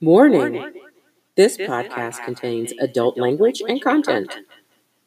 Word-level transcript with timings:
Warning! 0.00 0.66
This 1.36 1.58
podcast 1.58 2.22
contains 2.22 2.72
adult 2.78 3.18
language 3.18 3.62
and 3.68 3.80
content. 3.80 4.38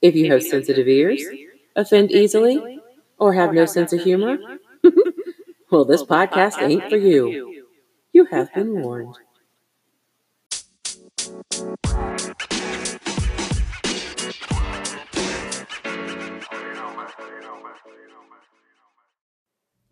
If 0.01 0.15
you 0.15 0.31
have 0.31 0.43
sensitive 0.43 0.87
ears, 0.87 1.33
offend 1.75 2.11
easily, 2.11 2.67
or 3.19 3.33
have 3.33 3.53
no 3.53 3.65
sense 3.65 3.93
of 3.93 4.01
humor, 4.01 4.39
well, 5.71 5.85
this 5.85 6.03
podcast 6.03 6.61
ain't 6.61 6.89
for 6.89 6.97
you. 6.97 7.39
You 8.13 8.25
have 8.25 8.53
been 8.53 8.75
warned. 8.75 9.19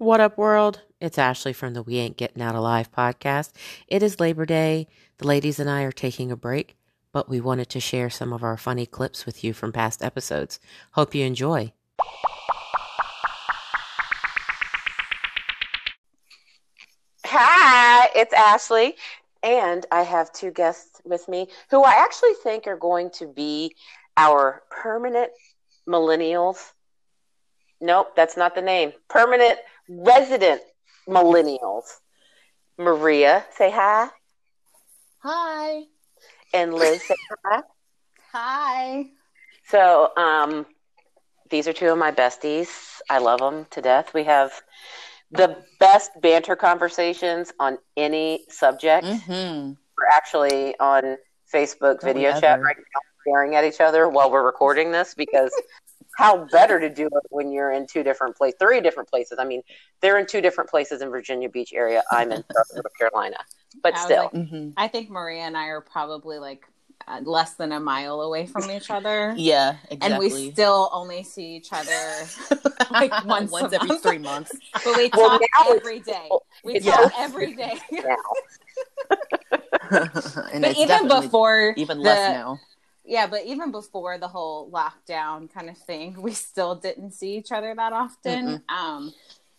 What 0.01 0.19
up, 0.19 0.35
world? 0.35 0.81
It's 0.99 1.19
Ashley 1.19 1.53
from 1.53 1.75
the 1.75 1.83
We 1.83 1.97
Ain't 1.97 2.17
Getting 2.17 2.41
Out 2.41 2.55
Alive 2.55 2.91
podcast. 2.91 3.51
It 3.87 4.01
is 4.01 4.19
Labor 4.19 4.47
Day. 4.47 4.87
The 5.19 5.27
ladies 5.27 5.59
and 5.59 5.69
I 5.69 5.83
are 5.83 5.91
taking 5.91 6.31
a 6.31 6.35
break, 6.35 6.75
but 7.11 7.29
we 7.29 7.39
wanted 7.39 7.69
to 7.69 7.79
share 7.79 8.09
some 8.09 8.33
of 8.33 8.41
our 8.41 8.57
funny 8.57 8.87
clips 8.87 9.27
with 9.27 9.43
you 9.43 9.53
from 9.53 9.71
past 9.71 10.03
episodes. 10.03 10.59
Hope 10.93 11.13
you 11.13 11.23
enjoy. 11.23 11.71
Hi, 17.27 18.09
it's 18.15 18.33
Ashley, 18.33 18.95
and 19.43 19.85
I 19.91 20.01
have 20.01 20.33
two 20.33 20.49
guests 20.49 20.99
with 21.05 21.27
me 21.27 21.47
who 21.69 21.83
I 21.83 21.91
actually 21.91 22.33
think 22.41 22.65
are 22.65 22.75
going 22.75 23.11
to 23.11 23.27
be 23.27 23.75
our 24.17 24.63
permanent 24.71 25.29
millennials. 25.87 26.71
Nope, 27.81 28.15
that's 28.15 28.37
not 28.37 28.53
the 28.53 28.61
name. 28.61 28.93
Permanent 29.09 29.57
resident 29.89 30.61
millennials. 31.07 31.85
Maria, 32.77 33.43
say 33.57 33.71
hi. 33.71 34.07
Hi. 35.19 35.83
And 36.53 36.73
Liz, 36.73 37.01
say 37.03 37.15
hi. 37.45 37.61
Hi. 38.33 39.07
So, 39.67 40.15
um, 40.15 40.65
these 41.49 41.67
are 41.67 41.73
two 41.73 41.89
of 41.89 41.97
my 41.97 42.13
besties. 42.13 42.69
I 43.09 43.17
love 43.17 43.39
them 43.39 43.67
to 43.71 43.81
death. 43.81 44.13
We 44.13 44.23
have 44.23 44.53
the 45.31 45.57
best 45.81 46.11
banter 46.21 46.55
conversations 46.55 47.51
on 47.59 47.77
any 47.97 48.45
subject. 48.47 49.05
Mm-hmm. 49.05 49.71
We're 49.71 50.09
actually 50.13 50.79
on 50.79 51.17
Facebook 51.53 52.01
video 52.01 52.31
chat 52.39 52.61
right 52.61 52.77
now, 52.77 53.01
staring 53.21 53.55
at 53.55 53.65
each 53.65 53.81
other 53.81 54.07
while 54.07 54.31
we're 54.31 54.45
recording 54.45 54.93
this 54.93 55.13
because 55.13 55.51
how 56.21 56.45
better 56.51 56.79
to 56.79 56.89
do 56.89 57.07
it 57.07 57.23
when 57.29 57.51
you're 57.51 57.71
in 57.71 57.87
two 57.87 58.03
different 58.03 58.35
places, 58.37 58.57
three 58.59 58.79
different 58.81 59.09
places. 59.09 59.37
I 59.39 59.45
mean, 59.45 59.61
they're 60.01 60.17
in 60.19 60.25
two 60.27 60.39
different 60.41 60.69
places 60.69 61.01
in 61.01 61.09
Virginia 61.09 61.49
Beach 61.49 61.73
area. 61.73 62.03
I'm 62.11 62.31
in 62.31 62.43
Charlotte, 62.51 62.75
North 62.75 62.97
Carolina, 62.97 63.37
but 63.81 63.95
I 63.95 64.03
still, 64.05 64.23
like- 64.23 64.33
Mm-hmm. 64.33 64.69
I 64.77 64.87
think 64.87 65.09
Maria 65.09 65.41
and 65.43 65.57
I 65.57 65.65
are 65.67 65.81
probably 65.81 66.37
like 66.37 66.63
uh, 67.07 67.19
less 67.23 67.55
than 67.55 67.71
a 67.71 67.79
mile 67.79 68.21
away 68.21 68.45
from 68.45 68.69
each 68.69 68.91
other. 68.91 69.33
Yeah, 69.35 69.77
And 70.01 70.19
we 70.19 70.51
still 70.51 70.89
only 70.93 71.23
see 71.23 71.55
each 71.55 71.69
other, 71.73 72.27
like, 72.91 73.11
once 73.25 73.51
a 73.53 73.65
every 73.73 73.87
month. 73.87 74.03
three 74.03 74.17
months. 74.19 74.51
but 74.73 74.95
we 74.97 75.09
Well, 75.15 75.29
talk 75.39 75.41
now 75.57 75.71
every 75.73 75.99
day. 76.01 76.29
We 76.63 76.75
it's 76.75 76.85
talk 76.85 76.99
all- 76.99 77.11
every 77.17 77.53
day. 77.55 77.73
now. 77.91 78.15
and 79.89 80.61
but 80.61 80.71
it's 80.71 80.79
even 80.79 81.07
before 81.07 81.73
even 81.75 81.97
the, 81.97 82.03
less 82.03 82.33
now. 82.33 82.59
Yeah, 83.03 83.27
but 83.27 83.45
even 83.45 83.71
before 83.71 84.17
the 84.17 84.27
whole 84.27 84.69
lockdown 84.71 85.51
kind 85.51 85.69
of 85.69 85.77
thing, 85.77 86.21
we 86.21 86.31
still 86.33 86.75
didn't 86.75 87.11
see 87.11 87.35
each 87.37 87.51
other 87.51 87.73
that 87.75 87.93
often. 87.93 88.63
Um, 88.69 89.13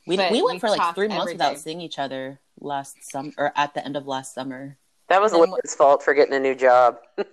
We 0.07 0.17
we 0.17 0.25
went 0.43 0.55
we 0.55 0.59
for 0.59 0.71
like 0.71 0.95
three 0.95 1.09
months 1.09 1.33
without 1.33 1.55
day. 1.55 1.61
seeing 1.61 1.81
each 1.81 1.99
other 1.99 2.41
last 2.61 3.03
summer 3.11 3.33
or 3.37 3.53
at 3.57 3.75
the 3.75 3.85
end 3.85 3.97
of 3.97 4.07
last 4.07 4.35
summer. 4.35 4.77
That 5.09 5.21
was 5.21 5.33
Then 5.33 5.41
Liz's 5.51 5.75
fault 5.75 6.03
for 6.03 6.15
getting 6.15 6.35
a 6.35 6.41
new 6.41 6.55
job. 6.55 6.99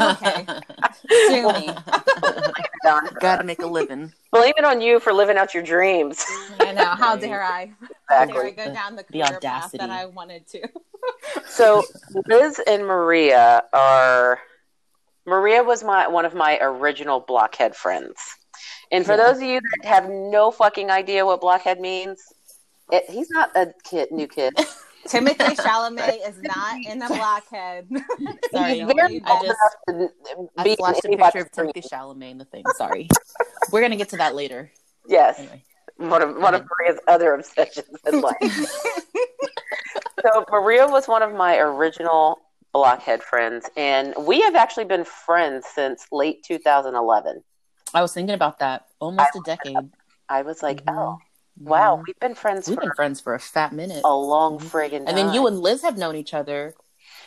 Okay. 0.00 0.46
sue 1.26 1.52
me. 1.52 1.76
Gotta 3.20 3.44
make 3.44 3.62
a 3.62 3.66
living. 3.66 4.12
Blame 4.32 4.52
it 4.56 4.64
on 4.64 4.80
you 4.80 5.00
for 5.00 5.12
living 5.12 5.36
out 5.36 5.54
your 5.54 5.62
dreams. 5.62 6.24
I 6.60 6.72
know. 6.72 6.94
How 6.94 7.16
Right. 7.16 7.20
dare 7.20 7.42
I? 7.42 7.72
How 8.08 8.24
dare 8.26 8.44
I 8.46 8.50
go 8.50 8.72
down 8.72 8.96
the 8.96 9.02
the 9.02 9.18
career 9.18 9.40
path 9.40 9.72
that 9.78 9.90
I 9.90 10.06
wanted 10.06 10.46
to? 10.48 10.68
So 11.48 11.82
Liz 12.28 12.60
and 12.66 12.86
Maria 12.86 13.64
are 13.72 14.38
Maria 15.26 15.62
was 15.62 15.82
my 15.84 16.06
one 16.08 16.24
of 16.24 16.34
my 16.34 16.58
original 16.60 17.20
blockhead 17.20 17.74
friends. 17.76 18.14
And 18.92 19.04
for 19.04 19.12
Yeah. 19.12 19.26
those 19.26 19.36
of 19.38 19.42
you 19.42 19.60
that 19.60 19.88
have 19.88 20.08
no 20.08 20.50
fucking 20.50 20.90
idea 20.90 21.26
what 21.26 21.40
blockhead 21.40 21.80
means, 21.80 22.22
it, 22.92 23.04
he's 23.10 23.28
not 23.30 23.50
a 23.56 23.72
kid, 23.84 24.10
new 24.12 24.28
kid. 24.28 24.54
Timothy 25.08 25.44
Chalamet 25.56 26.28
is 26.28 26.40
not 26.42 26.76
in 26.84 27.00
a 27.02 27.08
blockhead. 27.08 27.88
Sorry, 28.52 28.80
he's 28.80 28.92
very 28.92 29.22
I 29.24 29.42
just- 29.42 29.44
enough 29.44 29.74
to 29.88 30.08
I 30.56 30.62
be 30.64 30.70
in 30.70 30.76
flashed 30.76 31.04
a 31.04 31.08
picture 31.16 31.38
of. 31.40 31.50
Timothée 31.52 31.88
Chalamet 31.88 32.30
in 32.32 32.38
the 32.38 32.44
thing. 32.44 32.64
Sorry. 32.76 33.08
We're 33.72 33.82
gonna 33.82 33.96
get 33.96 34.08
to 34.10 34.16
that 34.18 34.34
later. 34.34 34.70
Yes, 35.08 35.38
Anyway. 35.38 35.62
one 35.98 36.22
of 36.22 36.36
one 36.36 36.54
of 36.54 36.64
Maria's 36.78 37.00
other 37.08 37.34
obsessions 37.34 37.86
in 38.06 38.20
life. 38.20 38.36
so 40.22 40.44
Maria 40.50 40.86
was 40.88 41.06
one 41.08 41.22
of 41.22 41.32
my 41.32 41.56
original 41.58 42.40
blockhead 42.80 43.22
friends, 43.22 43.68
and 43.76 44.14
we 44.18 44.40
have 44.42 44.54
actually 44.54 44.84
been 44.84 45.04
friends 45.04 45.66
since 45.74 46.06
late 46.12 46.42
2011. 46.44 47.42
I 47.94 48.02
was 48.02 48.12
thinking 48.12 48.34
about 48.34 48.58
that. 48.58 48.86
Almost 49.00 49.34
a 49.34 49.40
decade. 49.40 49.90
I 50.28 50.42
was 50.42 50.62
like, 50.62 50.84
Mhm. 50.84 50.94
oh 50.98 51.18
wow, 51.58 51.96
Mhm. 51.96 52.04
we've 52.06 52.18
been 52.20 52.34
friends 52.34 52.68
We've 52.68 52.74
for 52.76 52.82
been 52.82 52.92
friends 52.92 53.20
for 53.20 53.34
a 53.34 53.40
fat 53.40 53.72
minute. 53.72 54.02
a 54.04 54.14
long 54.14 54.58
Mhm. 54.58 54.64
friggin' 54.70 54.98
time. 54.98 55.08
And 55.08 55.16
then 55.16 55.32
you 55.32 55.46
and 55.46 55.58
Liz 55.60 55.80
have 55.82 55.96
known 55.96 56.16
each 56.16 56.34
other 56.34 56.74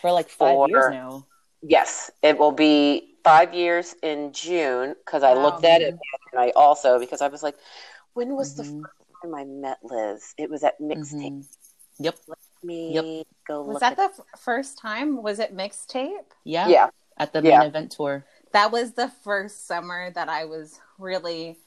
for 0.02 0.12
like 0.12 0.30
five 0.30 0.56
For- 0.56 0.70
years 0.70 0.92
now. 0.92 1.26
yes, 1.62 2.12
it 2.22 2.38
will 2.38 2.52
be 2.52 3.16
five 3.24 3.54
years 3.54 3.96
in 4.04 4.32
June 4.34 4.96
because 5.04 5.24
I 5.24 5.34
Wow. 5.34 5.44
looked 5.44 5.66
at 5.66 5.82
it 5.82 5.96
and 6.32 6.40
I 6.40 6.52
also 6.52 7.00
because 7.00 7.22
I 7.22 7.28
was 7.28 7.42
like, 7.42 7.56
when 8.14 8.36
was 8.36 8.56
the 8.56 8.64
Mhm. 8.64 8.82
first 8.84 9.22
time 9.24 9.34
I 9.36 9.46
met 9.46 9.80
Liz? 9.84 10.34
It 10.38 10.50
was 10.50 10.64
at 10.64 10.80
mixtape. 10.80 11.40
Mhm. 11.40 11.46
Yep. 12.00 12.16
Me 12.64 13.26
go 13.48 13.62
Was 13.62 13.74
look 13.76 13.80
that 13.82 13.94
at 13.94 13.98
the 13.98 14.22
f- 14.34 14.40
first 14.40 14.78
time? 14.78 15.22
Was 15.24 15.40
it 15.40 15.56
mixtape? 15.56 16.12
Yeah. 16.44 16.68
yeah. 16.68 16.90
At 17.18 17.34
the 17.34 17.42
Yeah. 17.42 17.60
main 17.60 17.68
event 17.70 17.92
tour. 17.92 18.26
That 18.52 18.72
was 18.72 18.94
the 18.94 19.10
first 19.24 19.68
summer 19.68 20.12
that 20.12 20.28
I 20.30 20.46
was 20.46 20.80
really 20.98 21.58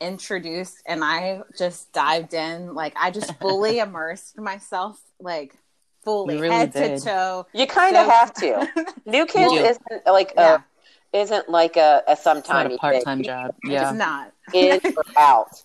introduced 0.00 0.82
and 0.86 1.04
I 1.04 1.42
just 1.56 1.92
dived 1.92 2.34
in. 2.34 2.74
Like 2.74 2.94
I 2.98 3.10
just 3.10 3.34
fully 3.40 3.78
immersed 3.78 4.38
myself, 4.38 5.00
like 5.20 5.54
fully 6.02 6.38
really 6.40 6.54
head 6.54 6.72
did. 6.72 6.98
to 6.98 7.04
toe. 7.04 7.46
You 7.52 7.66
kind 7.66 7.96
of 7.96 8.06
So- 8.06 8.10
have 8.12 8.34
to. 8.34 8.94
New 9.06 9.26
kids 9.26 9.52
do. 9.52 9.58
isn't 9.58 10.06
like 10.06 10.32
Yeah. 10.36 10.54
a 10.56 11.16
isn't 11.16 11.48
like 11.48 11.76
a, 11.76 12.02
a 12.06 12.16
sometime 12.16 12.76
part 12.78 13.02
time 13.04 13.22
job. 13.22 13.54
Yeah. 13.64 13.90
It's 13.90 13.98
not. 13.98 14.32
in 14.54 14.80
or 14.96 15.04
out, 15.18 15.62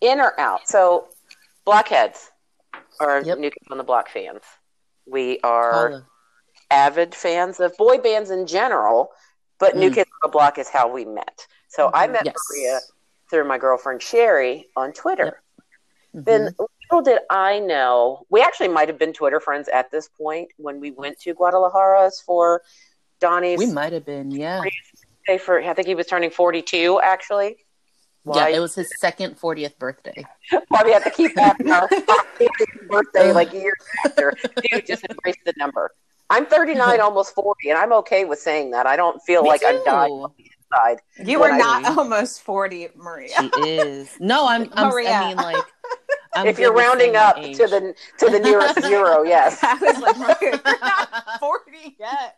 in 0.00 0.20
or 0.20 0.38
out. 0.38 0.68
So 0.68 1.08
blockheads 1.64 2.30
are 3.00 3.20
Yep. 3.22 3.38
new 3.38 3.50
kids 3.50 3.66
on 3.70 3.78
the 3.78 3.84
block 3.84 4.08
fans. 4.08 4.42
We 5.06 5.40
are. 5.40 6.04
Avid 6.70 7.14
fans 7.14 7.60
of 7.60 7.76
boy 7.76 7.98
bands 7.98 8.30
in 8.30 8.46
general, 8.46 9.12
but 9.60 9.76
New 9.76 9.90
Mm. 9.90 9.94
Kids 9.94 10.10
on 10.22 10.28
the 10.28 10.32
Block 10.32 10.58
is 10.58 10.68
how 10.68 10.88
we 10.88 11.04
met. 11.04 11.46
So 11.68 11.90
I 11.94 12.08
met 12.08 12.24
Yes. 12.24 12.34
Maria 12.50 12.80
through 13.30 13.44
my 13.44 13.56
girlfriend 13.56 14.02
Sherry 14.02 14.68
on 14.76 14.92
Twitter. 14.92 15.42
Mhm. 16.14 16.24
Then 16.24 16.54
little 16.90 17.02
did 17.02 17.20
I 17.30 17.60
know, 17.60 18.26
we 18.30 18.40
actually 18.40 18.68
might 18.68 18.88
have 18.88 18.98
been 18.98 19.12
Twitter 19.12 19.38
friends 19.38 19.68
at 19.68 19.90
this 19.92 20.08
point 20.08 20.50
when 20.56 20.80
we 20.80 20.90
went 20.90 21.20
to 21.20 21.34
Guadalajara's 21.34 22.20
for 22.20 22.62
Donnie's 23.20 23.58
we 23.58 23.66
might 23.66 23.92
have 23.92 24.04
been, 24.04 24.30
yeah. 24.32 24.60
for, 25.38 25.60
I 25.62 25.72
think 25.74 25.86
he 25.86 25.94
was 25.94 26.06
turning 26.06 26.30
42 26.30 27.00
actually. 27.00 27.64
Why? 28.26 28.48
Yeah, 28.48 28.56
it 28.56 28.60
was 28.60 28.74
his 28.74 28.90
second 28.98 29.38
40th 29.38 29.78
birthday. 29.78 30.24
Probably 30.68 30.92
have 30.92 31.04
to 31.04 31.10
keep 31.10 31.34
that 31.36 31.60
in 31.60 31.70
our 31.70 31.88
birthday 32.88 33.30
like 33.32 33.52
years 33.52 33.74
after. 34.04 34.32
Dude, 34.68 34.84
just 34.84 35.06
embrace 35.08 35.36
the 35.44 35.54
number. 35.56 35.92
I'm 36.28 36.44
39, 36.44 37.00
almost 37.00 37.34
40, 37.36 37.70
and 37.70 37.78
I'm 37.78 37.92
okay 37.92 38.24
with 38.24 38.40
saying 38.40 38.72
that. 38.72 38.84
I 38.84 38.96
don't 38.96 39.22
feel 39.22 39.42
Me 39.44 39.48
like 39.48 39.62
I'm 39.64 39.82
dying 39.84 40.26
too. 40.36 40.44
inside. 40.72 40.98
You 41.24 41.38
What 41.38 41.50
were 41.50 41.54
I 41.54 41.58
not 41.58 41.82
mean. 41.84 41.98
almost 41.98 42.42
forty, 42.42 42.88
Maria. 42.96 43.28
She 43.28 43.46
is. 43.78 44.10
No, 44.18 44.48
I'm, 44.48 44.68
I'm 44.72 44.88
Maria. 44.88 45.10
I 45.12 45.28
mean 45.28 45.36
like 45.36 45.64
I'm 46.34 46.46
if 46.48 46.58
you're 46.58 46.72
rounding 46.72 47.14
up 47.14 47.38
age. 47.38 47.56
to 47.58 47.68
the 47.68 47.94
to 48.18 48.26
the 48.26 48.40
nearest 48.40 48.82
zero, 48.82 49.22
yes. 49.22 49.60
I 49.62 49.74
was 49.74 49.98
like, 50.00 50.18
Maria, 50.18 50.60
you're 50.66 50.80
not 50.80 51.38
forty 51.38 51.96
yet. 52.00 52.36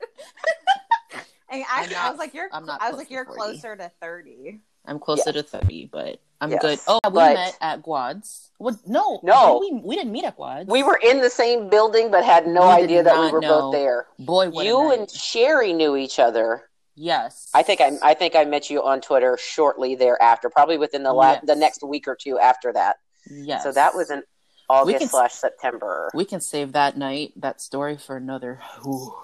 And 1.51 1.65
I, 1.67 1.85
I'm 1.89 1.97
I 1.97 2.11
was 2.11 2.19
like, 2.19 2.35
you're. 2.35 2.51
I'm 2.53 2.67
not 2.67 2.83
I 2.83 2.91
was 2.91 2.99
like, 2.99 3.11
you're 3.11 3.25
40. 3.25 3.39
closer 3.41 3.75
to 3.75 3.91
thirty. 4.03 4.61
I'm 4.88 4.99
closer 4.99 5.32
to 5.32 5.43
30, 5.43 5.90
but 5.93 6.19
I'm 6.40 6.50
Yes, 6.52 6.62
good. 6.62 6.79
Oh, 6.88 6.99
we 7.05 7.11
but- 7.11 7.35
met 7.35 7.56
at 7.61 7.82
Guads. 7.82 8.46
What? 8.58 8.75
No, 8.88 9.20
No. 9.23 9.58
we 9.61 9.81
we 9.85 9.94
didn't 9.96 10.11
meet 10.12 10.25
at 10.25 10.37
Guads. 10.37 10.67
We 10.69 10.82
were 10.82 10.96
in 11.02 11.20
the 11.20 11.31
same 11.31 11.69
building, 11.69 12.11
but 12.11 12.25
had 12.25 12.46
no 12.49 12.62
We 12.62 12.82
idea 12.85 13.02
that 13.05 13.19
we 13.20 13.31
were 13.31 13.40
know. 13.40 13.61
both 13.61 13.73
there. 13.75 14.06
boy. 14.19 14.49
What 14.50 14.64
You 14.67 14.90
and 14.90 15.08
Sherry 15.11 15.73
knew 15.73 15.94
each 15.96 16.19
other. 16.19 16.69
yes, 16.96 17.49
I 17.55 17.62
think 17.62 17.81
I, 17.81 17.93
I 18.02 18.14
think 18.14 18.35
I 18.35 18.44
met 18.44 18.69
you 18.70 18.82
on 18.82 19.00
Twitter 19.00 19.37
shortly 19.40 19.94
thereafter, 19.94 20.50
probably 20.50 20.79
within 20.79 21.02
the 21.05 21.12
last 21.12 21.40
Yes. 21.43 21.46
the 21.46 21.55
next 21.56 21.82
week 21.85 22.08
or 22.08 22.17
two 22.17 22.38
after 22.38 22.73
that. 22.73 22.96
Yes. 23.31 23.62
So 23.62 23.70
that 23.73 23.94
was 23.94 24.11
an 24.11 24.25
August 24.69 24.99
can- 24.99 25.08
slash 25.08 25.35
September. 25.35 26.11
We 26.14 26.25
can 26.25 26.40
save 26.40 26.73
that 26.73 26.96
night, 26.96 27.32
that 27.37 27.61
story 27.61 27.96
for 27.96 28.17
another. 28.17 28.61
Ooh. 28.87 29.14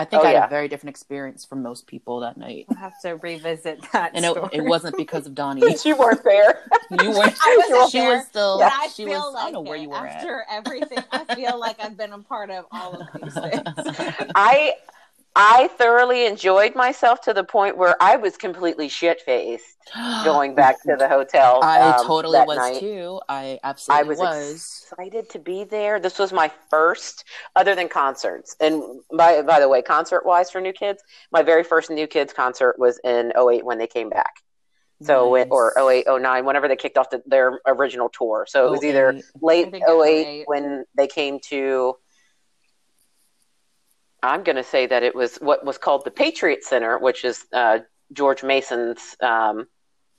I 0.00 0.04
think 0.06 0.22
Oh, 0.22 0.24
I 0.24 0.28
had 0.28 0.34
yeah. 0.34 0.46
a 0.46 0.48
very 0.48 0.66
different 0.66 0.88
experience 0.90 1.44
from 1.44 1.62
most 1.62 1.86
people 1.86 2.20
that 2.20 2.38
night. 2.38 2.64
I'll 2.70 2.76
have 2.76 2.98
to 3.02 3.16
revisit 3.16 3.82
that. 3.92 4.12
And 4.14 4.24
it, 4.24 4.30
story. 4.30 4.48
it 4.54 4.62
wasn't 4.62 4.96
because 4.96 5.26
of 5.26 5.34
Donnie. 5.34 5.60
you 5.84 5.94
weren't 5.94 6.24
there. 6.24 6.60
You 6.90 7.10
weren't. 7.10 7.34
I 7.42 7.66
wasn't 7.68 7.90
she 7.90 7.98
there, 7.98 8.16
was 8.16 8.26
still. 8.26 8.58
But 8.60 8.72
I 8.72 8.88
she 8.88 9.04
feel 9.04 9.20
was. 9.20 9.34
like 9.34 9.42
I 9.42 9.50
don't 9.52 9.64
know 9.64 9.68
where 9.70 9.76
you 9.78 9.90
were 9.90 9.96
at. 9.96 10.16
after 10.16 10.44
everything. 10.50 11.04
I 11.12 11.34
feel 11.34 11.58
like 11.60 11.76
I've 11.84 11.98
been 11.98 12.12
a 12.14 12.18
part 12.18 12.48
of 12.50 12.64
all 12.72 12.94
of 12.94 13.08
these 13.22 13.34
things. 13.34 13.62
I 14.34 14.72
I 15.36 15.68
thoroughly 15.78 16.26
enjoyed 16.26 16.74
myself 16.74 17.20
to 17.22 17.32
the 17.32 17.44
point 17.44 17.76
where 17.76 17.94
I 18.00 18.16
was 18.16 18.36
completely 18.36 18.88
shit 18.88 19.20
faced 19.20 19.76
going 20.24 20.54
back 20.54 20.82
to 20.82 20.96
the 20.96 21.08
hotel. 21.08 21.60
I 21.62 21.80
um, 21.80 22.06
totally 22.06 22.40
was 22.40 22.56
night. 22.56 22.80
too. 22.80 23.20
I 23.28 23.58
I 23.62 23.68
absolutely 23.68 24.08
was, 24.08 24.18
was. 24.18 24.86
excited 24.90 25.30
to 25.30 25.38
be 25.38 25.64
there. 25.64 26.00
This 26.00 26.18
was 26.18 26.32
my 26.32 26.50
first, 26.68 27.24
other 27.54 27.74
than 27.76 27.88
concerts. 27.88 28.56
And 28.60 28.82
by 29.16 29.42
by 29.42 29.60
the 29.60 29.68
way, 29.68 29.82
concert 29.82 30.26
wise 30.26 30.50
for 30.50 30.60
New 30.60 30.72
Kids, 30.72 31.02
my 31.30 31.42
very 31.42 31.62
first 31.62 31.90
New 31.90 32.08
Kids 32.08 32.32
concert 32.32 32.76
was 32.78 33.00
in 33.04 33.32
08 33.38 33.64
when 33.64 33.78
they 33.78 33.86
came 33.86 34.10
back. 34.10 34.34
So 35.02 35.32
Nice. 35.34 35.46
it, 35.46 35.48
or 35.50 35.72
08, 35.90 36.06
09, 36.08 36.44
whenever 36.44 36.68
they 36.68 36.76
kicked 36.76 36.98
off 36.98 37.08
the, 37.08 37.22
their 37.24 37.60
original 37.66 38.10
tour. 38.10 38.44
So 38.46 38.66
it 38.66 38.70
was 38.70 38.84
either 38.84 39.18
late 39.40 39.72
I 39.72 39.78
08 39.90 40.26
08. 40.26 40.42
when 40.46 40.84
they 40.94 41.06
came 41.06 41.38
to 41.48 41.94
I'm 44.22 44.42
going 44.42 44.56
to 44.56 44.64
say 44.64 44.86
that 44.86 45.02
it 45.02 45.14
was 45.14 45.36
what 45.36 45.64
was 45.64 45.78
called 45.78 46.04
the 46.04 46.10
Patriot 46.10 46.64
Center, 46.64 46.98
which 46.98 47.24
is 47.24 47.44
uh, 47.52 47.78
George 48.12 48.42
Mason's 48.42 49.16
um, 49.20 49.66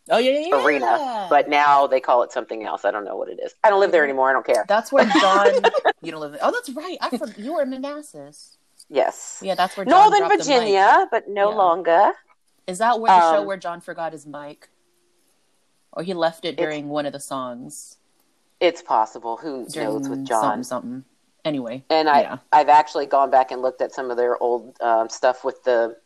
Oh 0.09 0.17
yeah, 0.17 0.31
yeah, 0.31 0.47
yeah. 0.47 0.65
arena, 0.65 1.27
but 1.29 1.47
now 1.47 1.85
they 1.85 1.99
call 1.99 2.23
it 2.23 2.31
something 2.31 2.63
else. 2.65 2.83
I 2.85 2.91
don't 2.91 3.05
know 3.05 3.15
what 3.15 3.29
it 3.29 3.39
is. 3.43 3.53
I 3.63 3.69
don't 3.69 3.79
live 3.79 3.91
there 3.91 4.03
anymore. 4.03 4.29
I 4.29 4.33
don't 4.33 4.45
care. 4.45 4.65
that's 4.67 4.91
where 4.91 5.05
John. 5.05 5.53
you 6.01 6.11
don't 6.11 6.21
live. 6.21 6.37
Oh, 6.41 6.51
that's 6.51 6.69
right. 6.71 6.97
I 6.99 7.09
forgot 7.11 7.37
you 7.37 7.53
were 7.53 7.61
in 7.61 7.69
Manassas. 7.69 8.57
Yes. 8.89 9.39
Yeah, 9.43 9.55
that's 9.55 9.77
where 9.77 9.85
John 9.85 9.91
Northern 10.09 10.19
dropped 10.27 10.31
the 10.39 10.49
mic. 10.49 10.59
Virginia, 10.59 11.07
but 11.11 11.29
no 11.29 11.49
Yeah. 11.51 11.55
longer. 11.55 12.11
Is 12.67 12.79
that 12.79 12.99
where 12.99 13.11
the 13.15 13.31
show 13.31 13.41
Um, 13.41 13.45
where 13.45 13.57
John 13.57 13.79
forgot 13.79 14.11
his 14.11 14.25
mic, 14.25 14.69
or 15.93 16.03
he 16.03 16.13
left 16.13 16.45
it 16.45 16.57
during 16.57 16.89
one 16.89 17.05
of 17.05 17.13
the 17.13 17.19
songs? 17.19 17.97
It's 18.59 18.81
possible. 18.81 19.37
Who 19.37 19.67
knows 19.75 20.09
with 20.09 20.25
John? 20.25 20.41
something, 20.41 20.63
something. 20.63 21.05
Anyway, 21.43 21.83
And 21.89 22.07
I, 22.09 22.21
yeah. 22.21 22.37
I've 22.51 22.69
actually 22.69 23.05
gone 23.07 23.31
back 23.31 23.51
and 23.51 23.61
looked 23.61 23.81
at 23.81 23.91
some 23.91 24.11
of 24.11 24.17
their 24.17 24.41
old 24.41 24.75
um, 24.81 25.09
stuff 25.09 25.43
with 25.43 25.63
the, 25.63 25.97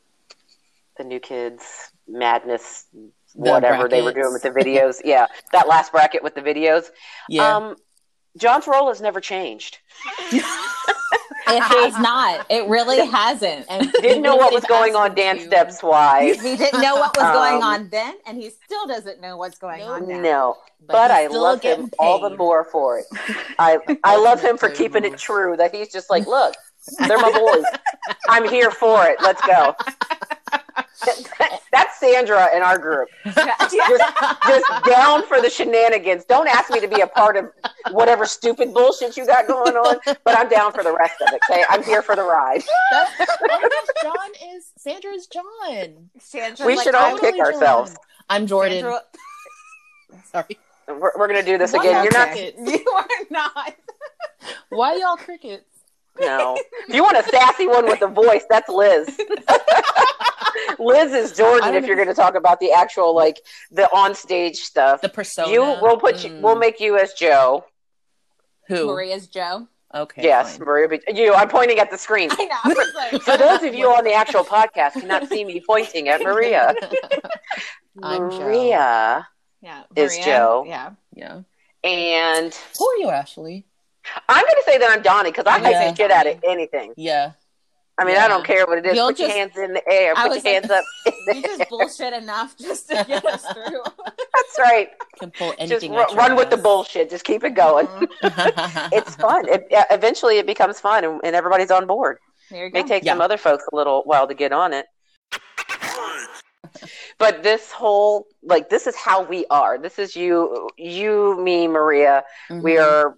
the 0.97 1.03
new 1.03 1.19
kids 1.19 1.91
madness, 2.07 2.85
The 2.93 3.11
whatever 3.33 3.87
they 3.89 4.01
were 4.01 4.13
doing 4.13 4.31
with 4.33 4.43
the 4.43 4.49
videos. 4.61 5.01
yeah, 5.03 5.27
that 5.51 5.67
last 5.67 5.91
bracket 5.91 6.23
with 6.23 6.35
the 6.35 6.41
videos. 6.41 6.85
yeah. 7.29 7.55
Um, 7.55 7.75
John's 8.37 8.67
role 8.67 8.89
has 8.89 8.99
never 9.01 9.21
changed. 9.21 9.77
It 11.47 11.61
has 11.61 11.97
not. 11.99 12.45
It 12.49 12.67
really 12.67 13.05
hasn't. 13.05 13.65
and 13.69 13.91
Didn't 14.01 14.23
know 14.23 14.35
what 14.35 14.53
was 14.53 14.63
going 14.65 14.95
on 14.95 15.13
dance 15.15 15.41
to- 15.41 15.47
steps 15.47 15.83
wise. 15.83 16.41
He 16.41 16.55
didn't 16.57 16.81
know 16.81 16.95
what 16.95 17.15
was 17.15 17.31
going 17.33 17.55
Um, 17.57 17.61
on 17.63 17.89
then, 17.89 18.15
and 18.25 18.37
he 18.37 18.49
still 18.49 18.87
doesn't 18.87 19.21
know 19.21 19.37
what's 19.37 19.57
going 19.57 19.79
No. 19.79 19.93
on 19.93 20.07
now. 20.07 20.21
No, 20.21 20.57
but, 20.87 21.11
he's 21.11 21.31
I 21.31 21.33
love 21.37 21.61
getting 21.61 21.85
him 21.85 21.91
all 21.99 22.19
the 22.19 22.35
more 22.35 22.63
for 22.63 22.99
it. 22.99 23.05
I 23.59 23.77
I 24.03 24.17
love 24.17 24.41
him 24.41 24.57
for 24.57 24.69
keeping 24.69 25.03
it 25.05 25.17
true. 25.17 25.55
That 25.57 25.73
he's 25.73 25.91
just 25.91 26.09
like, 26.09 26.25
look, 26.27 26.55
they're 27.07 27.17
my 27.19 27.31
boys. 27.31 27.65
I'm 28.29 28.47
here 28.47 28.71
for 28.71 29.05
it. 29.05 29.17
Let's 29.21 29.41
go. 29.45 29.75
That's 31.71 31.84
Sandra 32.13 32.55
in 32.55 32.61
our 32.61 32.77
group. 32.77 33.09
Just, 33.25 33.75
just 34.47 34.85
down 34.85 35.25
for 35.25 35.41
the 35.41 35.49
shenanigans. 35.49 36.25
Don't 36.25 36.47
ask 36.47 36.69
me 36.71 36.79
to 36.79 36.87
be 36.87 37.01
a 37.01 37.07
part 37.07 37.37
of 37.37 37.45
whatever 37.91 38.25
stupid 38.25 38.73
bullshit 38.73 39.17
you 39.17 39.25
got 39.25 39.47
going 39.47 39.75
on, 39.75 39.97
but 40.23 40.37
I'm 40.37 40.47
down 40.49 40.71
for 40.71 40.83
the 40.83 40.93
rest 40.95 41.15
of 41.21 41.33
it. 41.33 41.41
Okay, 41.49 41.63
I'm 41.69 41.83
here 41.83 42.01
for 42.01 42.15
the 42.15 42.23
ride. 42.23 42.63
That's, 42.91 43.11
oh, 43.19 43.59
that's 43.61 44.01
John 44.03 44.49
is 44.55 44.71
Sandra 44.77 45.11
is 45.11 45.27
John. 45.27 46.09
Sandra, 46.19 46.65
We 46.65 46.75
like, 46.75 46.83
should 46.83 46.95
all 46.95 47.05
I'm 47.13 47.19
kick 47.19 47.35
Totally 47.35 47.41
ourselves. 47.41 47.91
John. 47.91 47.99
I'm 48.29 48.47
Jordan. 48.47 48.79
Sandra- 48.81 49.01
Sorry. 50.31 50.57
We're, 50.87 51.11
we're 51.17 51.27
gonna 51.27 51.43
do 51.43 51.57
this 51.57 51.73
Why 51.73 51.81
again. 51.83 51.93
y'all 51.95 52.03
You're 52.03 52.13
not. 52.13 52.29
crickets? 52.31 52.59
You 52.85 52.91
are 52.95 53.07
not. 53.31 53.75
Why 54.69 54.95
y'all 54.95 55.17
crickets? 55.17 55.65
No. 56.19 56.57
If 56.87 56.93
you 56.93 57.01
want 57.03 57.17
a 57.17 57.23
sassy 57.23 57.67
one 57.67 57.85
with 57.85 58.01
a 58.03 58.07
voice, 58.07 58.43
that's 58.49 58.69
Liz. 58.69 59.07
Liz 60.79 61.13
is 61.13 61.35
Jordan. 61.35 61.73
If 61.73 61.85
you're 61.87 61.95
going 61.95 62.07
to 62.07 62.13
talk 62.13 62.35
about 62.35 62.59
the 62.59 62.71
actual 62.71 63.15
like 63.15 63.41
the 63.71 63.85
on-stage 63.91 64.57
stuff, 64.57 65.01
The 65.01 65.09
persona. 65.09 65.51
you 65.51 65.61
we'll 65.81 65.97
put 65.97 66.23
you, 66.23 66.29
Mm. 66.29 66.41
we'll 66.41 66.55
make 66.57 66.79
you 66.79 66.97
as 66.97 67.13
Joe. 67.13 67.65
who? 68.67 68.87
Maria's 68.87 69.27
Joe. 69.27 69.67
Okay. 69.93 70.23
yes, 70.23 70.57
fine. 70.57 70.65
Maria. 70.67 70.87
be- 70.89 71.01
You. 71.13 71.33
I'm 71.33 71.47
pointing 71.49 71.79
at 71.79 71.89
the 71.89 71.97
screen. 71.97 72.29
I 72.31 72.45
know. 72.45 72.55
I 72.63 72.91
like, 73.11 73.21
For 73.23 73.37
those 73.37 73.63
of 73.63 73.73
you 73.73 73.87
on 73.89 74.03
the 74.03 74.13
actual 74.13 74.43
podcast 74.43 74.93
cannot 74.93 75.27
see 75.29 75.43
me 75.45 75.61
pointing 75.65 76.09
at 76.09 76.21
Maria. 76.21 76.73
I'm 78.03 78.29
Joe. 78.29 78.39
Maria 78.39 79.27
yeah, 79.61 79.83
is 79.95 80.17
Joe. 80.19 80.65
Yeah. 80.67 80.91
yeah. 81.13 81.41
and 81.83 82.53
Who 82.77 82.87
are 82.89 82.97
you, 82.97 83.09
Ashley? 83.09 83.65
I'm 84.29 84.43
going 84.43 84.55
to 84.55 84.63
say 84.65 84.77
that 84.77 84.89
I'm 84.91 85.01
Donnie 85.01 85.31
because 85.31 85.45
I 85.47 85.57
Yeah. 85.57 85.83
can 85.85 85.95
shit 85.95 86.11
at 86.11 86.27
it 86.27 86.39
anything. 86.47 86.93
Yeah. 86.97 87.31
I 87.97 88.03
mean, 88.03 88.15
Yeah. 88.15 88.25
I 88.25 88.27
don't 88.27 88.45
care 88.45 88.65
what 88.65 88.77
it 88.77 88.85
is. 88.85 88.95
You'll 88.95 89.07
put 89.07 89.19
your 89.19 89.29
hands 89.29 89.55
in 89.57 89.73
the 89.73 89.81
air. 89.89 90.13
I 90.17 90.23
Put 90.23 90.23
your 90.23 90.35
like- 90.35 90.43
hands 90.43 90.69
up. 90.69 90.83
in 91.05 91.13
You 91.37 91.41
just 91.43 91.69
bullshit 91.69 92.13
enough 92.13 92.57
just 92.57 92.89
to 92.89 93.05
get 93.07 93.25
us 93.25 93.45
through. 93.53 93.81
That's 94.05 94.59
right. 94.59 94.89
Can 95.19 95.31
pull 95.31 95.53
anything. 95.57 95.95
out 95.95 96.09
your 96.11 96.17
run 96.17 96.35
with 96.35 96.49
the 96.49 96.57
bullshit. 96.57 97.09
Just 97.09 97.23
keep 97.23 97.43
it 97.45 97.51
going. 97.55 97.87
Mhm. 97.87 98.09
it's 98.91 99.15
fun. 99.15 99.47
It, 99.47 99.67
eventually, 99.91 100.39
it 100.39 100.45
becomes 100.45 100.79
fun, 100.79 101.05
and, 101.05 101.21
and 101.23 101.35
everybody's 101.35 101.71
on 101.71 101.87
board. 101.87 102.17
There 102.51 102.61
you 102.63 102.67
It 102.67 102.73
may 102.73 102.81
go. 102.81 102.87
take 102.89 103.05
some 103.05 103.21
other 103.21 103.37
folks 103.37 103.63
a 103.71 103.75
little 103.75 104.03
while 104.03 104.27
to 104.27 104.33
get 104.33 104.51
on 104.51 104.73
it. 104.73 104.85
But 107.17 107.43
this 107.43 107.71
whole 107.71 108.27
like 108.43 108.69
this 108.69 108.85
is 108.87 108.95
how 108.95 109.23
we 109.23 109.45
are. 109.49 109.77
This 109.77 109.97
is 109.97 110.15
you, 110.17 110.69
you, 110.77 111.39
me, 111.41 111.67
Maria. 111.69 112.23
We 112.49 112.73
Mhm. 112.73 112.83
are. 112.85 113.17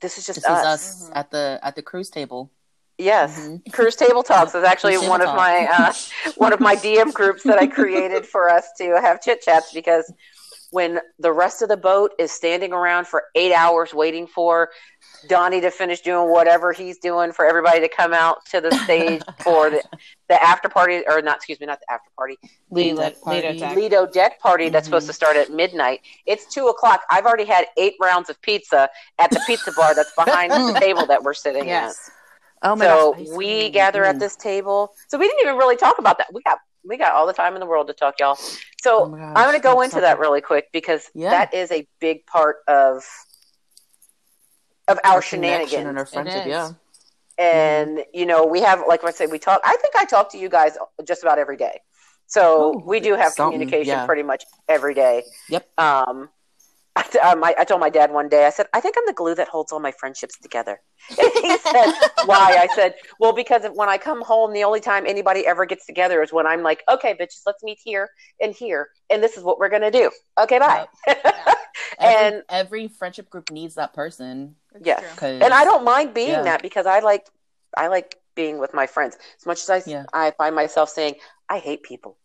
This 0.00 0.18
is 0.18 0.26
just 0.26 0.36
This 0.36 0.44
is 0.44 0.50
us. 0.50 0.64
us 0.66 1.08
Mhm. 1.10 1.16
at 1.16 1.30
the 1.30 1.58
at 1.62 1.74
the 1.76 1.82
cruise 1.82 2.10
table. 2.10 2.50
Yes, 2.98 3.38
Mhm. 3.38 3.60
Cruise 3.72 3.96
Table 3.96 4.22
Talks 4.22 4.54
is 4.54 4.64
actually 4.64 4.96
Cruise 4.96 5.08
one 5.08 5.20
of 5.20 5.26
Table 5.26 5.36
my 5.36 5.66
uh, 5.66 5.92
one 6.36 6.52
of 6.52 6.60
my 6.60 6.76
DM 6.76 7.12
groups 7.12 7.42
that 7.44 7.58
I 7.58 7.66
created 7.66 8.26
for 8.26 8.48
us 8.48 8.66
to 8.78 8.98
have 9.00 9.20
chit 9.20 9.42
chats 9.42 9.72
because 9.72 10.10
when 10.76 11.00
the 11.18 11.32
rest 11.32 11.62
of 11.62 11.70
the 11.70 11.76
boat 11.76 12.10
is 12.18 12.30
standing 12.30 12.70
around 12.70 13.06
for 13.06 13.22
eight 13.34 13.50
hours 13.54 13.94
waiting 13.94 14.26
for 14.26 14.68
Donnie 15.26 15.62
to 15.62 15.70
finish 15.70 16.02
doing 16.02 16.28
whatever 16.30 16.70
he's 16.70 16.98
doing 16.98 17.32
for 17.32 17.46
everybody 17.46 17.80
to 17.80 17.88
come 17.88 18.12
out 18.12 18.44
to 18.50 18.60
the 18.60 18.70
stage 18.84 19.22
for 19.42 19.70
the, 19.70 19.82
the 20.28 20.42
after 20.44 20.68
party 20.68 21.02
or 21.08 21.22
not 21.22 21.36
excuse 21.36 21.58
me 21.60 21.64
not 21.66 21.80
the 21.80 21.90
after 21.90 22.10
party 22.14 22.36
Lido 22.70 22.96
Lido- 22.96 23.02
deck 23.06 23.20
party. 23.22 23.80
Lido 23.80 24.06
deck. 24.06 24.38
Party 24.38 24.68
that's 24.68 24.84
Mhm. 24.86 24.90
supposed 24.90 25.06
to 25.06 25.14
start 25.14 25.34
at 25.38 25.50
midnight. 25.50 26.00
It's 26.26 26.44
two 26.52 26.66
o'clock. 26.66 27.00
I've 27.10 27.24
already 27.24 27.46
had 27.46 27.64
eight 27.78 27.94
rounds 27.98 28.28
of 28.28 28.38
pizza 28.42 28.90
at 29.18 29.30
the 29.30 29.40
pizza 29.46 29.72
bar 29.72 29.94
that's 29.94 30.12
behind 30.14 30.52
the 30.52 30.76
table 30.86 31.06
that 31.06 31.22
we're 31.22 31.32
sitting 31.32 31.70
at. 31.70 31.94
Oh 32.62 32.76
my 32.76 32.84
so 32.84 33.14
gosh, 33.14 33.26
we 33.34 33.70
gather 33.70 34.04
at 34.04 34.16
Mm. 34.16 34.20
this 34.20 34.36
table. 34.36 34.92
So 35.08 35.16
we 35.16 35.26
didn't 35.26 35.40
even 35.40 35.56
really 35.56 35.76
talk 35.76 35.98
about 35.98 36.18
that. 36.18 36.26
We 36.34 36.42
got 36.42 36.58
we 36.86 36.96
got 36.96 37.12
all 37.12 37.26
the 37.26 37.32
time 37.32 37.54
in 37.54 37.60
the 37.60 37.66
world 37.66 37.86
to 37.88 37.92
talk, 37.92 38.14
y'all. 38.20 38.36
So 38.80 39.04
Oh 39.04 39.08
gosh, 39.08 39.32
I'm 39.36 39.44
going 39.46 39.56
to 39.56 39.62
go 39.62 39.80
that's 39.80 39.92
into 39.94 40.00
that 40.02 40.18
really 40.18 40.40
quick 40.40 40.68
because 40.72 41.10
Yeah. 41.14 41.30
that 41.30 41.52
is 41.54 41.70
a 41.72 41.86
big 42.00 42.26
part 42.26 42.56
of 42.68 43.02
of 44.88 44.98
our, 45.04 45.20
connection 45.20 45.40
shenanigans. 45.42 45.86
and 45.88 45.98
our 45.98 46.06
friendship. 46.06 46.46
Yeah. 46.46 46.70
and 47.38 48.04
you 48.14 48.24
know, 48.26 48.46
we 48.46 48.60
have 48.60 48.84
like 48.86 49.02
I 49.04 49.10
said, 49.10 49.30
we 49.30 49.38
talk. 49.38 49.60
I 49.64 49.76
think 49.76 49.96
I 49.96 50.04
talk 50.04 50.30
to 50.32 50.38
you 50.38 50.48
guys 50.48 50.76
just 51.04 51.22
about 51.22 51.38
every 51.38 51.56
day. 51.56 51.80
So 52.28 52.74
Oh, 52.74 52.82
we 52.84 53.00
do 53.00 53.14
have 53.14 53.34
communication 53.34 53.86
yeah. 53.88 54.06
pretty 54.06 54.22
much 54.22 54.44
every 54.68 54.94
day. 54.94 55.22
Yep. 55.48 55.68
Um, 55.78 56.28
I, 56.96 57.02
t- 57.02 57.18
um, 57.18 57.44
I, 57.44 57.54
I 57.58 57.64
told 57.64 57.80
my 57.80 57.90
dad 57.90 58.10
one 58.10 58.28
day, 58.28 58.46
I 58.46 58.50
said, 58.50 58.66
I 58.72 58.80
think 58.80 58.96
I'm 58.98 59.04
the 59.06 59.12
glue 59.12 59.34
that 59.34 59.48
holds 59.48 59.70
all 59.70 59.80
my 59.80 59.92
friendships 59.92 60.38
together. 60.38 60.80
he 61.08 61.16
said, 61.58 61.92
Why? 62.24 62.56
I 62.58 62.68
said, 62.74 62.94
Well, 63.20 63.32
because 63.34 63.62
when 63.74 63.88
I 63.88 63.98
come 63.98 64.22
home, 64.22 64.52
the 64.52 64.64
only 64.64 64.80
time 64.80 65.04
anybody 65.06 65.46
ever 65.46 65.66
gets 65.66 65.84
together 65.86 66.22
is 66.22 66.32
when 66.32 66.46
I'm 66.46 66.62
like, 66.62 66.82
Okay, 66.90 67.14
bitches, 67.14 67.42
let's 67.46 67.62
meet 67.62 67.78
here 67.84 68.08
and 68.40 68.54
here, 68.54 68.88
and 69.10 69.22
this 69.22 69.36
is 69.36 69.44
what 69.44 69.58
we're 69.58 69.68
gonna 69.68 69.90
do. 69.90 70.10
Okay, 70.40 70.58
bye. 70.58 70.86
Every, 71.06 72.26
And- 72.26 72.42
every 72.48 72.88
friendship 72.88 73.28
group 73.30 73.50
needs 73.50 73.74
that 73.76 73.92
person. 73.94 74.56
It's 74.74 74.86
Yes. 74.86 75.00
true. 75.00 75.08
'cause- 75.16 75.42
and 75.42 75.52
I 75.54 75.64
don't 75.64 75.84
mind 75.84 76.14
being 76.14 76.30
Yeah. 76.30 76.42
that 76.42 76.62
because 76.62 76.86
I 76.86 77.00
like, 77.00 77.26
I 77.76 77.88
like 77.88 78.16
being 78.34 78.58
with 78.58 78.72
my 78.74 78.86
friends 78.86 79.16
as 79.38 79.46
much 79.46 79.62
as 79.62 79.70
I, 79.70 79.82
Yeah. 79.90 80.04
I 80.12 80.30
find 80.32 80.54
myself 80.54 80.88
saying, 80.90 81.16
I 81.48 81.58
hate 81.58 81.82
people. 81.82 82.16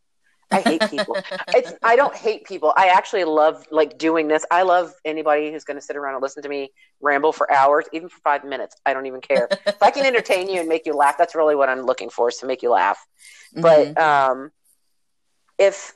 I 0.51 0.59
hate 0.61 0.81
people. 0.89 1.17
it's 1.55 1.73
I 1.83 1.95
don't 1.95 2.15
hate 2.15 2.45
people. 2.45 2.73
I 2.75 2.87
actually 2.87 3.23
love 3.23 3.65
like 3.71 3.97
doing 3.97 4.27
this. 4.27 4.45
I 4.51 4.63
love 4.63 4.93
anybody 5.05 5.51
who's 5.51 5.63
going 5.63 5.77
to 5.77 5.81
sit 5.81 5.95
around 5.95 6.15
and 6.15 6.21
listen 6.21 6.43
to 6.43 6.49
me 6.49 6.71
ramble 7.01 7.31
for 7.31 7.51
hours, 7.51 7.85
even 7.93 8.09
for 8.09 8.19
five 8.23 8.43
minutes. 8.43 8.75
I 8.85 8.93
don't 8.93 9.05
even 9.05 9.21
care. 9.21 9.47
if 9.51 9.81
I 9.81 9.91
can 9.91 10.05
entertain 10.05 10.49
you 10.49 10.59
and 10.59 10.69
make 10.69 10.85
you 10.85 10.93
laugh, 10.93 11.17
that's 11.17 11.35
really 11.35 11.55
what 11.55 11.69
I'm 11.69 11.81
looking 11.81 12.09
for 12.09 12.29
is 12.29 12.37
to 12.37 12.45
make 12.45 12.61
you 12.61 12.71
laugh. 12.71 12.99
Mhm. 13.55 13.61
But 13.61 14.01
um, 14.01 14.51
if 15.57 15.93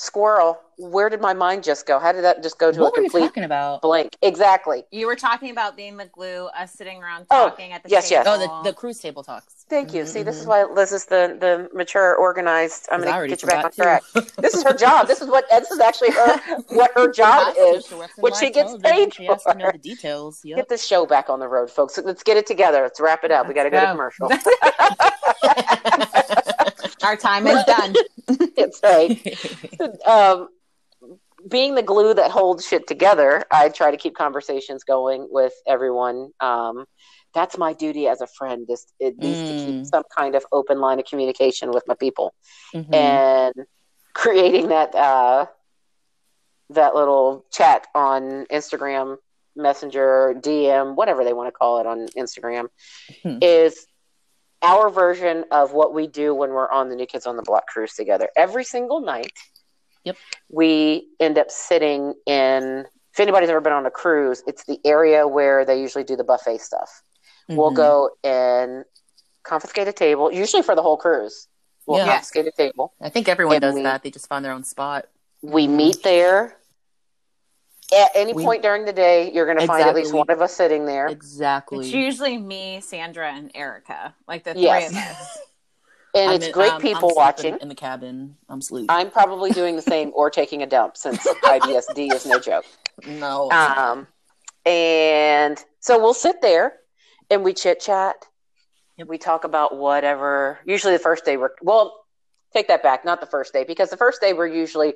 squirrel. 0.00 0.58
Where 0.78 1.10
did 1.10 1.20
my 1.20 1.34
mind 1.34 1.62
just 1.62 1.86
go? 1.86 1.98
How 1.98 2.10
did 2.10 2.24
that 2.24 2.42
just 2.42 2.58
go 2.58 2.72
to 2.72 2.80
what 2.80 2.88
a 2.96 3.00
were 3.00 3.02
you 3.04 3.10
complete 3.10 3.26
talking 3.28 3.44
about? 3.44 3.82
blank? 3.82 4.16
Exactly. 4.22 4.84
You 4.90 5.06
were 5.06 5.14
talking 5.14 5.50
about 5.50 5.76
being 5.76 5.98
the 5.98 6.06
glue, 6.06 6.46
us 6.58 6.72
sitting 6.72 7.02
around 7.02 7.26
Oh, 7.30 7.50
talking 7.50 7.72
at 7.72 7.82
the 7.82 7.90
yes, 7.90 8.10
yes. 8.10 8.24
Oh, 8.26 8.38
the, 8.38 8.70
the 8.70 8.74
cruise 8.74 8.98
table 8.98 9.22
talks. 9.22 9.66
Thank 9.68 9.92
you. 9.92 10.06
See, 10.06 10.22
this 10.22 10.38
is 10.40 10.46
Mhm. 10.46 10.48
why 10.48 10.64
Liz 10.64 10.92
is 10.92 11.04
the 11.04 11.36
the 11.38 11.68
mature, 11.76 12.16
organized. 12.16 12.88
I'm 12.90 13.02
going 13.02 13.12
to 13.22 13.28
get 13.28 13.42
you 13.42 13.48
back 13.48 13.64
on 13.66 13.72
track. 13.72 14.02
This 14.38 14.54
is 14.54 14.62
her 14.64 14.72
job. 14.72 15.06
This 15.06 15.20
is 15.20 15.28
what 15.28 15.44
this 15.50 15.70
is 15.70 15.78
actually 15.80 16.12
her 16.12 16.38
what 16.68 16.90
her 16.94 17.12
job 17.12 17.54
is. 17.58 17.86
She 17.86 17.94
what 17.94 18.34
she 18.36 18.48
gets 18.50 18.70
television. 18.72 18.80
paid 18.96 19.14
She 19.14 19.26
has 19.26 19.44
to 19.44 19.54
know 19.54 19.70
the 19.70 19.78
details. 19.78 20.40
Yep. 20.44 20.56
Get 20.56 20.68
this 20.70 20.84
show 20.86 21.04
back 21.04 21.28
on 21.28 21.38
the 21.40 21.46
road, 21.48 21.70
folks. 21.70 21.98
Let's 22.02 22.22
get 22.22 22.38
it 22.38 22.46
together. 22.46 22.82
Let's 22.82 22.98
wrap 23.00 23.22
it 23.24 23.30
up. 23.30 23.46
we 23.46 23.52
got 23.54 23.64
to 23.64 23.70
go 23.70 23.80
to 23.80 23.86
commercial. 23.88 24.28
Our 27.02 27.16
time 27.16 27.46
is 27.46 27.64
done. 27.64 27.94
it's 28.56 28.80
right. 28.82 29.18
Um, 30.06 30.48
being 31.48 31.74
the 31.74 31.82
glue 31.82 32.12
that 32.14 32.30
holds 32.30 32.66
shit 32.66 32.86
together, 32.86 33.44
I 33.50 33.70
try 33.70 33.90
to 33.90 33.96
keep 33.96 34.14
conversations 34.14 34.84
going 34.84 35.26
with 35.30 35.54
everyone. 35.66 36.30
Um, 36.40 36.84
that's 37.32 37.56
my 37.56 37.72
duty 37.72 38.08
as 38.08 38.20
a 38.20 38.26
friend. 38.26 38.66
Is 38.68 38.86
at 39.02 39.18
least 39.18 39.40
to 39.46 39.52
keep 39.66 39.74
Mm. 39.76 39.86
some 39.86 40.02
kind 40.14 40.34
of 40.34 40.44
open 40.52 40.80
line 40.80 40.98
of 40.98 41.06
communication 41.06 41.70
with 41.70 41.84
my 41.88 41.94
people. 41.94 42.34
Mhm. 42.74 42.94
and 42.94 43.54
creating 44.12 44.68
that 44.68 44.94
uh, 44.94 45.46
that 46.70 46.94
little 46.94 47.44
chat 47.50 47.86
on 47.94 48.44
Instagram 48.52 49.16
Messenger, 49.56 50.36
DM, 50.40 50.94
whatever 50.94 51.24
they 51.24 51.32
want 51.32 51.48
to 51.48 51.52
call 51.52 51.80
it 51.80 51.86
on 51.86 52.06
Instagram, 52.16 52.68
Hmm. 53.22 53.38
is 53.42 53.86
our 54.62 54.90
version 54.90 55.44
of 55.50 55.72
what 55.72 55.94
we 55.94 56.06
do 56.06 56.34
when 56.34 56.50
we're 56.50 56.70
on 56.70 56.88
the 56.88 56.96
New 56.96 57.06
Kids 57.06 57.26
on 57.26 57.36
the 57.36 57.42
Block 57.42 57.66
cruise 57.66 57.94
together. 57.94 58.28
Every 58.36 58.64
single 58.64 59.00
night, 59.00 59.32
Yep. 60.04 60.16
we 60.48 61.08
end 61.18 61.38
up 61.38 61.50
sitting 61.50 62.14
in. 62.26 62.86
If 63.12 63.20
anybody's 63.20 63.50
ever 63.50 63.60
been 63.60 63.72
on 63.72 63.86
a 63.86 63.90
cruise, 63.90 64.42
it's 64.46 64.64
the 64.64 64.78
area 64.84 65.26
where 65.26 65.64
they 65.64 65.80
usually 65.80 66.04
do 66.04 66.16
the 66.16 66.24
buffet 66.24 66.58
stuff. 66.58 67.02
We'll 67.48 67.72
Mhm. 67.72 67.76
go 67.76 68.10
and 68.22 68.84
confiscate 69.42 69.88
a 69.88 69.92
table, 69.92 70.30
usually 70.32 70.62
for 70.62 70.74
the 70.74 70.82
whole 70.82 70.96
cruise. 70.96 71.48
We'll 71.86 71.98
Yeah. 71.98 72.06
confiscate 72.12 72.46
a 72.46 72.52
table 72.52 72.92
I 73.00 73.08
think 73.08 73.28
everyone 73.28 73.56
and 73.56 73.62
does 73.62 73.74
we- 73.74 73.82
that. 73.82 74.02
They 74.02 74.10
just 74.10 74.28
find 74.28 74.44
their 74.44 74.52
own 74.52 74.64
spot. 74.64 75.06
we 75.42 75.66
meet 75.66 76.02
there 76.02 76.59
at 77.92 78.10
any 78.14 78.32
We- 78.32 78.44
point 78.44 78.62
during 78.62 78.84
the 78.84 78.92
day 78.92 79.30
you're 79.32 79.46
going 79.46 79.58
to 79.58 79.66
find 79.66 79.82
at 79.84 79.94
least 79.94 80.12
one 80.12 80.30
of 80.30 80.40
us 80.40 80.52
sitting 80.54 80.86
there 80.86 81.06
Exactly. 81.08 81.80
It's 81.86 81.92
usually 81.94 82.38
me, 82.38 82.80
Sandra, 82.80 83.32
and 83.32 83.50
Erica, 83.54 84.14
like 84.28 84.44
the 84.44 84.54
Yes. 84.56 84.90
three 84.90 84.98
of 84.98 85.04
us. 85.06 85.38
and 86.14 86.30
I'm 86.30 86.36
it's 86.36 86.46
in- 86.46 86.52
great 86.52 86.68
um, 86.70 86.74
I'm 86.76 86.80
people 86.82 87.12
watching 87.14 87.56
in 87.60 87.68
the 87.68 87.74
cabin. 87.74 88.36
I'm 88.48 88.60
sleeping. 88.60 88.86
i'm 88.90 89.10
probably 89.10 89.50
doing 89.52 89.76
the 89.76 89.82
same 89.82 90.10
or 90.14 90.28
taking 90.30 90.62
a 90.62 90.66
dump 90.66 90.96
since 90.96 91.18
ibsd 91.44 92.12
is 92.12 92.26
no 92.26 92.38
joke 92.40 92.64
no. 93.06 93.48
um, 93.52 94.06
and 94.66 95.62
so 95.80 95.98
we'll 95.98 96.14
sit 96.14 96.42
there 96.42 96.74
and 97.30 97.42
we 97.44 97.52
chit 97.54 97.80
chat 97.80 98.16
Yep. 98.98 99.08
we 99.08 99.16
talk 99.18 99.44
about 99.44 99.76
whatever 99.78 100.58
usually 100.66 100.92
the 100.92 100.98
first 100.98 101.24
day 101.24 101.36
we're 101.36 101.50
well 101.62 102.04
take 102.52 102.68
that 102.68 102.82
back 102.82 103.04
not 103.04 103.20
the 103.20 103.26
first 103.26 103.52
day 103.52 103.64
because 103.64 103.88
the 103.88 103.96
first 103.96 104.20
day 104.20 104.32
we're 104.32 104.46
usually 104.48 104.94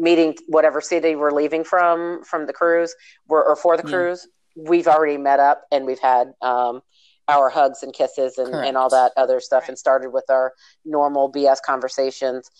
meeting 0.00 0.34
whatever 0.48 0.80
city 0.80 1.14
we're 1.16 1.30
leaving 1.42 1.62
from 1.64 2.22
from 2.24 2.46
the 2.46 2.52
cruise 2.52 2.94
we're, 3.28 3.42
or 3.42 3.56
for 3.56 3.76
the 3.76 3.82
Yeah. 3.84 3.90
cruise 3.90 4.28
we've 4.56 4.88
already 4.88 5.16
met 5.18 5.38
up 5.40 5.62
and 5.70 5.86
we've 5.86 6.00
had 6.00 6.32
um, 6.42 6.80
our 7.28 7.48
hugs 7.48 7.82
and 7.84 7.92
kisses 7.92 8.38
and, 8.38 8.52
and 8.66 8.76
all 8.76 8.88
that 8.90 9.12
other 9.16 9.38
stuff 9.40 9.62
Right. 9.62 9.70
and 9.70 9.78
started 9.78 10.10
with 10.10 10.24
our 10.30 10.52
normal 10.84 11.30
bs 11.30 11.58
conversations 11.64 12.50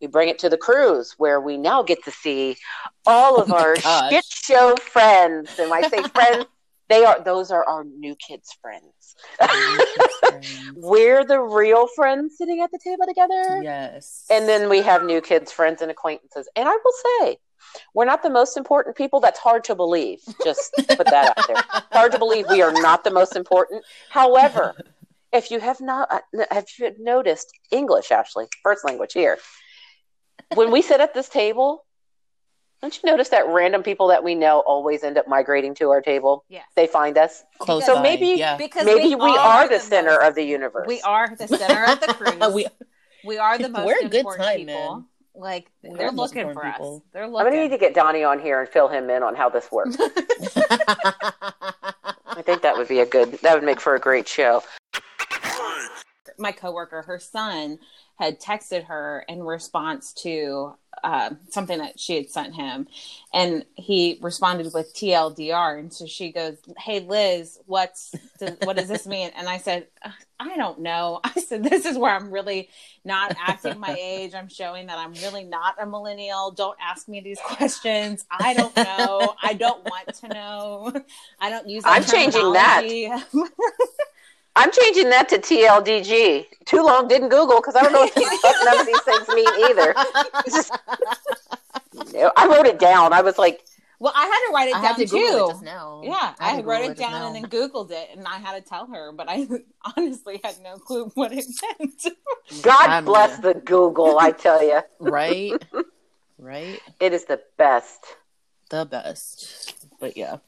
we 0.00 0.06
bring 0.08 0.28
it 0.28 0.38
to 0.40 0.48
the 0.48 0.58
cruise 0.58 1.14
where 1.18 1.40
we 1.40 1.56
now 1.56 1.82
get 1.82 2.02
to 2.04 2.10
see 2.10 2.56
all 3.06 3.40
of 3.40 3.50
Oh 3.52 3.56
our 3.56 3.74
gosh. 3.76 4.12
shit 4.12 4.24
show 4.24 4.74
friends 4.92 5.50
and 5.58 5.70
when 5.70 5.84
i 5.84 5.88
say 5.88 6.02
friends 6.14 6.46
they 6.88 7.04
are 7.04 7.22
those 7.22 7.50
are 7.50 7.64
our 7.68 7.84
new 7.84 8.14
kids 8.16 8.48
friends 8.62 8.95
we're 10.74 11.24
the 11.24 11.40
real 11.40 11.86
friends 11.88 12.36
sitting 12.36 12.60
at 12.60 12.70
the 12.70 12.78
table 12.82 13.06
together. 13.06 13.62
Yes. 13.62 14.24
and 14.30 14.48
then 14.48 14.68
we 14.68 14.82
have 14.82 15.04
new 15.04 15.20
kids 15.20 15.52
friends 15.52 15.82
and 15.82 15.90
acquaintances. 15.90 16.48
And 16.56 16.68
i 16.68 16.72
will 16.72 17.20
say 17.20 17.38
we're 17.94 18.04
not 18.04 18.22
the 18.22 18.30
most 18.30 18.56
important 18.56 18.96
people. 18.96 19.20
That's 19.20 19.38
hard 19.38 19.64
to 19.64 19.74
believe. 19.74 20.20
Just 20.44 20.72
put 20.76 21.06
that 21.06 21.36
out 21.36 21.46
there. 21.46 21.62
Hard 21.92 22.12
to 22.12 22.18
believe 22.18 22.46
we 22.48 22.62
are 22.62 22.72
not 22.72 23.04
the 23.04 23.10
most 23.10 23.36
important. 23.36 23.84
However 24.08 24.74
if 25.32 25.50
you 25.50 25.60
have 25.60 25.80
not 25.80 26.10
uh, 26.10 26.44
have 26.50 26.66
you 26.78 26.92
noticed 26.98 27.52
english 27.70 28.10
ashley? 28.10 28.46
First 28.62 28.84
language 28.84 29.12
here. 29.12 29.38
When 30.54 30.70
we 30.70 30.82
sit 30.82 31.00
at 31.00 31.14
this 31.14 31.28
table 31.28 31.84
don't 32.86 33.02
you 33.02 33.10
notice 33.10 33.30
that 33.30 33.48
random 33.48 33.82
people 33.82 34.06
that 34.06 34.22
we 34.22 34.36
know 34.36 34.60
always 34.60 35.02
end 35.02 35.18
up 35.18 35.26
migrating 35.26 35.74
to 35.74 35.90
our 35.90 36.00
table 36.00 36.44
Yes. 36.48 36.64
they 36.76 36.86
find 36.86 37.18
us 37.18 37.42
Close 37.58 37.84
so 37.84 37.96
by, 37.96 38.02
maybe- 38.02 38.28
yeah. 38.38 38.56
Because 38.56 38.86
maybe 38.86 39.16
we, 39.16 39.36
are, 39.36 39.66
the, 39.68 39.74
most- 39.74 39.88
center 39.88 40.22
of 40.22 40.36
the 40.36 40.44
universe 40.44 40.86
We 40.86 41.00
are 41.02 41.34
the 41.34 41.48
center 41.48 41.84
of 41.92 42.00
the 42.00 42.06
cruise. 42.14 42.54
we, 42.54 42.66
we 43.24 43.38
are 43.38 43.58
the 43.58 43.68
most 43.70 43.86
We're 43.86 43.98
a 43.98 44.02
good 44.08 44.14
important 44.20 44.46
time, 44.46 44.56
people. 44.58 44.94
man. 44.96 45.04
Like 45.34 45.70
We're 45.82 45.96
they're 45.98 46.10
looking 46.12 46.44
for 46.44 46.50
important 46.50 46.76
us. 46.80 47.00
They're 47.12 47.26
looking. 47.28 47.46
i'm 47.46 47.52
gonna 47.52 47.62
need 47.64 47.70
to 47.72 47.78
get 47.78 47.92
donnie 47.94 48.24
on 48.24 48.38
here 48.38 48.60
and 48.60 48.68
fill 48.68 48.88
him 48.88 49.10
in 49.10 49.22
on 49.22 49.34
how 49.34 49.50
this 49.50 49.70
works 49.70 49.96
i 50.00 50.08
think 52.42 52.62
that 52.62 52.74
would 52.76 52.88
be 52.88 53.00
a 53.00 53.06
good 53.06 53.32
that 53.42 53.54
would 53.54 53.64
make 53.64 53.80
for 53.80 53.94
a 53.94 54.00
great 54.00 54.26
show 54.28 54.62
My 56.38 56.52
coworker, 56.52 57.02
her 57.02 57.18
son, 57.18 57.78
had 58.18 58.40
texted 58.40 58.84
her 58.86 59.24
in 59.28 59.42
response 59.42 60.12
to 60.12 60.74
uh, 61.04 61.30
something 61.50 61.78
that 61.78 62.00
she 62.00 62.16
had 62.16 62.30
sent 62.30 62.54
him, 62.54 62.88
and 63.32 63.64
he 63.74 64.18
responded 64.22 64.72
with 64.72 64.94
TLDR. 64.94 65.78
And 65.78 65.92
so 65.92 66.06
she 66.06 66.32
goes, 66.32 66.56
"Hey 66.78 67.00
Liz, 67.00 67.58
what's 67.66 68.12
does, 68.38 68.56
what 68.62 68.76
does 68.76 68.88
this 68.88 69.06
mean?" 69.06 69.30
And 69.36 69.48
I 69.48 69.58
said, 69.58 69.86
"Uh, 70.02 70.10
"I 70.40 70.56
don't 70.56 70.80
know." 70.80 71.20
I 71.24 71.32
said, 71.40 71.62
"This 71.62 71.84
is 71.84 71.98
where 71.98 72.14
I'm 72.14 72.30
really 72.30 72.70
not 73.04 73.36
acting 73.38 73.78
my 73.78 73.96
age. 74.00 74.34
I'm 74.34 74.48
showing 74.48 74.86
that 74.86 74.98
I'm 74.98 75.12
really 75.14 75.44
not 75.44 75.76
a 75.80 75.86
millennial. 75.86 76.50
Don't 76.50 76.78
ask 76.82 77.08
me 77.08 77.20
these 77.20 77.38
questions. 77.44 78.24
I 78.30 78.54
don't 78.54 78.74
know. 78.76 79.34
I 79.42 79.52
don't 79.52 79.84
want 79.84 80.14
to 80.14 80.28
know. 80.28 80.92
I 81.38 81.50
don't 81.50 81.68
use. 81.68 81.84
that 81.84 81.92
I'm 81.92 82.04
changing 82.04 82.52
that. 82.54 82.82
terminology." 84.56 84.64
I'm 84.64 84.72
changing 84.72 85.10
that 85.10 85.28
to 85.30 85.38
TLDG. 85.38 86.46
Too 86.64 86.82
long 86.82 87.08
didn't 87.08 87.28
Google 87.28 87.56
because 87.60 87.76
I 87.76 87.82
don't 87.82 87.92
know 87.92 88.00
what 88.00 88.14
the 88.14 88.38
fuck 88.42 88.56
none 88.64 88.80
of 88.80 88.86
these 88.86 89.00
things 89.02 89.28
mean 89.28 89.70
either. 89.70 89.94
Just, 90.44 90.72
No, 92.14 92.32
I 92.36 92.46
wrote 92.46 92.66
it 92.66 92.78
down. 92.78 93.12
I 93.12 93.22
was 93.22 93.38
like, 93.38 93.64
Well, 93.98 94.12
I 94.16 94.26
had 94.26 94.48
to 94.48 94.52
write 94.54 94.68
it 94.68 94.74
I 94.76 94.82
down 94.82 94.94
had 94.94 94.96
to 94.96 95.04
Google 95.06 95.28
too. 95.28 95.44
it 95.44 95.50
just 95.52 95.62
now. 95.62 96.00
Yeah, 96.04 96.34
I 96.40 96.58
I, 96.58 96.60
wrote 96.62 96.78
Google 96.78 96.90
it 96.90 96.96
down 96.98 97.22
and 97.22 97.34
then 97.36 97.50
Googled 97.50 97.90
it, 97.90 98.08
and 98.16 98.26
I 98.26 98.38
had 98.38 98.62
to 98.62 98.68
tell 98.68 98.86
her, 98.86 99.12
but 99.12 99.28
I 99.28 99.46
honestly 99.96 100.40
had 100.44 100.56
no 100.62 100.76
clue 100.78 101.10
what 101.14 101.32
it 101.32 101.44
meant. 101.78 102.06
God 102.62 102.88
I'm- 102.90 103.04
bless 103.04 103.38
the 103.38 103.54
Google. 103.54 104.18
I 104.18 104.32
tell 104.32 104.62
you, 104.62 104.80
right, 105.00 105.52
right, 106.38 106.80
it 107.00 107.12
is 107.12 107.24
the 107.26 107.40
best. 107.56 108.04
the 108.70 108.84
best. 108.84 109.74
But 110.00 110.16
yeah, 110.16 110.38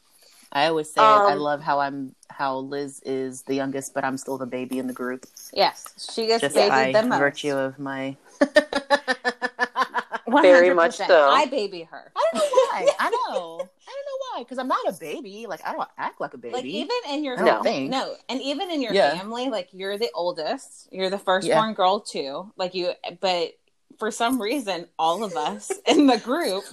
I 0.52 0.66
always 0.68 0.90
say 0.90 1.00
I 1.02 1.32
Um, 1.34 1.40
love 1.40 1.60
how 1.60 1.80
I'm 1.80 2.14
how 2.30 2.58
Liz 2.58 3.00
is 3.04 3.42
the 3.42 3.54
youngest, 3.54 3.94
but 3.94 4.04
I'm 4.04 4.16
still 4.16 4.38
the 4.38 4.46
baby 4.46 4.78
in 4.78 4.86
the 4.86 4.92
group. 4.92 5.26
yes, 5.52 5.84
she 6.12 6.26
gets 6.26 6.42
Just 6.42 6.54
babied 6.54 6.70
by 6.70 6.92
the 6.92 7.02
most. 7.06 7.18
virtue 7.18 7.56
of 7.56 7.78
my. 7.78 8.16
100%. 8.40 10.04
Very 10.42 10.74
much 10.74 10.96
so. 10.96 11.30
I 11.30 11.46
baby 11.46 11.82
her. 11.82 12.12
I 12.16 12.24
don't 12.32 12.40
know 12.40 12.48
why. 12.70 12.86
I 12.98 13.10
know. 13.10 13.60
I 13.60 13.92
don't 13.92 14.06
know 14.06 14.18
why. 14.32 14.42
Because 14.42 14.58
I'm 14.58 14.68
not 14.68 14.86
a 14.88 14.92
baby. 14.92 15.46
Like 15.48 15.66
I 15.66 15.72
don't 15.72 15.88
act 15.98 16.20
like 16.20 16.34
a 16.34 16.38
baby. 16.38 16.54
Like 16.54 16.64
even 16.64 16.96
in 17.10 17.24
your 17.24 17.38
I 17.38 17.44
don't 17.44 17.90
no, 17.90 18.14
and 18.28 18.40
even 18.40 18.70
in 18.70 18.80
your 18.82 18.94
Yeah. 18.94 19.18
family, 19.18 19.48
like 19.50 19.68
you're 19.72 19.98
the 19.98 20.10
oldest, 20.14 20.88
you're 20.92 21.10
the 21.10 21.18
firstborn 21.18 21.74
girl 21.74 22.00
too. 22.00 22.52
Like 22.56 22.74
you, 22.74 22.92
but 23.20 23.54
for 23.98 24.10
some 24.10 24.40
reason, 24.40 24.86
all 24.98 25.24
of 25.24 25.36
us 25.36 25.72
in 25.86 26.06
the 26.06 26.18
group, 26.18 26.64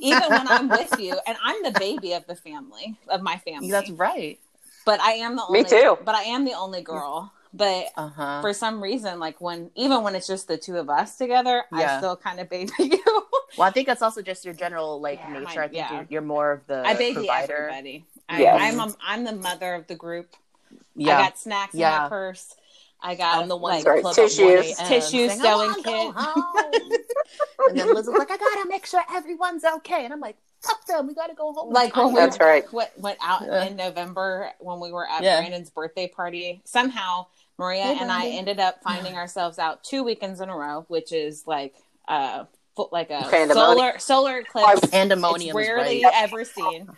even 0.00 0.28
when 0.30 0.48
I'm 0.48 0.68
with 0.68 0.94
you, 1.00 1.18
and 1.26 1.36
I'm 1.42 1.62
the 1.62 1.72
baby 1.78 2.12
of 2.14 2.26
the 2.26 2.34
family 2.36 2.96
of 3.08 3.22
my 3.22 3.36
family. 3.38 3.70
That's 3.70 3.90
right. 3.90 4.38
but 4.84 5.00
I 5.00 5.12
am 5.12 5.36
the 5.36 5.44
only. 5.46 5.62
Me 5.62 5.68
too. 5.68 5.98
But 6.04 6.14
I 6.14 6.22
am 6.24 6.44
the 6.44 6.54
only 6.54 6.82
girl. 6.82 7.32
But 7.56 7.86
Uh 7.96 8.08
huh. 8.08 8.40
for 8.40 8.52
some 8.52 8.82
reason, 8.82 9.20
like 9.20 9.40
when 9.40 9.70
even 9.76 10.02
when 10.02 10.16
it's 10.16 10.26
just 10.26 10.48
the 10.48 10.56
two 10.56 10.76
of 10.76 10.90
us 10.90 11.16
together, 11.16 11.64
I 11.72 11.98
still 11.98 12.16
kind 12.16 12.40
of 12.40 12.50
baby 12.50 12.72
you. 12.80 13.02
Well, 13.56 13.68
I 13.68 13.70
think 13.70 13.86
that's 13.86 14.02
also 14.02 14.22
just 14.22 14.44
your 14.44 14.54
general 14.54 15.00
like 15.00 15.20
Yeah, 15.20 15.32
nature. 15.34 15.44
my- 15.44 15.64
I 15.64 15.68
think 15.68 15.74
yeah. 15.74 15.92
you're, 15.94 16.06
you're 16.10 16.22
more 16.22 16.50
of 16.50 16.66
the 16.66 16.82
I 16.84 16.94
baby 16.94 17.14
provider. 17.14 17.68
everybody. 17.68 18.04
I, 18.28 18.40
Yes. 18.40 18.60
I'm 18.60 18.80
a, 18.80 18.94
I'm 19.06 19.22
the 19.24 19.32
mother 19.36 19.74
of 19.74 19.86
the 19.86 19.94
group. 19.94 20.34
Yeah. 20.96 21.18
I 21.18 21.22
got 21.22 21.38
snacks 21.38 21.74
in 21.74 21.80
my 21.80 22.08
purse. 22.08 22.56
I 23.04 23.14
got 23.14 23.42
I'm 23.42 23.48
the 23.48 23.56
one 23.56 23.74
like 23.74 23.82
Sorry, 23.82 24.02
tissues. 24.02 24.40
at 24.40 24.46
1 24.46 24.64
a.m. 24.64 24.88
Tissues, 24.88 25.10
saying, 25.30 25.40
sewing 25.40 25.44
"I 25.44 25.56
wanna 25.56 25.82
go 25.82 26.70
kit." 26.72 27.06
and 27.68 27.78
then 27.78 27.94
Liz 27.94 28.06
was 28.06 28.16
like, 28.18 28.30
I 28.30 28.36
gotta 28.38 28.66
make 28.68 28.86
sure 28.86 29.02
everyone's 29.12 29.62
okay. 29.64 30.04
And 30.04 30.12
I'm 30.12 30.20
like, 30.20 30.36
fuck 30.62 30.86
them, 30.86 31.06
we 31.06 31.14
gotta 31.14 31.34
go 31.34 31.52
home. 31.52 31.72
like 31.72 31.94
when 31.96 32.08
we 32.14 32.20
That's 32.20 32.40
right. 32.40 32.64
went, 32.72 32.90
went 32.98 33.18
out 33.22 33.42
Yeah. 33.44 33.64
in 33.64 33.76
November 33.76 34.50
when 34.58 34.80
we 34.80 34.90
were 34.90 35.06
at 35.06 35.22
Yeah. 35.22 35.38
Brandon's 35.40 35.68
birthday 35.70 36.08
party. 36.08 36.62
Somehow 36.64 37.26
Maria 37.58 37.82
Hey, 37.82 37.98
and 38.00 38.10
I 38.10 38.28
ended 38.28 38.58
up 38.58 38.82
finding 38.82 39.14
ourselves 39.16 39.58
out 39.58 39.84
two 39.84 40.02
weekends 40.02 40.40
in 40.40 40.48
a 40.48 40.56
row, 40.56 40.86
which 40.88 41.12
is 41.12 41.46
like 41.46 41.74
uh 42.08 42.44
like 42.90 43.10
a 43.10 43.20
Pandemonium. 43.30 43.54
solar 43.76 43.98
solar 43.98 44.38
eclipse. 44.38 44.86
Pandemonium 44.90 45.56
It's 45.56 45.68
rarely 45.68 46.02
right. 46.02 46.12
ever 46.16 46.44
seen. 46.44 46.88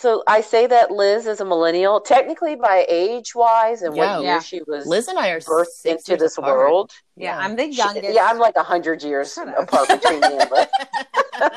So 0.00 0.22
I 0.26 0.40
say 0.40 0.66
that 0.66 0.90
Liz 0.90 1.26
is 1.26 1.42
a 1.42 1.44
millennial, 1.44 2.00
technically 2.00 2.54
by 2.56 2.86
age 2.88 3.34
wise 3.34 3.82
and 3.82 3.94
Yeah. 3.94 4.16
what 4.16 4.24
Yeah. 4.24 4.40
she 4.40 4.62
was 4.66 4.86
Liz 4.86 5.08
and 5.08 5.18
I 5.18 5.28
are 5.28 5.40
birthed 5.40 5.66
six 5.66 6.08
into 6.08 6.12
years 6.12 6.20
this 6.20 6.38
apart. 6.38 6.56
world. 6.56 6.92
Yeah, 7.16 7.36
I'm 7.36 7.50
I'm 7.50 7.56
the 7.56 7.64
She- 7.64 7.72
youngest. 7.76 8.08
yeah, 8.14 8.24
I'm 8.24 8.38
like 8.38 8.56
a 8.56 8.62
hundred 8.62 9.02
years 9.02 9.36
apart 9.36 9.88
between 9.88 10.20
me 10.20 10.38
and 10.38 10.50
Liz. 10.50 10.66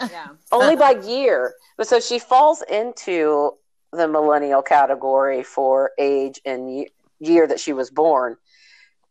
yeah. 0.10 0.28
Only 0.52 0.76
by 0.76 0.90
year. 0.90 1.54
But 1.78 1.88
so 1.88 2.00
she 2.00 2.18
falls 2.18 2.60
into 2.68 3.54
the 3.92 4.06
millennial 4.06 4.60
category 4.60 5.42
for 5.42 5.92
age 5.98 6.38
and 6.44 6.86
year 7.18 7.46
that 7.46 7.60
she 7.60 7.72
was 7.72 7.90
born. 7.90 8.36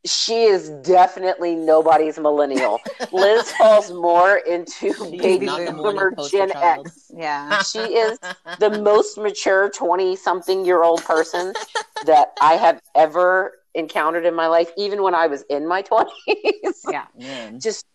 She 0.05 0.43
is 0.43 0.69
definitely 0.69 1.55
nobody's 1.55 2.17
millennial. 2.17 2.79
Liz 3.11 3.51
falls 3.51 3.91
more 3.91 4.37
into 4.37 4.93
baby 5.11 5.45
not 5.45 5.65
the 5.65 5.73
boomer 5.73 6.13
Gen 6.29 6.51
child. 6.51 6.87
X. 6.87 7.11
Yeah. 7.15 7.61
She 7.63 7.79
is 7.79 8.17
the 8.59 8.69
most 8.69 9.17
mature 9.17 9.69
20 9.69 10.15
something 10.15 10.65
year 10.65 10.83
old 10.83 11.03
person 11.03 11.53
that 12.05 12.29
I 12.41 12.53
have 12.53 12.81
ever 12.95 13.53
encountered 13.75 14.25
in 14.25 14.35
my 14.35 14.47
life, 14.47 14.71
even 14.77 15.03
when 15.03 15.15
I 15.15 15.27
was 15.27 15.43
in 15.49 15.67
my 15.67 15.83
20s. 15.83 16.07
Yeah. 16.89 17.05
Man. 17.17 17.59
Just 17.61 17.85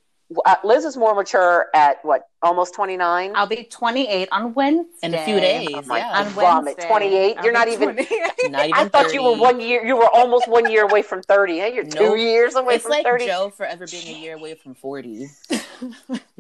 uh, 0.47 0.57
Liz 0.65 0.85
is 0.85 0.97
more 0.97 1.15
mature 1.15 1.67
at 1.75 2.05
what, 2.05 2.29
almost 2.43 2.75
29? 2.75 3.33
I'll 3.35 3.47
be 3.47 3.65
28 3.65 4.29
on 4.33 4.55
Wednesday. 4.55 5.07
In 5.07 5.15
a 5.15 5.25
few 5.25 5.39
days, 5.41 5.69
Oh 5.73 5.83
my 5.87 5.99
yeah. 5.99 6.21
On 6.21 6.27
Vomit. 6.29 6.65
Wednesday. 6.77 6.89
28? 6.89 7.37
I'll 7.39 7.45
You're 7.45 7.53
not 7.53 7.69
even- 7.69 7.95
Not 7.97 8.07
even 8.67 8.73
I 8.75 8.89
thought 8.89 9.13
you 9.13 9.23
were 9.23 9.37
one 9.37 9.61
year, 9.61 9.85
you 9.85 9.97
were 9.97 10.09
almost 10.09 10.49
one 10.49 10.71
year 10.71 10.85
away 10.85 11.03
from 11.03 11.23
30. 11.23 11.59
Hey, 11.59 11.75
you're 11.75 11.85
two 11.85 12.17
years 12.17 12.55
away 12.55 12.75
It's 12.77 12.85
from 12.85 12.91
like 12.93 13.05
30. 13.05 13.27
Joe 13.27 13.51
forever 13.51 13.87
being 13.91 14.17
a 14.17 14.19
year 14.19 14.35
away 14.37 14.55
from 14.55 14.75
40. 14.75 15.29
yeah. 15.51 15.59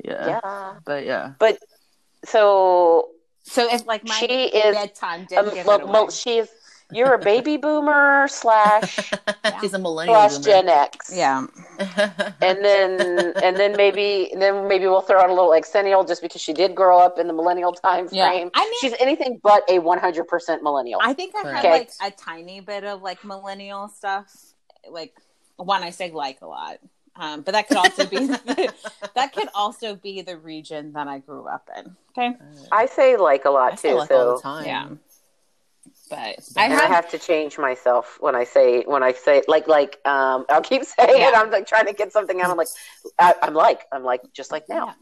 Yeah. 0.05 0.75
But 0.85 1.05
yeah. 1.05 1.33
But 1.39 1.59
so 2.25 3.11
so 3.43 3.73
if 3.73 3.87
like 3.87 4.07
my 4.09 4.15
She 4.15 4.27
is 4.47 4.75
bedtime 4.75 5.27
did 5.29 5.39
um, 5.39 5.55
give 5.55 5.67
mo- 5.67 5.75
it 5.75 5.83
away. 5.83 5.93
mo- 5.93 6.11
she 6.11 6.39
is, 6.39 6.49
you're 6.95 7.15
a 7.15 7.19
baby 7.19 7.57
boomer 7.57 8.27
slash 8.29 9.11
She's 9.61 9.75
a 9.75 9.79
millennial. 9.79 10.15
slash 10.15 10.33
boomer. 10.39 10.45
Gen 10.45 10.69
X. 10.69 11.13
yeah. 11.15 11.47
and 12.41 12.65
then 12.65 13.33
and 13.43 13.57
then 13.57 13.77
maybe 13.77 14.33
then 14.39 14.69
maybe 14.69 14.87
we'll 14.87 15.01
throw 15.01 15.21
out 15.21 15.31
a 15.31 15.35
little 15.35 15.51
exennial 15.51 16.07
just 16.07 16.23
because 16.23 16.41
she 16.41 16.53
did 16.53 16.75
grow 16.75 16.99
up 16.99 17.19
in 17.19 17.27
the 17.27 17.33
millennial 17.33 17.73
time 17.73 18.09
frame. 18.09 18.19
Yeah. 18.19 18.29
frame. 18.31 18.51
I 18.55 18.65
mean 18.65 18.75
She's 18.81 18.95
anything 19.01 19.41
but 19.43 19.63
a 19.69 19.79
100% 19.79 20.63
millennial. 20.63 21.01
I 21.03 21.13
think 21.13 21.35
I 21.35 21.49
had 21.49 21.59
Okay. 21.59 21.71
like 21.71 21.91
a 22.03 22.11
tiny 22.11 22.61
bit 22.61 22.85
of 22.85 23.03
like 23.03 23.25
millennial 23.25 23.89
stuff. 23.89 24.33
Like 24.89 25.15
when 25.57 25.83
I 25.83 25.91
say 25.91 26.11
like 26.13 26.41
a 26.43 26.47
lot. 26.47 26.79
Um, 27.17 27.43
but 27.43 27.53
that 27.53 27.69
could 27.69 27.77
also 27.77 28.07
be 28.07 28.27
that 29.15 29.33
could 29.33 29.49
also 29.55 29.95
be 29.95 30.21
the 30.23 30.37
region 30.37 30.93
that 30.95 31.07
I 31.07 31.19
grew 31.21 31.47
up 31.47 31.69
in. 31.79 31.95
Okay. 32.11 32.37
I 32.73 32.87
say 32.87 33.17
like 33.17 33.45
a 33.45 33.51
lot 33.51 33.73
I 33.75 33.77
too, 33.77 33.83
feel 33.83 33.99
like 33.99 34.11
all 34.11 34.17
so 34.17 34.37
the 34.37 34.43
time. 34.43 34.67
Yeah. 34.67 34.89
But 36.11 36.39
I 36.57 36.65
and 36.65 36.73
I 36.75 36.83
have, 36.83 36.91
have 37.05 37.11
to 37.13 37.19
change 37.19 37.59
myself 37.59 38.19
when 38.21 38.35
I 38.35 38.45
say 38.45 38.83
when 38.85 39.03
I 39.03 39.13
say 39.13 39.43
like 39.49 39.67
like 39.67 39.99
um 40.07 40.45
I'll 40.49 40.61
keep 40.63 40.85
saying 40.99 41.19
Yeah. 41.19 41.29
it. 41.29 41.35
I'm 41.37 41.51
like 41.51 41.67
trying 41.67 41.87
to 41.87 41.93
get 41.93 42.13
something 42.13 42.41
out. 42.41 42.51
I'm 42.51 42.57
like 42.57 42.69
I, 43.19 43.35
I'm 43.43 43.55
like 43.55 43.87
I'm 43.93 44.05
like 44.05 44.21
just 44.33 44.53
like 44.53 44.69
now. 44.69 44.95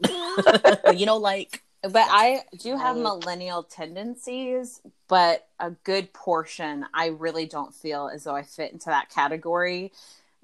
you 0.93 1.05
know, 1.05 1.17
like 1.17 1.61
but 1.81 2.07
I 2.09 2.43
do 2.57 2.77
have 2.77 2.95
Right. 2.95 3.03
millennial 3.03 3.63
tendencies, 3.63 4.81
but 5.09 5.45
a 5.59 5.71
good 5.71 6.13
portion 6.13 6.85
I 6.93 7.07
really 7.07 7.45
don't 7.45 7.73
feel 7.75 8.09
as 8.13 8.23
though 8.23 8.35
I 8.35 8.43
fit 8.43 8.71
into 8.71 8.85
that 8.85 9.09
category. 9.09 9.91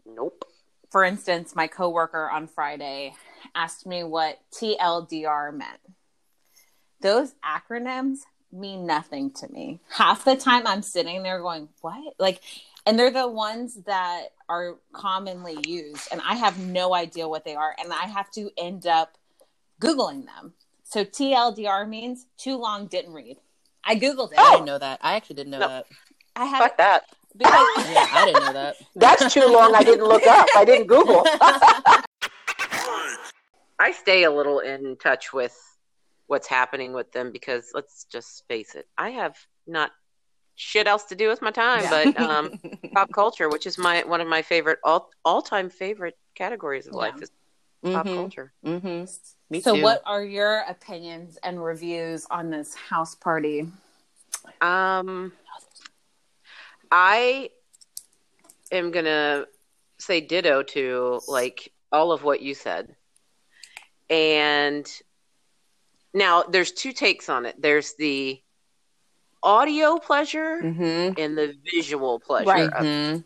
Nope. 0.06 0.46
For 0.92 1.04
instance, 1.06 1.56
my 1.56 1.68
coworker 1.68 2.30
on 2.30 2.48
Friday 2.48 3.16
asked 3.56 3.86
me 3.86 4.04
what 4.04 4.40
TLDR 4.52 5.54
meant. 5.56 5.80
Those 7.00 7.36
acronyms 7.46 8.20
mean 8.52 8.86
nothing 8.86 9.32
to 9.32 9.48
me. 9.52 9.80
Half 9.90 10.26
the 10.26 10.36
time 10.36 10.66
I'm 10.68 10.82
sitting 10.82 11.24
there 11.24 11.40
going, 11.42 11.70
"What?" 11.82 12.16
Like 12.20 12.42
and 12.86 12.98
they're 12.98 13.12
the 13.12 13.28
ones 13.28 13.76
that 13.86 14.30
are 14.48 14.78
commonly 14.94 15.58
used 15.68 16.08
and 16.12 16.22
I 16.26 16.36
have 16.36 16.58
no 16.60 16.94
idea 16.96 17.28
what 17.28 17.46
they 17.46 17.56
are 17.56 17.76
and 17.82 17.92
I 17.94 18.06
have 18.08 18.32
to 18.32 18.50
end 18.58 18.88
up 18.88 19.18
googling 19.82 20.26
them. 20.26 20.54
So 20.84 21.04
TLDR 21.06 21.88
means 21.88 22.26
too 22.38 22.58
long 22.58 22.88
didn't 22.88 23.14
read. 23.14 23.38
I 23.84 23.96
googled 23.96 24.32
it. 24.32 24.40
I 24.40 24.48
Oh! 24.48 24.52
didn't 24.54 24.66
know 24.66 24.78
that. 24.80 25.00
I 25.04 25.14
actually 25.14 25.36
didn't 25.36 25.52
know 25.52 25.60
No. 25.60 25.68
that. 25.68 25.86
I 26.36 26.46
have 26.46 26.60
Fuck 26.64 26.78
that. 26.78 27.04
because 27.38 27.52
Yeah, 27.78 28.08
I 28.12 28.26
didn't 28.26 28.46
know 28.46 28.54
that. 28.54 28.76
That's 28.96 29.32
too 29.34 29.46
long. 29.46 29.76
I 29.76 29.84
didn't 29.84 30.08
look 30.08 30.26
up. 30.26 30.48
I 30.56 30.66
didn't 30.66 30.88
Google. 30.88 31.24
I 33.82 33.92
stay 33.92 34.24
a 34.24 34.32
little 34.32 34.60
in 34.60 34.96
touch 34.98 35.32
with 35.32 35.56
what's 36.30 36.48
happening 36.48 36.94
with 36.94 37.12
them 37.12 37.32
because 37.32 37.72
let's 37.74 38.04
just 38.06 38.48
face 38.48 38.76
it, 38.76 38.88
I 38.98 39.10
have 39.10 39.36
not 39.66 39.92
shit 40.56 40.88
else 40.88 41.06
to 41.06 41.16
do 41.16 41.28
with 41.28 41.42
my 41.42 41.50
time 41.52 41.82
Yeah. 41.84 41.90
but 42.14 42.18
um, 42.18 42.52
pop 42.94 43.12
culture, 43.12 43.50
which 43.50 43.66
is 43.66 43.78
my 43.80 44.04
one 44.06 44.22
of 44.22 44.28
my 44.28 44.44
favorite 44.44 44.78
all 44.84 45.10
all 45.26 45.42
time 45.42 45.70
favorite 45.70 46.18
categories 46.36 46.86
of 46.88 46.94
Yeah. 46.94 47.00
life 47.00 47.22
is 47.24 47.32
pop 47.84 48.06
Mhm. 48.06 48.16
culture. 48.16 48.54
Mm-hmm. 48.64 49.06
Me 49.50 49.60
so 49.62 49.76
too. 49.76 49.82
what 49.82 50.04
are 50.06 50.24
your 50.24 50.60
opinions 50.68 51.40
and 51.42 51.64
reviews 51.64 52.28
on 52.30 52.52
this 52.52 52.76
house 52.76 53.16
party? 53.16 53.68
Um, 54.62 55.32
I 56.92 57.50
am 58.72 58.92
gonna 58.92 59.46
say 59.98 60.22
ditto 60.22 60.62
to 60.62 61.22
like 61.28 61.74
all 61.92 62.12
of 62.12 62.24
what 62.24 62.42
you 62.42 62.54
said, 62.54 62.96
and 64.12 64.88
now 66.14 66.44
there's 66.44 66.72
two 66.72 66.92
takes 66.92 67.30
on 67.30 67.46
it. 67.46 67.56
There's 67.62 67.94
the 67.96 68.42
audio 69.44 69.98
pleasure 69.98 70.60
Mm-hmm. 70.62 71.20
and 71.20 71.38
the 71.38 71.56
visual 71.74 72.20
pleasure. 72.20 72.50
Right. 72.50 72.70
Mm-hmm. 72.72 73.20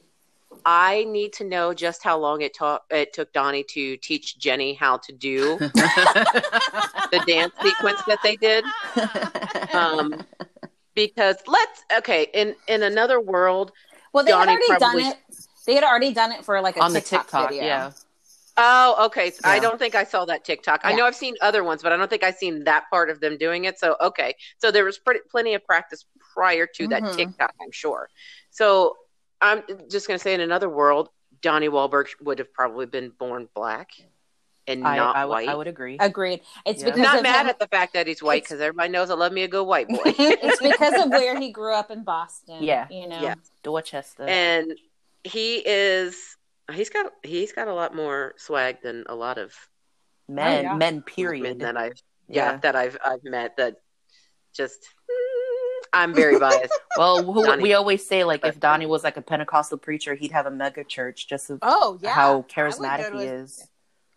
I 0.66 1.04
need 1.06 1.34
to 1.34 1.44
know 1.44 1.74
just 1.74 2.04
how 2.04 2.18
long 2.20 2.42
it, 2.42 2.56
ta- 2.56 2.80
it 2.90 3.12
took 3.12 3.34
Donnie 3.34 3.66
to 3.70 3.98
teach 3.98 4.38
Jenny 4.38 4.74
how 4.76 4.98
to 4.98 5.12
do 5.12 5.58
the 5.58 7.24
dance 7.28 7.54
sequence 7.62 8.02
that 8.08 8.20
they 8.24 8.36
did. 8.38 8.64
Um, 9.74 10.24
because 10.96 11.38
let's 11.48 11.84
okay 11.98 12.28
in 12.34 12.56
in 12.68 12.84
another 12.84 13.20
world 13.20 13.72
Well, 14.14 14.24
they 14.24 14.32
Donnie 14.32 14.52
had 14.52 14.60
already 14.62 14.80
done 14.80 15.00
it. 15.12 15.18
They 15.66 15.74
had 15.76 15.84
already 15.84 16.14
done 16.14 16.32
it 16.32 16.46
for 16.46 16.62
like 16.62 16.78
a 16.78 16.82
On 16.82 16.94
the 16.94 17.00
TikTok, 17.02 17.24
TikTok, 17.26 17.50
video. 17.50 17.64
yeah. 17.66 17.92
Oh 18.58 19.06
okay 19.08 19.32
so 19.32 19.40
i 19.46 19.58
don't 19.60 19.80
think 19.80 19.96
i 19.96 20.04
saw 20.04 20.26
that 20.26 20.44
tiktok 20.46 20.80
i 20.84 20.94
know 20.94 21.06
i've 21.06 21.16
seen 21.16 21.34
other 21.42 21.64
ones 21.64 21.82
but 21.82 21.92
i 21.92 21.98
don't 21.98 22.10
think 22.10 22.24
i've 22.24 22.36
seen 22.36 22.64
that 22.66 22.84
part 22.92 23.10
of 23.10 23.20
them 23.20 23.36
doing 23.38 23.66
it 23.66 23.80
so 23.80 23.96
okay 24.00 24.36
so 24.60 24.70
there 24.70 24.86
was 24.86 25.00
pretty, 25.00 25.22
plenty 25.32 25.54
of 25.56 25.64
practice 25.66 26.06
prior 26.36 26.68
to 26.68 26.88
that 26.88 27.02
Mhm. 27.02 27.16
tiktok 27.16 27.54
i'm 27.62 27.72
sure 27.72 28.08
so 28.52 28.96
i'm 29.42 29.64
just 29.90 30.08
going 30.08 30.18
to 30.20 30.24
say 30.24 30.34
in 30.36 30.42
another 30.42 30.70
world 30.70 31.10
donnie 31.42 31.68
Wahlberg 31.70 32.08
would 32.22 32.38
have 32.40 32.54
probably 32.54 32.86
been 32.86 33.10
born 33.10 33.48
black 33.56 33.90
and 34.66 34.88
I, 34.88 34.96
not 34.96 35.16
I, 35.16 35.26
would- 35.26 35.32
white 35.32 35.50
I 35.50 35.56
would 35.56 35.68
agree. 35.68 35.98
Agreed. 36.00 36.40
It's 36.66 36.82
Yeah. 36.82 36.86
because 36.92 37.02
not 37.02 37.18
of 37.18 37.24
mad 37.24 37.42
him- 37.42 37.50
at 37.50 37.60
the 37.60 37.68
fact 37.68 37.94
that 37.96 38.08
he's 38.08 38.24
white 38.24 38.44
because 38.44 38.62
everybody 38.62 38.88
knows 38.90 39.10
i 39.10 39.14
love 39.14 39.34
me 39.34 39.44
a 39.44 39.48
good 39.50 39.66
white 39.66 39.90
boy 39.90 39.98
it's 40.06 40.62
because 40.62 41.04
of 41.04 41.10
where 41.10 41.38
he 41.38 41.52
grew 41.52 41.74
up 41.74 41.92
in 41.92 42.04
Boston. 42.06 42.64
Yeah. 42.64 42.88
you 42.90 43.08
know. 43.10 43.20
Yeah. 43.20 43.36
Dorchester. 43.64 44.24
and 44.24 44.74
he 45.26 45.58
is 45.58 46.38
he's 46.72 46.90
got 46.90 47.12
he's 47.24 47.52
got 47.52 47.68
a 47.68 47.74
lot 47.74 47.96
more 47.96 48.34
swag 48.38 48.78
than 48.82 49.04
a 49.08 49.16
lot 49.16 49.38
of 49.38 49.54
men, 50.30 50.60
Oh, 50.60 50.62
yeah. 50.62 50.70
men, 50.70 50.78
men 50.78 51.02
period. 51.02 51.60
that 51.60 51.76
I've 51.78 52.02
yeah, 52.28 52.52
Yeah. 52.54 52.58
that 52.58 52.76
I've 52.76 52.98
I've 53.04 53.24
met 53.24 53.58
that 53.58 53.76
just 54.54 54.82
mm, 55.10 55.84
I'm 55.94 56.14
very 56.14 56.40
biased. 56.40 56.74
Well, 56.98 57.24
who, 57.24 57.62
we 57.62 57.74
always 57.74 58.08
say 58.08 58.24
like 58.24 58.46
if 58.46 58.60
Donnie 58.60 58.86
was 58.86 59.04
like 59.04 59.18
a 59.18 59.22
Pentecostal 59.22 59.78
preacher, 59.78 60.14
he'd 60.16 60.32
have 60.32 60.46
a 60.46 60.52
mega 60.52 60.84
church 60.84 61.28
just 61.28 61.50
of 61.50 61.60
Oh 61.62 62.00
yeah. 62.02 62.12
how 62.14 62.44
charismatic 62.44 63.12
he 63.14 63.26
to 63.26 63.34
is. 63.42 63.68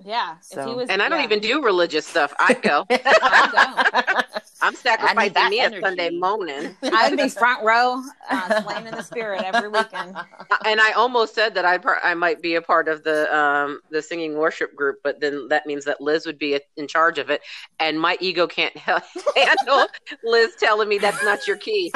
Yeah. 0.05 0.37
If 0.39 0.45
So- 0.45 0.69
he 0.69 0.75
was, 0.75 0.91
And 0.91 1.03
I 1.03 1.09
don't 1.09 1.21
yeah. 1.21 1.25
even 1.25 1.41
do 1.41 1.63
religious 1.65 2.07
stuff. 2.07 2.35
I'd 2.39 2.61
go. 2.63 2.85
I'm 4.62 4.75
sacrificing 4.75 5.51
me 5.51 5.61
energy. 5.61 5.79
a 5.79 5.81
Sunday 5.81 6.11
morning. 6.11 6.77
I'd 6.83 7.16
be 7.16 7.29
front 7.29 7.64
row, 7.64 8.03
uh, 8.31 8.62
in 8.79 8.95
the 8.95 9.03
spirit 9.03 9.42
every 9.42 9.69
weekend. 9.69 10.16
And 10.64 10.81
I 10.81 10.92
almost 10.92 11.35
said 11.35 11.55
that 11.55 11.64
I 11.64 11.79
I 12.03 12.14
might 12.14 12.40
be 12.40 12.55
a 12.55 12.62
part 12.62 12.88
of 12.88 13.05
the 13.05 13.35
um 13.37 13.81
the 13.90 14.03
singing 14.03 14.37
worship 14.37 14.75
group, 14.75 14.99
but 15.03 15.21
then 15.21 15.49
that 15.49 15.66
means 15.66 15.85
that 15.85 16.01
Liz 16.01 16.27
would 16.27 16.38
be 16.38 16.61
in 16.77 16.88
charge 16.88 17.19
of 17.19 17.31
it, 17.31 17.42
and 17.79 18.01
my 18.01 18.16
ego 18.21 18.47
can't 18.47 18.77
handle 19.37 19.87
Liz 20.25 20.55
telling 20.59 20.88
me 20.88 20.99
that's 20.99 21.23
not 21.25 21.47
your 21.47 21.57
key. 21.57 21.92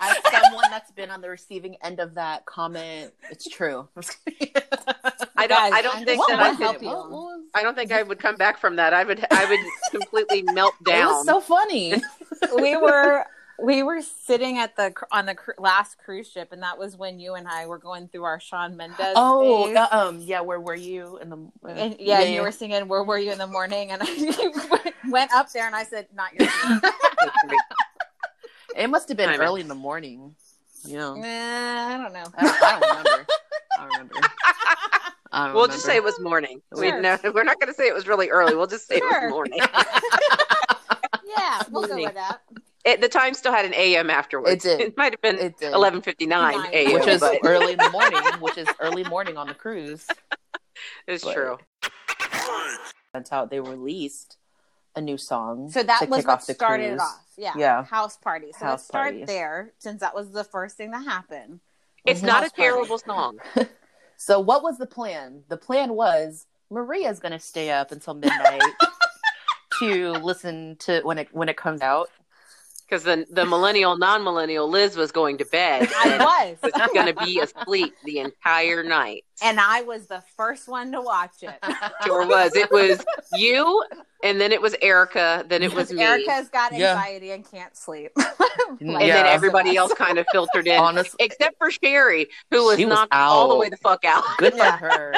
As 0.00 0.16
someone 0.42 0.64
that's 0.70 0.90
been 0.92 1.10
on 1.10 1.20
the 1.20 1.28
receiving 1.28 1.76
end 1.82 2.00
of 2.00 2.14
that 2.14 2.46
comment, 2.46 3.12
it's 3.30 3.46
true. 3.48 3.86
I 5.36 5.46
don't 5.46 5.72
I 5.72 5.82
don't 5.82 5.96
I'm 5.98 6.04
think 6.04 6.22
that 6.28 6.38
I 6.40 6.54
could. 6.56 6.82
you. 6.82 7.46
I 7.54 7.62
don't 7.62 7.74
think 7.74 7.92
I 7.92 8.02
would 8.02 8.18
come 8.18 8.36
back 8.36 8.58
from 8.58 8.76
that. 8.76 8.94
I 8.94 9.04
would 9.04 9.26
I 9.30 9.44
would 9.48 9.60
completely 9.90 10.42
melt 10.42 10.74
It 10.80 10.84
down. 10.86 11.08
was 11.08 11.26
so 11.26 11.40
funny. 11.40 11.94
we 12.56 12.76
were 12.76 13.24
we 13.62 13.82
were 13.82 14.00
sitting 14.00 14.56
at 14.56 14.74
the 14.76 14.90
cr- 14.90 15.04
on 15.12 15.26
the 15.26 15.34
cr- 15.34 15.50
last 15.58 15.98
cruise 15.98 16.30
ship, 16.30 16.48
and 16.52 16.62
that 16.62 16.78
was 16.78 16.96
when 16.96 17.20
you 17.20 17.34
and 17.34 17.46
I 17.46 17.66
were 17.66 17.76
going 17.78 18.08
through 18.08 18.24
our 18.24 18.40
Shawn 18.40 18.74
Mendes. 18.76 18.96
Oh, 19.16 19.74
uh, 19.74 19.86
um, 19.90 20.18
yeah. 20.20 20.40
Where 20.40 20.60
were 20.60 20.74
you 20.74 21.18
in 21.18 21.28
the? 21.28 21.36
Uh, 21.64 21.68
And 21.68 21.96
yeah, 22.00 22.22
you 22.22 22.40
were 22.40 22.52
singing 22.52 22.88
"Where 22.88 23.04
Were 23.04 23.18
You 23.18 23.32
in 23.32 23.38
the 23.38 23.46
Morning," 23.46 23.90
and 23.90 24.02
I 24.02 24.90
went 25.10 25.30
up 25.34 25.52
there 25.52 25.66
and 25.66 25.74
I 25.76 25.84
said, 25.84 26.06
"Not 26.14 26.32
your." 26.32 26.48
Song." 28.80 28.84
It 28.84 28.90
must 28.90 29.08
have 29.08 29.16
been 29.16 29.28
I 29.30 29.36
know. 29.36 29.42
early 29.44 29.60
in 29.60 29.68
the 29.68 29.74
morning. 29.74 30.34
Yeah. 30.84 31.14
Nah, 31.14 31.94
I 31.94 31.98
don't 31.98 32.12
know. 32.12 32.24
I 32.36 32.42
don't, 32.42 32.62
I 32.62 32.70
don't 32.70 32.88
remember. 32.88 33.26
I 33.78 33.78
don't 33.78 33.92
remember. 33.92 34.14
I 35.32 35.46
don't 35.46 35.54
We'll 35.54 35.66
just 35.68 35.84
say 35.84 35.96
it 35.96 36.02
was 36.02 36.18
morning. 36.20 36.60
We, 36.72 36.88
Sure. 36.88 37.00
no, 37.00 37.18
we're 37.34 37.44
not 37.44 37.60
going 37.60 37.68
to 37.68 37.74
say 37.74 37.86
it 37.86 37.94
was 37.94 38.08
really 38.08 38.30
early. 38.30 38.56
We'll 38.56 38.66
just 38.66 38.88
say 38.88 38.96
it 38.96 39.02
was 39.04 39.30
morning. 39.30 39.60
Yeah, 41.38 41.62
we'll 41.70 41.86
go 41.86 41.94
with 41.94 42.14
that. 42.14 42.40
It, 42.84 43.00
the 43.00 43.08
time 43.08 43.34
still 43.34 43.52
had 43.52 43.64
an 43.64 43.72
AM 43.74 44.10
afterwards. 44.10 44.64
It 44.64 44.78
did. 44.78 44.80
It 44.88 44.96
might 44.96 45.12
have 45.12 45.22
been 45.22 45.54
eleven 45.72 46.02
fifty 46.02 46.26
nine 46.26 46.58
Nine. 46.58 46.70
AM, 46.72 46.92
which 46.94 47.06
is 47.06 47.20
but 47.20 47.38
early 47.44 47.72
in 47.74 47.78
the 47.78 47.88
morning, 47.90 48.18
which 48.40 48.58
is 48.58 48.66
early 48.80 49.04
morning 49.04 49.36
on 49.36 49.46
the 49.46 49.54
cruise. 49.54 50.06
it's 51.06 51.22
but- 51.24 51.34
true. 51.34 51.58
That's 53.14 53.30
how 53.30 53.44
they 53.46 53.60
released 53.60 54.38
a 54.96 55.00
new 55.00 55.16
song. 55.18 55.70
So 55.70 55.82
that 55.82 56.00
to 56.00 56.06
was 56.06 56.18
kick 56.20 56.26
what 56.28 56.34
off 56.34 56.46
the 56.46 56.54
started 56.54 56.84
it 56.84 56.88
cruise. 56.90 57.00
off. 57.00 57.24
Yeah. 57.38 57.52
Yeah. 57.56 57.84
House 57.84 58.16
party. 58.16 58.52
So 58.52 58.64
House 58.66 58.72
let's 58.80 58.84
start 58.84 59.10
parties. 59.12 59.26
there, 59.26 59.72
since 59.78 60.00
that 60.00 60.14
was 60.14 60.30
the 60.32 60.44
first 60.44 60.76
thing 60.76 60.90
that 60.92 61.04
happened. 61.04 61.60
It's 62.04 62.22
not 62.22 62.40
a 62.42 62.44
House 62.44 62.50
party. 62.52 62.62
terrible 62.62 62.98
song. 62.98 63.38
So 64.22 64.38
what 64.38 64.62
was 64.62 64.76
the 64.76 64.84
plan? 64.84 65.44
The 65.48 65.56
plan 65.56 65.94
was 65.94 66.44
Maria's 66.70 67.20
going 67.20 67.32
to 67.32 67.38
stay 67.38 67.70
up 67.70 67.90
until 67.90 68.12
midnight 68.12 68.60
to 69.78 70.10
listen 70.12 70.76
to 70.80 71.00
when 71.04 71.16
it 71.16 71.28
when 71.32 71.48
it 71.48 71.56
comes 71.56 71.80
out. 71.80 72.10
Because 72.86 73.02
the 73.04 73.24
the 73.30 73.46
millennial, 73.46 73.96
non 73.96 74.22
millennial 74.22 74.68
Liz 74.68 74.94
was 74.96 75.10
going 75.10 75.38
to 75.38 75.46
bed 75.46 75.88
I 75.96 76.18
was 76.18 76.58
was. 76.74 76.88
going 76.92 77.06
to 77.14 77.24
be 77.24 77.40
asleep 77.40 77.94
the 78.04 78.18
entire 78.18 78.82
night. 78.82 79.24
and 79.42 79.58
I 79.58 79.80
was 79.82 80.06
the 80.06 80.22
first 80.36 80.68
one 80.68 80.92
to 80.92 81.00
watch 81.00 81.36
it. 81.42 81.54
Sure 82.04 82.26
was. 82.26 82.54
It 82.54 82.70
was 82.70 83.02
you, 83.32 83.82
and 84.22 84.40
then 84.40 84.52
it 84.52 84.60
was 84.60 84.74
Erica, 84.82 85.44
then 85.48 85.62
it 85.62 85.72
was 85.74 85.92
me, 85.92 86.02
Erica's 86.02 86.48
got 86.48 86.72
Yeah. 86.72 86.90
anxiety 86.96 87.30
and 87.32 87.50
can't 87.50 87.76
sleep. 87.76 88.12
and 88.80 88.90
Yeah. 88.90 88.98
then 89.22 89.26
everybody 89.26 89.76
else 89.76 89.92
kind 89.98 90.18
of 90.18 90.26
filtered 90.32 90.66
in, 90.66 90.78
Honestly, 90.78 91.16
except 91.20 91.56
for 91.58 91.70
Sherry, 91.70 92.28
who 92.50 92.64
was 92.64 92.78
She 92.78 92.84
was 92.84 92.94
knocked 92.94 93.14
all 93.14 93.48
the 93.48 93.56
way 93.56 93.68
the 93.68 93.76
fuck 93.76 94.04
out. 94.04 94.24
good 94.38 94.54
for 94.54 94.64
her. 94.64 95.14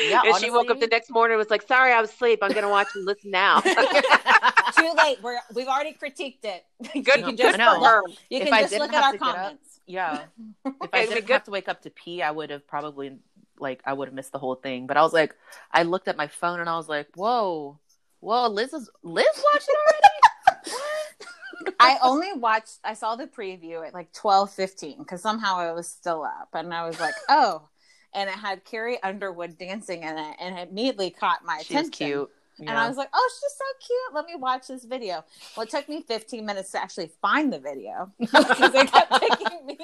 Yeah, 0.00 0.22
and 0.24 0.36
she 0.36 0.48
woke 0.50 0.70
up 0.70 0.78
the 0.78 0.86
next 0.86 1.10
morning 1.10 1.34
and 1.34 1.38
was 1.38 1.50
like, 1.50 1.62
"Sorry, 1.66 1.92
I 1.92 2.00
was 2.00 2.10
asleep. 2.10 2.38
I'm 2.40 2.52
going 2.52 2.62
to 2.62 2.68
watch 2.68 2.86
and 2.94 3.04
listen 3.04 3.32
now." 3.32 3.60
Too 3.60 4.92
late. 4.96 5.18
We're 5.22 5.38
we've 5.54 5.66
already 5.66 5.92
critiqued 6.00 6.44
it. 6.44 6.64
you 6.94 7.02
Good, 7.02 7.24
can 7.24 7.36
just 7.36 7.52
for 7.52 7.58
know. 7.58 7.82
her. 7.82 8.02
you 8.30 8.38
can 8.40 8.48
just 8.48 8.78
look 8.78 8.92
at 8.92 9.02
our 9.02 9.12
to 9.12 9.18
get 9.18 9.26
up- 9.28 9.34
comments. 9.34 9.80
Yeah. 9.86 10.20
If 10.64 10.90
I 10.92 10.98
It'd 11.00 11.08
didn't 11.14 11.26
good- 11.26 11.32
have 11.32 11.44
to 11.44 11.50
wake 11.50 11.68
up 11.68 11.82
to 11.82 11.90
pee, 11.90 12.22
I 12.22 12.30
would 12.30 12.50
have 12.50 12.64
probably 12.68 13.16
like 13.58 13.80
I 13.84 13.92
would 13.92 14.06
have 14.06 14.14
missed 14.14 14.30
the 14.30 14.38
whole 14.38 14.54
thing. 14.54 14.86
But 14.86 14.96
I 14.96 15.02
was 15.02 15.12
like, 15.12 15.34
I 15.72 15.82
looked 15.82 16.06
at 16.06 16.16
my 16.16 16.28
phone 16.28 16.60
and 16.60 16.68
I 16.68 16.76
was 16.76 16.88
like, 16.88 17.08
whoa, 17.16 17.78
whoa, 18.20 18.48
Liz 18.48 18.72
is 18.72 18.90
Liz 19.02 19.26
watching 19.52 19.74
already. 19.86 21.74
I 21.80 21.98
only 22.02 22.32
watched. 22.34 22.78
I 22.84 22.94
saw 22.94 23.16
the 23.16 23.26
preview 23.26 23.86
at 23.86 23.94
like 23.94 24.12
twelve 24.12 24.50
fifteen 24.52 24.98
because 24.98 25.22
somehow 25.22 25.70
it 25.70 25.74
was 25.74 25.88
still 25.88 26.22
up, 26.24 26.48
and 26.54 26.72
I 26.72 26.86
was 26.86 26.98
like, 27.00 27.14
oh. 27.28 27.68
And 28.14 28.30
it 28.30 28.36
had 28.36 28.64
Carrie 28.64 29.00
Underwood 29.02 29.58
dancing 29.58 30.02
in 30.02 30.16
it, 30.16 30.36
and 30.40 30.58
it 30.58 30.70
immediately 30.70 31.10
caught 31.10 31.44
my 31.44 31.58
She 31.62 31.74
attention. 31.74 31.90
cute. 31.92 32.30
And 32.60 32.70
I 32.70 32.88
was 32.88 32.96
like, 32.96 33.10
oh, 33.12 33.30
she's 33.34 33.52
so 33.56 33.64
cute. 33.86 34.14
Let 34.14 34.24
me 34.24 34.34
watch 34.34 34.66
this 34.66 34.84
video. 34.84 35.24
Well, 35.56 35.64
it 35.64 35.70
took 35.70 35.88
me 35.88 36.02
15 36.08 36.44
minutes 36.44 36.72
to 36.72 36.82
actually 36.82 37.10
find 37.22 37.52
the 37.52 37.60
video 37.60 38.10
because 38.18 38.72
they 38.72 38.84
kept 38.86 39.12
taking 39.20 39.66
me 39.66 39.78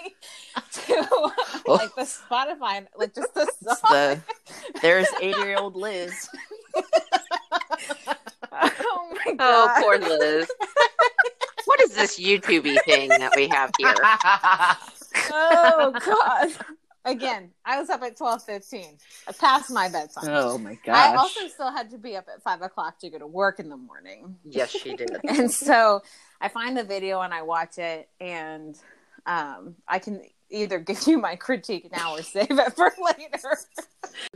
to 0.73 1.07
like 1.68 1.94
the 1.94 2.03
Spotify, 2.03 2.87
like 2.97 3.14
just 3.14 3.33
the 3.35 3.47
song. 3.61 3.77
the 3.92 4.20
there's 4.83 5.07
eighty 5.20 5.38
year 5.42 5.59
old 5.59 5.77
Liz. 5.77 6.29
oh 8.81 9.12
my 9.12 9.33
god. 9.35 9.37
Oh, 9.40 9.67
god. 9.67 9.83
poor 9.83 9.99
Liz. 9.99 10.51
what 11.64 11.81
is 11.83 11.95
this 11.95 12.19
YouTubey 12.19 12.79
thing 12.85 13.09
that 13.09 13.33
we 13.37 13.49
have 13.49 13.71
here? 13.79 13.95
oh 15.33 15.93
god. 16.05 16.67
Again, 17.07 17.51
I 17.67 17.79
was 17.79 17.90
up 17.90 18.03
at 18.03 18.17
12:15. 18.17 18.99
I 19.29 19.33
passed 19.33 19.71
my 19.71 19.88
bedtime. 19.90 20.25
oh 20.29 20.57
my 20.57 20.79
gosh. 20.85 20.97
I 20.97 21.17
also 21.17 21.49
still 21.49 21.71
had 21.71 21.90
to 21.90 21.99
be 21.99 22.17
up 22.17 22.27
at 22.35 22.43
five 22.43 22.62
o'clock 22.62 22.99
to 23.01 23.11
go 23.11 23.19
to 23.19 23.27
work 23.27 23.61
in 23.61 23.69
the 23.69 23.77
morning. 23.77 24.37
Yes, 24.45 24.71
she 24.71 24.97
did. 24.97 25.11
and 25.29 25.51
so 25.51 26.03
I 26.40 26.49
find 26.49 26.77
the 26.77 26.85
video 26.85 27.21
and 27.21 27.35
I 27.35 27.43
watch 27.43 27.77
it, 27.79 28.09
and 28.21 28.75
um, 29.27 29.75
I 29.87 29.99
can 29.99 30.23
either 30.55 30.79
give 30.79 31.07
you 31.07 31.19
my 31.19 31.37
critique 31.37 31.90
now 31.93 32.14
or 32.14 32.23
save 32.23 32.51
it 32.51 32.73
for 32.75 32.93
later. 33.03 33.59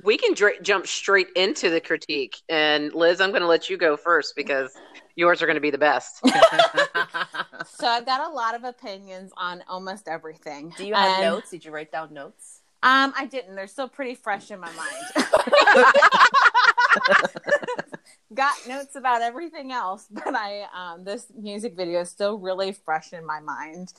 We 0.02 0.18
can 0.18 0.34
dr- 0.34 0.62
jump 0.62 0.86
straight 0.86 1.28
into 1.36 1.70
the 1.70 1.80
critique. 1.80 2.36
And 2.48 2.92
Liz, 2.92 3.20
I'm 3.20 3.30
going 3.30 3.42
to 3.42 3.48
let 3.48 3.70
you 3.70 3.76
go 3.76 3.96
first 3.96 4.34
because 4.36 4.76
yours 5.16 5.42
are 5.42 5.46
going 5.46 5.56
to 5.56 5.60
be 5.60 5.70
the 5.70 5.78
best. 5.78 6.20
so 7.66 7.86
I've 7.86 8.06
got 8.06 8.28
a 8.28 8.32
lot 8.32 8.54
of 8.54 8.64
opinions 8.64 9.32
on 9.36 9.62
almost 9.68 10.08
everything. 10.08 10.72
Do 10.76 10.86
you 10.86 10.94
have 10.94 11.18
And, 11.18 11.22
notes? 11.22 11.50
Did 11.50 11.64
you 11.64 11.70
write 11.70 11.92
down 11.92 12.12
notes? 12.12 12.60
Um, 12.82 13.12
I 13.16 13.26
didn't. 13.26 13.56
They're 13.56 13.66
still 13.66 13.88
pretty 13.88 14.14
fresh 14.14 14.50
in 14.50 14.60
my 14.60 14.70
mind. 14.72 15.04
got 18.34 18.54
notes 18.66 18.96
about 18.96 19.22
everything 19.22 19.72
else, 19.72 20.06
but 20.10 20.34
I 20.34 20.66
um, 20.74 21.04
this 21.04 21.26
music 21.36 21.76
video 21.76 22.00
is 22.00 22.10
still 22.10 22.38
really 22.38 22.72
fresh 22.72 23.12
in 23.12 23.24
my 23.24 23.40
mind, 23.40 23.92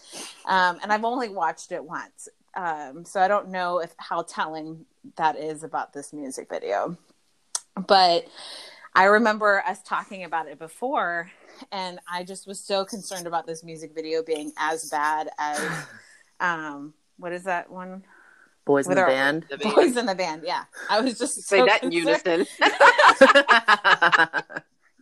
um, 0.45 0.79
and 0.81 0.91
I've 0.91 1.05
only 1.05 1.29
watched 1.29 1.71
it 1.71 1.83
once, 1.83 2.29
um, 2.55 3.05
so 3.05 3.19
I 3.21 3.27
don't 3.27 3.49
know 3.49 3.79
if 3.79 3.93
how 3.97 4.23
telling 4.23 4.85
that 5.15 5.37
is 5.37 5.63
about 5.63 5.93
this 5.93 6.13
music 6.13 6.49
video. 6.49 6.97
But 7.87 8.25
I 8.93 9.05
remember 9.05 9.63
us 9.65 9.81
talking 9.83 10.23
about 10.23 10.47
it 10.47 10.59
before, 10.59 11.31
and 11.71 11.99
I 12.11 12.23
just 12.23 12.47
was 12.47 12.59
so 12.59 12.83
concerned 12.83 13.27
about 13.27 13.45
this 13.45 13.63
music 13.63 13.93
video 13.95 14.23
being 14.23 14.51
as 14.57 14.89
bad 14.89 15.29
as 15.37 15.85
um, 16.39 16.93
what 17.17 17.31
is 17.31 17.43
that 17.43 17.69
one? 17.69 18.03
Boys 18.69 18.85
in 18.85 18.93
the 18.93 19.01
band. 19.01 19.47
The 19.49 19.57
band. 19.57 19.75
Boys 19.75 19.97
in 19.97 20.05
the 20.05 20.13
band. 20.13 20.43
Yeah, 20.45 20.65
I 20.91 21.01
was 21.01 21.17
just 21.17 21.41
Say 21.41 21.57
so 21.57 21.65
that 21.65 21.83
in 21.83 21.91
unison. 21.91 22.45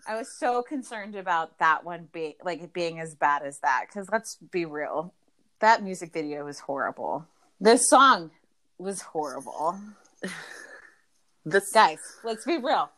I 0.08 0.16
was 0.16 0.30
so 0.40 0.64
concerned 0.64 1.16
about 1.16 1.60
that 1.60 1.84
one 1.84 2.08
being 2.14 2.36
like 2.46 2.72
being 2.72 3.02
as 3.02 3.14
bad 3.14 3.44
as 3.44 3.60
that 3.60 3.88
because 3.90 4.08
let's 4.10 4.38
be 4.54 4.64
real, 4.64 5.14
that 5.60 5.84
music 5.84 6.14
video 6.14 6.46
was 6.46 6.60
horrible. 6.60 7.28
This 7.60 7.90
song 7.90 8.32
was 8.78 9.02
horrible, 9.02 9.78
this 11.46 11.70
guys. 11.74 12.00
Let's 12.24 12.46
be 12.46 12.60
real. 12.60 12.90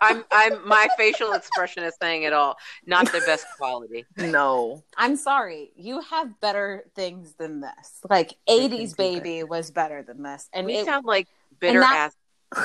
I'm, 0.00 0.24
I'm, 0.30 0.66
my 0.66 0.88
facial 0.96 1.32
expression 1.32 1.82
is 1.84 1.94
saying 2.00 2.22
it 2.22 2.32
all. 2.32 2.56
Not 2.86 3.12
the 3.12 3.20
best 3.26 3.46
quality. 3.58 4.04
no. 4.16 4.82
I'm 4.96 5.16
sorry, 5.16 5.70
you 5.76 6.00
have 6.00 6.40
better 6.40 6.84
things 6.94 7.34
than 7.34 7.60
this. 7.60 8.00
Like 8.08 8.34
'80s 8.48 8.90
do 8.90 8.94
baby 8.96 9.42
was 9.44 9.70
better 9.70 10.02
than 10.02 10.22
this, 10.22 10.48
and 10.52 10.66
We 10.66 10.76
it, 10.78 10.86
sound 10.86 11.04
like 11.04 11.28
bitter 11.60 11.80
that- 11.80 11.96
ass 11.96 12.16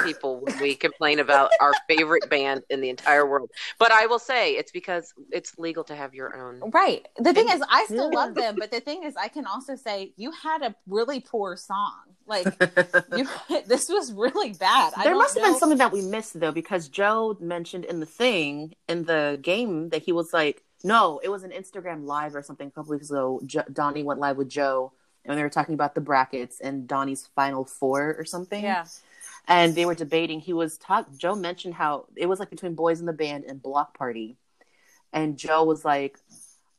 people 0.03 0.39
when 0.41 0.59
we 0.59 0.75
complain 0.75 1.19
about 1.19 1.51
our 1.59 1.71
favorite 1.87 2.29
band 2.29 2.63
in 2.69 2.81
the 2.81 2.89
entire 2.89 3.25
world. 3.25 3.49
But 3.79 3.91
I 3.91 4.05
will 4.05 4.19
say 4.19 4.53
it's 4.53 4.71
because 4.71 5.13
it's 5.31 5.57
legal 5.57 5.83
to 5.85 5.95
have 5.95 6.13
your 6.13 6.35
own. 6.35 6.71
Right. 6.71 7.07
The 7.17 7.33
thing 7.33 7.49
is, 7.49 7.61
I 7.69 7.85
still 7.85 8.11
love 8.11 8.35
them, 8.35 8.55
but 8.59 8.71
the 8.71 8.79
thing 8.79 9.03
is, 9.03 9.15
I 9.15 9.27
can 9.27 9.45
also 9.45 9.75
say 9.75 10.13
you 10.17 10.31
had 10.31 10.61
a 10.61 10.75
really 10.87 11.19
poor 11.19 11.55
song. 11.55 11.99
Like 12.27 12.45
you, 13.17 13.27
this 13.65 13.89
was 13.89 14.13
really 14.13 14.53
bad. 14.53 14.93
There 14.95 15.11
don't 15.11 15.17
must 15.17 15.33
have 15.35 15.43
know- 15.43 15.51
been 15.51 15.59
something 15.59 15.77
that 15.79 15.91
we 15.91 16.01
missed 16.01 16.39
though, 16.39 16.51
because 16.51 16.87
Joe 16.87 17.35
mentioned 17.39 17.85
in 17.85 17.99
the 17.99 18.05
thing 18.05 18.75
in 18.87 19.05
the 19.05 19.39
game 19.41 19.89
that 19.89 20.03
he 20.03 20.11
was 20.11 20.31
like, 20.31 20.63
no, 20.83 21.19
it 21.23 21.29
was 21.29 21.43
an 21.43 21.51
Instagram 21.51 22.05
live 22.05 22.35
or 22.35 22.41
something 22.43 22.67
a 22.67 22.71
couple 22.71 22.91
weeks 22.91 23.09
ago. 23.09 23.41
Jo- 23.45 23.63
Donnie 23.71 24.03
went 24.03 24.19
live 24.19 24.37
with 24.37 24.49
Joe, 24.49 24.93
and 25.25 25.37
they 25.37 25.43
were 25.43 25.49
talking 25.49 25.73
about 25.75 25.93
the 25.95 26.01
brackets 26.01 26.59
and 26.59 26.87
Donnie's 26.87 27.29
final 27.35 27.65
four 27.65 28.15
or 28.17 28.25
something. 28.25 28.63
Yeah. 28.63 28.85
And 29.47 29.75
they 29.75 29.85
were 29.85 29.95
debating. 29.95 30.39
He 30.39 30.53
was 30.53 30.77
talk. 30.77 31.07
Joe 31.17 31.35
mentioned 31.35 31.73
how 31.73 32.05
it 32.15 32.27
was 32.27 32.39
like 32.39 32.49
between 32.49 32.75
Boys 32.75 32.99
in 32.99 33.05
the 33.05 33.13
Band 33.13 33.45
and 33.45 33.61
Block 33.61 33.97
Party, 33.97 34.37
and 35.11 35.37
Joe 35.37 35.63
was 35.63 35.83
like, 35.83 36.17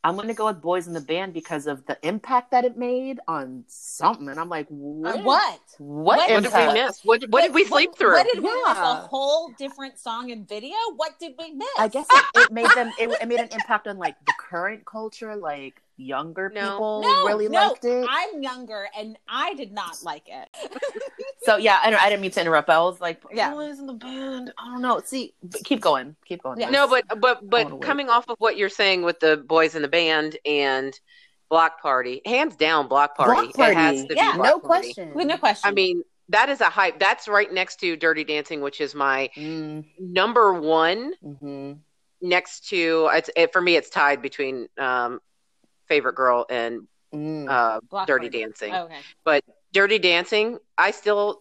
"I'm 0.05 0.15
going 0.15 0.29
to 0.29 0.35
go 0.35 0.47
with 0.47 0.61
Boys 0.61 0.87
in 0.87 0.93
the 0.93 1.01
Band 1.01 1.35
because 1.35 1.67
of 1.67 1.85
the 1.87 1.99
impact 2.03 2.53
that 2.53 2.65
it 2.65 2.77
made 2.77 3.21
on 3.27 3.65
something." 3.67 4.29
And 4.29 4.39
I'm 4.39 4.49
like, 4.49 4.67
"What? 4.69 5.17
Uh, 5.17 5.23
what? 5.23 5.61
What, 5.79 6.19
What 6.19 6.31
What 6.31 6.43
did 6.43 6.53
we 6.53 6.73
miss? 6.73 7.01
What, 7.05 7.25
what 7.29 7.43
did 7.43 7.55
we 7.55 7.65
sleep 7.65 7.91
what, 7.91 7.99
through? 7.99 8.13
What 8.13 8.27
did 8.33 8.43
we 8.43 8.51
miss? 8.51 8.79
A 8.79 8.95
whole 9.09 9.53
different 9.59 9.99
song 9.99 10.31
and 10.31 10.49
video? 10.49 10.77
What 10.97 11.19
did 11.19 11.35
we 11.39 11.53
miss? 11.53 11.69
I 11.79 11.89
guess 11.89 12.07
it, 12.11 12.25
it 12.37 12.53
made 12.53 12.71
them. 12.75 12.93
It, 12.99 13.11
it 13.21 13.29
made 13.29 13.41
an 13.41 13.49
impact 13.53 13.87
on 13.87 13.99
like 13.99 14.17
the 14.25 14.35
current 14.39 14.85
culture. 14.87 15.37
Like 15.37 15.82
younger 15.97 16.51
No. 16.55 16.73
people 16.73 17.03
no, 17.03 17.27
really 17.27 17.49
no, 17.49 17.69
liked 17.69 17.85
it. 17.85 18.07
I'm 18.09 18.43
younger 18.43 18.89
and 18.97 19.19
I 19.29 19.55
did 19.55 19.73
not 19.73 20.03
like 20.03 20.25
it. 20.29 20.49
So 21.45 21.57
yeah, 21.57 21.81
I, 21.83 21.91
don't, 21.91 22.01
I 22.01 22.09
didn't 22.09 22.23
mean 22.23 22.31
to 22.33 22.41
interrupt. 22.41 22.69
But 22.69 22.77
I 22.77 22.83
was 22.85 23.01
like, 23.01 23.21
Yeah. 23.33 23.51
Boys 23.51 23.81
in 23.81 23.87
the 23.87 23.95
Band. 23.95 24.53
I 24.59 24.67
don't 24.67 24.81
know. 24.83 25.01
See, 25.05 25.35
but 25.43 25.65
keep 25.65 25.81
going. 25.81 26.15
Keep 26.25 26.45
going. 26.45 26.61
Yeah. 26.61 26.71
No, 26.71 26.87
but 26.87 27.05
but 27.21 27.43
wanna 27.43 27.49
but 27.49 27.73
wait. 27.73 27.83
coming 27.83 28.09
off 28.09 28.29
of 28.29 28.37
what 28.39 28.57
you're 28.57 28.69
saying 28.69 29.03
with 29.03 29.19
the 29.19 29.39
boys 29.39 29.75
in 29.75 29.83
the 29.83 29.89
band 29.89 30.37
and 30.47 30.99
Block 31.51 31.83
Party, 31.83 32.23
hands 32.25 32.55
down, 32.55 32.87
Block 32.87 33.17
Party. 33.17 33.43
Block 33.43 33.55
Party. 33.57 33.73
It 33.73 33.77
has 33.77 34.05
to 34.07 34.15
Yeah, 34.15 34.33
be 34.33 34.39
no 34.39 34.61
Party. 34.61 34.61
question. 34.61 35.15
With 35.15 35.27
no 35.27 35.37
question. 35.37 35.69
I 35.69 35.73
mean, 35.73 36.03
that 36.29 36.49
is 36.49 36.61
a 36.61 36.67
hype. 36.67 37.01
That's 37.01 37.27
right 37.27 37.53
next 37.53 37.81
to 37.81 37.97
Dirty 37.97 38.23
Dancing, 38.23 38.61
which 38.61 38.81
is 38.81 38.95
my 38.95 39.29
Mm, 39.37 39.85
number 39.99 40.55
one. 40.55 41.13
mhm. 41.25 41.79
Next 42.21 42.69
to 42.69 43.11
it's 43.15 43.31
it, 43.37 43.53
for 43.53 43.61
me, 43.61 43.75
it's 43.75 43.91
tied 43.91 44.23
between 44.23 44.69
um, 44.79 45.19
Favorite 45.93 46.15
Girl 46.15 46.47
and 46.49 46.89
Mm. 47.15 47.47
uh, 47.47 47.81
Dirty 48.07 48.31
Party. 48.31 48.41
Dancing. 48.41 48.75
okay. 48.75 49.43
Dirty 49.75 49.99
Dancing, 49.99 50.59
I 50.79 50.91
still 50.91 51.41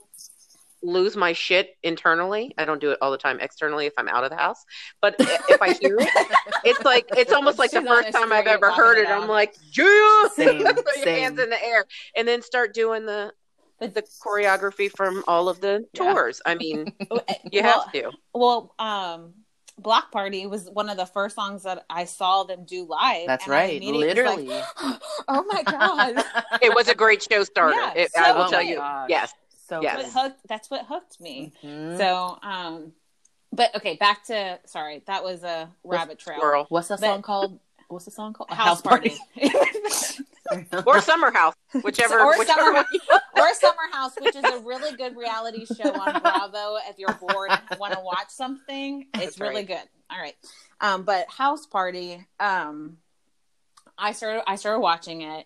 lose 0.83 1.15
my 1.15 1.31
shit 1.31 1.77
internally. 1.83 2.53
I 2.57 2.65
don't 2.65 2.81
do 2.81 2.91
it 2.91 2.97
all 3.01 3.11
the 3.11 3.17
time 3.17 3.39
externally 3.39 3.85
if 3.85 3.93
I'm 3.97 4.09
out 4.09 4.25
of 4.25 4.29
the 4.31 4.35
house. 4.35 4.65
But 5.01 5.15
if 5.47 5.61
I 5.61 5.71
hear 5.71 5.97
it, 5.99 6.09
it's 6.65 6.83
like 6.83 7.05
it's 7.15 7.31
almost 7.31 7.57
like 7.59 7.71
the 7.71 7.79
She's 7.79 7.89
on 7.89 8.03
first 8.03 8.11
time 8.17 8.33
I've 8.33 8.47
ever 8.47 8.69
heard 8.71 8.97
it 8.97 9.03
it. 9.05 9.09
I'm 9.09 9.29
like, 9.29 9.55
yeah, 9.73 10.27
Same, 10.35 10.65
Put 10.65 10.75
your 10.97 11.05
same. 11.05 11.21
hands 11.23 11.39
in 11.39 11.49
the 11.49 11.63
air, 11.63 11.85
and 12.17 12.27
then 12.27 12.41
start 12.41 12.73
doing 12.73 13.05
the 13.05 13.31
the 13.79 14.03
choreography 14.25 14.91
from 14.91 15.23
all 15.27 15.47
of 15.47 15.61
the 15.61 15.85
Yeah. 15.93 16.13
tours. 16.13 16.41
I 16.45 16.55
mean, 16.55 16.91
you 17.51 17.61
well, 17.63 17.81
have 17.83 17.91
to. 17.93 18.11
Well, 18.33 18.75
um, 18.77 19.33
Block 19.77 20.11
Party 20.11 20.45
was 20.47 20.69
one 20.69 20.89
of 20.89 20.97
the 20.97 21.05
first 21.05 21.35
songs 21.35 21.63
that 21.63 21.85
I 21.89 22.05
saw 22.05 22.43
them 22.43 22.65
do 22.65 22.85
live. 22.87 23.27
That's 23.27 23.45
and 23.45 23.51
right. 23.51 23.75
immediately 23.81 24.07
was 24.07 24.15
like, 24.37 24.37
Literally. 24.47 24.63
oh 25.27 25.43
my 25.47 25.63
god! 25.63 26.23
It 26.61 26.73
was 26.75 26.87
a 26.87 26.95
great 26.95 27.23
show 27.23 27.43
starter. 27.43 27.75
Yeah, 27.79 27.93
It- 27.95 28.11
so 28.11 28.21
I 28.21 28.31
will 28.33 28.43
good. 28.45 28.51
tell 28.51 28.61
you. 28.63 28.75
gosh. 28.75 29.09
Yes. 29.09 29.33
so 29.67 29.81
Yes. 29.81 30.13
What 30.13 30.23
hooked, 30.23 30.47
that's 30.47 30.69
what 30.69 30.85
hooked 30.85 31.19
me. 31.21 31.53
Mhm. 31.63 31.97
So, 31.97 32.37
um, 32.43 32.93
but 33.53 33.75
okay, 33.75 33.95
back 33.95 34.25
to 34.25 34.59
sorry, 34.65 35.03
that 35.07 35.23
was 35.23 35.43
a 35.43 35.69
rabbit 35.83 36.19
trail. 36.19 36.65
What's 36.69 36.87
that 36.89 36.99
song 36.99 37.21
called? 37.21 37.59
What's 37.87 38.05
the 38.05 38.11
song 38.11 38.33
called? 38.33 38.49
A 38.51 38.55
House, 38.55 38.81
party, 38.81 39.15
or 40.85 41.01
Summer 41.01 41.31
House, 41.31 41.55
whichever. 41.83 42.19
Or 42.19 42.37
whichever 42.37 42.61
Summer 42.61 42.73
one. 42.73 43.19
or 43.37 43.53
Summer 43.53 43.87
House, 43.91 44.13
which 44.19 44.35
is 44.35 44.43
a 44.43 44.59
really 44.59 44.95
good 44.95 45.15
reality 45.15 45.65
show 45.65 45.91
on 45.91 46.21
Bravo. 46.21 46.77
If 46.89 46.97
you're 46.97 47.13
bored 47.13 47.51
and 47.51 47.79
want 47.79 47.93
to 47.93 47.99
watch 47.99 48.29
something, 48.29 49.07
it's 49.13 49.23
That's 49.23 49.39
really 49.39 49.55
right. 49.57 49.67
good. 49.67 49.83
All 50.09 50.19
right, 50.19 50.35
um, 50.81 51.03
but 51.03 51.29
House 51.29 51.65
Party, 51.65 52.25
um, 52.39 52.97
I 53.97 54.11
started 54.11 54.43
I 54.47 54.55
started 54.55 54.79
watching 54.79 55.21
it, 55.21 55.45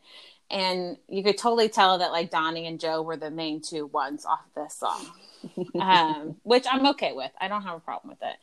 and 0.49 0.97
you 1.07 1.23
could 1.23 1.37
totally 1.37 1.69
tell 1.69 1.99
that 1.99 2.11
like 2.11 2.31
Donnie 2.31 2.67
and 2.67 2.79
Joe 2.79 3.01
were 3.01 3.17
the 3.17 3.31
main 3.31 3.61
two 3.61 3.87
ones 3.87 4.25
off 4.25 4.45
this 4.55 4.75
song, 4.75 5.05
um, 5.79 6.35
which 6.43 6.65
I'm 6.71 6.87
okay 6.87 7.13
with. 7.13 7.31
I 7.39 7.47
don't 7.47 7.63
have 7.63 7.77
a 7.77 7.79
problem 7.79 8.09
with 8.09 8.27
it. 8.27 8.37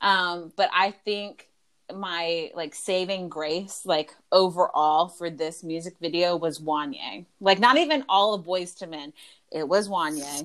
Um, 0.00 0.52
but 0.56 0.70
I 0.72 0.92
think 0.92 1.49
my 1.94 2.50
like 2.54 2.74
saving 2.74 3.28
grace 3.28 3.82
like 3.84 4.14
overall 4.32 5.08
for 5.08 5.30
this 5.30 5.62
music 5.62 5.94
video 6.00 6.36
was 6.36 6.58
Wanyá. 6.60 7.24
Like 7.40 7.58
not 7.58 7.76
even 7.78 8.04
all 8.08 8.34
of 8.34 8.44
Boyz 8.44 8.80
II 8.82 8.88
Men. 8.88 9.12
It 9.52 9.68
was 9.68 9.88
Wanyá 9.88 10.44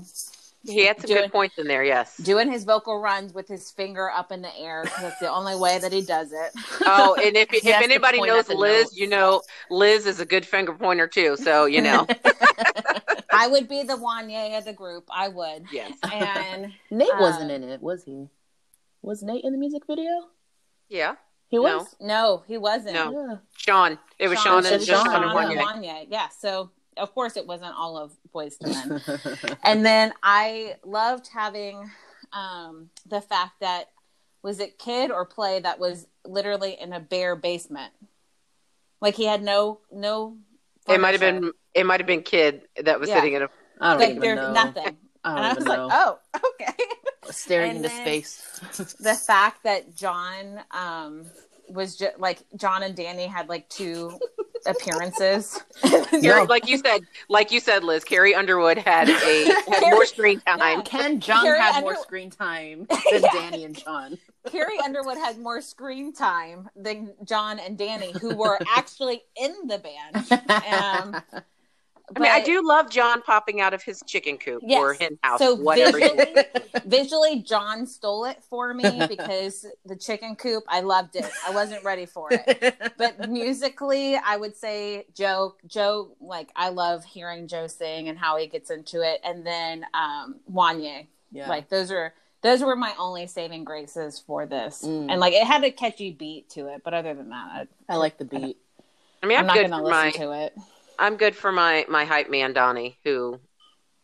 He 0.63 0.85
had 0.85 0.99
some 0.99 1.07
Doing- 1.07 1.21
good 1.23 1.31
points 1.31 1.57
in 1.59 1.67
there. 1.67 1.83
Yes. 1.83 2.17
doing 2.17 2.51
his 2.51 2.63
vocal 2.63 2.99
runs 2.99 3.33
with 3.33 3.47
his 3.47 3.69
finger 3.71 4.09
up 4.09 4.31
in 4.31 4.41
the 4.41 4.55
air 4.57 4.83
because 4.83 5.01
that's 5.03 5.19
the 5.19 5.31
only 5.31 5.55
way 5.55 5.77
that 5.79 5.93
he 5.93 6.01
does 6.01 6.31
it. 6.33 6.51
Oh, 6.85 7.15
and 7.23 7.35
if 7.37 7.49
if 7.53 7.65
anybody 7.65 8.19
knows 8.21 8.49
Liz, 8.49 8.85
notes. 8.85 8.97
you 8.97 9.07
know 9.07 9.41
Liz 9.69 10.05
is 10.07 10.19
a 10.19 10.25
good 10.25 10.45
finger 10.45 10.73
pointer 10.73 11.07
too. 11.07 11.37
So 11.37 11.65
you 11.65 11.81
know. 11.81 12.07
I 13.37 13.47
would 13.47 13.67
be 13.67 13.83
the 13.83 13.97
Wanyá 13.97 14.57
of 14.57 14.63
the 14.65 14.71
group. 14.73 15.03
I 15.11 15.27
would. 15.27 15.65
yes. 15.71 15.91
And 16.11 16.71
Nate 16.89 17.09
Um, 17.11 17.19
wasn't 17.19 17.51
in 17.51 17.63
it, 17.63 17.81
was 17.81 18.03
he? 18.05 18.27
Was 19.01 19.23
Nate 19.23 19.43
in 19.43 19.51
the 19.51 19.57
music 19.59 19.83
video? 19.85 20.09
Yeah. 20.89 21.15
He 21.55 21.59
No. 21.65 21.77
was. 21.77 21.95
no, 22.01 22.43
he 22.47 22.57
wasn't. 22.57 22.93
No. 22.95 23.11
Yeah. 23.29 23.35
Shawn. 23.55 23.99
It 24.19 24.27
was 24.27 24.37
Shawn, 24.41 24.63
Shawn 24.63 24.65
and 24.65 24.75
and 24.75 24.83
Shawn, 24.83 25.05
Shawn 25.05 25.13
Shawn 25.13 25.23
and 25.23 25.51
and 25.51 25.59
Wanyá. 25.59 25.83
Wanyá. 25.83 26.07
Yeah. 26.09 26.27
So 26.29 26.71
of 26.97 27.13
course 27.13 27.37
it 27.37 27.45
wasn't 27.47 27.73
all 27.77 27.97
of 27.97 28.13
Boyz 28.33 28.55
II 28.65 28.73
Men. 28.73 29.57
and 29.63 29.85
then 29.85 30.13
I 30.23 30.75
loved 30.83 31.27
having 31.33 31.89
um, 32.33 32.89
the 33.05 33.21
fact 33.21 33.59
that 33.61 33.91
was 34.41 34.59
it 34.59 34.77
Kid 34.77 35.11
'n 35.11 35.25
Play 35.29 35.59
that 35.61 35.79
was 35.79 36.07
literally 36.25 36.73
in 36.79 36.93
a 36.93 36.99
bare 36.99 37.35
basement. 37.35 37.93
Like 39.01 39.15
he 39.15 39.25
had 39.25 39.41
no 39.43 39.79
no. 39.91 40.37
It 40.87 40.99
might 40.99 41.11
have 41.11 41.21
been. 41.21 41.51
It 41.73 41.85
might 41.85 41.99
have 41.99 42.07
been 42.07 42.21
kid 42.21 42.61
that 42.83 42.99
was 42.99 43.09
Yeah. 43.09 43.15
sitting 43.15 43.33
in 43.33 43.41
a. 43.43 43.49
I 43.81 43.91
don't 43.91 43.99
like 43.99 44.09
even 44.11 44.21
there's 44.21 44.35
know. 44.37 44.53
nothing, 44.53 44.97
I 45.23 45.29
don't 45.29 45.37
and 45.37 45.45
I 45.45 45.51
even 45.51 45.55
was 45.63 45.67
like, 45.67 45.77
know. 45.77 45.89
oh, 45.91 46.19
okay. 46.61 46.73
Staring 47.31 47.69
and 47.71 47.77
into 47.85 47.89
space. 47.89 48.41
the 49.01 49.15
fact 49.27 49.63
that 49.63 49.95
John 49.95 50.61
um, 50.71 51.25
was 51.69 51.95
just 51.95 52.19
like 52.19 52.43
John 52.55 52.83
and 52.83 52.95
Danny 52.95 53.25
had 53.27 53.49
like 53.49 53.67
two 53.69 54.17
appearances. 54.65 55.59
Carrie, 55.83 56.21
No. 56.21 56.43
Like 56.43 56.67
you 56.67 56.77
said, 56.77 57.01
like 57.29 57.51
you 57.51 57.59
said, 57.59 57.83
Liz. 57.83 58.03
Carrie 58.03 58.33
Underwood 58.35 58.77
had 58.77 59.09
a 59.09 59.13
had 59.45 59.65
Carrie- 59.65 59.91
more 59.91 60.05
screen 60.05 60.39
time. 60.41 60.59
Yeah. 60.59 60.81
Ken 60.83 61.19
John 61.19 61.43
Carrie 61.43 61.59
had 61.59 61.75
Under- 61.75 61.81
more 61.93 61.95
screen 62.01 62.29
time 62.29 62.87
than 63.11 63.21
Yeah. 63.23 63.29
Danny 63.33 63.63
and 63.65 63.77
John. 63.77 64.17
Carrie 64.51 64.79
Underwood 64.83 65.17
had 65.17 65.39
more 65.39 65.61
screen 65.61 66.13
time 66.13 66.69
than 66.75 67.13
John 67.23 67.59
and 67.59 67.77
Danny, 67.77 68.11
who 68.19 68.35
were 68.35 68.59
actually 68.75 69.23
in 69.35 69.53
the 69.67 69.79
band. 69.79 71.13
Um, 71.13 71.21
I 72.15 72.19
mean, 72.19 72.31
I 72.31 72.41
do 72.41 72.61
love 72.67 72.89
John 72.91 73.21
popping 73.21 73.61
out 73.61 73.73
of 73.73 73.81
his 73.81 74.03
chicken 74.05 74.37
coop 74.37 74.61
Yes. 74.65 74.79
or 74.79 74.93
hen 74.93 75.17
house, 75.23 75.39
So 75.39 75.55
whatever. 75.55 75.97
visually, 75.97 76.43
visually, 76.85 77.39
John 77.39 77.87
stole 77.87 78.25
it 78.25 78.43
for 78.43 78.73
me 78.73 79.05
because 79.09 79.65
the 79.85 79.95
chicken 79.95 80.35
coop, 80.35 80.63
I 80.67 80.81
loved 80.81 81.15
it. 81.15 81.25
I 81.47 81.51
wasn't 81.51 81.83
ready 81.83 82.05
for 82.05 82.29
it. 82.31 82.75
But 82.97 83.29
musically, 83.29 84.15
I 84.17 84.37
would 84.37 84.55
say 84.55 85.05
Joe. 85.15 85.55
Joe, 85.67 86.11
like 86.21 86.51
I 86.55 86.69
love 86.69 87.03
hearing 87.05 87.47
Joe 87.47 87.67
sing 87.67 88.07
and 88.09 88.17
how 88.17 88.37
he 88.37 88.47
gets 88.47 88.69
into 88.69 89.01
it, 89.01 89.19
and 89.23 89.45
then 89.45 89.85
um, 89.93 90.35
Wanyá. 90.51 91.07
yeah. 91.31 91.49
Like 91.49 91.69
those 91.69 91.91
are 91.91 92.13
those 92.41 92.61
were 92.61 92.75
my 92.75 92.93
only 92.99 93.25
saving 93.25 93.63
graces 93.63 94.19
for 94.19 94.45
this, 94.45 94.83
Mm. 94.85 95.09
and 95.11 95.19
like 95.19 95.33
it 95.33 95.45
had 95.47 95.63
a 95.63 95.71
catchy 95.71 96.11
beat 96.11 96.49
to 96.51 96.67
it. 96.67 96.81
But 96.83 96.93
other 96.93 97.15
than 97.15 97.29
that, 97.29 97.67
I 97.89 97.95
like 97.95 98.17
the 98.19 98.25
beat. 98.25 98.57
I 99.23 99.25
mean, 99.25 99.37
I'm 99.39 99.41
I'm, 99.43 99.47
not 99.47 99.55
going 99.55 99.71
to 99.71 99.77
listen 99.81 99.89
my. 99.91 100.11
to 100.11 100.31
it. 100.45 100.53
I'm 100.99 101.17
good 101.17 101.35
for 101.35 101.51
my 101.51 101.85
my 101.89 102.05
hype 102.05 102.29
man 102.29 102.53
Donnie, 102.53 102.97
who 103.03 103.39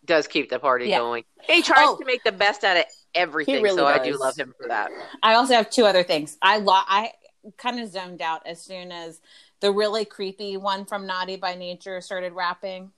does 0.06 0.28
keep 0.28 0.50
the 0.50 0.60
party 0.60 0.88
Yeah. 0.88 0.98
going. 1.00 1.24
He 1.44 1.62
tries 1.62 1.88
Oh. 1.88 1.98
to 1.98 2.06
make 2.06 2.24
the 2.24 2.32
best 2.32 2.64
out 2.64 2.78
of 2.78 2.86
everything, 3.14 3.62
really 3.62 3.78
so 3.78 3.86
I 3.86 4.00
do 4.00 4.18
love 4.18 4.36
him 4.36 4.54
for 4.60 4.68
that. 4.68 4.90
I 5.22 5.36
also 5.36 5.54
have 5.54 5.70
two 5.70 5.86
other 5.86 6.04
things. 6.04 6.38
I 6.42 6.58
lo- 6.58 6.74
I 6.76 7.14
kind 7.58 7.80
of 7.80 7.90
zoned 7.90 8.22
out 8.22 8.46
as 8.46 8.62
soon 8.64 8.92
as 8.92 9.22
the 9.60 9.72
really 9.72 10.06
creepy 10.06 10.58
one 10.58 10.86
from 10.86 11.06
Naughty 11.06 11.36
by 11.38 11.56
Nature 11.56 12.02
started 12.02 12.34
rapping. 12.34 12.92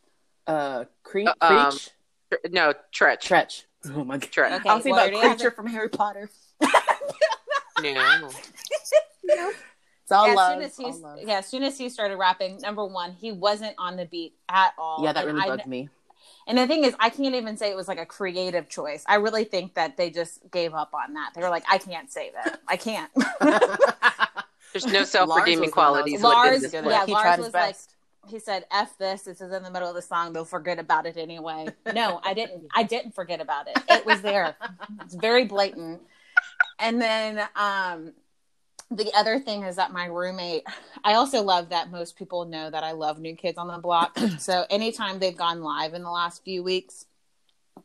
Uh, 0.48 0.86
Cre- 1.04 1.28
Uh, 1.28 1.34
um, 1.42 1.72
Creech? 1.72 1.90
Tr- 2.32 2.48
No, 2.50 2.74
Treach. 2.94 3.20
Treach. 3.22 3.64
Oh 3.94 4.04
my 4.06 4.18
god. 4.18 4.32
Treach. 4.32 4.52
Okay, 4.60 4.70
I 4.70 4.74
was 4.76 4.84
thinking 4.84 4.92
well, 4.96 5.08
about 5.26 5.38
Kreacher 5.40 5.54
from 5.54 5.68
Harry 5.68 5.90
Potter. 5.90 6.30
No. 7.82 8.30
It's 8.72 8.94
all 10.14 10.26
as 10.28 10.36
love. 10.36 10.54
soon 10.54 10.64
as 10.64 10.78
he, 10.78 10.84
all 10.86 11.00
love. 11.00 11.20
yeah, 11.26 11.38
as 11.40 11.48
soon 11.48 11.64
as 11.64 11.78
he 11.78 11.90
started 11.90 12.18
rapping, 12.18 12.60
number 12.60 12.86
one, 12.86 13.12
he 13.14 13.32
wasn't 13.32 13.76
on 13.78 13.98
the 13.98 14.06
beat 14.06 14.34
at 14.50 14.74
all. 14.78 15.04
Yeah, 15.04 15.14
that 15.14 15.26
And 15.28 15.36
really 15.38 15.46
I- 15.50 15.56
bugged 15.56 15.68
me. 15.68 15.90
And 16.46 16.58
the 16.58 16.68
thing 16.68 16.84
is, 16.84 16.94
I 17.00 17.10
can't 17.10 17.36
even 17.36 17.56
say 17.56 17.70
it 17.72 17.76
was 17.76 17.88
like 17.88 18.00
a 18.00 18.06
creative 18.06 18.68
choice. 18.68 19.06
I 19.08 19.16
really 19.16 19.46
think 19.46 19.76
that 19.76 19.96
they 19.96 20.10
just 20.10 20.42
gave 20.52 20.74
up 20.74 20.94
on 20.94 21.14
that. 21.14 21.32
They 21.34 21.42
were 21.42 21.48
like, 21.50 21.64
I 21.72 21.78
can't 21.78 22.12
say 22.12 22.32
that. 22.36 22.60
I 22.68 22.76
can't. 22.76 23.10
There's 24.74 24.86
no 24.88 25.04
self 25.04 25.30
was 25.30 25.40
redeeming 25.40 25.70
the 25.70 25.76
one 25.76 25.86
I 25.86 26.02
was 26.02 26.20
qualities. 26.20 26.22
Lars- 26.22 26.46
within 26.50 26.62
this 26.64 26.72
good 26.72 26.86
one. 26.86 26.92
yeah, 26.94 27.06
he 27.06 27.12
Lars 27.14 27.24
tried 27.24 27.36
his 27.38 27.46
was 27.46 27.54
like- 27.54 27.76
he 28.28 28.40
said, 28.40 28.66
F 28.72 28.98
this. 28.98 29.24
This 29.24 29.42
is 29.42 29.52
in 29.54 29.64
the 29.64 29.70
middle 29.72 29.88
of 29.90 29.96
the 29.96 30.02
song. 30.02 30.32
They'll 30.34 30.46
forget 30.46 30.80
about 30.80 31.06
it 31.06 31.18
anyway. 31.18 31.68
No, 31.94 32.20
I 32.24 32.34
didn't. 32.34 32.68
I 32.74 32.84
didn't 32.84 33.14
forget 33.14 33.40
about 33.42 33.68
it. 33.68 33.78
It 33.90 34.06
was 34.06 34.22
there. 34.22 34.56
It's 35.02 35.14
very 35.16 35.44
blatant. 35.46 36.02
And 36.80 37.02
then 37.02 37.42
um, 37.56 38.14
the 38.96 39.12
other 39.16 39.40
thing 39.40 39.64
is 39.64 39.76
that 39.76 39.92
my 39.92 40.06
roommate, 40.06 40.64
I 41.04 41.14
also 41.14 41.42
love 41.42 41.70
that 41.70 41.92
most 41.92 42.16
people 42.16 42.46
know 42.46 42.70
that 42.70 42.84
I 42.84 42.92
love 42.92 43.20
New 43.20 43.36
Kids 43.36 43.58
on 43.58 43.68
the 43.68 43.78
Block. 43.78 44.18
so 44.40 44.66
anytime 44.70 45.20
they've 45.20 45.36
gone 45.36 45.62
live 45.62 45.94
in 45.94 46.04
the 46.04 46.12
last 46.12 46.44
few 46.44 46.64
weeks, 46.64 47.06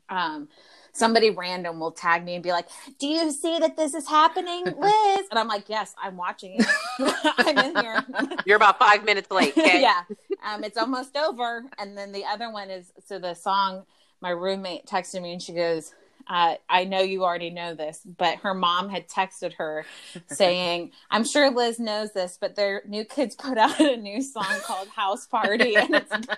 um, 0.09 0.49
somebody 0.93 1.31
random 1.31 1.81
will 1.81 1.93
tag 1.93 2.25
me 2.25 2.35
and 2.35 2.43
be 2.43 2.51
like, 2.51 2.69
"Do 2.99 3.07
you 3.07 3.31
see 3.31 3.59
that 3.59 3.77
this 3.77 3.95
is 3.95 4.09
happening, 4.09 4.65
Liz?" 4.79 5.27
And 5.31 5.39
I'm 5.39 5.49
like, 5.49 5.69
"Yes, 5.69 5.95
I'm 6.03 6.17
watching 6.17 6.57
it. 6.59 6.67
I'm 7.39 7.59
in 7.59 7.77
here." 7.77 8.05
You're 8.47 8.57
about 8.57 8.79
five 8.79 9.05
minutes 9.05 9.31
late. 9.31 9.57
Okay. 9.57 9.81
yeah, 9.81 10.03
um, 10.45 10.65
it's 10.65 10.77
almost 10.77 11.17
over. 11.17 11.65
And 11.79 11.97
then 11.97 12.13
the 12.13 12.25
other 12.25 12.51
one 12.51 12.71
is 12.71 12.93
so 13.07 13.19
the 13.19 13.35
song. 13.35 13.85
My 14.21 14.31
roommate 14.31 14.85
texted 14.85 15.23
me 15.23 15.33
and 15.33 15.41
she 15.41 15.53
goes, 15.53 15.95
uh, 16.29 16.57
"I 16.69 16.85
know 16.85 17.01
you 17.01 17.25
already 17.25 17.51
know 17.51 17.75
this, 17.75 18.01
but 18.05 18.39
her 18.39 18.55
mom 18.55 18.89
had 18.89 19.09
texted 19.09 19.55
her 19.55 19.85
saying, 20.27 20.93
I'm 21.11 21.25
sure 21.25 21.51
Liz 21.51 21.81
knows 21.81 22.13
this, 22.13 22.39
but 22.41 22.55
their 22.55 22.83
new 22.87 23.05
kids 23.05 23.35
put 23.35 23.59
out 23.59 23.81
a 23.81 23.97
new 23.97 24.23
song 24.23 24.57
called 24.63 24.89
House 24.89 25.27
Party, 25.27 25.77
and 25.77 25.95
it's, 25.95 26.29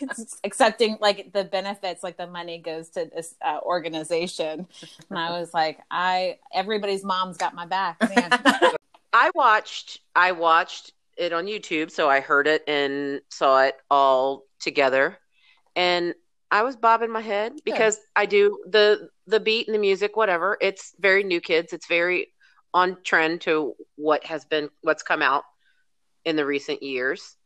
it's 0.00 0.40
accepting 0.44 0.98
like 1.00 1.32
the 1.32 1.44
benefits, 1.44 2.02
like 2.02 2.16
the 2.16 2.26
money 2.26 2.58
goes 2.58 2.90
to 2.90 3.10
this 3.14 3.34
uh, 3.44 3.58
organization." 3.62 4.66
And 5.08 5.18
I 5.18 5.38
was 5.38 5.52
like, 5.52 5.80
"I 5.90 6.38
everybody's 6.52 7.04
mom's 7.04 7.36
got 7.36 7.54
my 7.54 7.66
back, 7.66 7.98
man." 8.00 8.30
I 9.12 9.30
watched. 9.34 10.00
I 10.14 10.32
watched 10.32 10.92
it 11.16 11.32
on 11.32 11.46
YouTube, 11.46 11.90
so 11.90 12.08
I 12.08 12.20
heard 12.20 12.46
it 12.46 12.62
and 12.68 13.20
saw 13.28 13.64
it 13.64 13.76
all 13.90 14.44
together, 14.60 15.18
and 15.74 16.14
I 16.50 16.62
was 16.62 16.76
bobbing 16.76 17.10
my 17.10 17.20
head 17.20 17.52
because 17.64 17.98
I 18.16 18.26
do 18.26 18.58
the 18.68 19.08
the 19.26 19.40
beat 19.40 19.68
and 19.68 19.74
the 19.74 19.78
music, 19.78 20.16
whatever. 20.16 20.56
It's 20.60 20.94
very 20.98 21.22
new 21.22 21.40
kids. 21.40 21.72
It's 21.72 21.86
very 21.86 22.28
on 22.74 22.96
trend 23.04 23.42
to 23.42 23.74
what 23.96 24.24
has 24.26 24.44
been 24.44 24.68
what's 24.82 25.02
come 25.02 25.22
out 25.22 25.44
in 26.24 26.36
the 26.36 26.44
recent 26.46 26.82
years. 26.82 27.36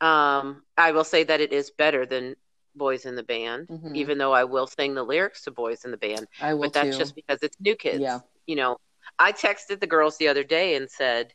Um, 0.00 0.62
I 0.76 0.92
will 0.92 1.04
say 1.04 1.24
that 1.24 1.40
it 1.40 1.52
is 1.52 1.70
better 1.70 2.06
than 2.06 2.34
Boys 2.74 3.04
in 3.04 3.14
the 3.14 3.22
Band, 3.22 3.68
Mhm. 3.68 3.94
even 3.96 4.18
though 4.18 4.32
I 4.32 4.44
will 4.44 4.66
sing 4.66 4.94
the 4.94 5.04
lyrics 5.04 5.44
to 5.44 5.50
Boys 5.50 5.84
in 5.84 5.90
the 5.90 5.96
Band 5.96 6.26
I 6.40 6.54
will 6.54 6.62
but 6.62 6.72
that's 6.72 6.96
too. 6.96 6.98
just 6.98 7.14
because 7.14 7.38
it's 7.42 7.56
new 7.60 7.76
kids. 7.76 8.00
Yeah. 8.00 8.20
You 8.46 8.56
know, 8.56 8.78
I 9.18 9.32
texted 9.32 9.80
the 9.80 9.86
girls 9.86 10.16
the 10.18 10.28
other 10.28 10.42
day 10.42 10.74
and 10.74 10.90
said, 10.90 11.34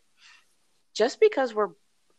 just 0.93 1.19
because 1.19 1.53
we're 1.53 1.69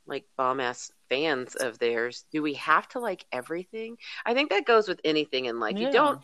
like 0.08 0.24
bomb 0.36 0.60
ass 0.60 0.90
fans 1.08 1.54
of 1.54 1.78
theirs, 1.78 2.24
do 2.32 2.42
we 2.42 2.54
have 2.54 2.88
to 2.88 2.98
like 2.98 3.24
everything? 3.30 3.96
I 4.24 4.34
think 4.34 4.50
that 4.50 4.64
goes 4.64 4.88
with 4.88 5.00
anything 5.04 5.44
in 5.44 5.60
life. 5.60 5.76
Yeah. 5.76 5.86
You 5.86 5.92
don't, 5.92 6.20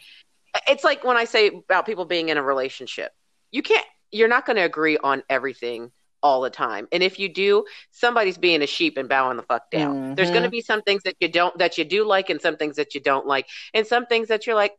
it's 0.69 0.85
like 0.85 1.05
when 1.05 1.17
I 1.17 1.25
say 1.25 1.49
about 1.49 1.87
people 1.87 2.05
being 2.05 2.29
in 2.31 2.39
a 2.39 2.43
relationship, 2.43 3.13
you 3.51 3.63
can't, 3.63 3.87
you're 4.11 4.29
not 4.29 4.47
going 4.47 4.57
to 4.57 4.63
agree 4.63 4.97
on 4.99 5.23
everything 5.29 5.91
all 6.23 6.41
the 6.41 6.51
time. 6.51 6.89
And 6.91 7.03
if 7.03 7.19
you 7.19 7.29
do, 7.29 7.65
somebody's 7.91 8.39
being 8.39 8.63
a 8.63 8.67
sheep 8.67 8.97
and 8.97 9.09
bowing 9.09 9.37
the 9.37 9.43
fuck 9.43 9.71
down. 9.71 10.15
There's 10.17 10.31
Mhm. 10.31 10.33
going 10.33 10.45
to 10.45 10.51
be 10.51 10.63
some 10.63 10.81
things 10.83 11.03
that 11.03 11.17
you 11.21 11.29
don't, 11.29 11.57
that 11.59 11.77
you 11.77 11.85
do 11.85 12.05
like 12.05 12.31
and 12.31 12.41
some 12.41 12.57
things 12.57 12.77
that 12.77 12.95
you 12.95 13.01
don't 13.01 13.27
like. 13.27 13.47
And 13.75 13.87
some 13.87 14.07
things 14.07 14.29
that 14.29 14.47
you're 14.47 14.57
like, 14.57 14.73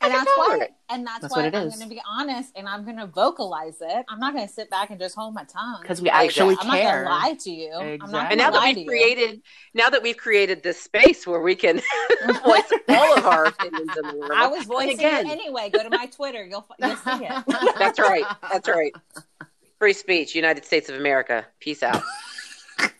and 0.00 0.12
that's 0.14 0.26
why 0.36 0.46
tolerate. 0.46 0.70
and 0.90 1.06
that's, 1.06 1.20
That's 1.22 1.34
why 1.34 1.42
what 1.42 1.54
it 1.54 1.56
I'm 1.56 1.68
going 1.68 1.80
to 1.80 1.88
be 1.88 2.00
honest 2.08 2.52
and 2.56 2.68
I'm 2.68 2.84
going 2.84 2.98
to 2.98 3.06
vocalize 3.06 3.78
it. 3.80 4.04
I'm 4.08 4.20
not 4.20 4.32
going 4.32 4.46
to 4.46 4.52
sit 4.52 4.70
back 4.70 4.90
and 4.90 4.98
just 5.00 5.14
hold 5.16 5.34
my 5.34 5.44
tongue. 5.44 5.78
because 5.82 6.00
we 6.00 6.08
I- 6.08 6.24
actually 6.24 6.56
I'm 6.60 6.66
not 6.68 6.76
going 6.76 7.04
to 7.04 7.10
lie 7.10 7.36
to 7.40 7.50
you. 7.50 7.72
I'm 7.74 7.98
not 7.98 8.04
Exactly. 8.04 8.30
and 8.30 8.38
now 8.38 8.46
to 8.50 8.52
that 8.52 8.64
we've 8.68 8.78
you. 8.78 8.86
created 8.86 9.42
now 9.74 9.88
that 9.90 10.02
we've 10.02 10.16
created 10.16 10.62
this 10.62 10.80
space 10.80 11.26
where 11.26 11.40
we 11.40 11.54
can 11.56 11.76
voice 12.44 12.70
all 12.88 13.18
of 13.18 13.26
our 13.26 13.46
opinions 13.46 13.90
in 13.96 14.06
the 14.08 14.16
world 14.16 14.32
I 14.34 14.46
was 14.46 14.64
voicing 14.64 14.94
again. 14.94 15.26
it 15.26 15.32
anyway. 15.32 15.70
Go 15.70 15.82
to 15.82 15.90
my 15.90 16.06
Twitter. 16.06 16.44
You'll 16.46 16.66
you'll 16.78 16.96
see 16.96 17.24
it. 17.24 17.44
that's 17.78 17.98
right 17.98 18.24
that's 18.52 18.68
right 18.68 18.92
free 19.78 19.92
speech 19.92 20.34
united 20.34 20.64
states 20.64 20.88
of 20.88 20.96
america 20.96 21.44
peace 21.60 21.82
out 21.82 22.02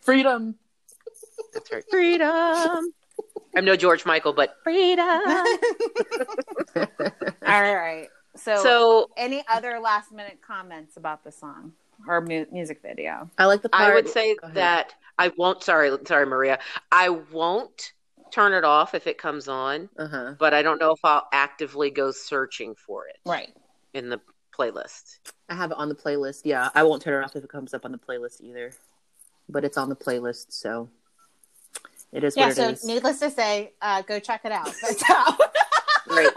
Freedom. 0.02 0.54
that's 1.54 1.70
right 1.72 1.84
freedom 1.90 2.92
i'm 3.58 3.64
no 3.64 3.76
george 3.76 4.06
michael 4.06 4.32
but 4.32 4.56
freedom 4.62 5.04
all 5.08 5.56
right, 6.76 6.88
all 7.42 7.74
right. 7.76 8.08
So, 8.36 8.62
so 8.62 9.10
any 9.16 9.42
other 9.48 9.80
last 9.80 10.12
minute 10.12 10.38
comments 10.46 10.96
about 10.96 11.24
the 11.24 11.32
song 11.32 11.72
or 12.06 12.20
mu- 12.20 12.46
music 12.52 12.80
video? 12.82 13.28
I 13.36 13.46
like 13.46 13.62
the 13.62 13.68
part. 13.68 13.90
i 13.90 13.94
would 13.94 14.08
say 14.08 14.36
that 14.54 14.94
i 15.18 15.32
won't 15.36 15.62
sorry 15.64 15.90
sorry 16.06 16.26
maria 16.26 16.58
i 16.92 17.08
won't 17.08 17.92
turn 18.30 18.52
it 18.52 18.62
off 18.64 18.94
if 18.94 19.06
it 19.06 19.18
comes 19.18 19.48
on 19.48 19.88
Uh 19.98 20.06
huh. 20.06 20.34
but 20.38 20.54
i 20.54 20.62
don't 20.62 20.78
know 20.78 20.92
if 20.92 21.00
i'll 21.04 21.26
actively 21.32 21.90
go 21.90 22.10
searching 22.12 22.74
for 22.76 23.08
it 23.08 23.16
Right. 23.26 23.52
in 23.94 24.08
the 24.08 24.20
playlist 24.56 25.18
I 25.50 25.54
have 25.54 25.70
it 25.70 25.78
on 25.78 25.88
the 25.88 25.94
playlist. 25.94 26.42
Yeah, 26.44 26.68
I 26.74 26.82
won't 26.82 27.00
turn 27.00 27.22
it 27.22 27.24
off 27.24 27.34
if 27.34 27.42
it 27.42 27.48
comes 27.48 27.72
up 27.72 27.86
on 27.86 27.90
the 27.92 27.96
playlist 27.96 28.42
either. 28.42 28.70
But 29.48 29.64
it's 29.64 29.78
on 29.78 29.88
the 29.88 29.96
playlist, 29.96 30.46
so 30.50 30.90
it 32.12 32.24
is 32.24 32.36
Yeah. 32.36 32.50
So, 32.50 32.74
needless 32.84 33.20
to 33.20 33.30
say, 33.30 33.72
uh, 33.82 34.02
go 34.02 34.18
check 34.18 34.42
it 34.44 34.52
out. 34.52 34.72
That's 34.82 35.02
how. 35.02 35.36
right 36.08 36.28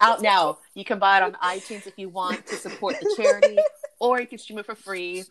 Out 0.00 0.22
now. 0.22 0.58
You 0.74 0.84
can 0.84 0.98
buy 0.98 1.16
it 1.18 1.22
on 1.24 1.32
iTunes 1.34 1.86
if 1.86 1.94
you 1.96 2.08
want 2.08 2.46
to 2.46 2.54
support 2.56 2.96
the 3.00 3.14
charity, 3.16 3.58
or 3.98 4.20
you 4.20 4.26
can 4.26 4.38
stream 4.38 4.58
it 4.58 4.66
for 4.66 4.76
free 4.76 5.24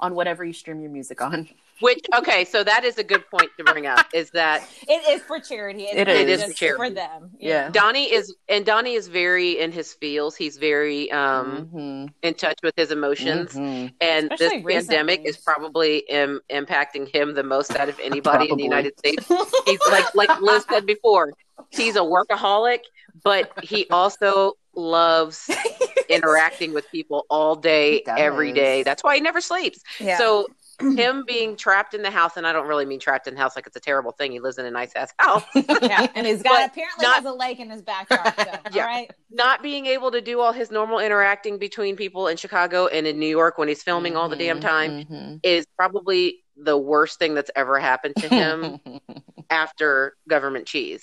on 0.00 0.14
whatever 0.14 0.44
you 0.44 0.52
stream 0.52 0.80
your 0.80 0.90
music 0.90 1.20
on. 1.20 1.48
Which 1.80 1.98
okay, 2.16 2.44
so 2.44 2.62
that 2.62 2.84
is 2.84 2.98
a 2.98 3.04
good 3.04 3.28
point 3.28 3.50
to 3.58 3.64
bring 3.64 3.84
up. 3.86 4.06
Is 4.14 4.30
that 4.30 4.62
It 4.88 5.08
is 5.10 5.22
for 5.22 5.40
charity. 5.40 5.82
It's 5.82 5.96
It 5.96 6.06
not 6.06 6.16
is. 6.16 6.44
for 6.44 6.52
charity. 6.52 6.76
for 6.78 6.90
them. 6.90 7.30
Yeah. 7.40 7.68
Donnie 7.70 8.12
is 8.12 8.32
and 8.48 8.64
Donnie 8.64 8.94
is 8.94 9.08
very 9.08 9.58
in 9.58 9.72
his 9.72 9.92
feels. 9.92 10.36
He's 10.36 10.56
very 10.56 11.10
um 11.10 11.68
Mhm. 11.74 12.12
in 12.22 12.34
touch 12.34 12.58
with 12.62 12.74
his 12.76 12.92
emotions. 12.92 13.54
Mhm. 13.54 13.92
And 14.00 14.30
Especially 14.32 14.62
this 14.62 14.86
pandemic 14.86 15.22
is 15.24 15.36
probably 15.36 15.98
Im- 16.08 16.40
impacting 16.48 17.12
him 17.12 17.34
the 17.34 17.42
most 17.42 17.74
out 17.76 17.88
of 17.88 17.98
anybody 17.98 18.48
in 18.50 18.56
the 18.56 18.62
United 18.62 18.96
States. 18.96 19.26
He's 19.66 19.80
like 19.90 20.14
like 20.14 20.40
Liz 20.40 20.64
said 20.70 20.86
before, 20.86 21.32
he's 21.70 21.96
a 21.96 22.00
workaholic, 22.00 22.80
but 23.24 23.50
he 23.64 23.88
also 23.90 24.52
loves 24.76 25.50
interacting 26.14 26.72
with 26.74 26.90
people 26.90 27.26
all 27.30 27.56
day, 27.56 28.02
every 28.06 28.52
day. 28.52 28.82
That's 28.82 29.02
why 29.04 29.16
he 29.16 29.20
never 29.20 29.40
sleeps. 29.40 29.80
Yeah. 30.00 30.18
So 30.18 30.46
him 30.80 31.22
being 31.26 31.54
trapped 31.56 31.94
in 31.94 32.02
the 32.02 32.10
house, 32.10 32.36
and 32.36 32.46
I 32.46 32.52
don't 32.52 32.66
really 32.66 32.84
mean 32.84 32.98
trapped 32.98 33.28
in 33.28 33.34
the 33.34 33.40
house 33.40 33.54
like 33.54 33.66
it's 33.66 33.76
a 33.76 33.80
terrible 33.80 34.10
thing. 34.12 34.32
He 34.32 34.40
lives 34.40 34.58
in 34.58 34.66
a 34.66 34.70
nice 34.70 34.92
ass 34.96 35.12
house. 35.18 35.44
yeah, 35.54 36.06
and 36.16 36.26
he's 36.26 36.42
got 36.42 36.68
apparently 36.70 37.04
not- 37.06 37.16
has 37.16 37.24
a 37.24 37.32
lake 37.32 37.60
in 37.60 37.70
his 37.70 37.82
backyard. 37.82 38.34
So, 38.36 38.44
Yeah. 38.72 38.82
All 38.82 38.88
right. 38.88 39.10
Not 39.30 39.62
being 39.62 39.86
able 39.86 40.10
to 40.10 40.20
do 40.20 40.40
all 40.40 40.52
his 40.52 40.70
normal 40.72 40.98
interacting 40.98 41.58
between 41.58 41.94
people 41.96 42.26
in 42.28 42.36
Chicago 42.36 42.86
and 42.88 43.06
in 43.06 43.18
New 43.20 43.28
York 43.28 43.56
when 43.58 43.68
he's 43.68 43.82
filming 43.82 44.16
all 44.16 44.28
the 44.28 44.36
damn 44.36 44.60
time 44.60 45.04
Mhm. 45.04 45.40
is 45.42 45.66
probably 45.76 46.40
the 46.56 46.76
worst 46.78 47.18
thing 47.18 47.34
that's 47.34 47.50
ever 47.56 47.78
happened 47.80 48.14
to 48.16 48.28
him 48.28 48.78
after 49.50 50.16
government 50.28 50.66
cheese. 50.66 51.02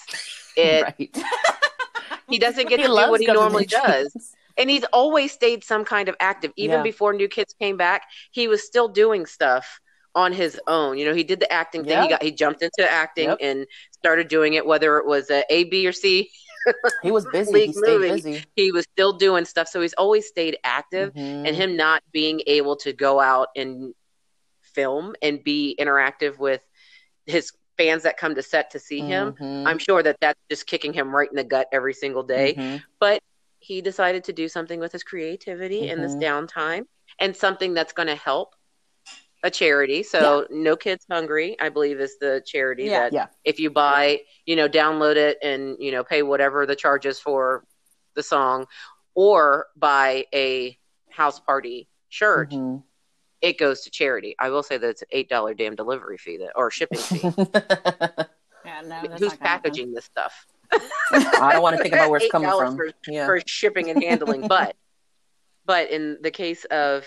It 0.58 0.84
right. 0.84 1.18
he 2.30 2.40
doesn't 2.40 2.68
get 2.70 2.80
He 2.80 2.86
to 2.88 2.92
do 2.92 3.10
what 3.10 3.20
he 3.22 3.26
normally 3.28 3.66
government 3.66 4.14
does. 4.14 4.34
And 4.62 4.70
he's 4.70 4.84
always 4.94 5.32
stayed 5.32 5.64
some 5.64 5.84
kind 5.84 6.08
of 6.08 6.16
active. 6.20 6.54
Even 6.56 6.78
Yeah. 6.78 6.84
before 6.84 7.14
New 7.14 7.28
Kids 7.28 7.54
came 7.60 7.78
back, 7.78 8.04
he 8.32 8.48
was 8.48 8.64
still 8.64 8.88
doing 8.88 9.26
stuff 9.26 9.80
on 10.14 10.32
his 10.34 10.60
own. 10.68 10.98
You 10.98 11.06
know, 11.06 11.14
he 11.14 11.24
did 11.24 11.40
the 11.40 11.52
acting 11.52 11.84
thing. 11.84 12.02
He 12.04 12.10
got 12.10 12.22
he 12.22 12.32
jumped 12.32 12.62
into 12.62 12.90
acting 12.90 13.30
Yep. 13.30 13.38
and 13.42 13.66
started 13.92 14.28
doing 14.28 14.54
it, 14.54 14.66
whether 14.66 14.98
it 14.98 15.06
was 15.08 15.30
a 15.32 15.44
A, 15.50 15.64
B, 15.66 15.88
or 15.88 15.92
C. 15.92 16.30
He 17.02 17.10
was 17.12 17.26
busy. 17.32 17.68
He 17.68 17.74
stayed 17.74 17.98
busy. 18.02 18.44
He 18.56 18.72
was 18.72 18.86
still 18.94 19.14
doing 19.14 19.46
stuff. 19.46 19.68
So 19.68 19.82
he's 19.82 19.94
always 19.94 20.28
stayed 20.28 20.58
active. 20.64 21.14
Mhm. 21.14 21.48
And 21.48 21.56
him 21.56 21.76
not 21.76 22.04
being 22.12 22.42
able 22.46 22.76
to 22.78 22.94
go 22.94 23.20
out 23.20 23.48
and 23.56 23.96
film 24.62 25.16
and 25.22 25.44
be 25.44 25.76
interactive 25.80 26.38
with 26.38 26.62
his 27.26 27.52
fans 27.78 28.04
that 28.04 28.18
come 28.18 28.36
to 28.36 28.44
set 28.44 28.72
to 28.72 28.80
see 28.80 29.00
him. 29.00 29.34
Mhm. 29.34 29.66
I'm 29.66 29.80
sure 29.80 30.04
that 30.04 30.18
that's 30.22 30.40
just 30.50 30.68
kicking 30.68 30.94
him 30.94 31.16
right 31.16 31.30
in 31.30 31.36
the 31.36 31.44
gut 31.44 31.68
every 31.72 31.94
single 31.94 32.22
day. 32.24 32.54
Mhm. 32.56 32.84
But 33.00 33.24
he 33.62 33.80
decided 33.82 34.24
to 34.26 34.34
do 34.34 34.50
something 34.50 34.80
with 34.80 34.92
his 34.92 35.04
creativity 35.04 35.88
in 35.88 36.02
this 36.02 36.16
downtime 36.16 36.84
and 37.20 37.36
something 37.36 37.74
that's 37.76 37.94
going 37.94 38.08
to 38.08 38.16
help 38.16 38.56
a 39.44 39.52
charity. 39.52 40.02
So, 40.04 40.48
No 40.50 40.76
Kids 40.76 41.06
Hungry, 41.10 41.56
I 41.60 41.70
believe, 41.70 42.00
is 42.00 42.18
the 42.20 42.44
charity 42.46 42.86
Yeah. 42.88 43.00
that 43.02 43.14
Yeah. 43.14 43.28
if 43.44 43.60
you 43.60 43.70
buy, 43.70 44.22
you 44.46 44.56
know, 44.56 44.68
download 44.68 45.16
it 45.16 45.38
and, 45.44 45.78
you 45.80 45.92
know, 45.92 46.04
pay 46.04 46.24
whatever 46.24 46.66
the 46.66 46.76
charges 46.76 47.20
for 47.20 47.64
the 48.16 48.24
song 48.24 48.66
or 49.14 49.68
buy 49.76 50.26
a 50.34 50.78
house 51.12 51.40
party 51.40 51.88
shirt, 52.10 52.50
Mhm. 52.52 52.84
it 53.42 53.58
goes 53.60 53.82
to 53.82 53.92
charity. 53.92 54.36
I 54.40 54.50
will 54.50 54.64
say 54.64 54.78
that 54.78 54.90
it's 54.90 55.02
an 55.04 55.08
$8 55.12 55.54
damn 55.54 55.76
delivery 55.76 56.18
fee 56.18 56.38
that, 56.38 56.52
or 56.56 56.72
shipping 56.72 57.00
fee. 57.00 57.22
Yeah, 58.64 58.82
no, 58.82 58.90
that's 59.08 59.14
Who's 59.20 59.22
not 59.22 59.40
happen. 59.40 59.72
packaging 59.72 59.92
this 59.94 60.06
stuff? 60.06 60.46
I 60.74 61.52
don't 61.54 61.62
want 61.62 61.78
to 61.78 61.84
think 61.84 61.94
about 61.94 62.10
where 62.10 62.20
it's 62.20 62.32
coming 62.32 62.50
from. 62.50 62.76
for- 62.76 62.92
yeah. 63.08 63.26
for 63.26 63.42
shipping 63.46 63.90
and 63.90 64.02
handling. 64.04 64.48
but 64.48 64.76
but 65.66 65.90
in 65.92 66.18
the 66.22 66.32
case 66.32 66.66
of 66.66 67.06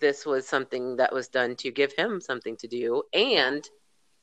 this 0.00 0.24
was 0.24 0.46
something 0.46 0.96
that 0.96 1.12
was 1.12 1.28
done 1.28 1.56
to 1.56 1.70
give 1.70 1.92
him 1.92 2.20
something 2.20 2.56
to 2.56 2.66
do 2.68 3.02
and 3.12 3.68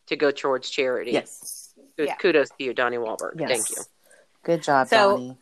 to 0.08 0.16
go 0.16 0.32
towards 0.32 0.70
charity. 0.70 1.12
yes. 1.12 1.74
Yeah. 1.98 2.16
Kudos 2.16 2.50
to 2.58 2.64
you, 2.64 2.74
Donnie 2.74 2.98
Wahlberg. 2.98 3.40
Yes. 3.40 3.50
Thank 3.50 3.70
you. 3.78 3.84
Good 4.44 4.64
job, 4.64 4.88
So- 4.88 5.18
Donnie. 5.18 5.38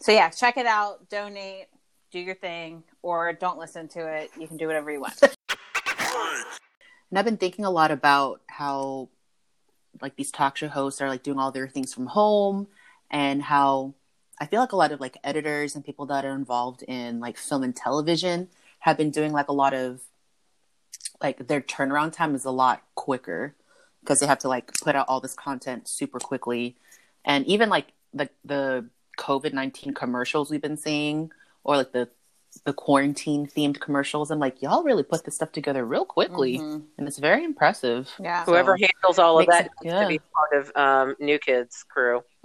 So 0.00 0.12
yeah, 0.12 0.28
check 0.30 0.56
it 0.56 0.66
out, 0.66 1.08
donate, 1.10 1.66
do 2.12 2.20
your 2.20 2.36
thing, 2.36 2.84
or 3.02 3.32
don't 3.32 3.58
listen 3.58 3.88
to 3.88 4.06
it. 4.06 4.30
You 4.38 4.46
can 4.46 4.56
do 4.56 4.66
whatever 4.68 4.92
you 4.92 5.00
want. 5.00 5.20
And 7.10 7.18
I've 7.18 7.24
been 7.24 7.36
thinking 7.36 7.64
a 7.64 7.70
lot 7.70 7.90
about 7.90 8.40
how 8.48 9.08
like 10.00 10.14
these 10.16 10.30
talk 10.30 10.56
show 10.56 10.68
hosts 10.68 11.00
are 11.00 11.08
like 11.08 11.22
doing 11.22 11.38
all 11.38 11.50
their 11.50 11.66
things 11.68 11.92
from 11.94 12.06
home 12.06 12.68
and 13.10 13.42
how 13.42 13.94
I 14.40 14.46
feel 14.46 14.60
like 14.60 14.72
a 14.72 14.76
lot 14.76 14.92
of 14.92 15.00
like 15.00 15.16
editors 15.24 15.74
and 15.74 15.84
people 15.84 16.06
that 16.06 16.24
are 16.24 16.34
involved 16.34 16.82
in 16.84 17.18
like 17.20 17.36
film 17.36 17.62
and 17.62 17.74
television 17.74 18.48
have 18.80 18.96
been 18.96 19.10
doing 19.10 19.32
like 19.32 19.48
a 19.48 19.52
lot 19.52 19.74
of 19.74 20.00
like 21.20 21.48
their 21.48 21.60
turnaround 21.60 22.12
time 22.12 22.34
is 22.34 22.44
a 22.44 22.50
lot 22.50 22.82
quicker 22.94 23.54
because 24.00 24.20
they 24.20 24.26
have 24.26 24.38
to 24.38 24.48
like 24.48 24.72
put 24.82 24.94
out 24.94 25.06
all 25.08 25.20
this 25.20 25.34
content 25.34 25.88
super 25.88 26.18
quickly. 26.20 26.76
And 27.24 27.44
even 27.46 27.68
like 27.68 27.88
the 28.14 28.30
the 28.44 28.86
COVID 29.18 29.52
nineteen 29.52 29.92
commercials 29.94 30.50
we've 30.50 30.62
been 30.62 30.76
seeing 30.76 31.30
or 31.64 31.76
like 31.76 31.92
the 31.92 32.08
the 32.64 32.72
quarantine 32.72 33.46
themed 33.46 33.78
commercials, 33.78 34.30
I'm 34.30 34.38
like, 34.38 34.62
y'all 34.62 34.82
really 34.82 35.02
put 35.02 35.24
this 35.24 35.34
stuff 35.34 35.52
together 35.52 35.84
real 35.84 36.04
quickly 36.06 36.58
Mhm. 36.58 36.82
and 36.96 37.06
it's 37.08 37.18
very 37.18 37.44
impressive. 37.44 38.10
Yeah. 38.20 38.44
Whoever 38.44 38.76
handles 38.76 39.18
all 39.18 39.38
of 39.40 39.46
that 39.46 39.66
it- 39.66 39.72
yeah. 39.82 40.02
to 40.02 40.08
be 40.08 40.20
part 40.32 40.52
of 40.54 40.72
um, 40.76 41.16
New 41.18 41.38
Kids 41.38 41.84
crew. 41.88 42.22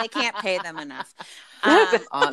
they 0.00 0.08
can't 0.08 0.36
pay 0.36 0.58
them 0.58 0.78
enough. 0.78 1.14
Um, 1.64 2.32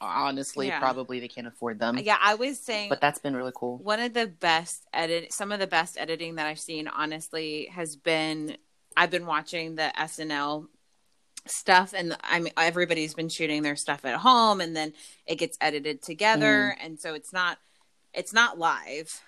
honestly, 0.00 0.68
Yeah. 0.68 0.78
probably 0.78 1.20
they 1.20 1.28
can't 1.28 1.46
afford 1.46 1.78
them. 1.78 1.98
yeah, 1.98 2.16
I 2.20 2.34
was 2.36 2.58
saying 2.58 2.88
But 2.88 3.00
that's 3.02 3.18
been 3.18 3.36
really 3.36 3.52
cool. 3.54 3.76
one 3.78 4.00
of 4.00 4.14
the 4.14 4.26
best 4.26 4.86
edit 4.94 5.32
some 5.32 5.52
of 5.52 5.58
the 5.60 5.66
best 5.66 5.98
editing 5.98 6.36
that 6.36 6.46
I've 6.46 6.60
seen 6.60 6.88
honestly 6.88 7.66
has 7.72 7.96
been 7.96 8.56
I've 8.96 9.10
been 9.10 9.26
watching 9.26 9.74
the 9.74 9.92
SNL 9.98 10.68
stuff 11.46 11.92
and 11.94 12.16
I 12.22 12.40
mean 12.40 12.52
everybody's 12.56 13.12
been 13.14 13.28
shooting 13.28 13.62
their 13.62 13.76
stuff 13.76 14.04
at 14.06 14.14
home 14.16 14.60
and 14.62 14.74
then 14.74 14.94
it 15.26 15.36
gets 15.36 15.58
edited 15.60 16.00
together 16.02 16.74
and 16.82 16.98
so 16.98 17.12
it's 17.14 17.32
not 17.32 17.58
it's 18.14 18.32
not 18.32 18.58
live. 18.58 19.20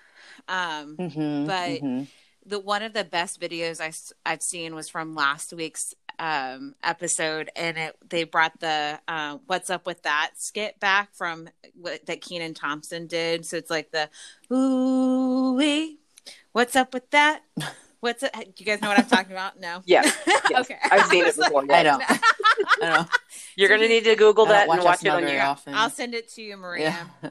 Um 0.47 0.97
Mhm, 0.97 1.45
But- 1.45 1.81
mhm. 1.81 2.07
the 2.45 2.59
one 2.59 2.81
of 2.81 2.93
the 2.93 3.03
best 3.03 3.39
videos 3.41 3.81
I, 3.81 3.91
I, 4.25 4.31
have 4.31 4.41
seen 4.41 4.73
was 4.73 4.87
from 4.89 5.13
last 5.13 5.51
week's 5.53 5.93
um, 6.19 6.75
episode, 6.83 7.49
and 7.55 7.77
it 7.77 7.95
they 8.09 8.23
brought 8.23 8.59
the 8.59 8.99
uh, 9.07 9.37
"What's 9.45 9.69
Up 9.69 9.85
with 9.85 10.01
That" 10.03 10.31
skit 10.37 10.79
back 10.79 11.13
from 11.15 11.49
what 11.75 12.05
that 12.07 12.21
Kenan 12.21 12.53
Thompson 12.53 13.07
did. 13.07 13.45
So 13.45 13.57
it's 13.57 13.69
like 13.71 13.91
the 13.91 14.09
"Ooh 14.53 15.53
wee, 15.53 15.99
what's 16.51 16.75
up 16.75 16.93
with 16.93 17.09
that?" 17.11 17.41
What's 17.99 18.21
it? 18.21 18.31
Do 18.31 18.43
you 18.57 18.65
guys 18.65 18.79
know 18.79 18.89
what 18.89 18.99
I'm 18.99 19.07
talking 19.07 19.31
about? 19.31 19.59
No. 19.59 19.81
Yeah, 19.85 20.03
yes. 20.27 20.53
okay. 20.53 20.77
I've 20.83 21.07
seen 21.07 21.23
it 21.23 21.25
was 21.35 21.37
like- 21.39 21.49
before. 21.49 21.63
I 21.71 21.81
yes. 21.81 21.97
don't. 21.97 22.21
I 22.83 22.95
don't. 22.95 23.09
You're 23.55 23.69
So 23.69 23.75
gonna 23.75 23.87
he- 23.87 23.93
need 23.95 24.03
to 24.03 24.15
Google 24.15 24.45
I 24.45 24.49
don't 24.49 24.67
that 24.67 24.75
and 24.77 24.83
watch 24.85 25.03
it 25.03 25.07
on 25.09 25.21
very 25.23 25.33
your. 25.37 25.41
often. 25.43 25.73
I'll 25.73 25.89
send 25.89 26.13
it 26.13 26.29
to 26.35 26.43
you, 26.43 26.57
Maria. 26.57 26.95
yeah. 27.23 27.29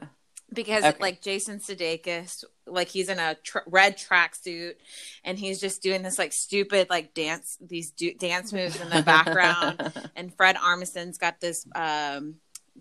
Because 0.57 0.83
Okay. 0.83 0.97
like 0.99 1.21
Jason 1.21 1.59
Sudeikis, 1.59 2.43
like 2.65 2.89
he's 2.89 3.07
in 3.07 3.19
a 3.19 3.35
tr- 3.35 3.59
red 3.67 3.97
tracksuit 3.97 4.73
and 5.23 5.37
he's 5.39 5.61
just 5.61 5.81
doing 5.81 6.01
this 6.01 6.17
like 6.19 6.33
stupid 6.33 6.89
like 6.89 7.13
dance 7.13 7.57
these 7.61 7.91
dance 7.91 8.51
moves 8.51 8.79
in 8.81 8.89
the 8.89 9.03
background, 9.03 9.93
and 10.17 10.35
Fred 10.35 10.57
Armisen's 10.61 11.17
got 11.17 11.39
this 11.39 11.65
um 11.75 12.35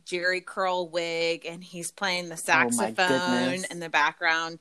Jheri 0.04 0.44
curl 0.44 0.88
wig 0.90 1.46
and 1.46 1.64
he's 1.64 1.90
playing 1.90 2.28
the 2.28 2.36
saxophone 2.36 2.94
goodness. 2.94 3.64
in 3.70 3.80
the 3.80 3.88
background. 3.88 4.58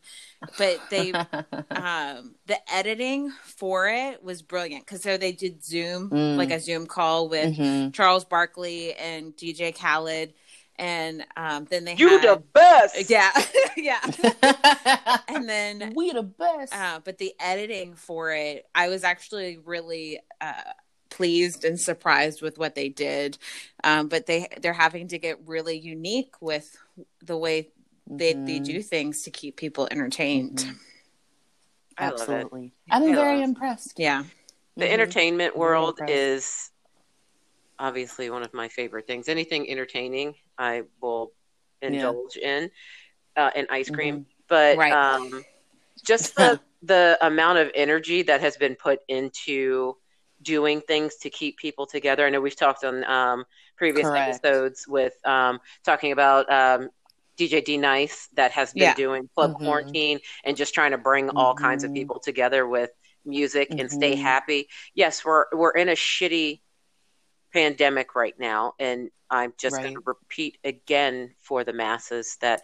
But 0.57 0.79
they 0.89 1.11
um 1.71 2.35
the 2.47 2.57
editing 2.73 3.31
for 3.43 3.87
it 3.89 4.23
was 4.23 4.41
brilliant 4.41 4.85
because 4.85 5.01
so 5.03 5.17
they 5.17 5.31
did 5.31 5.63
Zoom 5.63 6.09
Mm. 6.09 6.37
like 6.37 6.51
a 6.51 6.59
Zoom 6.59 6.85
call 6.87 7.27
with 7.29 7.55
Mhm. 7.57 7.93
Charles 7.93 8.25
Barkley 8.25 8.93
and 8.93 9.35
DJ 9.35 9.71
Khaled. 9.75 10.33
And 10.77 11.25
um, 11.37 11.65
then 11.69 11.85
they 11.85 11.95
You 11.95 12.09
had, 12.09 12.21
the 12.21 12.43
best. 12.53 13.09
yeah, 13.09 13.31
yeah. 13.77 14.01
and 15.29 15.47
then, 15.47 15.93
we 15.95 16.11
the 16.11 16.23
best. 16.23 16.73
uh, 16.75 16.99
but 17.03 17.17
the 17.17 17.33
editing 17.39 17.95
for 17.95 18.31
it, 18.33 18.65
I 18.75 18.89
was 18.89 19.03
actually 19.03 19.57
really 19.57 20.19
uh, 20.41 20.53
pleased 21.09 21.63
and 21.63 21.79
surprised 21.79 22.41
with 22.41 22.57
what 22.57 22.75
they 22.75 22.89
did. 22.89 23.37
Um, 23.83 24.09
but 24.09 24.25
they 24.25 24.47
they're 24.61 24.73
having 24.73 25.07
to 25.09 25.17
get 25.19 25.47
really 25.47 25.77
unique 25.77 26.33
with 26.41 26.75
the 27.23 27.37
way 27.37 27.69
they 28.07 28.33
they 28.33 28.59
Mhm. 28.59 28.65
do 28.65 28.81
things 28.81 29.23
to 29.23 29.31
keep 29.31 29.55
people 29.55 29.87
entertained. 29.89 30.59
Mhm. 30.59 30.75
I 31.97 32.09
love 32.09 32.15
it. 32.19 32.21
Absolutely. 32.23 32.73
I'm 32.91 33.03
I 33.03 33.15
very 33.15 33.41
impressed. 33.41 33.93
Yeah, 33.97 34.25
The 34.75 34.85
Mhm. 34.85 34.89
entertainment 34.89 35.55
world 35.55 36.01
is 36.09 36.69
obviously 37.79 38.29
one 38.29 38.43
of 38.43 38.53
my 38.53 38.67
favorite 38.67 39.07
things. 39.07 39.27
Anything 39.29 39.69
entertaining, 39.69 40.35
I 40.57 40.83
will 41.01 41.31
indulge 41.81 42.37
in, 42.37 42.69
uh, 43.35 43.51
and 43.55 43.67
ice 43.69 43.89
cream. 43.89 44.25
But 44.47 44.77
Right. 44.77 44.93
um, 44.93 45.43
just 46.03 46.35
the 46.35 46.59
the 46.83 47.17
amount 47.21 47.57
of 47.57 47.71
energy 47.73 48.21
that 48.23 48.41
has 48.41 48.57
been 48.57 48.75
put 48.75 48.99
into 49.07 49.95
doing 50.41 50.81
things 50.81 51.15
to 51.15 51.29
keep 51.29 51.57
people 51.57 51.85
together. 51.87 52.25
I 52.25 52.29
know 52.29 52.41
we've 52.41 52.55
talked 52.55 52.83
on 52.83 53.03
um, 53.05 53.45
previous 53.75 54.07
Correct. 54.07 54.45
episodes 54.45 54.87
with 54.87 55.13
um, 55.25 55.59
talking 55.83 56.11
about. 56.11 56.51
Um, 56.51 56.89
DJ 57.37 57.65
D-Nice 57.65 58.29
that 58.35 58.51
has 58.51 58.71
been 58.71 58.83
Yeah. 58.83 58.93
doing 58.93 59.27
Club 59.35 59.51
Mhm. 59.51 59.57
Quarantine 59.65 60.19
and 60.45 60.55
just 60.55 60.73
trying 60.73 60.91
to 60.91 60.97
bring 60.97 61.29
all 61.31 61.53
kinds 61.53 61.83
of 61.83 61.91
Mhm. 61.91 61.95
people 61.95 62.17
together 62.17 62.65
with 62.65 62.91
music 63.25 63.67
and 63.77 63.91
stay 63.91 64.15
Mhm. 64.15 64.21
happy. 64.21 64.69
Yes, 64.93 65.25
we're 65.25 65.43
we're 65.51 65.71
in 65.71 65.89
a 65.89 65.97
shitty 65.97 66.61
pandemic 67.55 68.15
right 68.15 68.37
now, 68.39 68.73
and 68.79 69.09
I'm 69.31 69.53
just 69.57 69.81
going 69.81 69.95
to 69.95 70.03
repeat 70.05 70.57
again 70.63 71.33
for 71.39 71.63
the 71.63 71.73
masses 71.73 72.37
that 72.41 72.61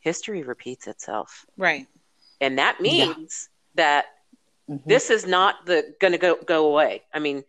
history 0.00 0.42
repeats 0.42 0.86
itself, 0.86 1.44
right. 1.58 1.86
and 2.40 2.58
that 2.58 2.80
Yeah. 2.80 3.06
means 3.06 3.50
that 3.74 4.06
Mhm. 4.68 4.86
this 4.86 5.10
is 5.10 5.26
not 5.26 5.66
the 5.66 5.94
going 6.00 6.12
to 6.12 6.18
go 6.18 6.36
go 6.36 6.68
away. 6.68 7.02
I 7.12 7.18
mean, 7.18 7.44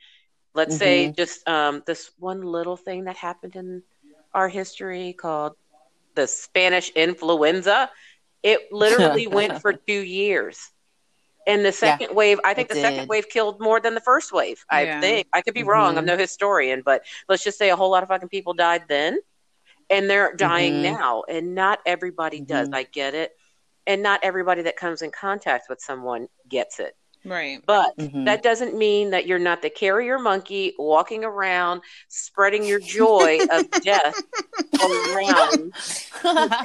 let's 0.53 0.77
say 0.77 1.07
Mhm. 1.07 1.15
just 1.15 1.47
um, 1.47 1.83
this 1.85 2.11
one 2.19 2.41
little 2.41 2.77
thing 2.77 3.05
that 3.05 3.17
happened 3.17 3.55
in 3.55 3.83
our 4.33 4.49
history 4.49 5.13
called 5.13 5.53
the 6.15 6.27
Spanish 6.27 6.89
influenza. 6.91 7.91
It 8.43 8.71
literally 8.71 9.27
went 9.39 9.61
for 9.61 9.73
two 9.73 10.01
years. 10.01 10.71
And 11.47 11.65
the 11.65 11.71
second 11.71 12.15
wave, 12.15 12.39
I 12.45 12.53
think 12.53 12.69
it 12.69 12.75
the 12.75 12.81
second 12.81 13.07
wave 13.07 13.27
killed 13.27 13.59
more 13.59 13.79
than 13.79 13.95
the 13.95 14.01
first 14.01 14.31
wave. 14.31 14.63
I 14.69 14.83
Yeah. 14.83 15.01
think 15.01 15.27
I 15.33 15.41
could 15.41 15.55
be 15.55 15.63
wrong. 15.63 15.97
I'm 15.97 16.03
Mhm. 16.03 16.07
no 16.07 16.17
historian, 16.17 16.81
but 16.83 17.03
let's 17.27 17.43
just 17.43 17.57
say 17.57 17.69
a 17.69 17.75
whole 17.75 17.89
lot 17.89 18.03
of 18.03 18.09
fucking 18.09 18.29
people 18.29 18.53
died 18.53 18.83
then, 18.87 19.19
and 19.89 20.09
they're 20.09 20.33
dying 20.33 20.75
Mhm. 20.75 20.83
now. 20.83 21.23
And 21.27 21.55
not 21.55 21.79
everybody 21.85 22.41
does. 22.41 22.69
Mhm. 22.69 22.75
I 22.75 22.83
get 22.83 23.15
it, 23.15 23.35
and 23.87 24.03
not 24.03 24.19
everybody 24.23 24.61
that 24.63 24.77
comes 24.77 25.01
in 25.01 25.09
contact 25.11 25.67
with 25.67 25.81
someone 25.81 26.27
gets 26.47 26.79
it. 26.79 26.95
Right. 27.23 27.61
But 27.65 27.95
Mhm. 27.97 28.25
that 28.25 28.41
doesn't 28.41 28.75
mean 28.75 29.11
that 29.11 29.27
you're 29.27 29.37
not 29.39 29.61
the 29.61 29.69
carrier 29.69 30.17
monkey 30.17 30.73
walking 30.77 31.23
around 31.23 31.81
spreading 32.07 32.65
your 32.65 32.79
joy 32.79 33.39
of 33.51 33.69
death 33.83 34.15
around 34.83 35.73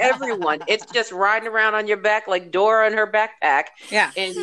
everyone. 0.01 0.63
It's 0.67 0.87
just 0.93 1.13
riding 1.13 1.49
around 1.49 1.75
on 1.75 1.87
your 1.87 1.99
back 1.99 2.27
like 2.27 2.51
Dora 2.51 2.87
in 2.87 2.95
her 2.95 3.07
backpack 3.07 3.65
Yeah. 3.91 4.11
and 4.17 4.35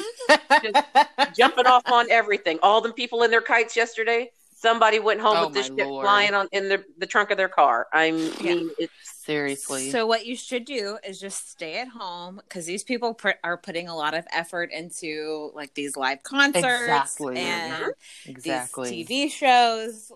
jumping 1.35 1.65
off 1.65 1.91
on 1.91 2.09
everything. 2.11 2.59
All 2.61 2.81
the 2.81 2.93
people 2.93 3.23
in 3.23 3.31
their 3.31 3.41
kites 3.41 3.75
yesterday, 3.75 4.29
somebody 4.63 4.99
went 4.99 5.19
home 5.19 5.35
Oh, 5.37 5.45
with 5.47 5.53
this 5.53 5.67
shit 5.67 5.75
Lord. 5.75 6.05
flying 6.05 6.33
on 6.33 6.47
in 6.53 6.69
the, 6.69 6.83
the 6.97 7.05
trunk 7.05 7.31
of 7.31 7.37
their 7.37 7.49
car. 7.49 7.87
I 7.93 8.05
Yeah. 8.05 8.55
mean, 8.55 8.71
it's 8.79 8.93
Seriously. 9.25 9.89
So 9.89 10.05
what 10.05 10.25
you 10.25 10.35
should 10.35 10.65
do 10.65 10.97
is 11.07 11.17
just 11.17 11.49
stay 11.49 11.79
at 11.79 11.87
home 11.87 12.41
because 12.43 12.65
these 12.65 12.83
people 12.83 13.13
put, 13.13 13.37
are 13.41 13.57
putting 13.57 13.87
a 13.87 13.95
lot 13.95 14.13
of 14.13 14.25
effort 14.33 14.69
into 14.71 15.49
like 15.55 15.73
these 15.75 15.95
live 15.95 16.23
concerts 16.23 16.65
Exactly. 16.65 17.37
and 17.37 17.73
mm-hmm. 17.73 18.29
exactly. 18.29 19.05
these 19.05 19.29
TV 19.29 19.31
shows. 19.31 20.11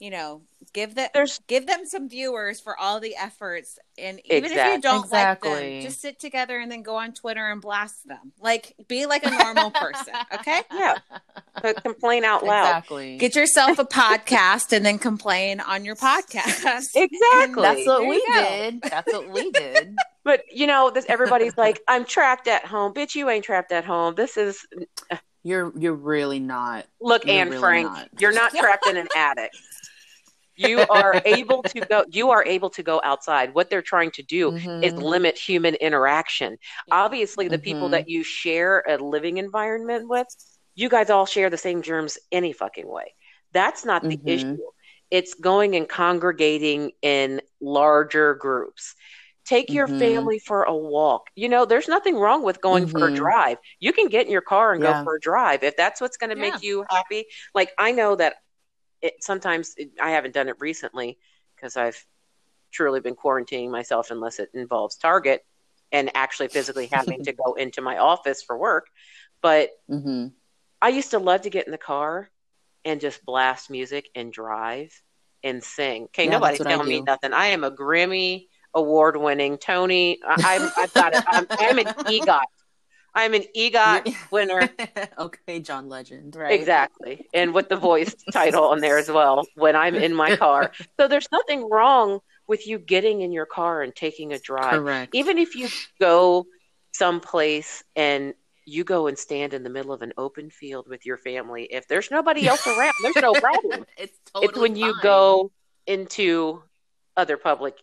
You 0.00 0.10
know, 0.10 0.40
give 0.72 0.94
them 0.94 1.10
there's 1.12 1.40
give 1.46 1.66
them 1.66 1.80
some 1.84 2.08
viewers 2.08 2.58
for 2.58 2.74
all 2.80 3.00
the 3.00 3.14
efforts, 3.16 3.78
and 3.98 4.18
even 4.24 4.50
if 4.50 4.74
you 4.74 4.80
don't 4.80 5.12
like 5.12 5.42
them, 5.42 5.82
just 5.82 6.00
sit 6.00 6.18
together 6.18 6.58
and 6.58 6.72
then 6.72 6.82
go 6.82 6.96
on 6.96 7.12
Twitter 7.12 7.50
and 7.52 7.60
blast 7.60 8.08
them. 8.08 8.32
Like, 8.40 8.74
be 8.88 9.04
like 9.04 9.26
a 9.26 9.30
normal 9.30 9.70
person, 9.70 10.14
okay? 10.34 10.62
yeah, 10.72 10.96
but 11.62 11.82
complain 11.82 12.24
out 12.24 12.42
loud. 12.46 12.68
Exactly. 12.68 13.18
Get 13.18 13.36
yourself 13.36 13.78
a 13.78 13.84
podcast 13.84 14.72
and 14.74 14.86
then 14.86 14.98
complain 14.98 15.60
on 15.60 15.84
your 15.84 15.96
podcast. 15.96 16.86
Exactly. 16.96 17.62
That's 17.62 17.86
what 17.86 18.00
There 18.00 18.08
we 18.08 18.24
did. 18.32 18.80
That's 18.82 19.12
what 19.12 19.28
we 19.30 19.50
did. 19.50 19.96
But 20.24 20.42
you 20.52 20.66
know, 20.66 20.90
this 20.90 21.04
everybody's 21.08 21.56
like, 21.58 21.80
I'm 21.88 22.04
trapped 22.06 22.46
at 22.48 22.64
home. 22.66 22.92
Bitch, 22.94 23.14
you 23.14 23.28
ain't 23.30 23.44
trapped 23.44 23.72
at 23.72 23.84
home. 23.86 24.14
This 24.14 24.36
is 24.36 24.66
You're 25.42 25.72
you're 25.78 25.94
really 25.94 26.40
not. 26.40 26.86
look, 27.00 27.24
You're 27.26 27.36
Anne 27.36 27.48
really 27.48 27.60
Frank, 27.60 27.88
not. 27.88 28.08
you're 28.18 28.32
not 28.32 28.52
trapped 28.54 28.86
in 28.86 28.96
an 28.98 29.08
attic. 29.16 29.50
You 30.60 30.86
are 30.88 31.20
able 31.24 31.62
to 31.74 31.80
go 31.82 32.04
you 32.10 32.30
are 32.30 32.44
able 32.44 32.70
to 32.70 32.82
go 32.82 33.00
outside. 33.04 33.54
What 33.54 33.70
they're 33.70 33.82
trying 33.82 34.10
to 34.12 34.22
do 34.22 34.52
is 34.80 34.92
Mhm. 34.92 35.02
limit 35.12 35.38
human 35.38 35.74
interaction. 35.76 36.58
Obviously, 36.90 37.48
the 37.48 37.58
people 37.58 37.88
Mhm. 37.88 37.90
that 37.90 38.08
you 38.08 38.22
share 38.22 38.82
a 38.88 38.96
living 38.98 39.38
environment 39.38 40.08
with, 40.08 40.26
you 40.74 40.88
guys 40.88 41.10
all 41.10 41.26
share 41.26 41.50
the 41.50 41.56
same 41.56 41.82
germs 41.82 42.18
any 42.32 42.52
fucking 42.52 42.88
way. 42.88 43.14
That's 43.52 43.84
not 43.84 44.08
the 44.08 44.18
Mhm. 44.18 44.26
issue. 44.26 44.70
It's 45.10 45.34
going 45.34 45.76
and 45.76 45.88
congregating 45.88 46.92
in 47.02 47.40
larger 47.60 48.34
groups. 48.34 48.94
Take 49.44 49.72
your 49.72 49.88
Mhm. 49.88 49.98
family 49.98 50.38
for 50.38 50.62
a 50.64 50.76
walk. 50.76 51.28
You 51.34 51.48
know, 51.48 51.64
there's 51.64 51.88
nothing 51.88 52.16
wrong 52.16 52.42
with 52.44 52.60
going 52.60 52.86
for 52.86 53.08
a 53.08 53.12
Mhm. 53.12 53.14
drive. 53.14 53.58
You 53.80 53.92
can 53.92 54.08
get 54.08 54.26
in 54.26 54.32
your 54.32 54.42
car 54.42 54.72
and 54.72 54.82
Yeah. 54.82 54.92
go 54.94 54.94
for 55.02 55.16
a 55.16 55.20
drive 55.20 55.64
if 55.64 55.76
that's 55.76 56.00
what's 56.00 56.16
going 56.16 56.30
to 56.30 56.36
Yeah. 56.36 56.42
make 56.50 56.62
you 56.62 56.84
happy. 56.90 57.26
Like 57.54 57.72
I 57.78 57.92
know 57.92 58.14
that 58.16 58.36
it 59.02 59.22
sometimes 59.22 59.74
it, 59.76 59.90
I 60.00 60.10
haven't 60.10 60.34
done 60.34 60.48
it 60.48 60.56
recently 60.60 61.18
because 61.56 61.76
I've 61.76 62.04
truly 62.72 63.00
been 63.00 63.16
quarantining 63.16 63.70
myself 63.70 64.10
unless 64.10 64.38
it 64.38 64.50
involves 64.54 64.96
Target 64.96 65.44
and 65.92 66.10
actually 66.14 66.48
physically 66.48 66.86
having 66.86 67.22
to 67.22 67.32
go 67.44 67.54
into 67.54 67.80
my 67.82 67.98
office 67.98 68.42
for 68.42 68.56
work. 68.56 68.86
But 69.42 69.70
Mhm. 69.88 70.32
I 70.82 70.88
used 70.88 71.10
to 71.10 71.18
love 71.18 71.42
to 71.42 71.50
get 71.50 71.66
in 71.66 71.72
the 71.72 71.78
car 71.78 72.30
and 72.84 73.00
just 73.00 73.24
blast 73.24 73.70
music 73.70 74.08
and 74.14 74.32
drive 74.32 74.90
and 75.42 75.62
sing. 75.62 76.04
Okay, 76.04 76.26
Yeah, 76.26 76.32
nobody's 76.32 76.60
telling 76.60 76.88
me 76.88 77.02
nothing. 77.02 77.32
I 77.32 77.46
am 77.46 77.64
a 77.64 77.70
Grammy 77.70 78.46
award 78.74 79.16
winning 79.16 79.58
Tony. 79.58 80.18
I, 80.26 80.54
I'm 80.56 80.70
I've 80.78 80.94
got 80.94 81.12
it. 81.12 81.20
I'm, 81.26 81.46
I'm 81.58 81.78
an 81.78 81.86
EGOT 82.06 82.40
I'm 83.14 83.34
an 83.34 83.44
EGOT 83.56 84.14
winner. 84.30 84.68
okay, 85.18 85.60
John 85.60 85.88
Legend. 85.88 86.36
Right. 86.36 86.52
Exactly. 86.52 87.26
And 87.34 87.52
with 87.54 87.68
the 87.68 87.76
voice 87.76 88.14
title 88.32 88.64
on 88.64 88.80
there 88.80 88.98
as 88.98 89.10
well 89.10 89.46
when 89.54 89.76
I'm 89.76 89.94
in 89.94 90.14
my 90.14 90.36
car. 90.36 90.72
So 90.98 91.08
there's 91.08 91.28
nothing 91.32 91.68
wrong 91.70 92.20
with 92.46 92.66
you 92.66 92.78
getting 92.78 93.22
in 93.22 93.32
your 93.32 93.46
car 93.46 93.82
and 93.82 93.94
taking 93.94 94.32
a 94.32 94.38
drive. 94.38 94.72
Correct. 94.74 95.14
Even 95.14 95.38
if 95.38 95.54
you 95.54 95.68
go 95.98 96.46
someplace 96.92 97.82
and 97.96 98.34
you 98.66 98.84
go 98.84 99.06
and 99.06 99.18
stand 99.18 99.54
in 99.54 99.62
the 99.62 99.70
middle 99.70 99.92
of 99.92 100.02
an 100.02 100.12
open 100.18 100.50
field 100.50 100.88
with 100.88 101.06
your 101.06 101.16
family, 101.16 101.64
if 101.70 101.88
there's 101.88 102.10
nobody 102.10 102.46
else 102.46 102.66
around, 102.66 102.92
there's 103.02 103.16
no 103.16 103.32
problem. 103.32 103.86
it's 103.96 104.18
totally 104.32 104.48
it's 104.48 104.58
when 104.58 104.76
you 104.76 104.94
go 105.02 105.50
into 105.86 106.62
other 107.16 107.36
public 107.36 107.76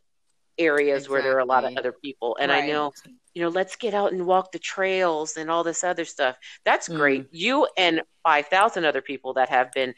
areas 0.57 1.09
where 1.09 1.21
there 1.21 1.35
are 1.35 1.39
a 1.39 1.45
lot 1.45 1.63
of 1.65 1.75
other 1.77 1.91
people. 1.91 2.37
And 2.39 2.51
I 2.51 2.67
know 2.67 2.93
you 3.37 3.43
know, 3.43 3.49
let's 3.49 3.75
get 3.75 3.93
out 3.93 4.13
and 4.13 4.25
walk 4.25 4.51
the 4.51 4.57
trails 4.59 5.37
and 5.37 5.51
all 5.51 5.63
this 5.63 5.83
other 5.83 6.05
stuff. 6.05 6.37
That's 6.65 6.89
Mm. 6.89 6.97
great. 6.97 7.23
You 7.31 7.67
and 7.77 8.01
5,000 8.23 8.85
other 8.85 9.01
people 9.01 9.35
that 9.35 9.49
have 9.49 9.71
been 9.73 9.93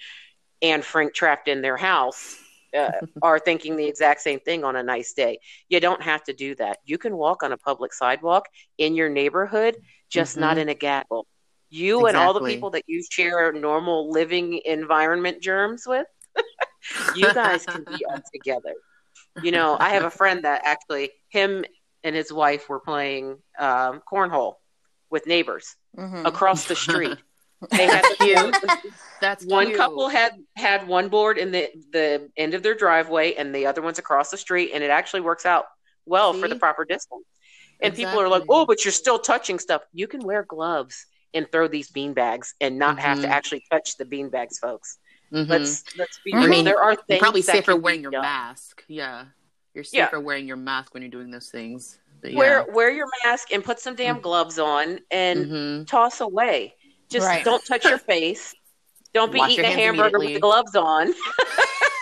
Anne 0.62 0.82
Frank 0.82 1.14
trapped 1.14 1.48
in 1.48 1.62
their 1.62 1.78
house 1.78 2.38
uh, 2.78 2.92
are 3.22 3.40
thinking 3.40 3.78
the 3.78 3.88
exact 3.88 4.22
same 4.22 4.42
thing 4.42 4.66
on 4.66 4.76
a 4.76 4.84
nice 4.84 5.14
day. 5.14 5.40
You 5.70 5.80
don't 5.80 6.02
have 6.02 6.24
to 6.26 6.34
do 6.34 6.56
that. 6.56 6.80
You 6.86 6.98
can 6.98 7.16
walk 7.16 7.44
on 7.44 7.54
a 7.54 7.58
public 7.58 7.94
sidewalk 7.94 8.48
in 8.78 8.96
your 8.96 9.10
neighborhood, 9.10 9.78
just 10.10 10.38
not 10.38 10.58
Mhm. 10.58 10.62
in 10.62 10.70
a 10.70 10.76
gaggle. 10.76 11.26
You 11.70 12.08
and 12.08 12.18
all 12.18 12.34
the 12.34 12.42
people 12.42 12.72
that 12.72 12.84
you 12.88 13.04
share 13.10 13.54
normal 13.54 14.12
living 14.12 14.62
environment 14.66 15.42
germs 15.42 15.88
with, 15.88 16.08
you 17.14 17.32
guys 17.32 17.66
can 17.66 17.86
be 17.88 18.06
all 18.10 18.22
together. 18.34 18.76
You 19.40 19.52
know, 19.52 19.78
I 19.80 19.92
have 19.92 20.04
a 20.04 20.12
friend 20.12 20.44
that 20.44 20.62
actually, 20.66 21.12
him 21.30 21.64
and 22.04 22.16
his 22.16 22.32
wife 22.32 22.70
were 22.70 22.80
playing 22.80 23.38
um, 23.60 24.02
cornhole 24.12 24.56
with 25.10 25.26
neighbors 25.28 25.76
Mhm. 25.97 26.26
across 26.26 26.66
the 26.66 26.76
street. 26.76 27.18
They 27.72 27.88
had 27.88 28.04
the, 28.22 28.91
That's 29.20 29.43
one 29.43 29.66
cute. 29.66 29.78
couple 29.78 30.08
had 30.08 30.32
had 30.56 30.88
one 30.88 31.10
board 31.10 31.38
in 31.38 31.52
the 31.52 31.70
the 31.91 32.30
end 32.38 32.54
of 32.54 32.64
their 32.64 32.74
driveway, 32.74 33.34
and 33.34 33.54
the 33.54 33.66
other 33.66 33.82
one's 33.82 34.00
across 34.00 34.30
the 34.32 34.38
street, 34.38 34.72
and 34.74 34.82
it 34.82 34.89
actually 34.89 35.20
works 35.22 35.45
out 35.45 35.66
well 36.06 36.32
for 36.32 36.47
the 36.47 36.56
proper 36.56 36.86
distance. 36.86 37.26
And 37.82 37.93
people 37.93 38.18
are 38.18 38.30
like, 38.30 38.43
"Oh, 38.47 38.66
but 38.66 38.86
you're 38.86 38.93
still 38.93 39.20
touching 39.20 39.60
stuff." 39.60 39.82
You 39.91 40.08
can 40.08 40.22
wear 40.22 40.43
gloves 40.43 41.06
and 41.34 41.52
throw 41.52 41.68
these 41.68 41.89
bean 41.91 42.14
bags 42.14 42.56
and 42.62 42.80
not 42.80 42.97
have 43.00 43.20
to 43.24 43.28
Mhm. 43.28 43.32
actually 43.32 43.64
touch 43.70 43.97
the 43.97 44.06
bean 44.06 44.30
bags, 44.30 44.58
folks. 44.58 44.97
Mhm. 45.34 45.50
Let's 45.50 45.84
let's 45.97 46.18
be 46.24 46.34
I 46.34 46.47
mean, 46.47 46.64
there 46.64 46.82
are 46.82 46.95
things 46.95 47.20
probably 47.20 47.41
that 47.41 47.52
safer 47.52 47.74
can 47.74 47.82
be 47.82 47.84
wearing 47.84 48.02
your 48.04 48.12
done. 48.12 48.22
mask. 48.22 48.86
Yeah. 48.88 49.26
You're 49.84 50.09
Yeah. 50.11 50.17
wearing 50.17 50.47
your 50.47 50.57
mask 50.57 50.93
when 50.93 51.03
you're 51.03 51.11
doing 51.11 51.32
those 51.32 51.49
things. 51.49 51.99
But 52.21 52.32
yeah. 52.34 52.38
Wear 52.38 52.65
wear 52.71 52.89
your 52.91 53.07
mask 53.23 53.51
and 53.53 53.63
put 53.63 53.80
some 53.80 53.95
damn 53.95 54.17
Mm. 54.17 54.21
gloves 54.23 54.59
on 54.59 54.99
and 55.11 55.45
Mhm. 55.45 55.88
toss 55.88 56.19
away. 56.21 56.75
Just 57.09 57.25
Right. 57.27 57.43
don't 57.45 57.63
touch 57.65 57.86
your 57.86 57.97
face. 58.13 58.53
Don't 59.13 59.32
be 59.32 59.39
Wash 59.39 59.51
eating 59.51 59.65
a 59.65 59.71
hamburger 59.71 60.19
with 60.19 60.34
the 60.34 60.39
gloves 60.39 60.75
on. 60.75 61.13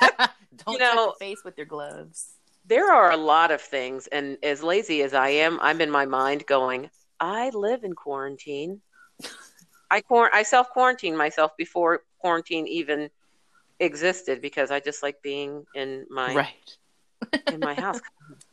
Don't 0.66 0.74
You 0.74 0.80
touch 0.80 0.96
your 0.96 1.16
face 1.20 1.44
with 1.46 1.56
your 1.58 1.66
gloves. 1.68 2.34
There 2.66 2.92
are 2.92 3.12
a 3.12 3.18
lot 3.18 3.52
of 3.52 3.62
things, 3.62 4.08
and 4.08 4.38
as 4.44 4.62
lazy 4.62 5.02
as 5.04 5.14
I 5.14 5.30
am, 5.30 5.58
I'm 5.62 5.80
in 5.80 5.90
my 5.90 6.06
mind 6.06 6.46
going, 6.48 6.90
I 7.20 7.50
live 7.52 7.84
in 7.86 7.94
quarantine. 7.94 8.82
I 9.90 10.02
quar- 10.02 10.34
I 10.34 10.44
self 10.44 10.70
quarantine 10.72 11.16
myself 11.16 11.56
before 11.58 12.04
quarantine 12.20 12.68
even 12.68 13.10
existed 13.80 14.42
because 14.42 14.70
I 14.72 14.80
just 14.82 15.02
like 15.02 15.22
being 15.22 15.66
in 15.76 16.06
my 16.10 16.34
Right. 16.34 16.78
In 17.48 17.60
my 17.60 17.74
house. 17.74 18.00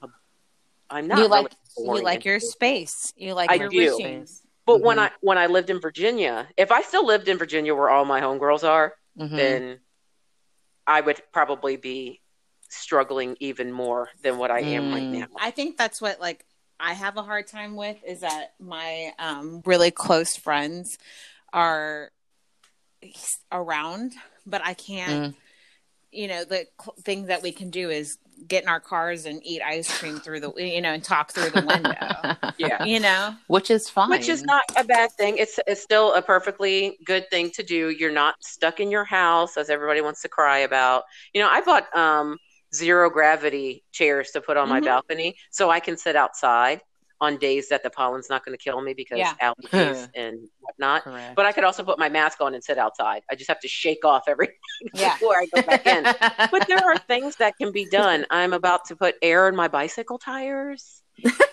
I'm 0.90 1.08
not 1.08 1.18
you 1.18 1.28
like 1.28 1.52
really 1.76 1.98
you 1.98 2.04
like 2.04 2.24
your 2.24 2.34
individual. 2.36 2.52
space. 2.52 3.12
You 3.16 3.34
like 3.34 3.50
I 3.50 3.54
your 3.54 3.68
do. 3.68 3.78
routine. 3.78 4.26
But 4.66 4.80
when 4.82 4.96
Mhm. 4.98 5.00
I 5.02 5.10
when 5.20 5.38
I 5.38 5.46
lived 5.46 5.70
in 5.70 5.80
Virginia, 5.80 6.48
if 6.56 6.70
I 6.70 6.82
still 6.82 7.04
lived 7.06 7.28
in 7.28 7.36
Virginia 7.38 7.74
where 7.74 7.90
all 7.90 8.04
my 8.04 8.20
homegirls 8.20 8.66
are, 8.68 8.94
Mhm. 9.18 9.36
then 9.36 9.80
I 10.86 11.00
would 11.00 11.20
probably 11.32 11.76
be 11.76 12.20
struggling 12.68 13.36
even 13.40 13.72
more 13.72 14.10
than 14.22 14.36
what 14.38 14.50
I 14.50 14.60
am 14.60 14.90
right 14.92 15.02
Mm. 15.02 15.20
now. 15.20 15.26
I 15.38 15.50
think 15.50 15.76
that's 15.76 16.00
what 16.00 16.20
like 16.20 16.44
I 16.80 16.92
have 16.92 17.16
a 17.16 17.22
hard 17.22 17.46
time 17.46 17.76
with 17.76 18.02
is 18.04 18.20
that 18.20 18.54
my 18.58 19.12
um 19.18 19.62
really 19.64 19.90
close 19.90 20.36
friends 20.36 20.98
are 21.52 22.10
around, 23.52 24.14
but 24.46 24.62
I 24.64 24.74
can't. 24.74 25.34
Mm. 25.34 25.36
You 26.10 26.28
know, 26.28 26.44
the 26.44 26.66
cl- 26.80 26.94
thing 27.02 27.26
that 27.26 27.42
we 27.42 27.50
can 27.52 27.70
do 27.70 27.90
is 27.90 28.18
get 28.47 28.62
in 28.62 28.68
our 28.68 28.80
cars 28.80 29.26
and 29.26 29.41
eat 29.45 29.62
ice 29.62 29.99
cream 29.99 30.18
through 30.20 30.41
the 30.41 30.53
you 30.57 30.80
know 30.80 30.93
and 30.93 31.03
talk 31.05 31.32
through 31.32 31.51
the 31.51 31.64
window. 31.66 31.95
Yeah. 32.57 32.85
you 32.85 33.01
know, 33.01 33.35
Which 33.49 33.68
is 33.68 33.91
fine. 33.91 34.11
Which 34.11 34.28
is 34.28 34.45
not 34.45 34.62
a 34.76 34.85
bad 34.85 35.11
thing. 35.18 35.39
It's 35.39 35.59
it's 35.66 35.82
still 35.82 36.14
a 36.14 36.22
perfectly 36.22 36.97
good 37.05 37.28
thing 37.28 37.51
to 37.57 37.64
do. 37.64 37.91
You're 37.91 38.12
not 38.12 38.37
stuck 38.43 38.78
in 38.78 38.93
your 38.93 39.05
house 39.05 39.57
as 39.57 39.70
everybody 39.70 40.01
wants 40.01 40.22
to 40.22 40.28
cry 40.28 40.59
about. 40.59 41.03
You 41.32 41.41
know, 41.43 41.49
I 41.49 41.62
bought 41.62 41.95
um 41.97 42.39
zero 42.72 43.11
gravity 43.11 43.82
chairs 43.93 44.30
to 44.32 44.41
put 44.41 44.57
on 44.57 44.68
my 44.68 44.80
Mhm. 44.80 44.85
balcony 44.85 45.37
so 45.51 45.68
I 45.70 45.80
can 45.80 45.97
sit 45.97 46.14
outside 46.16 46.80
on 47.20 47.36
days 47.38 47.68
that 47.68 47.82
the 47.82 47.90
pollen's 47.90 48.28
not 48.28 48.44
going 48.44 48.56
to 48.56 48.62
kill 48.62 48.80
me 48.82 48.92
because 48.94 49.18
Yeah. 49.18 49.34
allergies 49.40 50.08
and 50.14 50.38
whatnot. 50.60 51.04
correct. 51.04 51.36
But 51.36 51.46
I 51.46 51.52
could 51.52 51.64
also 51.64 51.84
put 51.84 51.98
my 51.98 52.08
mask 52.08 52.40
on 52.40 52.54
and 52.54 52.62
sit 52.62 52.76
outside. 52.78 53.22
I 53.30 53.34
just 53.34 53.48
have 53.48 53.60
to 53.60 53.68
shake 53.68 54.04
off 54.04 54.24
everything 54.28 54.56
Yeah. 54.94 55.14
before 55.14 55.36
I 55.36 55.46
go 55.54 55.62
back 55.62 55.86
in. 55.86 56.04
But 56.50 56.66
there 56.66 56.84
are 56.84 56.98
things 56.98 57.36
that 57.36 57.56
can 57.56 57.72
be 57.72 57.86
done. 57.86 58.26
I'm 58.30 58.52
about 58.52 58.86
to 58.86 58.96
put 58.96 59.14
air 59.22 59.48
in 59.48 59.56
my 59.56 59.68
bicycle 59.68 60.18
tires 60.18 61.02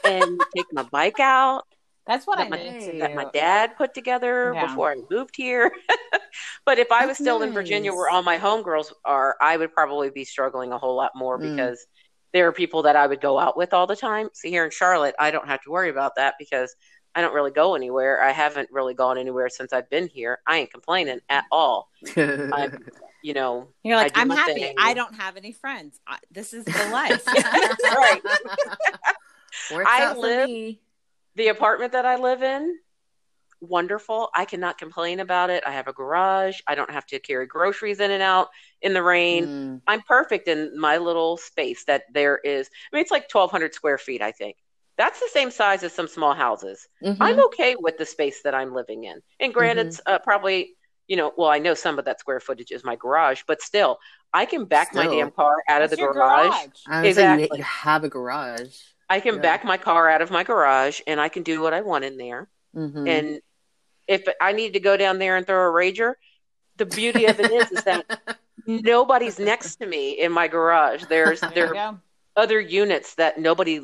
and 0.05 0.39
take 0.55 0.65
my 0.73 0.83
bike 0.83 1.19
out 1.19 1.63
that's 2.07 2.25
what 2.25 2.39
that 2.39 2.47
I 2.47 2.49
my, 2.49 2.57
need 2.57 2.99
that 2.99 3.13
my 3.13 3.25
dad 3.31 3.77
put 3.77 3.93
together 3.93 4.51
Yeah. 4.55 4.65
before 4.67 4.91
I 4.91 4.95
moved 5.11 5.35
here. 5.37 5.71
but 6.65 6.79
if 6.79 6.91
I 6.91 7.05
was 7.05 7.17
That's 7.17 7.19
still 7.19 7.41
in 7.43 7.53
Virginia 7.53 7.93
where 7.93 8.09
all 8.09 8.23
my 8.23 8.37
homegirls 8.39 8.91
are, 9.05 9.35
I 9.39 9.55
would 9.55 9.71
probably 9.71 10.09
be 10.09 10.25
struggling 10.25 10.71
a 10.71 10.79
whole 10.79 10.95
lot 10.95 11.11
more 11.15 11.37
Mm. 11.39 11.55
because 11.55 11.85
there 12.33 12.47
are 12.47 12.51
people 12.51 12.83
that 12.83 12.95
I 12.95 13.07
would 13.07 13.21
go 13.21 13.37
out 13.39 13.57
with 13.57 13.73
all 13.73 13.87
the 13.87 13.95
time. 13.95 14.29
See, 14.33 14.49
here 14.49 14.63
in 14.65 14.71
Charlotte, 14.71 15.15
I 15.19 15.31
don't 15.31 15.47
have 15.47 15.61
to 15.63 15.69
worry 15.71 15.89
about 15.89 16.15
that 16.15 16.35
because 16.39 16.75
I 17.13 17.21
don't 17.21 17.33
really 17.33 17.51
go 17.51 17.75
anywhere. 17.75 18.23
I 18.23 18.31
haven't 18.31 18.69
really 18.71 18.93
gone 18.93 19.17
anywhere 19.17 19.49
since 19.49 19.73
I've 19.73 19.89
been 19.89 20.07
here. 20.07 20.39
I 20.47 20.59
ain't 20.59 20.71
complaining 20.71 21.19
at 21.29 21.43
all. 21.51 21.89
I'm, 22.17 22.85
you 23.21 23.33
know, 23.33 23.67
You're 23.83 23.97
like, 23.97 24.17
I 24.17 24.23
do 24.23 24.31
I'm 24.31 24.37
happy. 24.37 24.53
thing. 24.53 24.75
I 24.79 24.93
don't 24.93 25.15
have 25.15 25.35
any 25.35 25.51
friends. 25.51 25.99
I, 26.07 26.17
this 26.31 26.53
is 26.53 26.65
the 26.65 26.89
life. 26.91 27.25
Right. 29.71 29.87
I 29.87 30.13
live- 30.13 30.75
the 31.35 31.47
apartment 31.49 31.93
that 31.93 32.05
I 32.05 32.17
live 32.17 32.43
in, 32.43 32.77
wonderful. 33.61 34.29
I 34.35 34.45
cannot 34.45 34.77
complain 34.77 35.19
about 35.19 35.49
it. 35.49 35.63
I 35.65 35.71
have 35.71 35.87
a 35.87 35.93
garage. 35.93 36.59
I 36.67 36.75
don't 36.75 36.89
have 36.91 37.05
to 37.07 37.19
carry 37.19 37.45
groceries 37.45 37.99
in 37.99 38.11
and 38.11 38.21
out 38.23 38.49
in 38.81 38.93
the 38.93 39.03
rain. 39.03 39.45
Mm. 39.45 39.81
I'm 39.87 40.01
perfect 40.01 40.47
in 40.47 40.79
my 40.79 40.97
little 40.97 41.37
space 41.37 41.85
that 41.85 42.03
there 42.13 42.37
is. 42.37 42.69
I 42.91 42.95
mean, 42.95 43.01
it's 43.01 43.11
like 43.11 43.29
1,200 43.29 43.73
square 43.73 43.97
feet, 43.97 44.21
I 44.21 44.31
think. 44.31 44.57
That's 44.97 45.19
the 45.19 45.29
same 45.31 45.51
size 45.51 45.83
as 45.83 45.93
some 45.93 46.07
small 46.07 46.33
houses. 46.33 46.87
Mhm. 47.03 47.17
I'm 47.19 47.39
okay 47.45 47.75
with 47.79 47.97
the 47.97 48.05
space 48.05 48.41
that 48.43 48.53
I'm 48.53 48.73
living 48.73 49.05
in. 49.05 49.21
And 49.39 49.53
granted, 49.53 49.87
it's 49.87 50.01
uh, 50.05 50.19
probably, 50.19 50.75
you 51.07 51.15
know, 51.15 51.31
well, 51.37 51.49
I 51.49 51.59
know 51.59 51.73
some 51.73 51.97
of 51.97 52.05
that 52.05 52.19
square 52.19 52.39
footage 52.39 52.71
is 52.71 52.83
my 52.83 52.95
garage, 52.95 53.43
but 53.47 53.61
still, 53.61 53.99
I 54.33 54.45
can 54.45 54.65
back 54.65 54.93
my 54.93 55.07
damn 55.07 55.31
car 55.31 55.55
out 55.67 55.81
of 55.81 55.89
the 55.89 55.97
your 55.97 56.13
garage. 56.13 56.53
I 56.87 57.01
was 57.01 57.15
saying 57.15 57.39
you- 57.39 57.45
Exactly. 57.45 57.57
you 57.57 57.63
have 57.63 58.03
a 58.03 58.09
garage. 58.09 58.75
I 59.09 59.19
can 59.19 59.35
Yeah. 59.35 59.41
back 59.41 59.65
my 59.65 59.77
car 59.77 60.09
out 60.09 60.21
of 60.21 60.31
my 60.31 60.43
garage 60.43 61.01
and 61.05 61.19
I 61.19 61.27
can 61.29 61.43
do 61.43 61.61
what 61.61 61.73
I 61.73 61.81
want 61.81 62.05
in 62.05 62.17
there. 62.17 62.47
Mhm. 62.75 63.07
And 63.09 63.41
if 64.11 64.27
I 64.41 64.51
need 64.51 64.73
to 64.73 64.81
go 64.81 64.97
down 64.97 65.19
there 65.19 65.37
and 65.37 65.47
throw 65.47 65.69
a 65.69 65.73
rager, 65.73 66.15
the 66.75 66.85
beauty 66.85 67.25
of 67.25 67.39
it 67.39 67.49
is, 67.49 67.71
is 67.71 67.83
that 67.85 68.39
nobody's 68.67 69.39
next 69.39 69.77
to 69.77 69.85
me 69.85 70.19
in 70.19 70.33
my 70.33 70.49
garage. 70.49 71.05
There's 71.05 71.39
There 71.55 71.73
there 71.73 71.75
are 71.77 72.01
other 72.35 72.59
units 72.59 73.15
that 73.15 73.39
nobody, 73.39 73.81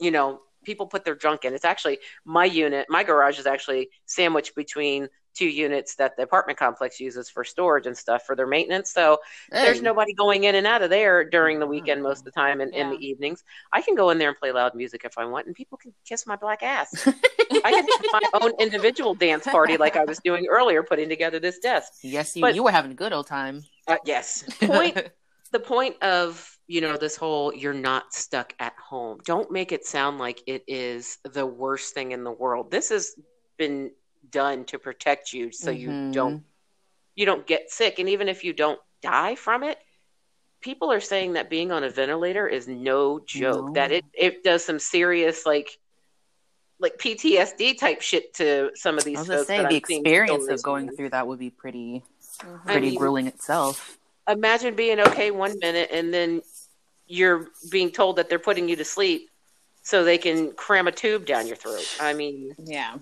you 0.00 0.10
know, 0.10 0.40
people 0.64 0.86
put 0.86 1.04
their 1.04 1.14
junk 1.14 1.44
in. 1.44 1.52
It's 1.52 1.64
actually 1.64 1.98
my 2.24 2.46
unit. 2.46 2.86
My 2.88 3.04
garage 3.04 3.38
is 3.38 3.46
actually 3.46 3.90
sandwiched 4.06 4.54
between 4.54 5.08
two 5.36 5.48
units 5.48 5.94
that 5.96 6.16
the 6.16 6.22
apartment 6.22 6.58
complex 6.58 6.98
uses 6.98 7.28
for 7.28 7.44
storage 7.44 7.86
and 7.86 7.96
stuff 7.96 8.24
for 8.24 8.34
their 8.34 8.46
maintenance. 8.46 8.92
So 8.92 9.18
there's 9.50 9.82
nobody 9.82 10.12
going 10.14 10.44
in 10.44 10.54
and 10.54 10.66
out 10.66 10.82
of 10.82 10.90
there 10.90 11.28
during 11.28 11.58
the 11.58 11.66
weekend 11.66 12.02
most 12.02 12.20
of 12.20 12.24
the 12.24 12.30
time 12.30 12.60
and 12.60 12.74
in 12.74 12.90
the 12.90 12.96
evenings. 12.96 13.44
I 13.72 13.82
can 13.82 13.94
go 13.94 14.10
in 14.10 14.18
there 14.18 14.28
and 14.28 14.36
play 14.36 14.52
loud 14.52 14.74
music 14.74 15.02
if 15.04 15.18
I 15.18 15.24
want, 15.24 15.46
and 15.46 15.54
people 15.54 15.78
can 15.78 15.92
kiss 16.04 16.26
my 16.26 16.36
black 16.36 16.62
ass. 16.62 17.06
I 17.64 17.70
can 17.70 17.84
do 17.84 18.08
my 18.12 18.20
own 18.40 18.52
individual 18.58 19.14
dance 19.14 19.44
party 19.44 19.76
like 19.76 19.96
I 19.96 20.04
was 20.04 20.18
doing 20.24 20.46
earlier, 20.46 20.82
putting 20.82 21.08
together 21.08 21.38
this 21.38 21.58
desk. 21.58 21.92
Yes, 22.02 22.34
you 22.34 22.42
But- 22.42 22.54
you 22.54 22.62
were 22.62 22.70
having 22.70 22.90
a 22.90 22.94
good 22.94 23.12
old 23.12 23.26
time. 23.26 23.62
Uh, 23.86 23.96
yes. 24.04 24.42
Point 24.60 25.10
the 25.52 25.60
point 25.60 26.02
of 26.02 26.58
you 26.66 26.80
know 26.80 26.96
this 26.96 27.16
whole 27.16 27.54
you're 27.54 27.72
not 27.72 28.12
stuck 28.12 28.52
at 28.58 28.74
home. 28.74 29.18
Don't 29.24 29.50
make 29.50 29.72
it 29.72 29.84
sound 29.84 30.18
like 30.18 30.42
it 30.46 30.64
is 30.66 31.18
the 31.24 31.46
worst 31.46 31.94
thing 31.94 32.12
in 32.12 32.24
the 32.24 32.32
world. 32.32 32.70
This 32.70 32.88
has 32.88 33.14
been 33.56 33.92
done 34.30 34.64
to 34.66 34.78
protect 34.78 35.32
you 35.32 35.52
so 35.52 35.70
you 35.70 35.88
Mhm. 35.88 36.12
don't 36.12 36.44
you 37.14 37.24
don't 37.26 37.46
get 37.46 37.70
sick 37.70 37.98
and 37.98 38.08
even 38.08 38.28
if 38.28 38.44
you 38.44 38.52
don't 38.52 38.80
die 39.02 39.34
from 39.34 39.62
it 39.62 39.78
people 40.60 40.90
are 40.92 41.00
saying 41.00 41.34
that 41.34 41.48
being 41.48 41.70
on 41.70 41.84
a 41.84 41.90
ventilator 41.90 42.46
is 42.48 42.66
no 42.66 43.20
joke 43.20 43.66
No. 43.66 43.72
that 43.74 43.92
it 43.92 44.04
it 44.12 44.42
does 44.44 44.64
some 44.64 44.78
serious 44.78 45.46
like 45.46 45.78
like 46.78 46.98
PTSD 46.98 47.78
type 47.78 48.02
shit 48.02 48.34
to 48.34 48.70
some 48.74 48.98
of 48.98 49.04
these 49.04 49.16
I 49.16 49.20
was 49.20 49.28
folks. 49.28 49.46
say 49.46 49.58
the 49.62 49.68
I'm 49.68 49.74
experience 49.76 50.48
of 50.48 50.62
going 50.62 50.94
through 50.94 51.10
that 51.10 51.26
would 51.26 51.38
be 51.38 51.48
pretty 51.50 52.02
Mhm. 52.40 52.64
pretty 52.66 52.90
mean- 52.90 52.98
grueling 52.98 53.26
itself. 53.28 53.98
Imagine 54.28 54.74
being 54.74 55.00
okay 55.00 55.30
one 55.30 55.58
minute 55.60 55.88
and 55.90 56.12
then 56.12 56.42
you're 57.06 57.48
being 57.70 57.90
told 57.90 58.16
that 58.16 58.28
they're 58.28 58.38
putting 58.40 58.68
you 58.68 58.76
to 58.76 58.84
sleep 58.84 59.30
so 59.82 60.02
they 60.04 60.18
can 60.18 60.52
cram 60.52 60.86
a 60.88 60.92
tube 60.92 61.24
down 61.24 61.46
your 61.46 61.56
throat. 61.56 61.86
I 62.00 62.12
mean, 62.12 62.54
yeah. 62.58 62.98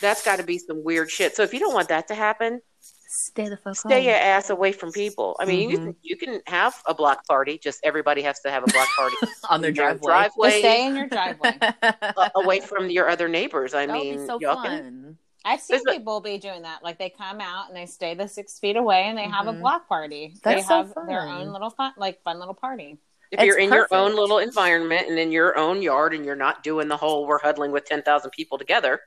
That's 0.00 0.22
got 0.24 0.36
to 0.36 0.42
be 0.44 0.58
some 0.58 0.82
weird 0.84 1.10
shit. 1.10 1.34
So 1.36 1.42
if 1.42 1.52
you 1.54 1.60
don't 1.60 1.74
want 1.74 1.88
that 1.88 2.08
to 2.08 2.14
happen, 2.14 2.60
Stay 3.08 3.48
the 3.48 3.56
fuck 3.56 3.76
stay 3.76 4.04
your 4.04 4.14
ass 4.16 4.50
away 4.50 4.72
from 4.72 4.92
people. 4.92 5.36
I 5.40 5.46
mean, 5.46 5.70
you, 5.70 5.78
Mhm. 5.78 5.84
can, 5.84 5.96
you 6.02 6.16
can 6.16 6.40
have 6.46 6.82
a 6.86 6.92
block 6.94 7.24
party. 7.26 7.56
Just 7.56 7.80
everybody 7.82 8.20
has 8.22 8.40
to 8.40 8.50
have 8.50 8.62
a 8.62 8.66
block 8.66 8.88
party 8.96 9.16
on 9.48 9.62
their 9.62 9.70
driveway. 9.72 10.06
driveway, 10.10 10.48
Just 10.50 10.58
stay 10.58 10.86
in 10.86 10.96
your 10.96 11.06
driveway. 11.06 11.58
a- 11.82 12.30
away 12.34 12.60
from 12.60 12.90
your 12.90 13.08
other 13.08 13.26
neighbors. 13.28 13.72
I 13.74 13.86
that 13.86 13.92
mean, 13.94 14.18
be 14.18 14.26
so 14.26 14.38
y'all 14.40 14.60
can 14.62 14.82
fun. 14.82 15.18
I've 15.46 15.60
seen 15.62 15.76
There's 15.76 15.94
a- 15.96 15.98
people 15.98 16.20
be 16.20 16.36
doing 16.36 16.62
that. 16.62 16.82
Like 16.82 16.98
they 16.98 17.08
come 17.08 17.40
out 17.40 17.68
and 17.68 17.76
they 17.76 17.86
stay 17.86 18.14
the 18.14 18.28
six 18.28 18.58
feet 18.58 18.76
away 18.76 19.04
and 19.04 19.16
they 19.16 19.22
have 19.28 19.46
a 19.46 19.52
Mhm. 19.52 19.60
block 19.60 19.88
party. 19.88 20.34
That's 20.42 20.62
they 20.62 20.66
so 20.68 20.76
have 20.78 20.94
their 21.06 21.20
own 21.22 21.52
little 21.52 21.70
fun, 21.70 21.92
like 21.96 22.20
fun 22.22 22.38
little 22.38 22.54
party. 22.54 22.98
if 23.32 23.40
you're 23.40 23.56
It's 23.58 23.66
in 23.68 23.72
your 23.72 23.88
own 23.92 24.14
little 24.14 24.38
environment 24.38 25.08
and 25.08 25.18
in 25.18 25.32
your 25.32 25.56
own 25.58 25.80
yard 25.80 26.12
and 26.12 26.24
you're 26.24 26.36
not 26.36 26.62
doing 26.62 26.88
the 26.88 26.96
whole 26.96 27.26
we're 27.26 27.38
huddling 27.40 27.72
with 27.72 27.84
10,000 27.86 28.30
people 28.30 28.58
together, 28.58 29.00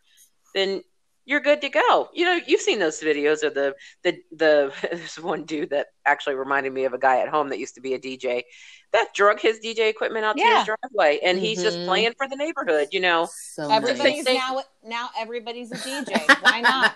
then 0.54 0.82
you're 1.26 1.40
good 1.42 1.62
to 1.62 1.70
go. 1.70 2.10
You 2.14 2.26
know, 2.26 2.40
you've 2.48 2.62
seen 2.62 2.80
those 2.80 3.00
videos 3.02 3.44
of 3.44 3.54
the 3.54 3.76
the 4.04 4.18
the 4.32 4.74
there's 4.92 5.20
one 5.20 5.46
dude 5.46 5.70
that 5.70 5.88
actually 6.06 6.36
reminded 6.36 6.74
me 6.74 6.86
of 6.86 6.94
a 6.94 6.98
guy 6.98 7.20
at 7.22 7.30
home 7.30 7.50
that 7.50 7.60
used 7.60 7.76
to 7.76 7.82
be 7.82 7.94
a 7.94 8.00
DJ 8.00 8.44
that 8.92 9.10
drug 9.14 9.40
his 9.40 9.60
DJ 9.60 9.90
equipment 9.90 10.26
out 10.26 10.36
to 10.36 10.44
his 10.44 10.66
driveway 10.66 11.20
and 11.24 11.38
he's 11.38 11.62
just 11.62 11.78
Mhm. 11.78 11.86
playing 11.86 12.14
for 12.18 12.28
the 12.28 12.36
neighborhood, 12.36 12.88
you 12.92 13.00
know. 13.00 13.28
So 13.32 13.70
Everybody's 13.70 14.26
They- 14.26 14.38
now 14.38 14.64
now 14.84 15.10
everybody's 15.16 15.72
a 15.72 15.76
DJ. 15.76 16.26
Why 16.42 16.62
not? 16.62 16.94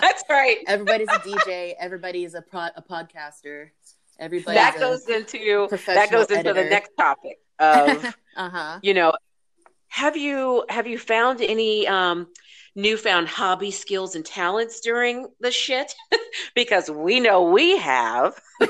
That's 0.00 0.22
right. 0.30 0.58
Everybody's 0.66 1.08
a 1.08 1.18
DJ. 1.28 1.74
Everybody's 1.78 2.32
a 2.34 2.40
pro- 2.40 2.70
a 2.74 2.82
podcaster. 2.82 3.68
Everybody 4.18 4.54
that 4.56 4.78
goes 4.78 5.06
into 5.08 5.38
that 5.38 5.68
professional 5.68 6.24
goes 6.24 6.30
into 6.36 6.54
the 6.54 6.64
next 6.64 6.90
topic 6.96 7.38
of 7.58 8.04
uh 8.36 8.48
huh. 8.48 8.78
you 8.82 8.94
know 8.94 9.12
have 9.88 10.16
you 10.16 10.64
have 10.68 10.86
you 10.86 10.98
found 10.98 11.40
any 11.40 11.86
um 11.86 12.26
newfound 12.74 13.28
hobby 13.28 13.70
skills 13.70 14.14
and 14.14 14.24
talents 14.24 14.80
during 14.80 15.26
the 15.40 15.50
shit 15.50 15.94
because 16.54 16.90
we 16.90 17.20
know 17.20 17.42
we 17.42 17.76
have 17.78 18.40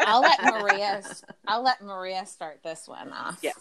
I'll 0.00 0.20
let 0.20 0.42
Maria. 0.62 1.02
I'll 1.46 1.62
let 1.62 1.82
Maria 1.82 2.26
start 2.26 2.60
this 2.64 2.88
one 2.88 3.12
off. 3.12 3.38
Yeah. 3.42 3.52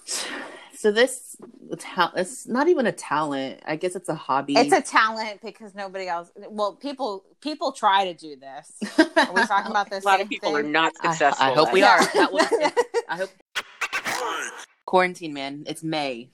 So 0.73 0.91
this 0.91 1.35
ta- 1.77 2.13
it's 2.15 2.47
not 2.47 2.67
even 2.67 2.87
a 2.87 2.91
talent. 2.91 3.61
I 3.65 3.75
guess 3.75 3.95
it's 3.95 4.09
a 4.09 4.15
hobby. 4.15 4.55
It's 4.55 4.73
a 4.73 4.81
talent 4.81 5.41
because 5.43 5.75
nobody 5.75 6.07
else. 6.07 6.31
Well, 6.49 6.73
people 6.73 7.23
people 7.41 7.71
try 7.71 8.05
to 8.05 8.13
do 8.13 8.35
this. 8.35 8.73
We're 8.97 9.33
we 9.33 9.45
talking 9.45 9.71
about 9.71 9.89
this? 9.89 10.03
a 10.03 10.07
lot 10.07 10.21
of 10.21 10.29
people 10.29 10.55
are 10.55 10.63
not 10.63 10.95
successful 10.95 11.45
I 11.45 11.53
hope 11.53 11.71
we 11.71 11.83
are. 11.83 12.03
That 12.13 12.31
was, 12.31 12.47
I 13.07 13.17
hope. 13.17 13.29
Quarantine, 14.85 15.33
man. 15.33 15.63
It's 15.67 15.83
May. 15.83 16.29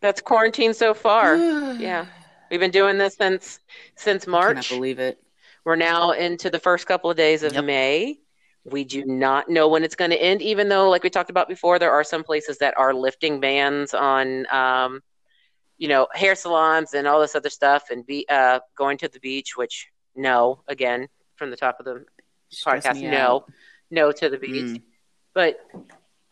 that's 0.00 0.20
quarantine 0.20 0.74
so 0.74 0.94
far 0.94 1.36
yeah 1.78 2.06
we've 2.50 2.60
been 2.60 2.70
doing 2.70 2.98
this 2.98 3.14
since 3.16 3.60
since 3.96 4.24
Cannot 4.24 4.38
march 4.56 4.68
believe 4.70 4.98
it. 4.98 5.18
we're 5.64 5.76
now 5.76 6.12
into 6.12 6.50
the 6.50 6.58
first 6.58 6.86
couple 6.86 7.10
of 7.10 7.16
days 7.16 7.42
of 7.42 7.52
Yep. 7.54 7.64
may 7.64 8.18
we 8.64 8.84
do 8.84 9.04
not 9.06 9.48
know 9.48 9.68
when 9.68 9.82
it's 9.84 9.94
going 9.94 10.10
to 10.10 10.20
end 10.22 10.42
even 10.42 10.68
though 10.68 10.90
like 10.90 11.02
we 11.02 11.10
talked 11.10 11.30
about 11.30 11.48
before 11.48 11.78
there 11.78 11.92
are 11.92 12.04
some 12.04 12.22
places 12.24 12.58
that 12.58 12.74
are 12.76 12.92
lifting 12.92 13.40
bans 13.40 13.94
on 13.94 14.46
um, 14.52 15.00
you 15.78 15.88
know 15.88 16.06
hair 16.12 16.34
salons 16.34 16.92
and 16.94 17.06
all 17.06 17.20
this 17.20 17.34
other 17.34 17.50
stuff 17.50 17.84
and 17.90 18.04
be 18.06 18.26
uh, 18.28 18.58
going 18.76 18.98
to 18.98 19.08
the 19.08 19.20
beach 19.20 19.56
which 19.56 19.86
no 20.16 20.62
again 20.68 21.08
from 21.36 21.50
the 21.50 21.56
top 21.56 21.78
of 21.78 21.84
the 21.86 22.04
Stress 22.50 22.84
podcast 22.86 23.00
no 23.02 23.16
out. 23.18 23.52
no 23.90 24.10
to 24.12 24.28
the 24.28 24.38
beach 24.38 24.54
Mm. 24.78 24.82
but 25.34 25.60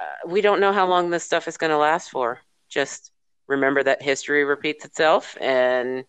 uh, 0.00 0.28
we 0.28 0.40
don't 0.42 0.60
know 0.60 0.72
how 0.72 0.86
long 0.86 1.08
this 1.10 1.24
stuff 1.24 1.46
is 1.48 1.56
going 1.56 1.70
to 1.70 1.78
last 1.78 2.10
for 2.10 2.40
just 2.68 3.12
remember 3.46 3.82
that 3.82 4.02
history 4.02 4.44
repeats 4.44 4.84
itself 4.84 5.36
and 5.40 6.04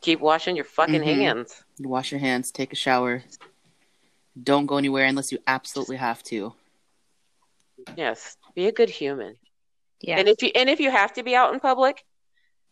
keep 0.00 0.20
washing 0.20 0.56
your 0.56 0.64
fucking 0.64 1.00
Mhm. 1.02 1.14
hands 1.16 1.64
Wash 1.80 2.10
your 2.12 2.20
hands. 2.20 2.50
Take 2.52 2.72
a 2.72 2.76
shower. 2.76 3.22
Don't 4.40 4.66
go 4.66 4.76
anywhere 4.76 5.04
unless 5.06 5.32
you 5.32 5.38
absolutely 5.46 5.96
have 5.96 6.22
to. 6.24 6.54
yes 7.96 8.36
be 8.54 8.66
a 8.68 8.72
good 8.72 8.88
human 8.90 9.36
Yeah. 10.00 10.18
and 10.18 10.28
if 10.28 10.40
you 10.42 10.50
and 10.54 10.70
if 10.70 10.78
you 10.78 10.90
have 10.90 11.12
to 11.14 11.22
be 11.24 11.34
out 11.34 11.52
in 11.52 11.58
public 11.58 12.04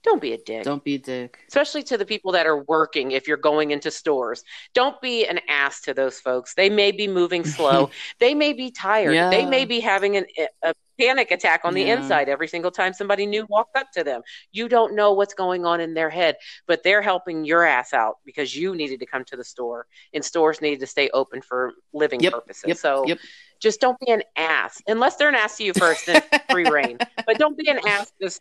don't 0.04 0.20
be 0.22 0.32
a 0.32 0.38
dick 0.38 0.62
Don't 0.62 0.84
be 0.84 0.94
a 0.94 0.98
dick. 0.98 1.38
especially 1.48 1.82
to 1.84 1.98
the 1.98 2.04
people 2.06 2.32
that 2.32 2.46
are 2.46 2.62
working 2.64 3.10
if 3.10 3.26
you're 3.26 3.36
going 3.36 3.72
into 3.72 3.90
stores 3.90 4.44
don't 4.72 5.00
be 5.00 5.26
an 5.26 5.40
ass 5.48 5.80
to 5.82 5.94
those 5.94 6.20
folks 6.20 6.54
they 6.54 6.70
may 6.70 6.92
be 6.92 7.08
moving 7.08 7.44
slow 7.44 7.90
they 8.20 8.34
may 8.34 8.52
be 8.52 8.70
tired 8.70 9.12
Yeah. 9.14 9.30
they 9.30 9.44
may 9.44 9.64
be 9.64 9.80
having 9.80 10.16
an, 10.16 10.26
a 10.62 10.74
panic 11.00 11.30
attack 11.30 11.62
on 11.64 11.72
the 11.74 11.82
Yeah. 11.82 11.96
inside 11.96 12.28
every 12.28 12.46
single 12.48 12.70
time 12.70 12.92
somebody 12.92 13.24
new 13.26 13.46
walked 13.48 13.76
up 13.76 13.90
to 13.92 14.04
them 14.04 14.20
you 14.52 14.68
don't 14.68 14.94
know 14.94 15.12
what's 15.12 15.34
going 15.34 15.64
on 15.64 15.80
in 15.80 15.94
their 15.94 16.10
head 16.10 16.36
but 16.66 16.82
they're 16.82 17.02
helping 17.02 17.44
your 17.44 17.64
ass 17.64 17.92
out 17.94 18.16
because 18.24 18.54
you 18.54 18.74
needed 18.74 19.00
to 19.00 19.06
come 19.06 19.24
to 19.24 19.36
the 19.36 19.44
store 19.44 19.86
and 20.14 20.24
stores 20.24 20.60
needed 20.60 20.80
to 20.80 20.86
stay 20.86 21.08
open 21.14 21.40
for 21.40 21.72
living 21.92 22.20
Yep, 22.20 22.32
purposes 22.32 22.64
Yep. 22.68 22.76
so 22.76 23.04
yep. 23.06 23.18
just 23.60 23.80
don't 23.80 23.98
be 24.00 24.10
an 24.12 24.22
ass 24.36 24.80
unless 24.86 25.16
they're 25.16 25.28
an 25.28 25.34
ass 25.34 25.56
to 25.58 25.64
you 25.64 25.72
first 25.74 26.06
then 26.06 26.22
free 26.50 26.66
reign 26.68 26.98
but 27.26 27.38
don't 27.38 27.56
be 27.56 27.68
an 27.70 27.78
ass 27.86 28.12
just 28.20 28.40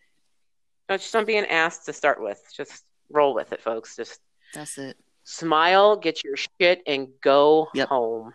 just 0.90 1.14
don't 1.14 1.28
be 1.28 1.38
an 1.38 1.46
ass 1.46 1.86
to 1.86 1.94
start 1.94 2.22
with 2.22 2.42
just 2.56 2.84
roll 3.12 3.34
with 3.34 3.54
it 3.54 3.62
folks 3.62 3.96
just 3.96 4.20
That's 4.54 4.78
it. 4.78 4.98
smile 5.24 5.96
get 5.98 6.24
your 6.24 6.36
shit 6.36 6.82
and 6.88 7.08
go 7.22 7.68
home 7.88 8.34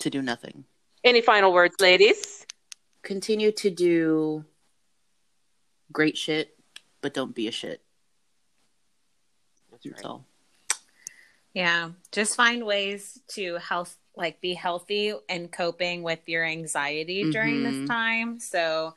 To 0.00 0.10
do 0.10 0.20
nothing. 0.22 0.64
any 1.04 1.20
final 1.20 1.52
words 1.52 1.76
ladies 1.80 2.45
Continue 3.06 3.52
to 3.52 3.70
do 3.70 4.44
great 5.92 6.18
shit, 6.18 6.58
but 7.00 7.14
don't 7.14 7.36
be 7.36 7.46
a 7.46 7.52
shit. 7.52 7.80
That's 9.84 10.02
all. 10.04 10.26
Yeah, 11.54 11.90
just 12.10 12.34
find 12.34 12.66
ways 12.66 13.20
to 13.28 13.58
health 13.58 13.96
like 14.16 14.40
be 14.40 14.54
healthy 14.54 15.14
and 15.28 15.52
coping 15.52 16.02
with 16.02 16.18
your 16.26 16.44
anxiety 16.44 17.30
during 17.30 17.60
Mhm. 17.60 17.62
this 17.62 17.88
time. 17.88 18.40
So 18.40 18.96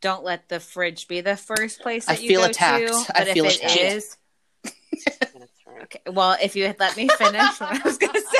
don't 0.00 0.24
let 0.24 0.48
the 0.48 0.58
fridge 0.58 1.06
be 1.06 1.20
the 1.20 1.36
first 1.36 1.80
place 1.82 2.08
I 2.08 2.14
that 2.14 2.22
you 2.22 2.28
feel 2.28 2.40
go 2.40 2.46
attacked. 2.46 2.86
to. 2.88 2.94
I 3.14 3.24
But 3.24 3.34
feel 3.34 3.44
if 3.44 3.56
it 3.56 3.56
attacked. 3.58 3.80
is, 3.82 4.16
okay, 5.82 6.00
well, 6.06 6.38
if 6.40 6.56
you 6.56 6.66
had 6.66 6.80
let 6.80 6.96
me 6.96 7.08
finish 7.08 7.60
what 7.60 7.72
I 7.78 7.82
was 7.84 7.98
going 7.98 8.12
to 8.14 8.20
say. 8.22 8.36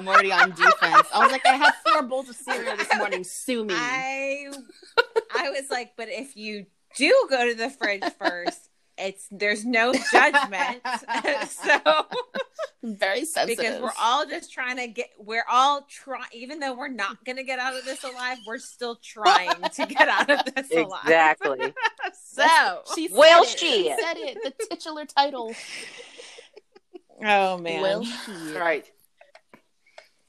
I'm 0.00 0.08
already 0.08 0.32
on 0.32 0.50
defense. 0.50 1.08
I 1.14 1.18
was 1.22 1.30
like, 1.32 1.44
I 1.46 1.54
had 1.56 1.72
four 1.86 2.02
bowls 2.02 2.28
of 2.30 2.36
cereal 2.36 2.76
this 2.76 2.88
morning. 2.96 3.22
Sue 3.24 3.64
me. 3.64 3.74
I 3.76 4.46
I 5.36 5.50
was 5.50 5.70
like, 5.70 5.92
but 5.96 6.08
if 6.08 6.36
you 6.36 6.66
do 6.96 7.26
go 7.28 7.46
to 7.48 7.54
the 7.54 7.68
fridge 7.70 8.02
first, 8.18 8.68
it's 8.96 9.26
there's 9.30 9.64
no 9.64 9.92
judgment. 10.12 10.80
so 11.48 12.06
Very 12.82 13.24
sensitive. 13.26 13.58
because 13.58 13.80
we're 13.82 13.92
all 14.00 14.24
just 14.26 14.52
trying 14.52 14.76
to 14.78 14.86
get 14.88 15.10
we're 15.18 15.44
all 15.50 15.82
trying 15.88 16.24
even 16.32 16.60
though 16.60 16.74
we're 16.74 16.88
not 16.88 17.22
going 17.24 17.36
to 17.36 17.44
get 17.44 17.58
out 17.58 17.76
of 17.76 17.84
this 17.84 18.02
alive, 18.02 18.38
we're 18.46 18.58
still 18.58 18.96
trying 18.96 19.50
to 19.74 19.86
get 19.86 20.08
out 20.08 20.30
of 20.30 20.54
this 20.54 20.70
alive. 20.76 21.00
exactly 21.04 21.74
So, 22.14 22.82
she 22.94 23.08
said 23.08 23.16
Well, 23.18 23.42
it. 23.42 23.48
She 23.58 23.88
said 24.00 24.16
it. 24.16 24.38
The 24.42 24.66
titular 24.66 25.04
title. 25.04 25.54
oh 27.24 27.58
man. 27.58 27.82
Well, 27.82 28.04
shit. 28.04 28.56
right 28.56 28.90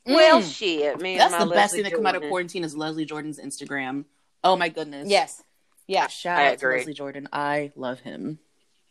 Mm. 0.08 0.16
well 0.16 0.41
shit 0.41 0.99
man 0.99 1.18
That's 1.20 1.32
my 1.32 1.39
the 1.39 1.45
best 1.45 1.56
Leslie 1.74 1.84
thing 1.84 1.91
to 1.91 1.95
come 1.97 2.06
out 2.08 2.16
of 2.16 2.24
quarantine 2.24 2.64
is 2.64 2.76
Leslie 2.76 3.06
Jordan's 3.06 3.39
Instagram. 3.39 4.06
Oh 4.43 4.56
my 4.56 4.70
goodness. 4.70 5.08
yes. 5.10 5.43
Yeah. 5.88 6.08
Shout 6.08 6.39
I 6.39 6.47
out 6.47 6.54
agree. 6.56 6.76
to 6.76 6.78
Leslie 6.80 6.93
Jordan. 6.93 7.28
I 7.32 7.72
love 7.76 7.99
him. 7.99 8.39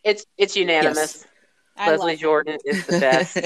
it's 0.05 0.25
it's 0.39 0.57
unanimous 0.57 1.27
I 1.77 1.91
leslie 1.91 2.13
love 2.13 2.21
jordan 2.21 2.59
is 2.65 2.87
the 2.87 3.01
best 3.01 3.39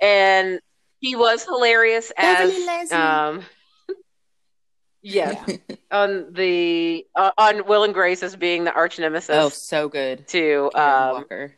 and 0.00 0.60
he 1.00 1.16
was 1.16 1.42
hilarious 1.44 2.12
as 2.16 2.50
Leslie. 2.66 2.96
um 2.96 3.44
yes 5.02 5.58
on 5.90 6.32
the 6.32 7.06
uh, 7.14 7.30
on 7.38 7.66
will 7.66 7.84
and 7.84 7.94
grace 7.94 8.22
as 8.22 8.36
being 8.36 8.64
the 8.64 8.72
arch 8.72 8.98
nemesis 8.98 9.30
oh, 9.36 9.48
so 9.48 9.88
good. 9.88 10.26
to 10.28 10.70
Karen 10.74 11.08
um 11.08 11.14
Walker. 11.14 11.54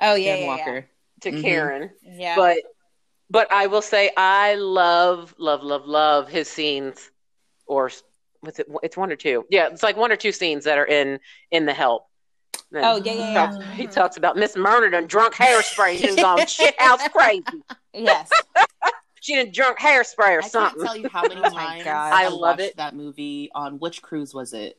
Oh 0.00 0.14
yeah, 0.14 0.36
Karen 0.36 0.40
yeah, 0.42 0.46
Walker. 0.48 0.86
to 1.22 1.32
Mhm. 1.32 1.42
karen 1.42 1.90
yeah. 2.02 2.12
yeah. 2.18 2.36
but 2.36 2.58
but 3.30 3.50
I 3.52 3.66
will 3.66 3.82
say 3.82 4.10
I 4.16 4.54
love 4.54 5.34
love 5.38 5.62
love 5.62 5.86
love 5.86 6.28
his 6.28 6.48
scenes 6.48 7.10
or 7.66 7.90
what's 8.40 8.58
it 8.58 8.66
it's 8.82 8.96
one 8.96 9.10
or 9.12 9.16
two 9.16 9.44
yeah 9.50 9.68
it's 9.68 9.82
like 9.82 9.96
one 9.96 10.12
or 10.12 10.16
two 10.16 10.32
scenes 10.32 10.64
that 10.64 10.78
are 10.78 10.86
in 10.86 11.18
in 11.50 11.66
the 11.66 11.74
help 11.74 12.06
And 12.72 12.84
Oh, 12.84 12.96
yeah, 12.96 13.12
yeah, 13.12 13.22
he 13.24 13.32
yeah. 13.32 13.46
talks, 13.46 13.56
he 13.76 13.86
talks 13.86 14.16
about 14.16 14.36
Miss 14.36 14.54
Murner 14.56 14.90
done 14.90 15.06
drunk 15.06 15.34
hairspray 15.34 15.98
she 15.98 16.10
was 16.10 16.22
on 16.22 16.46
shit 16.46 16.80
house 16.80 17.06
crazy 17.08 17.44
yes. 17.94 18.30
she 19.20 19.34
done 19.36 19.50
drunk 19.52 19.78
hairspray 19.78 20.30
or 20.36 20.38
I 20.38 20.42
can't 20.42 20.50
something 20.52 20.82
tell 20.84 20.96
you 20.96 21.08
how 21.08 21.22
many 21.22 21.40
Oh 21.44 21.50
times 21.50 21.84
God. 21.84 22.12
I, 22.12 22.24
I 22.24 22.28
love 22.28 22.40
watched 22.40 22.60
it. 22.60 22.76
that 22.76 22.94
movie 22.94 23.50
on 23.54 23.78
which 23.78 24.02
cruise 24.02 24.32
was 24.34 24.52
it? 24.52 24.78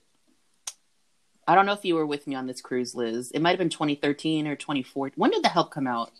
I 1.47 1.55
don't 1.55 1.65
know 1.65 1.73
if 1.73 1.83
you 1.83 1.95
were 1.95 2.05
with 2.05 2.27
me 2.27 2.35
on 2.35 2.45
this 2.45 2.61
cruise, 2.61 2.93
Liz. 2.93 3.31
It 3.31 3.41
might 3.41 3.49
have 3.49 3.57
been 3.57 3.69
2013 3.69 4.45
or 4.47 4.55
2014. 4.55 5.13
When 5.17 5.31
did 5.31 5.43
the 5.43 5.49
help 5.49 5.71
come 5.71 5.87
out? 5.87 6.11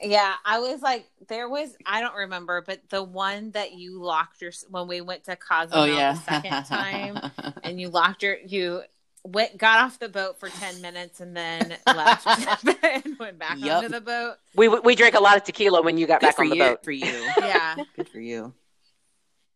Yeah, 0.00 0.34
I 0.44 0.60
was 0.60 0.80
like, 0.80 1.08
there 1.28 1.48
was, 1.48 1.74
I 1.84 2.00
don't 2.00 2.14
remember, 2.14 2.62
but 2.64 2.80
the 2.88 3.02
one 3.02 3.50
that 3.52 3.72
you 3.72 4.00
locked 4.00 4.40
your, 4.40 4.52
when 4.70 4.86
we 4.86 5.00
went 5.00 5.24
to 5.24 5.34
Cozumel 5.36 5.82
Oh 5.82 5.86
yeah, 5.86 6.12
the 6.12 6.20
second 6.20 6.64
time, 6.66 7.32
and 7.64 7.80
you 7.80 7.88
locked 7.88 8.22
your, 8.22 8.36
you 8.46 8.82
went, 9.24 9.58
got 9.58 9.80
off 9.80 9.98
the 9.98 10.08
boat 10.08 10.38
for 10.38 10.48
10 10.48 10.80
minutes 10.80 11.20
and 11.20 11.36
then 11.36 11.76
left 11.86 12.26
and 12.84 13.18
went 13.18 13.38
back 13.40 13.58
Yup. 13.58 13.78
onto 13.78 13.88
the 13.88 14.00
boat. 14.00 14.36
We 14.54 14.68
we 14.68 14.94
drank 14.94 15.14
a 15.16 15.20
lot 15.20 15.36
of 15.36 15.42
tequila 15.42 15.82
when 15.82 15.98
you 15.98 16.06
got 16.06 16.20
Good 16.20 16.28
back 16.28 16.36
for 16.36 16.44
on 16.44 16.50
the 16.50 16.56
you. 16.56 16.62
boat. 16.62 16.84
For 16.84 16.92
you. 16.92 17.28
Yeah. 17.38 17.76
Good 17.96 18.08
for 18.08 18.20
you. 18.20 18.54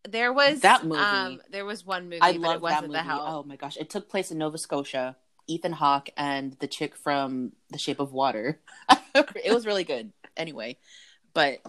There 0.08 0.32
was 0.32 0.60
That 0.62 0.84
movie. 0.84 1.00
Um, 1.00 1.40
there 1.50 1.64
was 1.64 1.86
one 1.86 2.04
movie, 2.06 2.18
I 2.20 2.32
love 2.32 2.60
that 2.62 2.82
movie. 2.82 2.94
the 2.94 3.02
help. 3.02 3.22
Oh 3.24 3.42
my 3.44 3.54
gosh, 3.54 3.76
it 3.76 3.88
took 3.90 4.08
place 4.10 4.32
in 4.32 4.38
Nova 4.38 4.58
Scotia. 4.58 5.16
Ethan 5.48 5.72
Hawke 5.72 6.10
and 6.16 6.54
the 6.60 6.66
chick 6.68 6.96
from 6.96 7.52
The 7.70 7.78
Shape 7.78 7.98
of 8.00 8.12
Water. 8.12 8.60
it 9.14 9.52
was 9.52 9.66
really 9.66 9.84
good. 9.84 10.12
Anyway, 10.36 10.78
but 11.34 11.60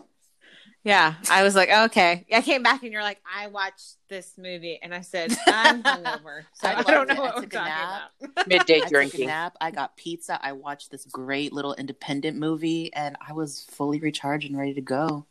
Yeah, 0.83 1.13
I 1.29 1.43
was 1.43 1.55
like, 1.55 1.69
okay. 1.69 2.25
I 2.33 2.41
came 2.41 2.61
back 2.61 2.83
and 2.83 2.91
you're 2.91 3.01
like, 3.03 3.21
I 3.33 3.47
watched 3.47 3.95
this 4.09 4.33
movie, 4.37 4.79
and 4.83 4.93
I 4.93 4.99
said, 5.01 5.31
I'm 5.47 5.81
hungover, 5.83 6.43
so 6.53 6.67
I 6.67 6.79
I, 6.79 6.83
don't 6.83 7.07
know 7.07 7.13
it. 7.13 7.17
I 7.19 7.21
what 7.21 7.35
we're 7.35 7.41
took 7.43 7.53
a 7.53 7.55
talking 7.55 7.69
nap. 7.69 8.11
about. 8.21 8.47
Midday 8.47 8.75
I 8.75 8.79
took 8.79 8.87
a 8.87 8.89
drinking. 8.89 9.27
nap. 9.27 9.55
I 9.61 9.71
got 9.71 9.95
pizza. 9.95 10.37
I 10.43 10.51
watched 10.51 10.91
this 10.91 11.05
great 11.05 11.53
little 11.53 11.73
independent 11.75 12.37
movie, 12.37 12.93
and 12.93 13.15
I 13.25 13.31
was 13.33 13.61
fully 13.71 13.99
recharged 14.01 14.49
and 14.49 14.57
ready 14.57 14.73
to 14.73 14.81
go. 14.81 15.25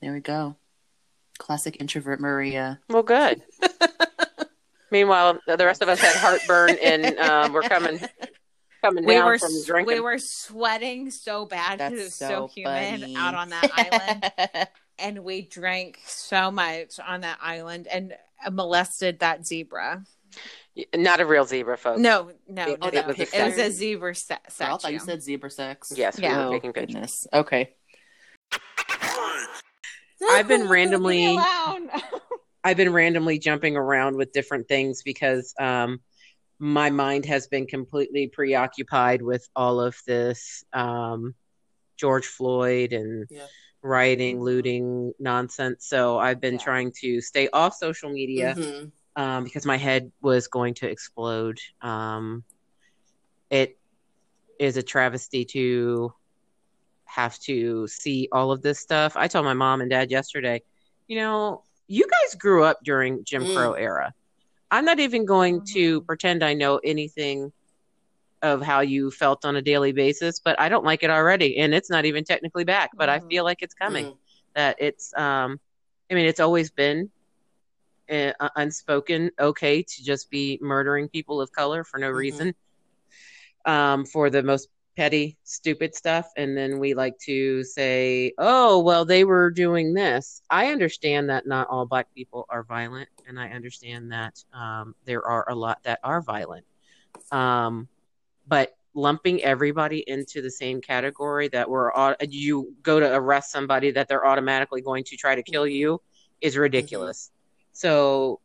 There 0.00 0.12
we 0.14 0.20
go. 0.20 0.56
Classic 1.38 1.76
introvert 1.78 2.18
Maria. 2.20 2.80
Well, 2.88 3.02
good. 3.02 3.42
Meanwhile, 4.90 5.40
the 5.46 5.66
rest 5.66 5.82
of 5.82 5.88
us 5.88 6.00
had 6.00 6.16
heartburn, 6.16 6.76
and 6.82 7.18
um, 7.18 7.52
we're 7.52 7.62
coming 7.62 8.00
coming 8.86 9.04
We 9.04 9.14
down 9.14 9.26
were 9.26 9.38
from 9.38 9.64
drinking. 9.64 9.94
we 9.94 10.00
were 10.00 10.18
sweating 10.18 11.10
so 11.10 11.44
bad 11.46 11.78
because 11.78 11.92
it 11.92 11.96
was 11.96 12.18
That's 12.18 12.30
so, 12.32 12.46
so 12.46 12.46
humid 12.54 13.00
funny. 13.00 13.16
out 13.16 13.34
on 13.34 13.50
that 13.50 13.70
island, 13.74 14.68
and 14.98 15.24
we 15.24 15.42
drank 15.42 16.00
so 16.06 16.50
much 16.50 16.98
on 17.06 17.20
that 17.22 17.38
island 17.42 17.86
and 17.88 18.14
molested 18.50 19.20
that 19.20 19.46
zebra. 19.46 20.04
Not 20.94 21.20
a 21.20 21.26
real 21.26 21.44
zebra, 21.46 21.78
folks. 21.78 22.00
No, 22.00 22.32
no, 22.48 22.68
It- 22.68 22.80
no, 22.80 22.88
it 22.88 22.94
no. 22.94 23.06
was 23.06 23.18
a 23.18 23.22
It 23.22 23.44
was 23.46 23.58
a 23.58 23.70
zebra 23.70 24.14
sta- 24.14 24.38
Oh, 24.60 24.64
I 24.74 24.76
thought 24.76 24.92
you 24.92 24.98
said 24.98 25.22
zebra 25.22 25.50
sex. 25.50 25.92
Yes, 25.96 26.18
we 26.18 26.24
Yeah. 26.24 26.46
were 26.48 26.52
taking 26.52 26.72
pictures. 26.72 26.94
goodness. 26.94 27.26
Okay. 27.32 27.74
I've 30.28 30.48
been 30.48 30.68
randomly- 30.68 31.38
I've 32.64 32.76
been 32.76 32.92
randomly 32.92 33.38
jumping 33.38 33.76
around 33.76 34.16
with 34.16 34.32
different 34.32 34.66
things 34.66 35.02
because 35.02 35.54
um, 35.58 36.00
my 36.58 36.90
mind 36.90 37.24
has 37.26 37.46
been 37.48 37.66
completely 37.66 38.28
preoccupied 38.28 39.22
with 39.22 39.46
all 39.54 39.80
of 39.80 39.96
this 40.06 40.64
um, 40.72 41.34
George 41.96 42.26
Floyd 42.26 42.92
and 42.92 43.26
Yeah. 43.30 43.46
rioting, 43.82 44.40
looting 44.40 45.12
nonsense. 45.18 45.86
So 45.86 46.18
I've 46.18 46.40
been 46.40 46.54
Yeah. 46.54 46.60
trying 46.64 46.92
to 47.02 47.20
stay 47.20 47.48
off 47.52 47.74
social 47.74 48.10
media. 48.10 48.54
Mhm. 48.56 48.92
um, 49.18 49.44
because 49.44 49.64
my 49.64 49.78
head 49.78 50.12
was 50.20 50.46
going 50.46 50.74
to 50.74 50.86
explode. 50.86 51.58
Um, 51.80 52.44
it 53.48 53.78
is 54.60 54.76
a 54.76 54.82
travesty 54.82 55.46
to 55.46 56.12
have 57.06 57.38
to 57.38 57.86
see 57.88 58.28
all 58.30 58.52
of 58.52 58.60
this 58.60 58.78
stuff. 58.78 59.16
I 59.16 59.26
told 59.28 59.46
my 59.46 59.54
mom 59.54 59.80
and 59.80 59.88
dad 59.88 60.10
yesterday, 60.10 60.60
you 61.06 61.16
know, 61.16 61.64
you 61.86 62.06
guys 62.06 62.34
grew 62.34 62.62
up 62.64 62.78
during 62.84 63.24
Jim 63.24 63.46
Mm. 63.46 63.54
Crow 63.54 63.72
era. 63.72 64.12
I'm 64.70 64.84
not 64.84 65.00
even 65.00 65.24
going 65.24 65.62
to 65.74 66.00
Mhm. 66.00 66.06
pretend 66.06 66.42
I 66.42 66.54
know 66.54 66.78
anything 66.84 67.52
of 68.42 68.62
how 68.62 68.80
you 68.80 69.10
felt 69.10 69.44
on 69.44 69.56
a 69.56 69.62
daily 69.62 69.92
basis, 69.92 70.40
but 70.44 70.58
I 70.60 70.68
don't 70.68 70.84
like 70.84 71.02
it 71.02 71.10
already, 71.10 71.58
and 71.58 71.74
it's 71.74 71.90
not 71.90 72.04
even 72.04 72.24
technically 72.24 72.64
back. 72.64 72.90
But 72.98 73.08
I 73.08 73.20
Mhm. 73.20 73.28
feel 73.30 73.44
like 73.44 73.58
it's 73.62 73.74
coming. 73.74 74.06
Mhm. 74.06 74.18
That 74.54 74.76
it's, 74.80 75.12
um, 75.16 75.58
I 76.10 76.14
mean, 76.14 76.26
it's 76.26 76.40
always 76.40 76.70
been 76.70 77.10
uh, 78.10 78.32
unspoken 78.56 79.30
okay 79.40 79.82
to 79.82 80.04
just 80.04 80.30
be 80.30 80.58
murdering 80.62 81.08
people 81.08 81.40
of 81.40 81.50
color 81.52 81.84
for 81.84 81.98
no 81.98 82.08
Mhm. 82.14 82.16
reason 82.18 82.54
um, 83.66 84.04
for 84.04 84.30
the 84.30 84.42
most 84.42 84.68
petty 84.96 85.36
stupid 85.44 85.94
stuff 85.94 86.30
and 86.36 86.56
then 86.56 86.78
we 86.78 86.94
like 86.94 87.18
to 87.18 87.62
say 87.62 88.32
oh 88.38 88.80
well 88.80 89.04
they 89.04 89.24
were 89.24 89.50
doing 89.50 89.92
this. 89.94 90.42
I 90.50 90.72
understand 90.72 91.28
that 91.30 91.46
not 91.46 91.68
all 91.68 91.86
black 91.86 92.12
people 92.14 92.46
are 92.48 92.62
violent 92.62 93.08
and 93.28 93.38
i 93.38 93.48
understand 93.50 94.12
that 94.12 94.42
um, 94.52 94.94
there 95.04 95.24
are 95.26 95.48
a 95.50 95.54
lot 95.54 95.82
that 95.84 96.00
are 96.02 96.22
violent. 96.22 96.64
Um, 97.32 97.88
but 98.46 98.76
lumping 98.96 99.42
everybody 99.42 100.02
into 100.06 100.40
the 100.40 100.50
same 100.50 100.80
category 100.80 101.48
that 101.48 101.68
we're 101.68 101.90
you 102.30 102.74
go 102.82 102.98
to 102.98 103.14
arrest 103.14 103.52
somebody 103.52 103.90
that 103.90 104.08
they're 104.08 104.26
automatically 104.26 104.80
going 104.80 105.04
to 105.04 105.16
try 105.16 105.34
to 105.34 105.42
kill 105.42 105.66
you 105.66 106.00
is 106.40 106.56
ridiculous. 106.56 107.30
So 107.72 108.40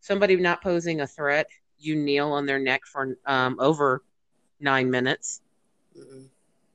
somebody 0.00 0.36
not 0.36 0.62
posing 0.62 1.00
a 1.00 1.06
threat, 1.06 1.46
you 1.78 1.94
kneel 1.94 2.32
on 2.32 2.44
their 2.44 2.58
neck 2.58 2.82
for 2.86 3.16
um, 3.24 3.56
over 3.60 4.02
nine 4.58 4.90
minutes, 4.90 5.40
Mhm. 5.96 6.28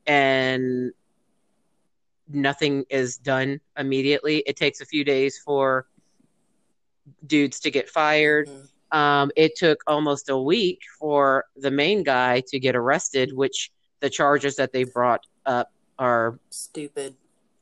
and 0.08 0.92
nothing 2.28 2.86
is 2.90 3.18
done 3.18 3.60
immediately. 3.78 4.38
It 4.46 4.56
takes 4.56 4.82
a 4.82 4.86
few 4.86 5.04
days 5.04 5.38
for 5.40 5.88
dudes 7.26 7.60
to 7.62 7.72
get 7.72 7.90
fired. 7.90 8.48
Mhm. 8.48 8.96
Um, 8.98 9.32
it 9.36 9.56
took 9.56 9.84
almost 9.88 10.30
a 10.30 10.38
week 10.38 10.82
for 11.00 11.46
the 11.56 11.72
main 11.72 12.04
guy 12.04 12.42
to 12.48 12.60
get 12.60 12.76
arrested, 12.76 13.34
which 13.34 13.72
the 14.00 14.10
charges 14.10 14.56
that 14.56 14.72
they 14.72 14.84
brought 14.84 15.26
up 15.46 15.72
are 16.00 16.40
Stupid. 16.50 17.16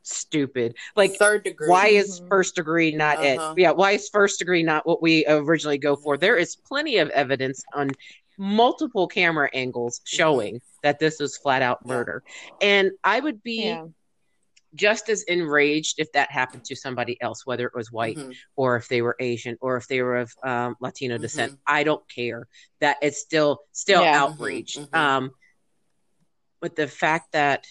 stupid. 0.03 0.75
Like 0.95 1.15
third 1.15 1.43
degree. 1.43 1.67
why 1.67 1.87
is 1.87 2.21
Mhm. 2.21 2.27
first 2.29 2.55
degree 2.55 2.91
not 2.95 3.17
Uh-huh. 3.17 3.53
it? 3.57 3.61
Yeah, 3.61 3.71
why 3.71 3.91
is 3.93 4.07
first 4.09 4.39
degree 4.39 4.63
not 4.63 4.85
what 4.85 5.01
we 5.01 5.25
originally 5.27 5.77
go 5.77 5.95
for? 5.97 6.17
There 6.17 6.37
is 6.37 6.55
plenty 6.55 6.97
of 6.97 7.09
evidence 7.09 7.63
on 7.73 7.89
multiple 8.37 9.07
camera 9.07 9.49
angles 9.53 10.01
showing 10.05 10.61
that 10.83 10.99
this 10.99 11.19
was 11.19 11.37
flat 11.37 11.61
out 11.61 11.85
murder. 11.85 12.23
And 12.61 12.91
I 13.03 13.19
would 13.19 13.41
be 13.43 13.63
Yeah. 13.63 13.85
just 14.75 15.09
as 15.09 15.23
enraged 15.23 15.95
if 15.97 16.11
that 16.11 16.29
happened 16.31 16.63
to 16.65 16.75
somebody 16.75 17.19
else, 17.21 17.45
whether 17.45 17.65
it 17.65 17.73
was 17.75 17.91
white 17.91 18.17
Mhm. 18.17 18.35
or 18.55 18.75
if 18.75 18.87
they 18.89 19.01
were 19.01 19.15
Asian 19.19 19.57
or 19.59 19.77
if 19.77 19.87
they 19.87 20.01
were 20.01 20.17
of 20.17 20.31
um, 20.43 20.75
Latino 20.79 21.17
descent. 21.17 21.53
Mhm. 21.53 21.57
I 21.65 21.83
don't 21.83 22.07
care. 22.13 22.47
That 22.79 22.97
it's 23.01 23.19
still 23.19 23.61
still 23.71 24.03
Yeah. 24.03 24.23
outrage. 24.23 24.75
Mhm, 24.75 24.89
mhm. 24.89 24.97
Um, 24.97 25.31
but 26.59 26.75
the 26.75 26.87
fact 26.87 27.31
that 27.33 27.65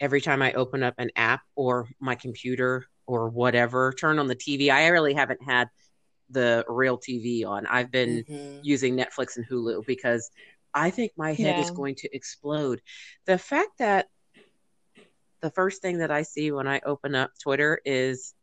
every 0.00 0.20
time 0.20 0.42
I 0.42 0.52
open 0.52 0.82
up 0.82 0.94
an 0.98 1.10
app 1.16 1.42
or 1.54 1.88
my 2.00 2.14
computer 2.14 2.86
or 3.06 3.28
whatever, 3.28 3.92
turn 3.92 4.18
on 4.18 4.28
the 4.28 4.36
TV, 4.36 4.70
I 4.70 4.88
really 4.88 5.14
haven't 5.14 5.42
had 5.42 5.68
the 6.30 6.64
real 6.68 6.98
TV 6.98 7.44
on. 7.44 7.66
I've 7.66 7.90
been 7.90 8.24
Mhm. 8.24 8.60
using 8.62 8.96
Netflix 8.96 9.36
and 9.36 9.46
Hulu 9.46 9.84
because 9.86 10.30
I 10.72 10.90
think 10.90 11.12
my 11.16 11.32
head 11.32 11.58
is 11.58 11.70
going 11.70 11.96
to 11.96 12.14
explode. 12.14 12.80
The 13.26 13.38
fact 13.38 13.78
that 13.78 14.08
the 15.40 15.50
first 15.50 15.82
thing 15.82 15.98
that 15.98 16.10
I 16.10 16.22
see 16.22 16.52
when 16.52 16.68
I 16.68 16.80
open 16.84 17.14
up 17.14 17.32
Twitter 17.42 17.80
is 17.84 18.34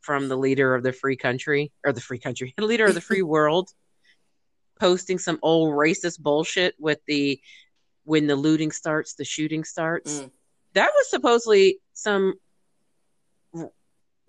from 0.00 0.28
the 0.28 0.36
leader 0.36 0.74
of 0.74 0.82
the 0.82 0.92
free 0.92 1.16
country 1.16 1.72
or 1.84 1.92
the 1.92 2.00
free 2.00 2.18
country, 2.18 2.54
the 2.56 2.64
leader 2.66 2.86
of 2.86 2.94
the 2.94 3.00
free 3.00 3.22
world 3.34 3.70
posting 4.80 5.18
some 5.18 5.38
old 5.42 5.72
racist 5.74 6.20
bullshit 6.20 6.74
with 6.78 7.00
the 7.06 7.40
when 8.04 8.26
the 8.26 8.36
looting 8.36 8.70
starts, 8.70 9.14
the 9.14 9.24
shooting 9.24 9.64
starts. 9.64 10.20
Mm. 10.20 10.30
That 10.74 10.90
was 10.94 11.10
supposedly 11.10 11.80
some 11.92 12.26
r- 12.26 12.34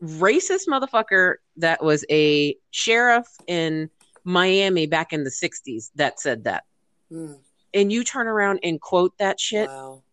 racist 0.02 0.68
motherfucker 0.68 1.36
that 1.58 1.84
was 1.84 2.06
a 2.10 2.56
sheriff 2.72 3.28
in 3.47 3.89
Miami 4.24 4.86
back 4.88 5.12
in 5.14 5.24
the 5.24 5.30
60s 5.32 5.91
that 5.95 6.20
said 6.20 6.43
that. 6.45 6.64
Mm. 7.12 7.39
And 7.74 7.91
you 7.91 8.04
turn 8.04 8.28
around 8.28 8.60
and 8.64 8.80
quote 8.80 9.14
that 9.20 9.39
shit 9.39 9.68
Wow. 9.68 10.04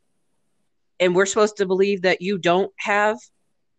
and 1.00 1.14
we're 1.14 1.26
supposed 1.26 1.56
to 1.58 1.66
believe 1.66 2.02
that 2.02 2.20
you 2.22 2.38
don't 2.38 2.72
have 2.78 3.18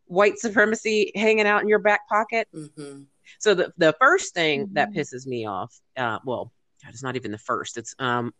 white 0.06 0.38
supremacy 0.40 1.12
hanging 1.16 1.46
out 1.48 1.62
in 1.62 1.68
your 1.68 1.80
back 1.80 2.08
pocket. 2.08 2.48
Mhm. 2.54 3.08
So 3.40 3.54
the 3.54 3.74
the 3.78 3.94
first 4.00 4.34
thing 4.34 4.70
that 4.74 4.90
Mhm. 4.92 4.96
pisses 4.96 5.26
me 5.28 5.46
off, 5.46 5.78
uh, 5.98 6.20
well, 6.26 6.54
God, 6.84 6.94
it's 6.94 7.04
not 7.04 7.16
even 7.16 7.32
the 7.32 7.38
first. 7.38 7.78
It's 7.78 7.94
um 8.00 8.34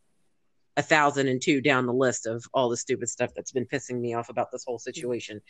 a 0.78 0.84
thousand 0.84 1.28
and 1.28 1.42
two 1.42 1.60
down 1.60 1.88
the 1.88 1.94
list 1.94 2.28
of 2.28 2.46
all 2.54 2.70
the 2.70 2.78
stupid 2.78 3.10
stuff 3.10 3.32
that's 3.36 3.52
been 3.52 3.66
pissing 3.66 4.00
me 4.00 4.14
off 4.14 4.30
about 4.30 4.52
this 4.52 4.64
whole 4.66 4.78
situation, 4.80 5.42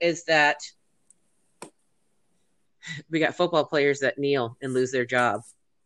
is 0.00 0.24
that 0.24 0.58
we 3.10 3.20
got 3.20 3.36
football 3.36 3.64
players 3.64 4.00
that 4.00 4.18
kneel 4.18 4.56
and 4.62 4.74
lose 4.74 4.90
their 4.90 5.06
job, 5.06 5.42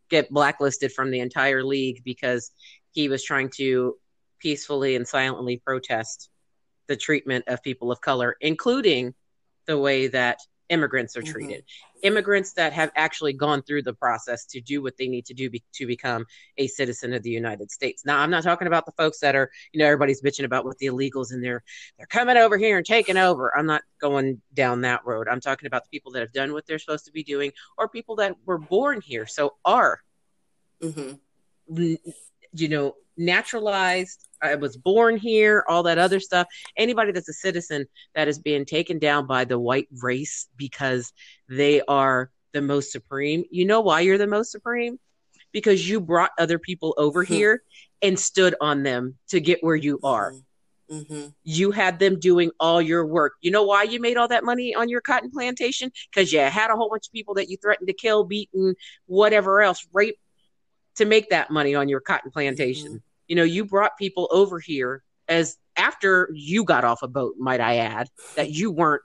get 0.09 0.31
blacklisted 0.31 0.93
from 0.93 1.11
the 1.11 1.21
entire 1.21 1.65
league 1.65 2.03
because 2.05 2.53
he 2.93 3.09
was 3.09 3.25
trying 3.25 3.51
to 3.57 3.97
peacefully 4.39 4.97
and 4.97 5.07
silently 5.07 5.59
protest 5.65 6.31
the 6.89 6.97
treatment 6.97 7.45
of 7.47 7.63
people 7.63 7.93
of 7.93 8.01
color, 8.01 8.37
including 8.41 9.15
the 9.67 9.79
way 9.79 10.09
that 10.09 10.39
immigrants 10.71 11.17
are 11.17 11.23
Mhm. 11.23 11.33
treated. 11.33 11.65
Immigrants 12.03 12.53
that 12.55 12.73
have 12.73 12.91
actually 12.97 13.35
gone 13.35 13.63
through 13.63 13.83
the 13.83 13.93
process 13.93 14.47
to 14.47 14.61
do 14.61 14.83
what 14.83 14.97
they 14.97 15.07
need 15.09 15.27
to 15.27 15.35
do 15.35 15.51
be, 15.51 15.63
to 15.75 15.87
become 15.87 16.25
a 16.57 16.67
citizen 16.67 17.13
of 17.13 17.23
the 17.23 17.31
United 17.31 17.71
States. 17.71 18.07
Now, 18.07 18.21
I'm 18.21 18.31
not 18.31 18.43
talking 18.43 18.67
about 18.67 18.87
the 18.87 18.93
folks 18.93 19.21
that 19.21 19.37
are, 19.37 19.51
you 19.73 19.81
know, 19.81 19.85
everybody's 19.87 20.23
bitching 20.23 20.45
about 20.45 20.65
with 20.65 20.79
the 20.79 20.87
illegals 20.87 21.33
and 21.33 21.45
they're 21.45 21.63
they're 21.99 22.07
coming 22.07 22.39
over 22.39 22.57
here 22.57 22.79
and 22.79 22.87
taking 22.87 23.19
over. 23.19 23.55
I'm 23.57 23.67
not 23.67 23.83
going 24.01 24.41
down 24.55 24.81
that 24.83 25.05
road. 25.05 25.29
I'm 25.29 25.41
talking 25.41 25.67
about 25.67 25.85
the 25.85 25.91
people 25.91 26.13
that 26.13 26.21
have 26.21 26.33
done 26.33 26.53
what 26.53 26.67
they're 26.67 26.79
supposed 26.79 27.05
to 27.05 27.13
be 27.13 27.23
doing, 27.23 27.53
or 27.77 27.89
people 27.89 28.17
that 28.17 28.37
were 28.47 28.59
born 28.59 29.01
here, 29.03 29.27
so 29.27 29.57
are 29.65 30.01
hmm 30.81 31.13
you 32.53 32.69
know, 32.69 32.97
naturalized. 33.17 34.27
I 34.43 34.55
was 34.57 34.77
born 34.77 35.17
here, 35.17 35.65
all 35.69 35.83
that 35.85 35.99
other 35.99 36.21
stuff. 36.21 36.47
Anybody 36.77 37.13
that's 37.13 37.29
a 37.29 37.33
citizen 37.35 37.87
that 38.15 38.29
is 38.29 38.39
being 38.39 38.65
taken 38.65 38.99
down 38.99 39.27
by 39.27 39.45
the 39.45 39.59
white 39.59 39.89
race 40.01 40.49
because 40.57 41.13
they 41.49 41.83
are 41.83 42.31
the 42.53 42.63
most 42.63 42.91
supreme. 42.93 43.45
You 43.51 43.65
know 43.65 43.81
why 43.81 44.01
you're 44.01 44.19
the 44.19 44.27
most 44.27 44.51
supreme? 44.51 44.99
Because 45.53 45.89
you 45.89 46.01
brought 46.01 46.31
other 46.39 46.59
people 46.59 46.95
over 46.97 47.25
Hmm. 47.25 47.33
here 47.33 47.63
and 48.03 48.19
stood 48.19 48.55
on 48.61 48.83
them 48.83 49.19
to 49.29 49.41
get 49.41 49.63
where 49.63 49.77
you 49.77 50.01
are. 50.03 50.35
hmm 50.89 51.27
You 51.45 51.71
had 51.71 51.99
them 51.99 52.19
doing 52.19 52.51
all 52.61 52.83
your 52.83 53.07
work. 53.07 53.35
You 53.41 53.51
know 53.51 53.63
why 53.63 53.85
you 53.85 54.01
made 54.01 54.17
all 54.17 54.29
that 54.29 54.45
money 54.45 54.75
on 54.75 54.89
your 54.89 55.01
cotton 55.01 55.31
plantation? 55.31 55.91
Because 56.13 56.33
you 56.33 56.41
had 56.41 56.71
a 56.71 56.77
whole 56.77 56.91
bunch 56.91 57.07
of 57.07 57.13
people 57.13 57.35
that 57.35 57.49
you 57.49 57.57
threatened 57.57 57.89
to 57.89 57.95
kill, 57.95 58.25
beat, 58.25 58.51
and 58.53 58.77
whatever 59.07 59.63
else, 59.63 59.87
rape 59.93 60.17
to 60.97 61.05
make 61.05 61.31
that 61.31 61.51
money 61.51 61.75
on 61.75 61.89
your 61.89 62.01
cotton 62.01 62.31
plantation. 62.31 63.03
You 63.31 63.37
know, 63.37 63.45
you 63.45 63.65
brought 63.65 63.97
people 63.97 64.27
over 64.33 64.59
here 64.59 65.05
as 65.29 65.57
after 65.77 66.29
you 66.35 66.65
got 66.65 66.85
off 66.85 67.05
a 67.05 67.09
boat, 67.09 67.37
might 67.39 67.61
I 67.61 67.77
add, 67.77 68.09
that 68.35 68.51
you 68.51 68.73
weren't 68.73 69.03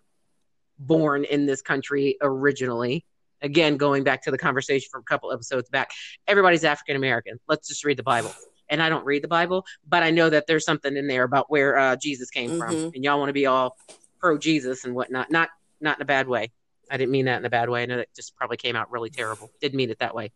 born 0.79 1.25
in 1.25 1.45
this 1.45 1.61
country 1.61 2.17
originally. 2.23 3.05
Again, 3.43 3.77
going 3.77 4.03
back 4.03 4.23
to 4.23 4.31
the 4.31 4.37
conversation 4.39 4.89
from 4.91 5.01
a 5.01 5.03
couple 5.03 5.31
episodes 5.31 5.69
back, 5.69 5.91
everybody's 6.25 6.63
African 6.63 6.95
American. 6.95 7.39
Let's 7.47 7.67
just 7.67 7.85
read 7.85 7.97
the 7.97 8.03
Bible. 8.03 8.33
And 8.67 8.81
I 8.81 8.89
don't 8.89 9.05
read 9.05 9.23
the 9.23 9.27
Bible, 9.27 9.63
but 9.87 10.01
I 10.01 10.09
know 10.09 10.27
that 10.27 10.47
there's 10.47 10.65
something 10.65 10.97
in 10.97 11.05
there 11.05 11.23
about 11.23 11.51
where 11.51 11.77
uh, 11.77 11.95
Jesus 11.95 12.31
came 12.31 12.57
from, 12.57 12.73
Mhm. 12.73 12.95
and 12.95 13.03
y'all 13.03 13.19
want 13.19 13.29
to 13.29 13.33
be 13.33 13.45
all 13.45 13.77
pro 14.19 14.39
Jesus 14.39 14.85
and 14.85 14.95
whatnot. 14.95 15.29
Not 15.29 15.49
not 15.79 15.99
in 15.99 16.01
a 16.01 16.05
bad 16.05 16.27
way. 16.27 16.51
I 16.89 16.97
didn't 16.97 17.11
mean 17.11 17.25
that 17.25 17.37
in 17.37 17.45
a 17.45 17.49
bad 17.51 17.69
way. 17.69 17.83
I 17.83 17.85
know 17.85 17.97
that 17.97 18.07
just 18.15 18.35
probably 18.35 18.57
came 18.57 18.75
out 18.75 18.89
really 18.89 19.11
terrible. 19.11 19.51
Didn't 19.61 19.75
mean 19.75 19.91
it 19.91 19.99
that 19.99 20.15
way. 20.15 20.31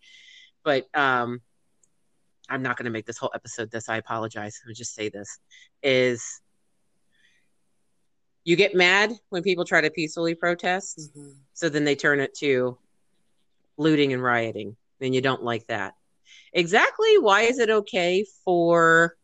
But 0.64 0.86
um, 0.94 1.42
I'm 2.50 2.62
not 2.62 2.78
going 2.78 2.86
to 2.86 2.92
make 2.92 3.06
this 3.06 3.18
whole 3.18 3.32
episode 3.34 3.72
this. 3.72 3.90
I 3.90 3.98
apologize. 3.98 4.60
I'll 4.68 4.74
just 4.74 4.96
say 4.96 5.10
this: 5.10 5.40
is 5.84 6.42
you 8.44 8.56
get 8.56 8.74
mad 8.76 9.14
when 9.30 9.44
people 9.44 9.66
try 9.66 9.82
to 9.82 9.92
peacefully 9.92 10.36
protest, 10.36 11.12
hmm 11.16 11.32
so 11.54 11.68
then 11.68 11.84
they 11.84 11.96
turn 11.96 12.22
it 12.22 12.34
to 12.36 12.78
looting 13.78 14.14
and 14.14 14.24
rioting, 14.24 14.78
and 15.02 15.14
you 15.14 15.22
don't 15.22 15.44
like 15.44 15.68
that. 15.68 15.94
Exactly 16.54 17.18
why 17.18 17.42
is 17.42 17.60
it 17.60 17.70
okay 17.70 18.26
for 18.46 19.16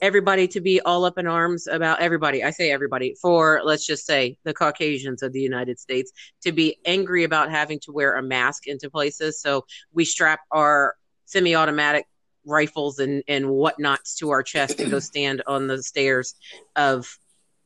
everybody 0.00 0.48
to 0.48 0.60
be 0.60 0.80
all 0.80 1.04
up 1.04 1.16
in 1.16 1.28
arms 1.28 1.68
about 1.68 2.00
everybody? 2.00 2.42
I 2.42 2.50
say 2.50 2.72
everybody, 2.72 3.14
for 3.22 3.60
let's 3.64 3.86
just 3.86 4.04
say 4.04 4.36
the 4.44 4.52
Caucasians 4.52 5.22
of 5.22 5.32
the 5.32 5.40
United 5.40 5.78
States 5.78 6.10
to 6.42 6.50
be 6.50 6.76
angry 6.84 7.22
about 7.22 7.50
having 7.50 7.78
to 7.84 7.92
wear 7.92 8.16
a 8.16 8.22
mask 8.22 8.66
into 8.66 8.90
places. 8.90 9.40
So 9.40 9.64
we 9.92 10.04
strap 10.04 10.40
our 10.50 10.96
semi 11.32 11.54
automatic 11.54 12.06
rifles 12.44 12.98
and, 12.98 13.22
and 13.26 13.48
whatnots 13.48 14.16
to 14.16 14.30
our 14.30 14.42
chest 14.42 14.78
to 14.78 14.88
go 14.88 14.98
stand 15.12 15.42
on 15.46 15.66
the 15.66 15.82
stairs 15.82 16.34
of 16.76 17.18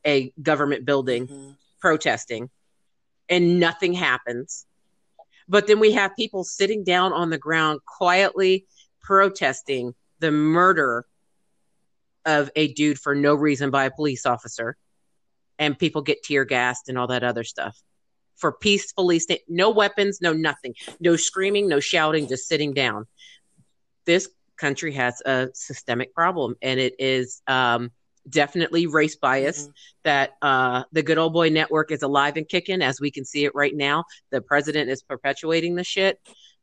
a 0.05 0.31
government 0.41 0.85
building 0.85 1.27
hmm 1.27 1.51
protesting 1.79 2.49
and 3.29 3.59
nothing 3.59 3.93
happens. 3.93 4.65
But 5.47 5.67
then 5.67 5.79
we 5.79 5.91
have 5.91 6.15
people 6.15 6.43
sitting 6.43 6.83
down 6.83 7.13
on 7.13 7.29
the 7.29 7.37
ground 7.37 7.81
quietly 7.85 8.65
protesting 9.01 9.93
the 10.19 10.31
murder 10.31 11.05
of 12.25 12.49
a 12.55 12.73
dude 12.73 12.99
for 12.99 13.15
no 13.15 13.35
reason 13.35 13.69
by 13.69 13.85
a 13.85 13.91
police 13.91 14.25
officer. 14.25 14.75
And 15.59 15.77
people 15.77 16.01
get 16.01 16.23
tear 16.23 16.45
gassed 16.45 16.89
and 16.89 16.97
all 16.97 17.07
that 17.07 17.23
other 17.23 17.43
stuff. 17.43 17.77
For 18.35 18.51
peacefully, 18.51 19.19
sta- 19.19 19.43
no 19.47 19.69
weapons, 19.69 20.19
no 20.21 20.33
nothing, 20.33 20.73
no 20.99 21.15
screaming, 21.15 21.67
no 21.67 21.79
shouting, 21.79 22.27
just 22.27 22.47
sitting 22.47 22.73
down. 22.73 23.05
This 24.07 24.29
country 24.57 24.93
has 24.93 25.21
a 25.25 25.49
systemic 25.53 26.15
problem, 26.15 26.55
and 26.63 26.79
it 26.79 26.95
is 26.97 27.43
um, 27.45 27.91
definitely 28.27 28.87
race 28.87 29.15
bias 29.15 29.67
Mhm. 29.67 29.73
that 30.03 30.31
uh, 30.41 30.83
the 30.91 31.03
good 31.03 31.17
old 31.17 31.33
boy 31.33 31.49
network 31.49 31.91
is 31.91 32.01
alive 32.01 32.37
and 32.37 32.47
kicking 32.47 32.81
as 32.81 32.99
we 32.99 33.11
can 33.11 33.25
see 33.25 33.45
it 33.45 33.53
right 33.53 33.75
now. 33.75 34.05
The 34.31 34.41
president 34.41 34.89
is 34.89 35.03
perpetuating 35.03 35.75
the 35.75 35.83
shit. 35.83 36.19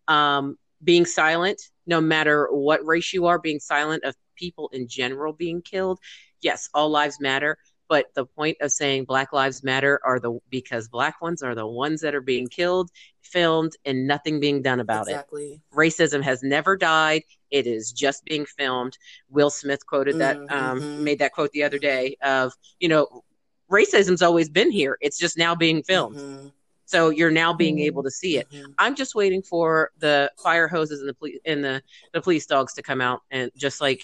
Um, 0.09 0.57
being 0.83 1.07
silent, 1.07 1.63
no 1.87 2.01
matter 2.01 2.49
what 2.51 2.85
race 2.85 3.13
you 3.13 3.27
are, 3.27 3.39
being 3.39 3.61
silent 3.61 4.05
of 4.05 4.17
people 4.37 4.69
in 4.73 4.89
general 4.89 5.33
being 5.33 5.63
killed. 5.63 5.99
Yes, 6.41 6.69
all 6.75 6.91
lives 6.91 7.21
matter. 7.21 7.57
But 7.89 8.07
the 8.15 8.25
point 8.27 8.57
of 8.61 8.73
saying 8.73 9.05
Black 9.05 9.33
Lives 9.33 9.63
Matter 9.63 10.01
are 10.05 10.19
the 10.19 10.39
because 10.51 10.89
Black 10.89 11.21
ones 11.21 11.43
are 11.43 11.55
the 11.55 11.67
ones 11.67 12.01
that 12.01 12.15
are 12.15 12.21
being 12.21 12.47
killed, 12.49 12.91
filmed, 13.23 13.73
and 13.85 14.07
nothing 14.07 14.41
being 14.41 14.63
done 14.63 14.81
about 14.81 15.09
it 15.09 15.13
exactly. 15.13 15.61
racism 15.73 16.23
has 16.23 16.43
never 16.43 16.77
died 16.77 17.23
it 17.51 17.67
is 17.67 17.93
just 17.93 18.25
being 18.25 18.47
filmed 18.47 18.97
will 19.29 19.51
smith 19.51 19.85
quoted 19.87 20.19
that 20.19 20.39
um, 20.51 20.81
Mhm. 20.81 20.99
made 20.99 21.19
that 21.19 21.33
quote 21.33 21.51
the 21.53 21.63
other 21.65 21.79
day 21.79 22.17
of 22.23 22.53
you 22.81 22.89
know 22.89 23.25
racism's 23.71 24.23
always 24.23 24.49
been 24.49 24.71
here 24.71 24.97
it's 25.01 25.19
just 25.19 25.37
now 25.39 25.55
being 25.55 25.83
filmed 25.83 26.17
Mhm. 26.17 26.53
so 26.85 27.11
you're 27.11 27.31
now 27.31 27.53
being 27.53 27.79
Mhm. 27.79 27.87
able 27.87 28.03
to 28.03 28.11
see 28.11 28.37
it 28.39 28.47
Mhm. 28.51 28.75
i'm 28.79 28.95
just 28.95 29.15
waiting 29.15 29.43
for 29.43 29.91
the 29.99 30.31
fire 30.43 30.69
hoses 30.69 31.01
and 31.01 31.09
the 31.09 31.15
police 31.15 31.39
and 31.45 31.65
the, 31.65 31.83
the 32.13 32.21
police 32.21 32.47
dogs 32.47 32.73
to 32.75 32.83
come 32.83 33.01
out 33.01 33.23
and 33.31 33.51
just 33.57 33.81
like 33.81 34.03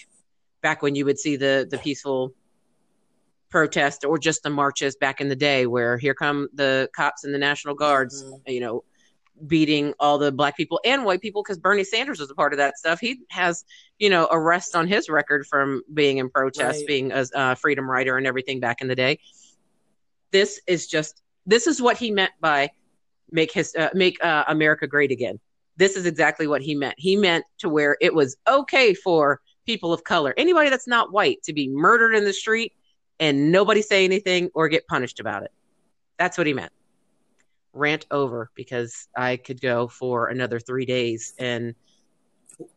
back 0.61 0.83
when 0.83 0.95
you 0.95 1.05
would 1.05 1.19
see 1.19 1.37
the 1.37 1.67
the 1.71 1.79
peaceful 1.79 2.33
protest 3.51 4.05
or 4.05 4.19
just 4.19 4.43
the 4.43 4.51
marches 4.51 4.97
back 4.97 5.21
in 5.21 5.29
the 5.29 5.37
day 5.37 5.67
where 5.67 5.99
here 5.99 6.15
come 6.15 6.49
the 6.55 6.89
cops 6.95 7.25
and 7.25 7.35
the 7.35 7.39
national 7.39 7.75
guards 7.75 8.25
Mhm. 8.25 8.53
you 8.53 8.61
know 8.61 8.85
beating 9.47 9.95
all 9.99 10.19
the 10.19 10.31
black 10.31 10.55
people 10.57 10.79
and 10.85 11.03
white 11.05 11.21
people 11.23 11.43
because 11.43 11.59
Bernie 11.59 11.83
Sanders 11.85 12.21
was 12.21 12.31
a 12.31 12.35
part 12.35 12.53
of 12.53 12.59
that 12.59 12.77
stuff. 12.77 13.01
He 13.01 13.21
has, 13.31 13.65
you 13.99 14.11
know, 14.11 14.29
arrests 14.31 14.75
on 14.75 14.87
his 14.87 15.09
record 15.09 15.47
from 15.47 15.81
being 15.95 16.19
in 16.19 16.29
protest, 16.29 16.81
Right. 16.81 16.87
being 16.87 17.13
a 17.13 17.25
uh, 17.35 17.55
freedom 17.55 17.91
rider 17.91 18.19
and 18.19 18.27
everything 18.27 18.61
back 18.61 18.83
in 18.83 18.89
the 18.89 18.95
day. 18.95 19.19
This 20.31 20.61
is 20.67 20.87
just 20.87 21.23
this 21.47 21.67
is 21.67 21.81
what 21.81 21.97
he 21.97 22.11
meant 22.11 22.33
by 22.41 22.71
make 23.33 23.51
his 23.51 23.75
uh, 23.75 23.89
make 23.95 24.23
uh, 24.23 24.45
America 24.47 24.87
great 24.87 25.11
again. 25.11 25.41
This 25.77 25.97
is 25.97 26.05
exactly 26.05 26.47
what 26.47 26.61
he 26.61 26.75
meant. 26.75 26.97
He 26.99 27.17
meant 27.17 27.45
to 27.59 27.69
where 27.71 27.97
it 28.03 28.15
was 28.15 28.37
okay 28.47 28.93
for 28.93 29.41
people 29.65 29.93
of 29.93 30.05
color, 30.05 30.35
anybody 30.37 30.69
that's 30.69 30.87
not 30.87 31.13
white, 31.13 31.43
to 31.45 31.53
be 31.55 31.69
murdered 31.69 32.15
in 32.15 32.25
the 32.25 32.33
street 32.33 32.75
and 33.21 33.53
nobody 33.53 33.83
say 33.83 34.05
anything 34.05 34.51
or 34.55 34.69
get 34.69 34.87
punished 34.89 35.21
about 35.21 35.45
it. 35.45 35.53
That's 36.19 36.37
what 36.37 36.47
he 36.47 36.55
meant 36.55 36.73
rant 37.73 38.05
over 38.11 38.51
because 38.57 39.07
I 39.17 39.37
could 39.37 39.61
go 39.61 39.87
for 39.87 40.27
another 40.27 40.59
three 40.59 40.85
days 40.85 41.35
and 41.39 41.77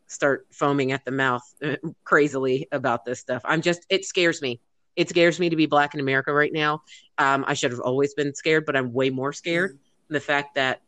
start 0.05 0.45
foaming 0.51 0.91
at 0.91 1.03
the 1.03 1.09
mouth 1.09 1.41
uh, 1.63 1.77
crazily 2.03 2.67
about 2.71 3.03
this 3.03 3.19
stuff. 3.19 3.41
I'm 3.43 3.61
just, 3.63 3.87
it 3.89 4.05
scares 4.05 4.39
me. 4.39 4.59
It 4.95 5.09
scares 5.09 5.39
me 5.39 5.49
to 5.49 5.55
be 5.55 5.65
black 5.65 5.95
in 5.95 5.99
America 5.99 6.31
right 6.31 6.53
now. 6.53 6.83
Um, 7.17 7.43
I 7.47 7.55
should 7.55 7.71
have 7.71 7.79
always 7.79 8.13
been 8.13 8.35
scared, 8.35 8.67
but 8.67 8.75
I'm 8.75 8.93
way 8.93 9.09
more 9.09 9.33
scared. 9.33 9.79
The 10.09 10.19
fact 10.19 10.53
that 10.55 10.81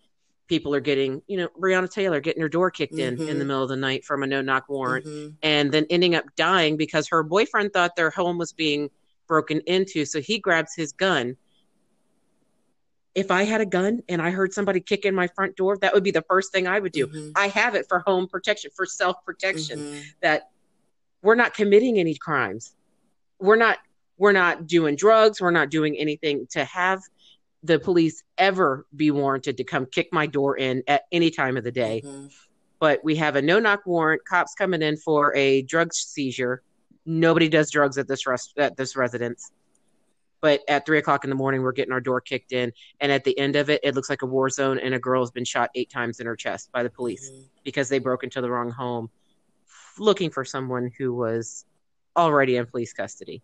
people 0.47 0.75
are 0.75 0.79
getting, 0.79 1.23
you 1.25 1.37
know, 1.37 1.47
Breonna 1.59 1.89
Taylor 1.89 2.19
getting 2.19 2.43
her 2.43 2.49
door 2.49 2.69
kicked 2.69 2.99
in 2.99 3.15
in 3.15 3.37
Mhm. 3.37 3.39
the 3.39 3.45
middle 3.45 3.63
of 3.63 3.69
the 3.69 3.75
night 3.75 4.05
from 4.05 4.21
a 4.21 4.27
no 4.27 4.43
knock 4.43 4.69
warrant 4.69 5.07
Mhm. 5.07 5.33
and 5.41 5.71
then 5.71 5.87
ending 5.89 6.13
up 6.13 6.25
dying 6.35 6.77
because 6.77 7.07
her 7.07 7.23
boyfriend 7.23 7.73
thought 7.73 7.95
their 7.95 8.11
home 8.11 8.37
was 8.37 8.53
being 8.53 8.91
broken 9.27 9.61
into. 9.65 10.05
So 10.05 10.21
he 10.21 10.39
grabs 10.39 10.73
his 10.75 10.91
gun. 10.91 11.37
If 13.13 13.31
I 13.31 13.43
had 13.43 13.61
a 13.61 13.65
gun 13.65 14.03
and 14.09 14.21
I 14.21 14.31
heard 14.31 14.53
somebody 14.53 14.81
kick 14.81 15.05
in 15.05 15.15
my 15.15 15.27
front 15.27 15.55
door, 15.55 15.77
that 15.77 15.93
would 15.93 16.03
be 16.03 16.11
the 16.11 16.23
first 16.29 16.51
thing 16.51 16.67
I 16.67 16.79
would 16.79 16.91
do. 16.91 17.07
Mhm. 17.07 17.31
I 17.35 17.47
have 17.47 17.75
it 17.75 17.87
for 17.87 17.99
home 17.99 18.27
protection, 18.27 18.71
for 18.75 18.85
self 18.85 19.23
protection, 19.25 19.79
Mhm. 19.79 20.03
that 20.21 20.49
we're 21.21 21.35
not 21.35 21.53
committing 21.53 21.97
any 21.97 22.15
crimes. 22.15 22.75
We're 23.39 23.55
not 23.55 23.79
we're 24.17 24.31
not 24.31 24.65
doing 24.65 24.95
drugs, 24.95 25.41
we're 25.41 25.51
not 25.51 25.69
doing 25.69 25.97
anything 25.97 26.47
to 26.49 26.63
have 26.63 27.01
the 27.63 27.77
police 27.77 28.23
ever 28.37 28.85
be 28.95 29.11
warranted 29.11 29.57
to 29.57 29.63
come 29.65 29.85
kick 29.85 30.07
my 30.13 30.25
door 30.25 30.57
in 30.57 30.81
at 30.87 31.03
any 31.11 31.29
time 31.29 31.57
of 31.57 31.65
the 31.65 31.71
day 31.71 32.01
Mhm. 32.05 32.31
but 32.79 33.03
we 33.03 33.17
have 33.17 33.35
a 33.35 33.41
no 33.41 33.59
knock 33.59 33.85
warrant, 33.85 34.23
cops 34.23 34.55
coming 34.55 34.81
in 34.81 34.95
for 34.95 35.35
a 35.35 35.63
drug 35.63 35.93
seizure. 35.93 36.61
Nobody 37.05 37.49
does 37.49 37.69
drugs 37.71 37.97
at 37.97 38.07
this 38.07 38.25
rest 38.25 38.57
at 38.57 38.77
this 38.77 38.95
residence. 38.95 39.51
But 40.41 40.61
at 40.67 40.85
three 40.85 40.99
o'clock 40.99 41.23
in 41.23 41.29
the 41.29 41.35
morning, 41.35 41.61
we're 41.61 41.71
getting 41.71 41.91
our 41.93 42.01
door 42.01 42.21
kicked 42.21 42.51
in, 42.51 42.71
and 42.99 43.11
at 43.11 43.23
the 43.23 43.37
end 43.39 43.55
of 43.55 43.69
it, 43.69 43.79
it 43.83 43.95
looks 43.95 44.09
like 44.09 44.21
a 44.21 44.25
war 44.27 44.49
zone, 44.49 44.77
and 44.77 44.93
a 44.93 44.99
girl 44.99 45.21
has 45.21 45.31
been 45.31 45.45
shot 45.45 45.69
eight 45.75 45.89
times 45.89 46.19
in 46.19 46.27
her 46.27 46.35
chest 46.35 46.71
by 46.71 46.83
the 46.83 46.89
police 46.89 47.31
Mhm. 47.31 47.49
because 47.63 47.89
they 47.89 47.99
broke 47.99 48.23
into 48.23 48.41
the 48.41 48.49
wrong 48.51 48.69
home, 48.69 49.09
looking 49.97 50.29
for 50.29 50.43
someone 50.45 50.91
who 50.97 51.13
was 51.13 51.65
already 52.15 52.57
in 52.57 52.65
police 52.65 52.93
custody. 52.93 53.41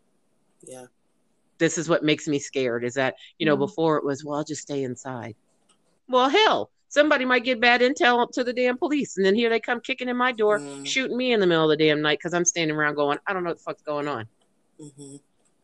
Yeah. 0.61 0.87
This 1.57 1.77
is 1.77 1.89
what 1.89 2.03
makes 2.03 2.27
me 2.27 2.39
scared. 2.39 2.83
Is 2.83 2.95
that 2.95 3.15
you 3.39 3.45
know 3.45 3.55
Mhm. 3.55 3.59
before 3.59 3.97
it 3.97 4.03
was 4.03 4.23
well, 4.23 4.37
I'll 4.39 4.43
just 4.43 4.61
stay 4.61 4.83
inside. 4.83 5.35
Well, 6.07 6.29
hell, 6.29 6.71
somebody 6.91 7.25
might 7.25 7.43
get 7.43 7.59
bad 7.59 7.81
intel 7.81 8.29
to 8.33 8.43
the 8.43 8.53
damn 8.53 8.77
police, 8.77 9.17
and 9.17 9.25
then 9.25 9.33
here 9.33 9.49
they 9.49 9.59
come 9.59 9.81
kicking 9.81 10.09
in 10.09 10.17
my 10.17 10.31
door, 10.31 10.59
Mm. 10.59 10.85
shooting 10.85 11.17
me 11.17 11.33
in 11.33 11.39
the 11.39 11.47
middle 11.47 11.69
of 11.71 11.77
the 11.77 11.83
damn 11.83 12.01
night 12.01 12.19
because 12.19 12.33
I'm 12.33 12.45
standing 12.45 12.75
around 12.77 12.95
going, 12.95 13.17
I 13.25 13.33
don't 13.33 13.43
know 13.43 13.49
what 13.49 13.57
the 13.57 13.63
fuck's 13.63 13.81
going 13.83 14.07
on. 14.07 14.27
hmm 14.79 15.15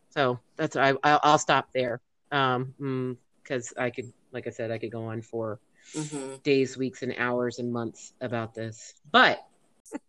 So 0.09 0.39
that's 0.55 0.75
I 0.75 0.95
I'll, 1.03 1.19
I'll 1.23 1.37
stop 1.37 1.67
there. 1.73 2.01
Um, 2.31 3.17
because 3.43 3.73
I 3.77 3.91
could, 3.91 4.11
like 4.33 4.47
I 4.47 4.49
said, 4.49 4.71
I 4.71 4.77
could 4.77 4.91
go 4.91 5.05
on 5.05 5.21
for 5.21 5.59
hmm 5.93 6.35
days, 6.43 6.77
weeks, 6.77 7.01
and 7.03 7.13
hours 7.17 7.59
and 7.59 7.71
months 7.71 8.13
about 8.19 8.53
this. 8.53 8.93
But 9.11 9.41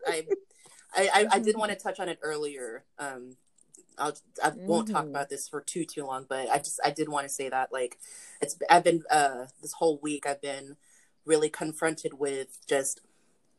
I, 0.07 0.25
I, 0.97 1.09
I, 1.15 1.27
I 1.33 1.39
did 1.39 1.57
want 1.57 1.71
to 1.71 1.79
touch 1.79 2.01
on 2.01 2.09
it 2.09 2.19
earlier. 2.23 2.85
Um, 2.99 3.37
I'll, 3.97 4.17
I 4.43 4.53
won't 4.67 4.89
talk 4.89 5.05
Mhm. 5.05 5.11
about 5.11 5.29
this 5.29 5.49
for 5.49 5.61
too 5.61 5.85
too 5.85 6.05
long, 6.05 6.27
but 6.29 6.49
I 6.49 6.59
just 6.59 6.81
I 6.85 6.91
did 6.91 7.09
want 7.09 7.27
to 7.27 7.33
say 7.33 7.49
that 7.49 7.73
like 7.73 7.99
it's 8.41 8.57
I've 8.71 8.85
been 8.85 9.03
uh 9.11 9.47
this 9.61 9.73
whole 9.73 9.99
week 9.99 10.27
I've 10.27 10.41
been 10.41 10.77
really 11.29 11.49
confronted 11.49 12.15
with 12.15 12.59
just 12.67 13.03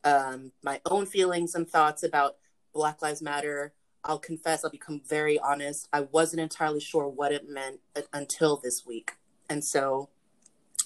um 0.04 0.52
my 0.64 0.82
own 0.86 1.06
feelings 1.06 1.56
and 1.56 1.70
thoughts 1.70 2.04
about 2.04 2.38
Black 2.74 3.02
Lives 3.02 3.22
Matter. 3.22 3.74
I'll 4.04 4.20
confess, 4.20 4.64
I'll 4.64 4.72
become 4.72 5.02
very 5.08 5.38
honest. 5.40 5.88
I 5.94 6.02
wasn't 6.02 6.42
entirely 6.42 6.80
sure 6.80 7.08
what 7.08 7.32
it 7.32 7.50
meant 7.50 7.80
until 8.14 8.58
this 8.58 8.86
week, 8.86 9.14
and 9.50 9.64
so 9.64 10.10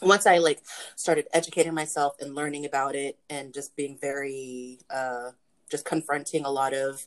once 0.02 0.26
I 0.26 0.38
like 0.40 0.62
started 0.96 1.28
educating 1.34 1.74
myself 1.74 2.16
and 2.20 2.36
learning 2.36 2.66
about 2.66 2.96
it 2.96 3.18
and 3.30 3.54
just 3.54 3.76
being 3.76 3.98
very 4.00 4.80
uh 4.90 5.32
just 5.70 5.86
confronting 5.86 6.46
a 6.46 6.52
lot 6.52 6.74
of 6.74 7.06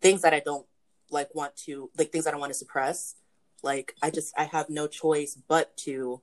things 0.00 0.22
that 0.22 0.32
I 0.32 0.40
don't 0.40 0.66
like 1.10 1.34
want 1.34 1.56
to 1.56 1.90
like 1.98 2.12
things 2.12 2.26
I 2.26 2.30
don't 2.30 2.40
want 2.40 2.50
to 2.50 2.58
suppress. 2.58 3.16
Like 3.62 3.94
I 4.02 4.10
just 4.10 4.32
I 4.38 4.44
have 4.44 4.70
no 4.70 4.86
choice 4.86 5.36
but 5.48 5.76
to 5.78 6.20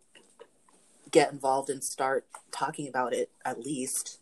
get 1.13 1.31
involved 1.31 1.69
and 1.69 1.81
start 1.81 2.25
talking 2.51 2.89
about 2.89 3.13
it 3.13 3.29
at 3.45 3.63
least. 3.63 4.19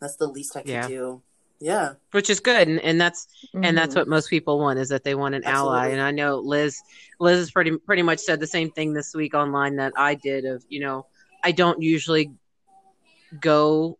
That's 0.00 0.14
the 0.16 0.28
least 0.28 0.54
I 0.56 0.62
can 0.62 0.70
Yeah. 0.70 0.86
do. 0.88 1.22
Yeah. 1.60 1.94
which 2.10 2.28
is 2.28 2.40
good, 2.40 2.68
and, 2.68 2.78
and 2.80 3.00
that's 3.00 3.26
and 3.54 3.78
that's 3.78 3.94
Mhm. 3.94 3.98
what 3.98 4.08
most 4.08 4.28
people 4.28 4.58
want 4.58 4.78
is 4.78 4.88
that 4.90 5.02
they 5.02 5.14
want 5.14 5.34
an 5.36 5.44
ally 5.44 5.88
and 5.88 6.00
i 6.00 6.10
know 6.10 6.38
liz 6.40 6.82
liz 7.20 7.38
has 7.38 7.50
pretty 7.52 7.78
pretty 7.78 8.02
much 8.02 8.18
said 8.18 8.38
the 8.38 8.46
same 8.46 8.70
thing 8.72 8.92
this 8.92 9.14
week 9.14 9.34
online 9.34 9.76
that 9.76 9.92
i 9.96 10.14
did 10.14 10.44
of 10.44 10.62
you 10.68 10.80
know 10.80 11.06
i 11.42 11.52
don't 11.52 11.80
usually 11.80 12.30
go 13.40 13.98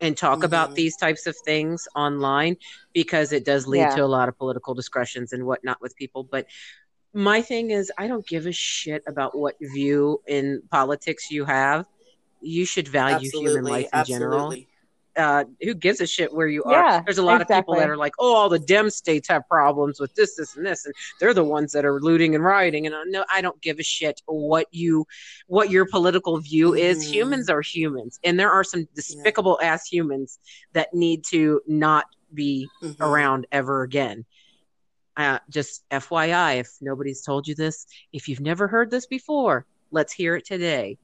and 0.00 0.16
talk 0.16 0.42
about 0.42 0.70
Mhm. 0.70 0.74
these 0.74 0.96
types 0.96 1.26
of 1.26 1.36
things 1.44 1.86
online 1.94 2.56
because 2.92 3.32
it 3.32 3.44
does 3.44 3.66
lead 3.66 3.78
Yeah. 3.78 3.94
to 3.96 4.04
a 4.04 4.10
lot 4.18 4.28
of 4.28 4.36
political 4.36 4.74
discussions 4.74 5.32
and 5.32 5.46
whatnot 5.46 5.80
with 5.80 5.94
people 5.96 6.24
but 6.24 6.46
my 7.14 7.42
thing 7.42 7.70
is 7.70 7.92
i 7.98 8.06
don't 8.06 8.26
give 8.26 8.46
a 8.46 8.52
shit 8.52 9.02
about 9.06 9.36
what 9.36 9.54
view 9.60 10.20
in 10.26 10.62
politics 10.70 11.30
you 11.30 11.44
have 11.44 11.86
you 12.40 12.64
should 12.64 12.88
value 12.88 13.30
human 13.30 13.64
life 13.64 13.88
in 13.92 14.04
general 14.04 14.54
uh, 15.14 15.44
who 15.60 15.74
gives 15.74 16.00
a 16.00 16.06
shit 16.06 16.32
where 16.32 16.46
you 16.46 16.64
are? 16.64 16.72
Yeah, 16.72 17.02
There's 17.04 17.18
a 17.18 17.22
lot 17.22 17.42
of 17.42 17.46
people 17.46 17.74
that 17.74 17.90
are 17.90 17.98
like, 17.98 18.14
oh, 18.18 18.34
all 18.34 18.48
the 18.48 18.58
Dem 18.58 18.88
states 18.88 19.28
have 19.28 19.46
problems 19.46 20.00
with 20.00 20.14
this, 20.14 20.36
this, 20.36 20.56
and 20.56 20.64
this, 20.64 20.86
and 20.86 20.94
they're 21.20 21.34
the 21.34 21.44
ones 21.44 21.70
that 21.72 21.84
are 21.84 22.00
looting 22.00 22.34
and 22.34 22.42
rioting. 22.42 22.86
And 22.86 22.94
uh, 22.94 23.04
no, 23.04 23.22
I 23.30 23.42
don't 23.42 23.60
give 23.60 23.78
a 23.78 23.82
shit 23.82 24.22
what 24.24 24.68
you, 24.70 25.06
what 25.48 25.70
your 25.70 25.84
political 25.84 26.38
view 26.38 26.72
is. 26.74 27.04
Mhm. 27.04 27.12
Humans 27.12 27.50
are 27.50 27.60
humans, 27.60 28.20
and 28.24 28.40
there 28.40 28.50
are 28.50 28.64
some 28.64 28.88
despicable 28.94 29.60
ass 29.62 29.86
humans 29.86 30.38
that 30.72 30.94
need 30.94 31.24
to 31.24 31.60
not 31.66 32.06
be 32.32 32.66
Mhm. 32.82 32.96
around 33.00 33.46
ever 33.52 33.82
again. 33.82 34.24
Uh, 35.16 35.38
just 35.50 35.82
FYI, 35.90 36.60
if 36.60 36.70
nobody's 36.80 37.22
told 37.22 37.46
you 37.46 37.54
this, 37.54 37.86
if 38.12 38.28
you've 38.28 38.40
never 38.40 38.66
heard 38.66 38.90
this 38.90 39.06
before, 39.06 39.66
let's 39.90 40.12
hear 40.12 40.36
it 40.36 40.46
today. 40.46 40.98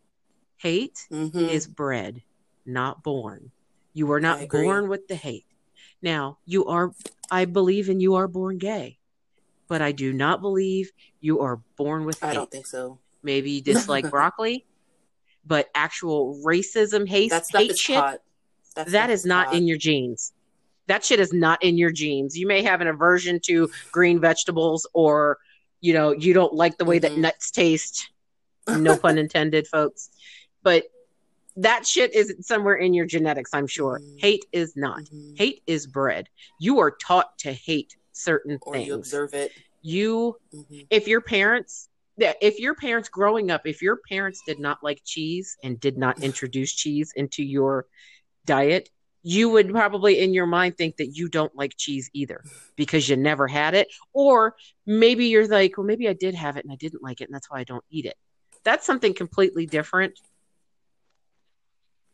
Hate 0.57 1.07
Mhm. 1.11 1.51
is 1.51 1.67
bred, 1.67 2.23
not 2.65 3.03
born. 3.03 3.53
You 3.93 4.11
are 4.13 4.21
not 4.21 4.49
born 4.49 4.89
with 4.89 5.07
the 5.09 5.15
hate. 5.17 5.47
Now, 6.01 6.39
you 6.47 6.67
are, 6.67 6.93
I 7.31 7.45
believe 7.45 7.89
in 7.89 8.01
you 8.01 8.15
are 8.15 8.29
born 8.29 8.59
gay, 8.59 8.99
but 9.69 9.83
I 9.83 9.93
do 9.93 10.13
not 10.13 10.41
believe 10.41 10.91
you 11.21 11.41
are 11.41 11.61
born 11.77 12.05
with 12.07 12.21
hate. 12.21 12.29
I 12.29 12.35
don't 12.35 12.51
think 12.51 12.67
so. 12.67 12.99
Maybe 13.23 13.51
you 13.53 13.61
dislike 13.61 14.05
broccoli, 14.11 14.65
but 15.45 15.69
actual 15.75 16.43
racism, 16.45 17.07
hate, 17.09 17.31
That 17.31 17.45
hate 17.53 17.77
shit. 17.79 17.97
That 18.75 18.89
that 18.89 19.11
not 19.27 19.49
hot. 19.49 19.57
in 19.57 19.67
your 19.67 19.77
genes. 19.77 20.33
That 20.89 21.05
shit 21.05 21.21
is 21.21 21.33
not 21.33 21.63
in 21.63 21.79
your 21.79 21.91
genes. 21.91 22.37
You 22.37 22.47
may 22.47 22.63
have 22.63 22.81
an 22.81 22.89
aversion 22.89 23.39
to 23.45 23.71
green 23.93 24.21
vegetables 24.21 24.87
or, 24.95 25.39
you 25.81 25.93
know, 25.93 26.11
you 26.13 26.33
don't 26.33 26.55
like 26.55 26.79
the 26.79 26.85
way 26.87 26.99
that 26.99 27.13
Mhm. 27.13 27.19
nuts 27.19 27.51
taste. 27.51 28.11
No 28.67 28.97
pun 28.97 29.17
intended, 29.19 29.67
folks. 29.69 30.11
But 30.63 30.85
that 31.57 31.87
shit 31.87 32.15
is 32.15 32.35
somewhere 32.41 32.77
in 32.77 32.95
your 32.95 33.05
genetics, 33.07 33.51
I'm 33.53 33.67
sure. 33.67 34.01
Mhm. 34.01 34.21
Hate 34.21 34.45
is 34.53 34.77
not. 34.77 35.01
Mhm. 35.05 35.37
Hate 35.39 35.63
is 35.67 35.87
bred. 35.87 36.29
You 36.59 36.79
are 36.81 36.91
taught 36.91 37.39
to 37.41 37.53
hate 37.53 37.95
certain 38.13 38.59
Or 38.63 38.75
things. 38.75 38.87
you 38.89 38.95
observe 38.95 39.35
it. 39.35 39.53
you 39.81 40.37
Mhm. 40.53 40.87
if 40.91 41.07
your 41.07 41.21
parents 41.21 41.89
if 42.19 42.59
your 42.59 42.75
parents 42.75 43.09
growing 43.09 43.49
up 43.49 43.65
if 43.65 43.81
your 43.81 43.97
parents 44.09 44.43
did 44.45 44.59
not 44.59 44.83
like 44.83 45.01
cheese 45.05 45.57
and 45.63 45.79
did 45.79 45.97
not 45.97 46.21
introduce 46.21 46.73
cheese 46.75 47.13
into 47.15 47.45
your 47.45 47.87
diet 48.45 48.91
you 49.29 49.51
would 49.51 49.69
probably 49.71 50.19
in 50.21 50.33
your 50.33 50.47
mind 50.47 50.75
think 50.79 50.97
that 50.97 51.09
you 51.19 51.29
don't 51.29 51.55
like 51.55 51.75
cheese 51.77 52.09
either 52.15 52.43
because 52.77 53.07
you 53.09 53.17
never 53.17 53.47
had 53.47 53.75
it 53.75 53.87
or 54.15 54.55
maybe 54.87 55.27
you're 55.27 55.47
like 55.47 55.77
well 55.77 55.87
maybe 55.87 56.09
i 56.09 56.15
did 56.15 56.35
have 56.35 56.57
it 56.57 56.65
and 56.65 56.73
i 56.73 56.77
didn't 56.77 57.03
like 57.03 57.21
it 57.21 57.25
and 57.29 57.35
that's 57.35 57.51
why 57.51 57.59
i 57.61 57.65
don't 57.65 57.85
eat 57.91 58.07
it 58.07 58.17
that's 58.65 58.87
something 58.87 59.13
completely 59.13 59.67
different 59.67 60.19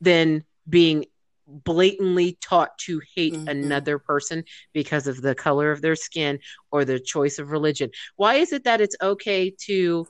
than 0.01 0.45
being 0.69 1.05
blatantly 1.47 2.37
taught 2.41 2.77
to 2.79 3.01
hate 3.15 3.35
Mhm. 3.35 3.49
another 3.49 3.99
person 3.99 4.43
because 4.73 5.07
of 5.07 5.21
the 5.23 5.35
color 5.35 5.71
of 5.71 5.83
their 5.83 5.95
skin 5.95 6.41
or 6.73 6.85
their 6.85 6.99
choice 6.99 7.39
of 7.39 7.51
religion. 7.51 7.91
Why 8.17 8.37
is 8.37 8.53
it 8.53 8.65
that 8.65 8.81
it's 8.81 8.97
okay 9.01 9.51
to 9.67 10.09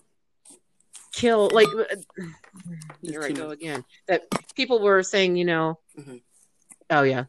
kill 1.12 1.50
like 1.52 1.68
here 3.02 3.22
I 3.24 3.32
go 3.32 3.50
again. 3.50 3.84
That 4.08 4.22
people 4.54 4.80
were 4.80 5.02
saying, 5.02 5.36
you 5.36 5.44
know, 5.44 5.80
Mhm. 5.98 6.22
Oh 6.90 7.02
yeah. 7.02 7.24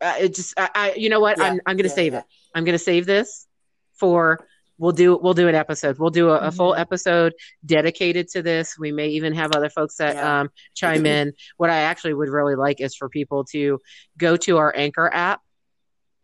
Uh, 0.00 0.14
it 0.20 0.34
just 0.34 0.54
I, 0.58 0.70
I 0.74 0.92
you 0.94 1.08
know 1.08 1.20
what? 1.20 1.38
Yeah, 1.38 1.44
I'm 1.44 1.60
I'm 1.66 1.76
going 1.76 1.84
to 1.84 1.88
yeah, 1.88 1.94
save 1.94 2.12
yeah. 2.12 2.18
it. 2.20 2.24
I'm 2.54 2.64
going 2.64 2.74
to 2.74 2.78
save 2.78 3.06
this 3.06 3.46
for 3.94 4.40
we'll 4.78 4.92
do 4.92 5.16
we'll 5.16 5.34
do 5.34 5.46
an 5.48 5.54
episode. 5.54 5.98
We'll 5.98 6.10
do 6.10 6.30
a, 6.30 6.38
a 6.38 6.50
full 6.50 6.72
Mhm. 6.72 6.80
episode 6.80 7.34
dedicated 7.64 8.28
to 8.30 8.42
this. 8.42 8.76
We 8.78 8.90
may 8.90 9.08
even 9.10 9.32
have 9.34 9.52
other 9.52 9.68
folks 9.70 9.96
that 9.96 10.16
um 10.16 10.50
chime 10.74 11.06
in. 11.06 11.32
What 11.56 11.70
I 11.70 11.82
actually 11.82 12.14
would 12.14 12.28
really 12.28 12.56
like 12.56 12.80
is 12.80 12.96
for 12.96 13.08
people 13.08 13.44
to 13.52 13.80
go 14.18 14.36
to 14.38 14.58
our 14.58 14.74
Anchor 14.76 15.08
app, 15.12 15.40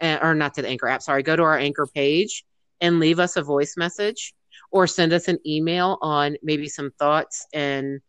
uh, 0.01 0.19
or 0.21 0.35
not 0.35 0.55
to 0.55 0.63
the 0.63 0.69
Anchor 0.69 0.89
app. 0.89 1.03
Sorry, 1.03 1.23
go 1.23 1.37
to 1.37 1.43
our 1.45 1.59
Anchor 1.59 1.87
page 1.87 2.45
and 2.81 2.99
leave 2.99 3.21
us 3.21 3.37
a 3.37 3.43
voice 3.43 3.77
message, 3.77 4.35
or 4.73 4.87
send 4.89 5.13
us 5.13 5.29
an 5.29 5.39
email 5.47 5.99
on 6.03 6.37
maybe 6.43 6.69
some 6.69 6.91
thoughts 6.99 7.47
and 7.53 8.01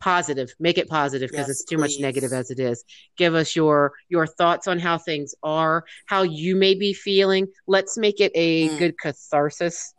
positive. 0.00 0.50
Make 0.58 0.78
it 0.78 0.88
positive 0.88 1.30
because 1.30 1.48
Yes, 1.48 1.60
it's 1.60 1.64
too 1.64 1.78
much 1.78 1.98
negative 2.00 2.32
as 2.32 2.50
it 2.50 2.58
is. 2.58 2.84
Give 3.16 3.34
us 3.34 3.54
your 3.54 3.92
your 4.08 4.26
thoughts 4.26 4.66
on 4.66 4.78
how 4.78 4.98
things 4.98 5.34
are, 5.42 5.84
how 6.06 6.22
you 6.22 6.56
may 6.56 6.74
be 6.74 6.92
feeling. 6.92 7.48
Let's 7.66 7.96
make 7.98 8.20
it 8.20 8.32
a 8.34 8.68
Mm. 8.68 8.78
good 8.78 8.98
catharsis. 8.98 9.94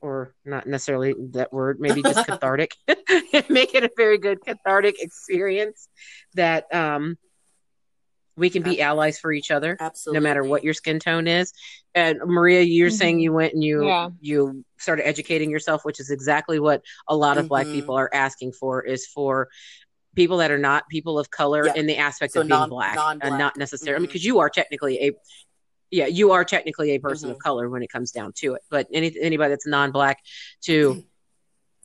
Or 0.00 0.34
not 0.44 0.66
necessarily 0.66 1.14
that 1.32 1.52
word, 1.52 1.80
maybe 1.80 2.02
just 2.02 2.26
cathartic. 2.26 2.72
Make 3.48 3.74
it 3.74 3.84
a 3.84 3.90
very 3.96 4.18
good 4.18 4.44
cathartic 4.44 4.96
experience 5.02 5.88
that 6.34 6.72
um, 6.74 7.16
we 8.36 8.50
can 8.50 8.62
be 8.62 8.80
allies 8.80 9.18
for 9.18 9.32
each 9.32 9.50
other 9.50 9.76
Absolutely. 9.78 10.18
no 10.20 10.22
matter 10.24 10.42
what 10.42 10.64
your 10.64 10.74
skin 10.74 10.98
tone 10.98 11.26
is. 11.28 11.52
And 11.94 12.18
Maria, 12.24 12.62
you're 12.62 12.90
saying 12.90 13.18
Mhm. 13.18 13.22
you 13.22 13.32
went 13.32 13.54
and 13.54 13.62
you 13.62 13.86
Yeah. 13.86 14.08
you 14.20 14.64
started 14.78 15.06
educating 15.06 15.50
yourself, 15.50 15.84
which 15.84 16.00
is 16.00 16.10
exactly 16.10 16.58
what 16.58 16.82
a 17.08 17.16
lot 17.16 17.38
of 17.38 17.48
Black 17.48 17.66
Mhm. 17.66 17.72
people 17.74 17.94
are 17.96 18.10
asking 18.12 18.52
for 18.52 18.82
is 18.82 19.06
for 19.06 19.48
people 20.16 20.38
that 20.38 20.50
are 20.50 20.58
not 20.58 20.88
people 20.88 21.18
of 21.18 21.30
color 21.30 21.66
Yeah. 21.66 21.74
in 21.74 21.86
the 21.86 21.96
aspect 21.96 22.32
So 22.32 22.40
of 22.40 22.48
being 22.48 22.58
non- 22.58 22.68
black 22.68 22.94
non-black. 22.96 23.30
and 23.30 23.38
not 23.38 23.56
necessarily 23.56 24.04
Mhm. 24.06 24.08
because 24.08 24.24
you 24.24 24.38
are 24.40 24.48
technically 24.50 24.98
a 25.08 25.12
yeah 25.90 26.06
you 26.06 26.32
are 26.32 26.44
technically 26.44 26.90
a 26.92 26.98
person 26.98 27.30
of 27.30 27.38
color 27.38 27.68
when 27.68 27.82
it 27.82 27.88
comes 27.90 28.10
down 28.10 28.32
to 28.32 28.54
it 28.54 28.62
but 28.70 28.86
any 28.92 29.14
anybody 29.20 29.50
that's 29.50 29.66
non-black 29.66 30.18
to 30.62 31.04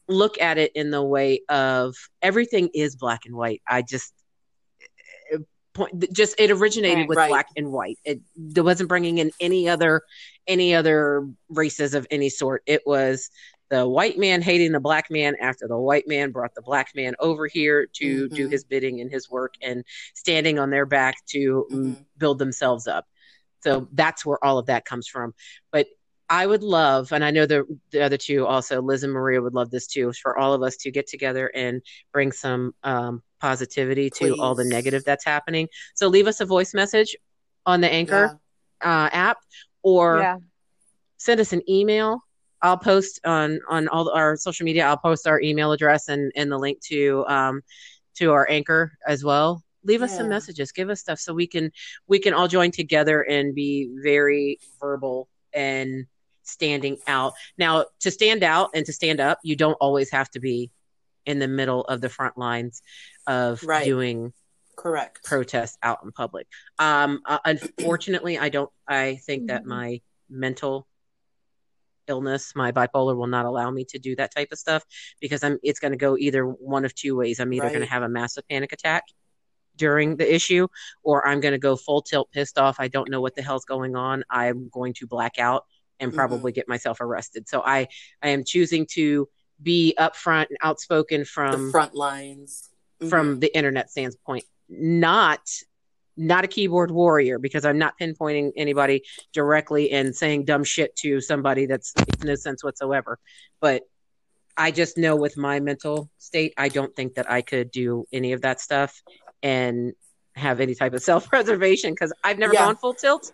look 0.07 0.39
at 0.41 0.57
it 0.57 0.71
in 0.73 0.89
the 0.89 1.03
way 1.03 1.41
of 1.49 1.95
everything 2.21 2.69
is 2.73 2.95
black 2.95 3.25
and 3.25 3.35
white 3.35 3.61
i 3.67 3.81
just 3.81 4.13
point 5.73 6.11
just 6.13 6.35
it 6.39 6.51
originated 6.51 6.97
Right. 6.99 7.09
with 7.09 7.17
Right. 7.17 7.29
black 7.29 7.47
and 7.55 7.71
white 7.71 7.97
it, 8.03 8.21
it 8.55 8.61
wasn't 8.61 8.89
bringing 8.89 9.19
in 9.19 9.31
any 9.39 9.69
other 9.69 10.01
any 10.47 10.73
other 10.73 11.27
races 11.49 11.93
of 11.93 12.07
any 12.09 12.29
sort 12.29 12.63
it 12.65 12.81
was 12.85 13.29
the 13.69 13.87
white 13.87 14.17
man 14.17 14.41
hating 14.41 14.71
the 14.71 14.79
black 14.79 15.11
man 15.11 15.35
after 15.39 15.67
the 15.67 15.77
white 15.77 16.07
man 16.07 16.31
brought 16.31 16.55
the 16.55 16.61
black 16.61 16.89
man 16.95 17.13
over 17.19 17.45
here 17.45 17.85
to 17.93 18.27
do 18.29 18.47
Mhm. 18.47 18.51
his 18.51 18.63
bidding 18.63 18.99
and 18.99 19.11
his 19.11 19.29
work 19.29 19.53
and 19.61 19.83
standing 20.15 20.57
on 20.57 20.71
their 20.71 20.87
back 20.87 21.23
to 21.27 21.67
mm, 21.71 21.75
Mhm. 21.91 22.05
build 22.17 22.39
themselves 22.39 22.87
up 22.87 23.05
so 23.61 23.87
that's 23.93 24.25
where 24.25 24.43
all 24.43 24.57
of 24.57 24.65
that 24.67 24.85
comes 24.85 25.07
from 25.07 25.33
but 25.71 25.87
I 26.31 26.45
would 26.45 26.61
love, 26.61 27.11
and 27.11 27.25
I 27.25 27.31
know 27.31 27.47
the 27.47 27.65
the 27.89 28.01
other 28.03 28.15
two 28.17 28.45
also, 28.45 28.83
Liz 28.83 29.01
and 29.01 29.11
Maria 29.11 29.41
would 29.41 29.55
love 29.55 29.71
this 29.71 29.87
too, 29.87 30.13
for 30.13 30.37
all 30.37 30.53
of 30.53 30.61
us 30.61 30.77
to 30.77 30.91
get 30.91 31.07
together 31.07 31.47
and 31.55 31.81
bring 32.13 32.31
some 32.31 32.75
um, 32.83 33.23
positivity 33.39 34.09
to 34.09 34.35
all 34.39 34.55
the 34.55 34.65
negative 34.65 35.03
that's 35.05 35.25
happening. 35.25 35.67
So 35.95 36.07
leave 36.07 36.27
us 36.27 36.41
a 36.41 36.45
voice 36.45 36.73
message 36.73 37.15
on 37.65 37.81
the 37.81 37.91
Anchor 37.91 38.39
uh, 38.81 39.09
app, 39.11 39.37
or 39.83 40.19
yeah. 40.19 40.37
send 41.17 41.39
us 41.39 41.53
an 41.53 41.61
email. 41.69 42.23
I'll 42.61 42.77
post 42.77 43.19
on 43.25 43.59
on 43.69 43.87
all 43.87 44.09
our 44.09 44.35
social 44.35 44.65
media. 44.65 44.85
I'll 44.85 44.97
post 44.97 45.27
our 45.27 45.39
email 45.41 45.71
address 45.71 46.09
and 46.09 46.31
and 46.35 46.51
the 46.51 46.57
link 46.57 46.81
to 46.85 47.25
um 47.27 47.61
to 48.15 48.31
our 48.31 48.49
anchor 48.49 48.91
as 49.07 49.23
well. 49.23 49.63
Leave 49.85 50.01
us 50.01 50.15
some 50.15 50.27
messages. 50.27 50.73
Give 50.73 50.89
us 50.89 50.99
stuff 50.99 51.19
so 51.19 51.33
we 51.33 51.47
can 51.47 51.71
we 52.07 52.19
can 52.19 52.33
all 52.33 52.49
join 52.49 52.71
together 52.71 53.21
and 53.21 53.55
be 53.55 53.89
very 54.03 54.59
verbal 54.79 55.29
and 55.53 56.05
standing 56.43 56.97
out. 57.07 57.33
Now, 57.57 57.85
to 58.01 58.11
stand 58.11 58.43
out 58.43 58.71
and 58.73 58.85
to 58.85 58.93
stand 58.93 59.21
up, 59.21 59.39
you 59.43 59.55
don't 59.55 59.77
always 59.79 60.11
have 60.11 60.29
to 60.31 60.39
be 60.39 60.69
in 61.29 61.37
the 61.37 61.47
middle 61.47 61.81
of 61.85 62.01
the 62.01 62.09
front 62.09 62.37
lines 62.37 62.81
of 63.27 63.61
Right. 63.63 63.85
doing 63.85 64.33
Correct. 64.75 65.23
protests 65.23 65.77
out 65.83 65.99
in 66.03 66.11
public. 66.11 66.47
Um, 66.79 67.21
uh, 67.25 67.37
unfortunately, 67.45 68.39
I 68.39 68.49
don't. 68.49 68.71
I 68.87 69.17
think 69.27 69.47
that 69.47 69.63
Mhm. 69.63 69.67
my 69.67 70.01
mental 70.27 70.87
illness, 72.07 72.53
my 72.55 72.71
bipolar, 72.71 73.15
will 73.15 73.27
not 73.27 73.45
allow 73.45 73.69
me 73.69 73.85
to 73.85 73.99
do 73.99 74.15
that 74.15 74.33
type 74.33 74.47
of 74.51 74.57
stuff 74.57 74.83
because 75.21 75.43
I'm. 75.43 75.59
It's 75.61 75.79
going 75.79 75.91
to 75.91 75.97
go 75.97 76.17
either 76.17 76.43
one 76.45 76.83
of 76.83 76.95
two 76.95 77.15
ways. 77.15 77.39
I'm 77.39 77.53
either 77.53 77.69
going 77.69 77.81
to 77.81 77.85
have 77.85 78.01
a 78.03 78.09
massive 78.09 78.47
panic 78.49 78.71
attack 78.73 79.03
during 79.75 80.17
the 80.17 80.33
issue, 80.33 80.67
or 81.03 81.27
I'm 81.27 81.39
going 81.41 81.51
to 81.51 81.59
go 81.59 81.75
full 81.75 82.01
tilt, 82.01 82.31
pissed 82.31 82.57
off. 82.57 82.77
I 82.79 82.87
don't 82.87 83.09
know 83.09 83.21
what 83.21 83.35
the 83.35 83.43
hell's 83.43 83.65
going 83.65 83.95
on. 83.95 84.23
I'm 84.31 84.67
going 84.69 84.93
to 84.95 85.05
black 85.07 85.37
out 85.37 85.65
and 85.99 86.11
Mhm. 86.11 86.15
probably 86.15 86.51
get 86.51 86.67
myself 86.67 86.99
arrested. 87.01 87.47
So 87.47 87.61
I, 87.63 87.87
I 88.23 88.29
am 88.29 88.43
choosing 88.43 88.87
to 88.93 89.29
be 89.61 89.93
upfront 89.99 90.47
and 90.49 90.57
outspoken 90.63 91.25
from 91.25 91.65
the 91.65 91.71
front 91.71 91.93
lines. 91.95 92.69
Mhm. 93.01 93.09
from 93.09 93.39
the 93.39 93.55
internet 93.55 93.89
standpoint 93.89 94.43
not 94.67 95.39
not 96.17 96.43
a 96.43 96.47
keyboard 96.47 96.91
warrior 96.91 97.39
because 97.39 97.63
i'm 97.65 97.77
not 97.77 97.93
pinpointing 97.99 98.51
anybody 98.57 99.01
directly 99.33 99.91
and 99.91 100.13
saying 100.15 100.43
dumb 100.43 100.63
shit 100.65 100.93
to 100.97 101.21
somebody 101.21 101.65
that's 101.65 101.93
makes 101.97 102.23
no 102.23 102.35
sense 102.35 102.61
whatsoever 102.61 103.17
but 103.61 103.83
i 104.57 104.69
just 104.69 104.97
know 104.97 105.15
with 105.15 105.37
my 105.37 105.61
mental 105.61 106.09
state 106.17 106.53
i 106.57 106.67
don't 106.67 106.93
think 106.95 107.15
that 107.15 107.29
i 107.31 107.41
could 107.41 107.71
do 107.71 108.05
any 108.11 108.33
of 108.33 108.41
that 108.41 108.59
stuff 108.59 109.01
and 109.43 109.93
have 110.35 110.59
any 110.59 110.75
type 110.75 110.93
of 110.93 111.01
self-preservation 111.11 111.93
because 111.93 112.11
i've 112.25 112.37
never 112.37 112.53
Yeah. 112.53 112.65
gone 112.65 112.75
full 112.75 112.93
tilt 112.93 113.31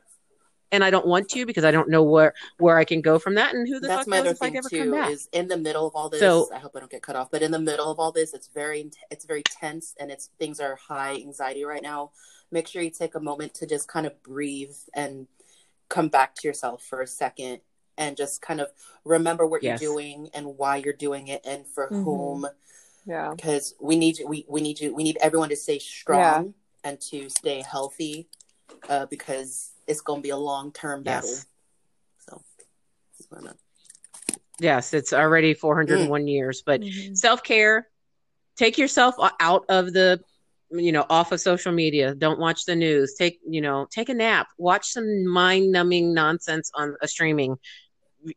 and 0.71 0.83
i 0.83 0.89
don't 0.89 1.05
want 1.07 1.29
to 1.29 1.45
because 1.45 1.63
i 1.63 1.71
don't 1.71 1.89
know 1.89 2.03
where 2.03 2.33
where 2.59 2.77
i 2.77 2.83
can 2.83 3.01
go 3.01 3.17
from 3.19 3.35
that 3.35 3.53
and 3.53 3.67
who 3.67 3.79
the 3.79 3.87
That's 3.87 4.01
fuck 4.01 4.07
my 4.07 4.17
knows 4.17 4.21
other 4.21 4.31
if 4.31 4.41
i 4.41 4.45
thing 4.47 4.57
ever 4.57 4.69
come 4.69 4.91
back 4.91 5.11
Is 5.11 5.29
in 5.31 5.47
the 5.47 5.57
middle 5.57 5.87
of 5.87 5.95
all 5.95 6.09
this. 6.09 6.19
So- 6.19 6.49
I 6.53 6.59
hope 6.59 6.73
I 6.75 6.79
don't 6.79 6.91
get 6.91 7.01
cut 7.01 7.15
off. 7.15 7.29
But 7.31 7.41
in 7.43 7.51
the 7.51 7.59
middle 7.59 7.89
of 7.91 7.99
all 7.99 8.11
this, 8.11 8.33
it's 8.33 8.47
very 8.47 8.89
it's 9.11 9.25
very 9.25 9.43
tense 9.43 9.93
and 9.99 10.11
it's 10.11 10.29
things 10.39 10.59
are 10.59 10.75
high 10.75 11.13
anxiety 11.15 11.63
right 11.63 11.81
now. 11.83 12.11
Make 12.51 12.67
sure 12.67 12.81
you 12.81 12.89
take 12.89 13.15
a 13.15 13.19
moment 13.19 13.53
to 13.55 13.65
just 13.67 13.87
kind 13.87 14.05
of 14.05 14.21
breathe 14.23 14.75
and 14.93 15.27
come 15.89 16.07
back 16.09 16.35
to 16.35 16.47
yourself 16.47 16.83
for 16.83 17.01
a 17.01 17.07
second 17.07 17.59
and 17.97 18.17
just 18.17 18.41
kind 18.41 18.59
of 18.59 18.69
remember 19.03 19.45
what 19.45 19.61
Yes. 19.63 19.81
you're 19.81 19.91
doing 19.93 20.29
and 20.33 20.57
why 20.57 20.77
you're 20.77 20.93
doing 20.93 21.27
it 21.27 21.41
and 21.45 21.67
for 21.67 21.89
Mhm. 21.89 22.03
whom. 22.03 22.47
Yeah. 23.05 23.33
Because 23.35 23.75
we 23.79 23.95
need 23.95 24.17
you. 24.19 24.27
We 24.27 24.45
we 24.49 24.61
need 24.61 24.79
you. 24.79 24.93
We 24.95 25.03
need 25.03 25.17
everyone 25.21 25.49
to 25.49 25.55
stay 25.55 25.77
strong 25.79 26.55
and 26.83 26.99
to 27.11 27.29
stay 27.29 27.61
healthy. 27.61 28.27
Uh, 28.89 29.05
because 29.05 29.71
it's 29.87 30.01
going 30.01 30.19
to 30.21 30.23
be 30.23 30.29
a 30.31 30.37
long 30.37 30.71
term 30.71 31.03
battle. 31.03 31.29
Yes. 31.29 31.45
So. 32.19 32.41
that's 33.17 33.43
what 33.43 33.55
yes 34.59 34.93
it's 34.93 35.11
already 35.11 35.53
401 35.53 36.27
years 36.27 36.63
but 36.65 36.81
Mhm. 36.81 37.15
self 37.17 37.43
care. 37.43 37.89
Take 38.55 38.77
yourself 38.77 39.15
out 39.41 39.65
of 39.67 39.91
the, 39.91 40.21
you 40.71 40.93
know, 40.93 41.05
off 41.09 41.33
of 41.33 41.41
social 41.41 41.73
media. 41.73 42.15
Don't 42.15 42.39
watch 42.39 42.63
the 42.63 42.73
news. 42.75 43.13
Take, 43.15 43.39
you 43.45 43.59
know, 43.59 43.85
take 43.91 44.07
a 44.07 44.13
nap. 44.13 44.47
Watch 44.57 44.87
some 44.87 45.27
mind 45.27 45.73
numbing 45.73 46.13
nonsense 46.13 46.71
on 46.73 46.95
a 47.01 47.07
streaming, 47.07 47.57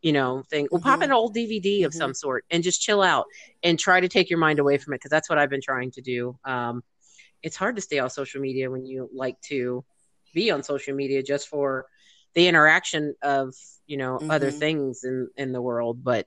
you 0.02 0.12
know, 0.12 0.42
thing. 0.50 0.66
Well, 0.72 0.80
pop 0.82 0.98
Mhm. 1.00 1.04
an 1.04 1.12
old 1.12 1.34
DVD 1.36 1.84
of 1.84 1.94
some 1.94 2.14
sort 2.14 2.44
and 2.50 2.64
just 2.64 2.82
chill 2.82 3.00
out 3.00 3.26
and 3.62 3.78
try 3.78 4.00
to 4.00 4.08
take 4.08 4.28
your 4.28 4.40
mind 4.40 4.58
away 4.58 4.76
from 4.76 4.92
it 4.92 4.96
because 4.96 5.10
that's 5.10 5.28
what 5.30 5.38
I've 5.38 5.50
been 5.50 5.62
trying 5.62 5.92
to 5.92 6.00
do. 6.00 6.36
Um, 6.44 6.82
it's 7.44 7.54
hard 7.54 7.76
to 7.76 7.82
stay 7.82 8.00
off 8.00 8.10
social 8.10 8.40
media 8.40 8.68
when 8.68 8.84
you 8.84 9.08
like 9.14 9.40
to 9.42 9.84
be 10.34 10.50
on 10.50 10.62
social 10.62 10.94
media 10.94 11.22
just 11.22 11.48
for 11.48 11.86
the 12.34 12.46
interaction 12.48 13.14
of 13.22 13.54
you 13.86 13.96
know 13.96 14.20
other 14.28 14.50
Mhm. 14.50 14.58
things 14.58 15.04
in 15.04 15.28
in 15.36 15.52
the 15.52 15.62
world 15.62 16.02
but 16.04 16.26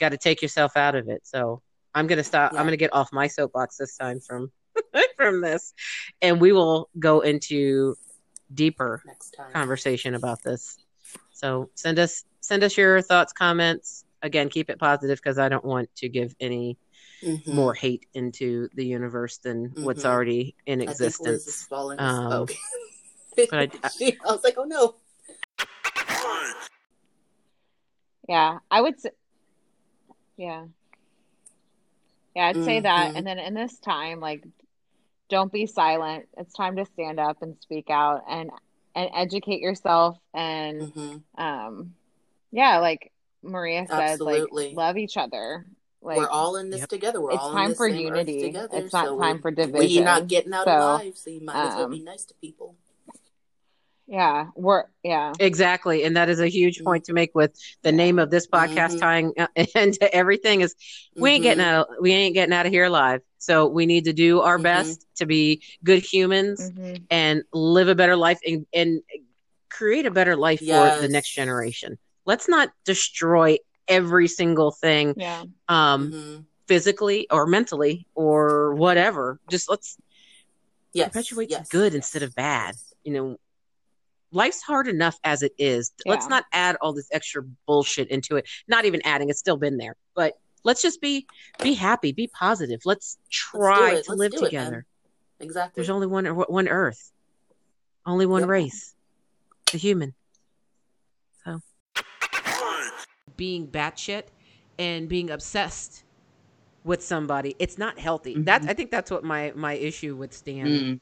got 0.00 0.10
to 0.10 0.18
take 0.18 0.42
yourself 0.42 0.76
out 0.76 0.94
of 0.94 1.08
it 1.08 1.26
so 1.26 1.62
i'm 1.94 2.06
gonna 2.06 2.24
stop 2.24 2.52
Yeah. 2.52 2.58
i'm 2.60 2.66
gonna 2.66 2.76
get 2.76 2.92
off 2.92 3.12
my 3.12 3.26
soapbox 3.28 3.76
this 3.76 3.96
time 3.96 4.20
from 4.20 4.50
from 5.16 5.40
this 5.40 5.72
and 6.20 6.40
we 6.40 6.52
will 6.52 6.90
go 6.98 7.20
into 7.20 7.96
deeper 8.52 9.02
conversation 9.52 10.14
about 10.14 10.42
this 10.42 10.78
so 11.32 11.70
send 11.74 11.98
us 11.98 12.24
send 12.40 12.62
us 12.64 12.76
your 12.76 13.00
thoughts 13.00 13.32
comments 13.32 14.04
again 14.22 14.48
keep 14.48 14.68
it 14.68 14.78
positive 14.78 15.18
because 15.18 15.38
i 15.38 15.48
don't 15.48 15.64
want 15.64 15.88
to 15.96 16.08
give 16.08 16.34
any 16.40 16.76
Mhm. 17.22 17.46
more 17.46 17.72
hate 17.74 18.04
into 18.12 18.68
the 18.74 18.84
universe 18.84 19.38
than 19.38 19.72
what's 19.76 20.02
Mhm. 20.02 20.06
already 20.10 20.54
in 20.66 20.82
I 20.82 20.86
think 20.92 20.98
Liz 20.98 21.46
is 21.46 21.48
existence 21.48 21.70
Um. 21.98 22.46
but 23.36 23.52
I- 23.52 23.70
I- 23.84 23.88
She- 23.98 24.18
I 24.26 24.32
was 24.32 24.42
like, 24.44 24.54
oh 24.58 24.64
no. 24.64 24.94
Yeah, 28.28 28.58
I 28.70 28.80
would 28.80 29.00
say, 29.00 29.10
yeah. 30.36 30.64
Yeah, 32.34 32.46
I'd 32.48 32.64
say 32.64 32.80
that. 32.80 33.12
Mhm. 33.12 33.18
And 33.18 33.26
then 33.26 33.38
in 33.38 33.54
this 33.54 33.78
time, 33.78 34.20
like, 34.20 34.44
don't 35.28 35.50
be 35.52 35.66
silent. 35.66 36.28
It's 36.36 36.52
time 36.52 36.76
to 36.76 36.84
stand 36.86 37.18
up 37.20 37.40
and 37.42 37.56
speak 37.60 37.90
out 37.90 38.24
and 38.28 38.50
and 38.94 39.10
educate 39.14 39.60
yourself 39.60 40.16
and 40.32 40.92
Mhm. 40.92 41.22
um 41.36 41.94
yeah, 42.50 42.78
like 42.78 43.12
Maria 43.42 43.86
said, 43.86 43.98
Absolutely. 44.00 44.68
like 44.68 44.76
love 44.76 44.96
each 44.96 45.16
other. 45.16 45.66
Like 46.00 46.18
We're 46.18 46.28
all 46.28 46.56
in 46.56 46.70
this 46.70 46.80
Yep. 46.80 46.88
together. 46.90 47.20
We're 47.20 47.32
it's 47.32 47.42
all 47.42 47.50
in 47.50 47.56
time 47.56 47.68
this 47.70 47.76
for 47.76 47.88
same 47.90 48.00
unity. 48.00 48.40
together. 48.40 48.76
It's 48.76 48.92
not 48.92 49.06
so 49.06 49.18
time 49.18 49.40
for 49.40 49.50
division. 49.50 50.04
We're 50.04 50.10
not 50.10 50.28
getting 50.28 50.52
out 50.54 50.64
So, 50.64 50.78
alive, 50.78 51.16
so 51.16 51.30
you 51.30 51.40
might 51.40 51.56
as 51.68 51.74
well 51.74 51.84
um, 51.84 51.90
be 51.90 52.00
nice 52.00 52.24
to 52.26 52.34
people. 52.34 52.76
Yeah, 54.06 54.46
we're 54.54 54.84
yeah. 55.02 55.34
Exactly, 55.40 56.04
and 56.04 56.16
that 56.16 56.28
is 56.28 56.40
a 56.40 56.48
huge 56.48 56.82
point 56.84 57.04
to 57.04 57.12
make 57.12 57.30
with 57.34 57.52
the 57.82 57.92
name 57.92 58.18
of 58.18 58.30
this 58.30 58.46
podcast 58.46 58.94
Mhm. 58.96 59.00
tying 59.00 59.32
uh, 59.38 59.46
into 59.74 60.14
everything 60.14 60.60
is 60.60 60.74
we 61.16 61.30
ain't 61.30 61.42
getting 61.42 61.62
Mhm. 61.64 61.66
out 61.68 61.88
we 62.00 62.12
ain't 62.12 62.34
getting 62.34 62.54
out 62.54 62.66
of 62.66 62.72
here 62.72 62.84
alive. 62.84 63.20
So 63.38 63.66
we 63.68 63.86
need 63.86 64.04
to 64.04 64.12
do 64.12 64.40
our 64.40 64.58
Mhm. 64.58 64.62
best 64.62 65.06
to 65.16 65.26
be 65.26 65.62
good 65.84 66.02
humans 66.02 66.70
and 67.10 67.42
live 67.52 67.88
a 67.88 67.94
better 67.94 68.16
life 68.16 68.38
and, 68.46 68.66
and 68.72 69.00
create 69.70 70.06
a 70.06 70.10
better 70.10 70.36
life 70.36 70.60
for 70.60 70.90
the 71.00 71.08
next 71.08 71.30
generation. 71.34 71.98
Let's 72.24 72.48
not 72.48 72.70
destroy 72.84 73.58
every 73.88 74.26
single 74.28 74.70
thing 74.72 75.14
Yeah. 75.16 75.44
um 75.68 76.44
physically 76.66 77.28
or 77.30 77.46
mentally 77.46 78.06
or 78.14 78.74
whatever. 78.74 79.38
Just 79.48 79.68
let's 79.70 79.96
Yes. 80.92 81.08
perpetuate 81.12 81.50
yes, 81.50 81.68
good 81.68 81.92
yes, 81.92 81.94
instead 81.94 82.22
of 82.22 82.34
bad. 82.34 82.74
You 83.04 83.12
know, 83.12 83.36
life's 84.36 84.62
hard 84.62 84.86
enough 84.86 85.18
as 85.24 85.42
it 85.42 85.52
is. 85.58 85.92
Let's 86.04 86.28
not 86.28 86.44
add 86.52 86.76
all 86.80 86.92
this 86.92 87.08
extra 87.10 87.42
bullshit 87.66 88.08
into 88.08 88.36
it. 88.36 88.46
Not 88.68 88.84
even 88.84 89.00
adding; 89.04 89.30
it's 89.30 89.38
still 89.40 89.56
been 89.56 89.78
there. 89.78 89.96
But 90.14 90.34
let's 90.62 90.82
just 90.82 91.00
be 91.00 91.26
be 91.62 91.74
happy, 91.74 92.12
be 92.12 92.28
positive. 92.28 92.80
Let's 92.84 93.18
try 93.30 93.92
it. 93.94 94.04
to 94.04 94.10
Let's 94.12 94.20
live 94.20 94.32
do 94.32 94.38
it, 94.38 94.44
together. 94.44 94.84
Exactly. 95.40 95.80
There's 95.80 95.90
only 95.90 96.06
one 96.06 96.26
one 96.26 96.68
Earth, 96.68 97.10
only 98.04 98.26
one 98.26 98.42
Yep. 98.42 98.48
race, 98.48 98.94
the 99.72 99.78
human. 99.78 100.14
So, 101.44 101.60
being 103.36 103.66
batshit 103.68 104.24
and 104.78 105.08
being 105.08 105.30
obsessed 105.30 106.04
with 106.84 107.02
somebody, 107.02 107.56
it's 107.58 107.78
not 107.78 107.98
healthy. 107.98 108.34
That's 108.38 108.66
I 108.66 108.74
think 108.74 108.90
that's 108.90 109.10
what 109.10 109.24
my 109.24 109.52
my 109.56 109.74
issue 109.74 110.14
with 110.14 110.32
Stan 110.32 110.66
Mm. 110.66 111.00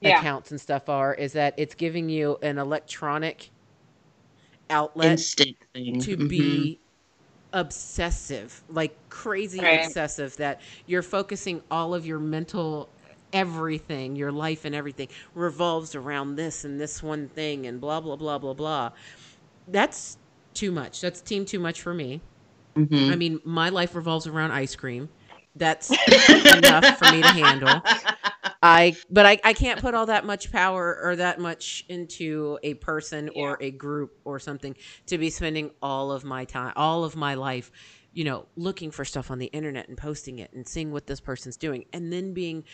Yeah. 0.00 0.18
accounts 0.18 0.50
and 0.50 0.60
stuff 0.60 0.88
are 0.88 1.14
is 1.14 1.32
that 1.32 1.54
it's 1.56 1.74
giving 1.74 2.08
you 2.08 2.38
an 2.42 2.58
electronic 2.58 3.50
outlet 4.70 5.12
Instant 5.12 5.56
thing. 5.74 5.98
to 6.00 6.16
Mhm. 6.16 6.28
be 6.28 6.80
obsessive 7.54 8.62
like 8.68 8.94
crazy 9.08 9.62
Right. 9.62 9.84
obsessive 9.86 10.36
that 10.36 10.60
you're 10.86 11.02
focusing 11.02 11.62
all 11.70 11.94
of 11.94 12.04
your 12.04 12.18
mental 12.18 12.90
everything 13.32 14.16
your 14.16 14.30
life 14.30 14.66
and 14.66 14.74
everything 14.74 15.08
revolves 15.34 15.94
around 15.94 16.36
this 16.36 16.64
and 16.64 16.78
this 16.78 17.02
one 17.02 17.28
thing 17.28 17.66
and 17.66 17.80
blah 17.80 18.00
blah 18.00 18.16
blah 18.16 18.36
blah 18.36 18.52
blah 18.52 18.90
that's 19.68 20.18
too 20.52 20.70
much 20.70 21.00
that's 21.00 21.22
team 21.22 21.46
too 21.46 21.58
much 21.58 21.80
for 21.80 21.94
me 21.94 22.20
Mhm. 22.76 23.10
i 23.10 23.16
mean 23.16 23.40
my 23.44 23.70
life 23.70 23.94
revolves 23.94 24.26
around 24.26 24.50
ice 24.52 24.76
cream 24.76 25.08
that's 25.56 25.90
enough 26.54 26.98
for 26.98 27.10
me 27.10 27.22
to 27.22 27.28
handle 27.32 27.82
I 28.62 28.96
but 29.08 29.24
I, 29.24 29.38
I 29.44 29.52
can't 29.52 29.80
put 29.80 29.94
all 29.94 30.06
that 30.06 30.24
much 30.26 30.50
power 30.50 30.98
or 31.02 31.16
that 31.16 31.38
much 31.38 31.84
into 31.88 32.58
a 32.62 32.74
person 32.74 33.30
or 33.36 33.56
a 33.60 33.70
group 33.70 34.18
or 34.24 34.38
something 34.40 34.74
to 35.06 35.18
be 35.18 35.30
spending 35.30 35.70
all 35.80 36.10
of 36.10 36.24
my 36.24 36.44
time 36.44 36.72
all 36.74 37.04
of 37.04 37.14
my 37.14 37.34
life 37.34 37.70
you 38.12 38.24
know 38.24 38.46
looking 38.56 38.90
for 38.90 39.04
stuff 39.04 39.30
on 39.30 39.38
the 39.38 39.46
internet 39.46 39.88
and 39.88 39.96
posting 39.96 40.40
it 40.40 40.52
and 40.52 40.66
seeing 40.66 40.90
what 40.90 41.06
this 41.06 41.20
person's 41.20 41.56
doing 41.56 41.84
and 41.92 42.12
then 42.12 42.34
being 42.34 42.64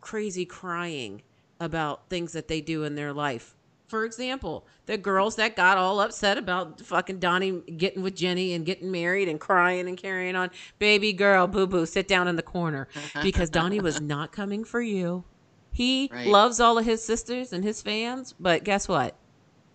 crazy 0.00 0.44
crying 0.44 1.22
about 1.60 2.10
things 2.10 2.32
that 2.32 2.48
they 2.48 2.60
do 2.60 2.84
in 2.84 2.94
their 2.94 3.12
life 3.12 3.56
for 3.92 4.06
example, 4.06 4.66
the 4.86 4.96
girls 4.96 5.36
that 5.36 5.54
got 5.54 5.76
all 5.76 6.00
upset 6.00 6.38
about 6.38 6.80
fucking 6.80 7.18
Donnie 7.18 7.60
getting 7.76 8.02
with 8.02 8.16
Jenny 8.16 8.54
and 8.54 8.64
getting 8.64 8.90
married 8.90 9.28
and 9.28 9.38
crying 9.38 9.86
and 9.86 9.98
carrying 9.98 10.34
on. 10.34 10.50
Baby 10.78 11.12
girl, 11.12 11.46
boo 11.46 11.66
boo, 11.66 11.84
sit 11.84 12.08
down 12.08 12.26
in 12.26 12.36
the 12.36 12.42
corner 12.42 12.88
because 13.22 13.50
Donnie 13.50 13.80
was 13.80 14.00
not 14.14 14.32
coming 14.32 14.64
for 14.64 14.80
you. 14.80 15.24
He 15.72 16.08
Right. 16.10 16.26
loves 16.26 16.58
all 16.58 16.78
of 16.78 16.86
his 16.86 17.04
sisters 17.04 17.52
and 17.52 17.62
his 17.64 17.82
fans, 17.82 18.34
but 18.40 18.64
guess 18.64 18.88
what? 18.88 19.14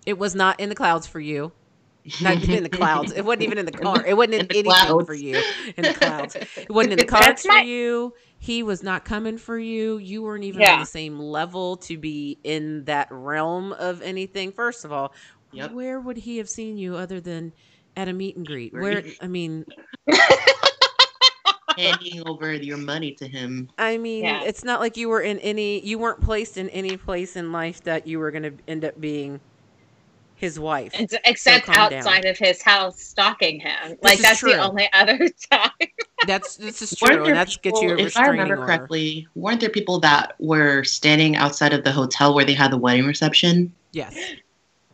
It 0.07 0.17
was 0.17 0.33
not 0.33 0.59
in 0.59 0.69
the 0.69 0.75
clouds 0.75 1.05
for 1.05 1.19
you. 1.19 1.51
Not 2.21 2.37
even 2.37 2.55
in 2.57 2.63
the 2.63 2.69
clouds. 2.81 3.11
It 3.11 3.23
wasn't 3.25 3.43
even 3.43 3.57
in 3.57 3.65
the 3.65 3.71
car. 3.71 4.05
It 4.05 4.15
wasn't 4.15 4.35
in, 4.35 4.41
In 4.41 4.47
anything 4.51 4.71
clouds. 4.71 5.05
for 5.05 5.13
you 5.13 5.41
in 5.77 5.83
the 5.83 5.93
clouds. 5.93 6.35
It 6.35 6.69
wasn't 6.69 6.93
in 6.93 6.99
the 6.99 7.05
cards 7.17 7.45
my- 7.45 7.61
for 7.61 7.65
you. 7.65 8.13
He 8.39 8.61
was 8.63 8.83
not 8.83 9.03
coming 9.03 9.37
for 9.37 9.57
you. 9.57 9.97
You 9.97 10.21
weren't 10.21 10.43
even 10.43 10.61
on 10.63 10.79
the 10.81 10.85
same 10.85 11.17
level 11.19 11.75
to 11.77 11.97
be 11.97 12.37
in 12.43 12.83
that 12.85 13.07
realm 13.11 13.73
of 13.73 14.01
anything. 14.03 14.51
First 14.51 14.85
of 14.85 14.91
all, 14.91 15.13
Yep. 15.53 15.71
where 15.71 15.99
would 15.99 16.17
he 16.17 16.37
have 16.37 16.47
seen 16.49 16.77
you 16.77 16.95
other 16.97 17.19
than 17.19 17.51
at 17.95 18.07
a 18.09 18.13
meet 18.13 18.35
and 18.35 18.45
greet? 18.45 18.73
Where 18.73 18.81
Where 18.83 19.03
I 19.21 19.27
mean, 19.27 19.65
handing 21.77 22.27
over 22.27 22.53
your 22.53 22.77
money 22.77 23.11
to 23.13 23.27
him. 23.27 23.69
I 23.77 23.97
mean, 23.97 24.23
Yeah. 24.23 24.43
it's 24.43 24.63
not 24.63 24.79
like 24.79 24.97
you 24.97 25.09
were 25.09 25.21
in 25.21 25.39
any. 25.39 25.79
You 25.85 25.97
weren't 25.99 26.21
placed 26.21 26.57
in 26.57 26.69
any 26.69 26.97
place 26.97 27.35
in 27.35 27.51
life 27.51 27.83
that 27.83 28.07
you 28.07 28.19
were 28.19 28.31
going 28.31 28.43
to 28.43 28.53
end 28.67 28.83
up 28.85 28.99
being 28.99 29.39
his 30.37 30.59
wife. 30.59 30.91
Ex- 30.93 31.13
Except 31.25 31.65
calm 31.65 31.89
down. 31.89 31.93
outside 31.99 32.25
of 32.25 32.37
his 32.37 32.61
house, 32.61 32.99
stalking 33.01 33.59
him. 33.59 33.97
like 34.01 34.19
that's 34.19 34.39
true. 34.39 34.51
the 34.53 34.59
only 34.59 34.87
other 34.93 35.17
time. 35.51 35.71
That's 36.25 36.55
this 36.57 36.81
is 36.81 36.91
true, 36.97 37.25
and 37.25 37.35
that's 37.35 37.57
gets 37.57 37.81
you 37.81 37.89
a 37.89 37.95
people- 37.95 38.05
if 38.07 38.15
I 38.17 38.21
restraining 38.21 38.31
remember 38.31 38.53
order. 38.61 38.65
correctly, 38.65 39.27
weren't 39.35 39.59
there 39.59 39.69
people 39.69 39.99
that 40.01 40.35
were 40.39 40.83
standing 40.83 41.35
outside 41.35 41.73
of 41.73 41.83
the 41.83 41.91
hotel 41.91 42.33
where 42.33 42.45
they 42.45 42.53
had 42.53 42.71
the 42.71 42.77
wedding 42.77 43.05
reception? 43.05 43.73
Yes. 43.91 44.15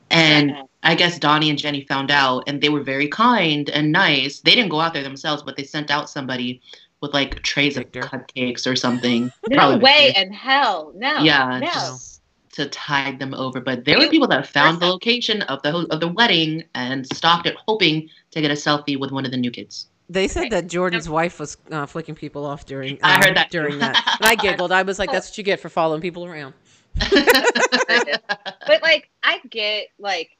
And 0.09 0.49
Yeah. 0.51 0.63
I 0.83 0.95
guess 0.95 1.17
Donnie 1.17 1.49
and 1.49 1.57
Jenny 1.57 1.85
found 1.85 2.11
out, 2.11 2.43
and 2.47 2.61
they 2.61 2.69
were 2.69 2.83
very 2.83 3.07
kind 3.07 3.69
and 3.69 3.91
nice. 3.91 4.41
They 4.41 4.53
didn't 4.53 4.69
go 4.69 4.79
out 4.81 4.93
there 4.93 5.03
themselves, 5.03 5.41
but 5.43 5.55
they 5.55 5.63
sent 5.63 5.89
out 5.89 6.09
somebody 6.09 6.61
with 7.01 7.13
like 7.13 7.41
trays 7.41 7.75
Victor. 7.77 8.01
of 8.01 8.05
cupcakes 8.11 8.69
or 8.69 8.75
something. 8.75 9.31
No 9.49 9.57
Probably 9.57 9.79
way 9.79 10.07
Victor. 10.07 10.21
in 10.21 10.33
hell. 10.33 10.91
No. 10.95 11.19
yeah, 11.19 11.59
No. 11.59 11.67
just 11.67 12.12
to 12.53 12.67
tide 12.69 13.19
them 13.19 13.33
over. 13.33 13.59
But 13.59 13.85
there 13.85 13.99
were 13.99 14.07
people 14.09 14.27
that 14.29 14.47
found 14.47 14.79
the 14.81 14.87
location 14.87 15.41
of 15.43 15.61
the 15.61 15.71
ho- 15.71 15.87
of 15.91 15.99
the 15.99 16.07
wedding 16.07 16.63
and 16.75 17.05
stalked 17.07 17.45
it, 17.47 17.55
hoping 17.67 18.09
to 18.31 18.41
get 18.41 18.51
a 18.51 18.55
selfie 18.55 18.99
with 18.99 19.11
one 19.11 19.25
of 19.25 19.31
the 19.31 19.37
new 19.37 19.51
kids. 19.51 19.87
They 20.09 20.27
said 20.27 20.41
Okay. 20.47 20.49
that 20.49 20.67
Jordan's 20.67 21.07
wife 21.09 21.39
was 21.39 21.57
uh, 21.71 21.85
flicking 21.85 22.13
people 22.15 22.45
off 22.45 22.65
during. 22.65 22.99
I 23.03 23.25
heard 23.25 23.35
that 23.37 23.49
during 23.51 23.79
that, 23.79 23.95
and 24.19 24.27
I 24.27 24.35
giggled. 24.35 24.71
I 24.71 24.83
was 24.83 24.99
like, 24.99 25.11
"That's 25.11 25.29
what 25.29 25.37
you 25.37 25.43
get 25.43 25.59
for 25.59 25.69
following 25.69 26.01
people 26.01 26.25
around." 26.25 26.53
but 27.09 28.81
like 28.81 29.09
I 29.23 29.39
get 29.49 29.87
like 29.97 30.37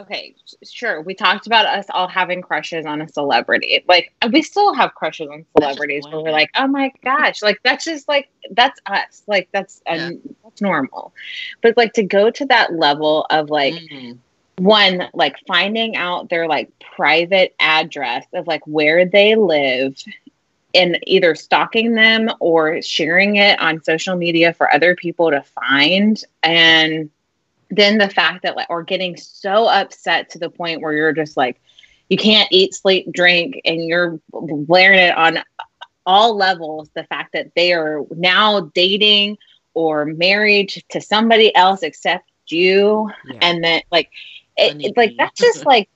okay, 0.00 0.34
sure. 0.64 1.00
We 1.02 1.14
talked 1.14 1.46
about 1.46 1.66
us 1.66 1.86
all 1.90 2.08
having 2.08 2.42
crushes 2.42 2.86
on 2.86 3.00
a 3.00 3.08
celebrity. 3.08 3.84
Like 3.88 4.12
we 4.32 4.42
still 4.42 4.74
have 4.74 4.94
crushes 4.94 5.28
on 5.30 5.44
celebrities 5.56 6.06
where 6.10 6.20
we're 6.20 6.32
like, 6.32 6.50
oh 6.56 6.66
my 6.66 6.92
gosh, 7.04 7.42
like 7.42 7.58
that's 7.64 7.84
just 7.84 8.08
like 8.08 8.28
that's 8.50 8.80
us. 8.86 9.22
Like 9.26 9.48
that's 9.52 9.82
Yeah. 9.90 10.08
um, 10.08 10.20
that's 10.42 10.60
normal. 10.60 11.12
But 11.62 11.76
like 11.76 11.92
to 11.94 12.02
go 12.02 12.30
to 12.30 12.44
that 12.46 12.72
level 12.74 13.26
of 13.30 13.50
like 13.50 13.74
Mhm. 13.90 14.18
one 14.58 15.08
like 15.14 15.36
finding 15.46 15.96
out 15.96 16.28
their 16.28 16.46
like 16.48 16.70
private 16.96 17.54
address 17.60 18.26
of 18.34 18.46
like 18.46 18.66
where 18.66 19.04
they 19.06 19.34
live 19.34 19.96
and 20.74 20.98
either 21.06 21.34
stalking 21.34 21.94
them 21.94 22.28
or 22.40 22.80
sharing 22.82 23.36
it 23.36 23.58
on 23.60 23.82
social 23.82 24.16
media 24.16 24.52
for 24.52 24.72
other 24.72 24.94
people 24.94 25.30
to 25.30 25.42
find 25.42 26.22
and 26.42 27.10
then 27.70 27.98
the 27.98 28.08
fact 28.08 28.42
that 28.42 28.56
like 28.56 28.68
or 28.70 28.82
getting 28.82 29.16
so 29.16 29.66
upset 29.68 30.30
to 30.30 30.38
the 30.38 30.50
point 30.50 30.80
where 30.80 30.92
you're 30.92 31.12
just 31.12 31.36
like 31.36 31.60
you 32.08 32.16
can't 32.16 32.48
eat 32.52 32.74
sleep 32.74 33.10
drink 33.12 33.60
and 33.64 33.84
you're 33.84 34.20
blaring 34.32 34.98
it 34.98 35.16
on 35.16 35.38
all 36.06 36.36
levels 36.36 36.90
the 36.94 37.04
fact 37.04 37.32
that 37.32 37.50
they 37.56 37.72
are 37.72 38.02
now 38.16 38.60
dating 38.74 39.36
or 39.72 40.04
married 40.04 40.72
to 40.90 41.00
somebody 41.00 41.54
else 41.56 41.82
except 41.82 42.30
you 42.48 43.10
Yeah. 43.26 43.38
and 43.40 43.64
then 43.64 43.80
like 43.90 44.10
it, 44.56 44.76
it- 44.84 44.96
like 44.96 45.14
that's 45.16 45.40
just 45.40 45.64
like 45.66 45.88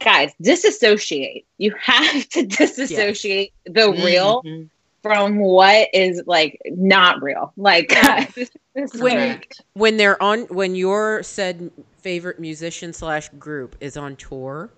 guys 0.00 0.32
disassociate 0.40 1.46
you 1.56 1.74
have 1.80 2.28
to 2.28 2.44
disassociate 2.46 3.52
the 3.64 3.90
real 3.90 4.42
Mhm. 4.42 4.68
From 5.02 5.38
what 5.38 5.88
is 5.94 6.22
like 6.26 6.60
not 6.66 7.22
real 7.22 7.52
like 7.56 7.88
this 8.34 8.50
When- 8.94 9.40
when 9.74 9.96
they're 9.96 10.20
on 10.22 10.40
when 10.48 10.74
your 10.74 11.22
said 11.22 11.70
favorite 12.02 12.38
musician 12.40 12.92
slash 12.92 13.28
group 13.30 13.76
is 13.80 13.96
on 13.96 14.16
tour 14.16 14.70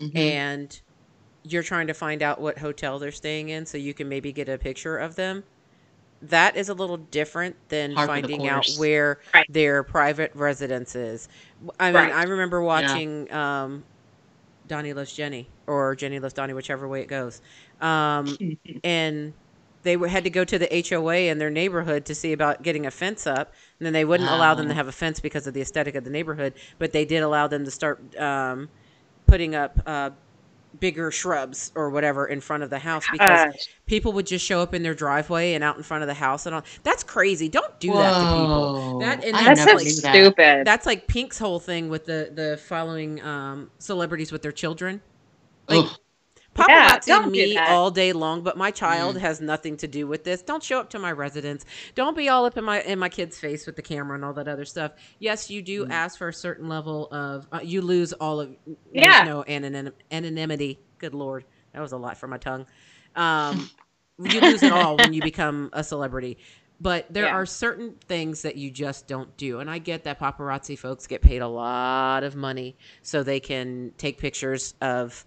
Mhm. 0.00 0.16
and 0.16 0.80
you're 1.42 1.62
trying 1.62 1.86
to 1.88 1.94
find 1.94 2.22
out 2.22 2.40
what 2.40 2.58
hotel 2.58 2.98
they're 2.98 3.10
staying 3.10 3.48
in 3.48 3.66
so 3.66 3.76
you 3.78 3.94
can 3.94 4.08
maybe 4.08 4.32
get 4.32 4.48
a 4.48 4.58
picture 4.58 4.96
of 4.98 5.16
them 5.16 5.42
that 6.22 6.56
is 6.56 6.68
a 6.68 6.74
little 6.74 6.96
different 6.96 7.54
than 7.68 7.94
finding 7.94 8.48
out 8.48 8.66
where 8.76 9.20
Right. 9.34 9.46
their 9.48 9.82
private 9.84 10.32
residence 10.34 10.94
is 10.96 11.28
i 11.80 11.86
mean 11.92 11.94
Right. 11.94 12.12
i 12.12 12.24
remember 12.24 12.60
watching 12.62 13.32
um 13.32 13.84
donnie 14.68 14.92
loves 14.92 15.12
jenny 15.12 15.48
or 15.66 15.94
jenny 15.96 16.18
loves 16.20 16.34
donnie 16.34 16.52
whichever 16.54 16.86
way 16.86 17.00
it 17.02 17.08
goes 17.08 17.40
um 17.80 18.38
and 18.84 19.34
they 19.82 19.96
were, 19.96 20.08
had 20.08 20.24
to 20.24 20.30
go 20.30 20.44
to 20.44 20.58
the 20.58 20.84
HOA 20.88 21.14
in 21.30 21.38
their 21.38 21.50
neighborhood 21.50 22.04
to 22.06 22.14
see 22.14 22.32
about 22.32 22.62
getting 22.62 22.86
a 22.86 22.90
fence 22.90 23.26
up, 23.26 23.54
and 23.78 23.86
then 23.86 23.92
they 23.92 24.04
wouldn't 24.04 24.28
allow 24.28 24.54
them 24.54 24.68
to 24.68 24.74
have 24.74 24.88
a 24.88 24.92
fence 24.92 25.20
because 25.20 25.46
of 25.46 25.54
the 25.54 25.60
aesthetic 25.60 25.94
of 25.94 26.04
the 26.04 26.10
neighborhood. 26.10 26.54
But 26.78 26.92
they 26.92 27.04
did 27.04 27.22
allow 27.22 27.46
them 27.46 27.64
to 27.64 27.70
start 27.70 28.16
um, 28.18 28.68
putting 29.26 29.54
up 29.54 29.80
uh, 29.86 30.10
bigger 30.78 31.10
shrubs 31.10 31.72
or 31.74 31.90
whatever 31.90 32.26
in 32.26 32.40
front 32.40 32.62
of 32.62 32.70
the 32.70 32.78
house 32.78 33.08
because 33.08 33.40
uh, 33.40 33.52
people 33.86 34.12
would 34.12 34.26
just 34.26 34.44
show 34.44 34.60
up 34.60 34.74
in 34.74 34.82
their 34.82 34.94
driveway 34.94 35.54
and 35.54 35.64
out 35.64 35.76
in 35.76 35.82
front 35.82 36.02
of 36.02 36.08
the 36.08 36.14
house 36.14 36.46
and 36.46 36.54
all. 36.54 36.62
That's 36.82 37.02
crazy. 37.04 37.48
Don't 37.48 37.78
do 37.80 37.92
that 37.92 38.12
to 38.12 38.18
people. 38.18 38.98
That- 39.00 39.24
and 39.24 39.36
I 39.36 39.44
that's 39.44 39.60
never 39.60 39.78
so 39.78 39.84
knew 39.84 39.90
stupid 39.90 40.66
That's 40.66 40.86
like 40.86 41.06
Pink's 41.06 41.38
whole 41.38 41.60
thing 41.60 41.88
with 41.88 42.06
the 42.06 42.30
the 42.34 42.56
following 42.58 43.22
um, 43.22 43.70
celebrities 43.78 44.32
with 44.32 44.42
their 44.42 44.52
children. 44.52 45.00
Like, 45.68 45.84
Ugh. 45.84 45.98
Yeah, 46.68 46.96
paparazzi 46.98 47.06
don't 47.06 47.30
me 47.30 47.56
all 47.58 47.90
day 47.90 48.12
long, 48.12 48.42
but 48.42 48.56
my 48.56 48.70
child 48.70 49.16
Mm. 49.16 49.20
has 49.20 49.40
nothing 49.40 49.76
to 49.78 49.86
do 49.88 50.06
with 50.06 50.24
this. 50.24 50.42
Don't 50.42 50.62
show 50.62 50.80
up 50.80 50.90
to 50.90 50.98
my 50.98 51.12
residence. 51.12 51.64
Don't 51.94 52.16
be 52.16 52.28
all 52.28 52.44
up 52.44 52.56
in 52.56 52.64
my 52.64 52.82
in 52.82 52.98
my 52.98 53.08
kid's 53.08 53.38
face 53.38 53.66
with 53.66 53.76
the 53.76 53.82
camera 53.82 54.14
and 54.14 54.24
all 54.24 54.32
that 54.34 54.48
other 54.48 54.64
stuff. 54.64 54.92
Yes, 55.18 55.50
you 55.50 55.62
do 55.62 55.86
Mm. 55.86 55.90
ask 55.90 56.18
for 56.18 56.28
a 56.28 56.32
certain 56.34 56.68
level 56.68 57.08
of. 57.12 57.46
Uh, 57.52 57.60
you 57.62 57.80
lose 57.82 58.12
all 58.14 58.40
of. 58.40 58.54
Yeah. 58.92 59.24
No 59.24 59.44
anonym, 59.44 59.92
anonymity. 60.10 60.78
Good 60.98 61.14
lord, 61.14 61.44
that 61.72 61.80
was 61.80 61.92
a 61.92 61.96
lot 61.96 62.16
for 62.18 62.26
my 62.26 62.38
tongue. 62.38 62.66
Um, 63.16 63.70
you 64.18 64.40
lose 64.40 64.62
it 64.62 64.72
all 64.72 64.96
when 64.96 65.12
you 65.12 65.22
become 65.32 65.70
a 65.72 65.84
celebrity. 65.84 66.38
But 66.80 67.06
there 67.12 67.24
Yeah. 67.24 67.34
are 67.34 67.44
certain 67.46 67.96
things 68.06 68.42
that 68.42 68.54
you 68.56 68.70
just 68.70 69.08
don't 69.08 69.36
do. 69.36 69.58
And 69.58 69.68
I 69.68 69.78
get 69.78 70.04
that 70.04 70.20
paparazzi 70.20 70.78
folks 70.78 71.08
get 71.08 71.22
paid 71.22 71.42
a 71.42 71.48
lot 71.48 72.22
of 72.22 72.36
money 72.36 72.76
so 73.02 73.24
they 73.24 73.40
can 73.40 73.92
take 73.98 74.18
pictures 74.18 74.74
of 74.80 75.24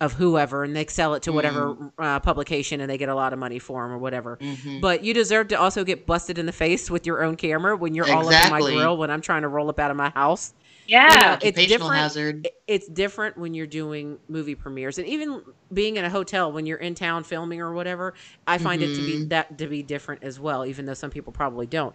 of 0.00 0.14
whoever 0.14 0.64
and 0.64 0.74
they 0.74 0.86
sell 0.86 1.12
it 1.14 1.22
to 1.24 1.32
whatever 1.32 1.76
uh, 1.98 2.18
publication 2.20 2.80
and 2.80 2.88
they 2.90 2.96
get 2.96 3.08
a 3.10 3.14
lot 3.14 3.32
of 3.34 3.38
money 3.38 3.58
for 3.58 3.82
them 3.82 3.92
or 3.92 3.98
whatever. 3.98 4.38
Mhm. 4.40 4.80
But 4.80 5.04
you 5.04 5.12
deserve 5.12 5.48
to 5.48 5.60
also 5.60 5.84
get 5.84 6.06
busted 6.06 6.38
in 6.38 6.46
the 6.46 6.52
face 6.52 6.90
with 6.90 7.06
your 7.06 7.22
own 7.22 7.36
camera 7.36 7.76
when 7.76 7.94
you're 7.94 8.10
all 8.10 8.26
up 8.32 8.44
in 8.46 8.50
my 8.50 8.60
grill 8.60 8.96
when 8.96 9.10
I'm 9.10 9.20
trying 9.20 9.42
to 9.42 9.48
roll 9.48 9.68
up 9.68 9.78
out 9.78 9.90
of 9.90 9.96
my 9.98 10.08
house. 10.10 10.54
yeah 10.86 11.12
You 11.14 11.20
know, 11.20 11.38
it's 11.42 11.66
different. 11.68 11.94
hazard. 11.94 12.48
It's 12.66 12.88
different 12.88 13.36
when 13.36 13.52
you're 13.52 13.66
doing 13.66 14.18
movie 14.28 14.54
premieres 14.54 14.96
and 14.98 15.06
even 15.06 15.42
being 15.72 15.96
in 15.98 16.04
a 16.06 16.10
hotel 16.10 16.50
when 16.50 16.64
you're 16.64 16.78
in 16.78 16.94
town 16.94 17.22
filming 17.22 17.60
or 17.60 17.74
whatever. 17.74 18.14
I 18.46 18.56
find 18.58 18.82
it 18.82 18.94
to 18.96 19.02
be 19.06 19.18
Mhm. 19.18 19.28
that 19.28 19.58
to 19.58 19.66
be 19.66 19.82
different 19.82 20.24
as 20.24 20.40
well, 20.40 20.64
even 20.64 20.86
though 20.86 20.94
some 20.94 21.10
people 21.10 21.32
probably 21.32 21.66
don't. 21.66 21.94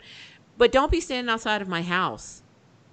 But 0.58 0.72
don't 0.72 0.92
be 0.92 1.02
standing 1.02 1.30
outside 1.34 1.62
of 1.62 1.68
my 1.68 1.82
house. 1.82 2.44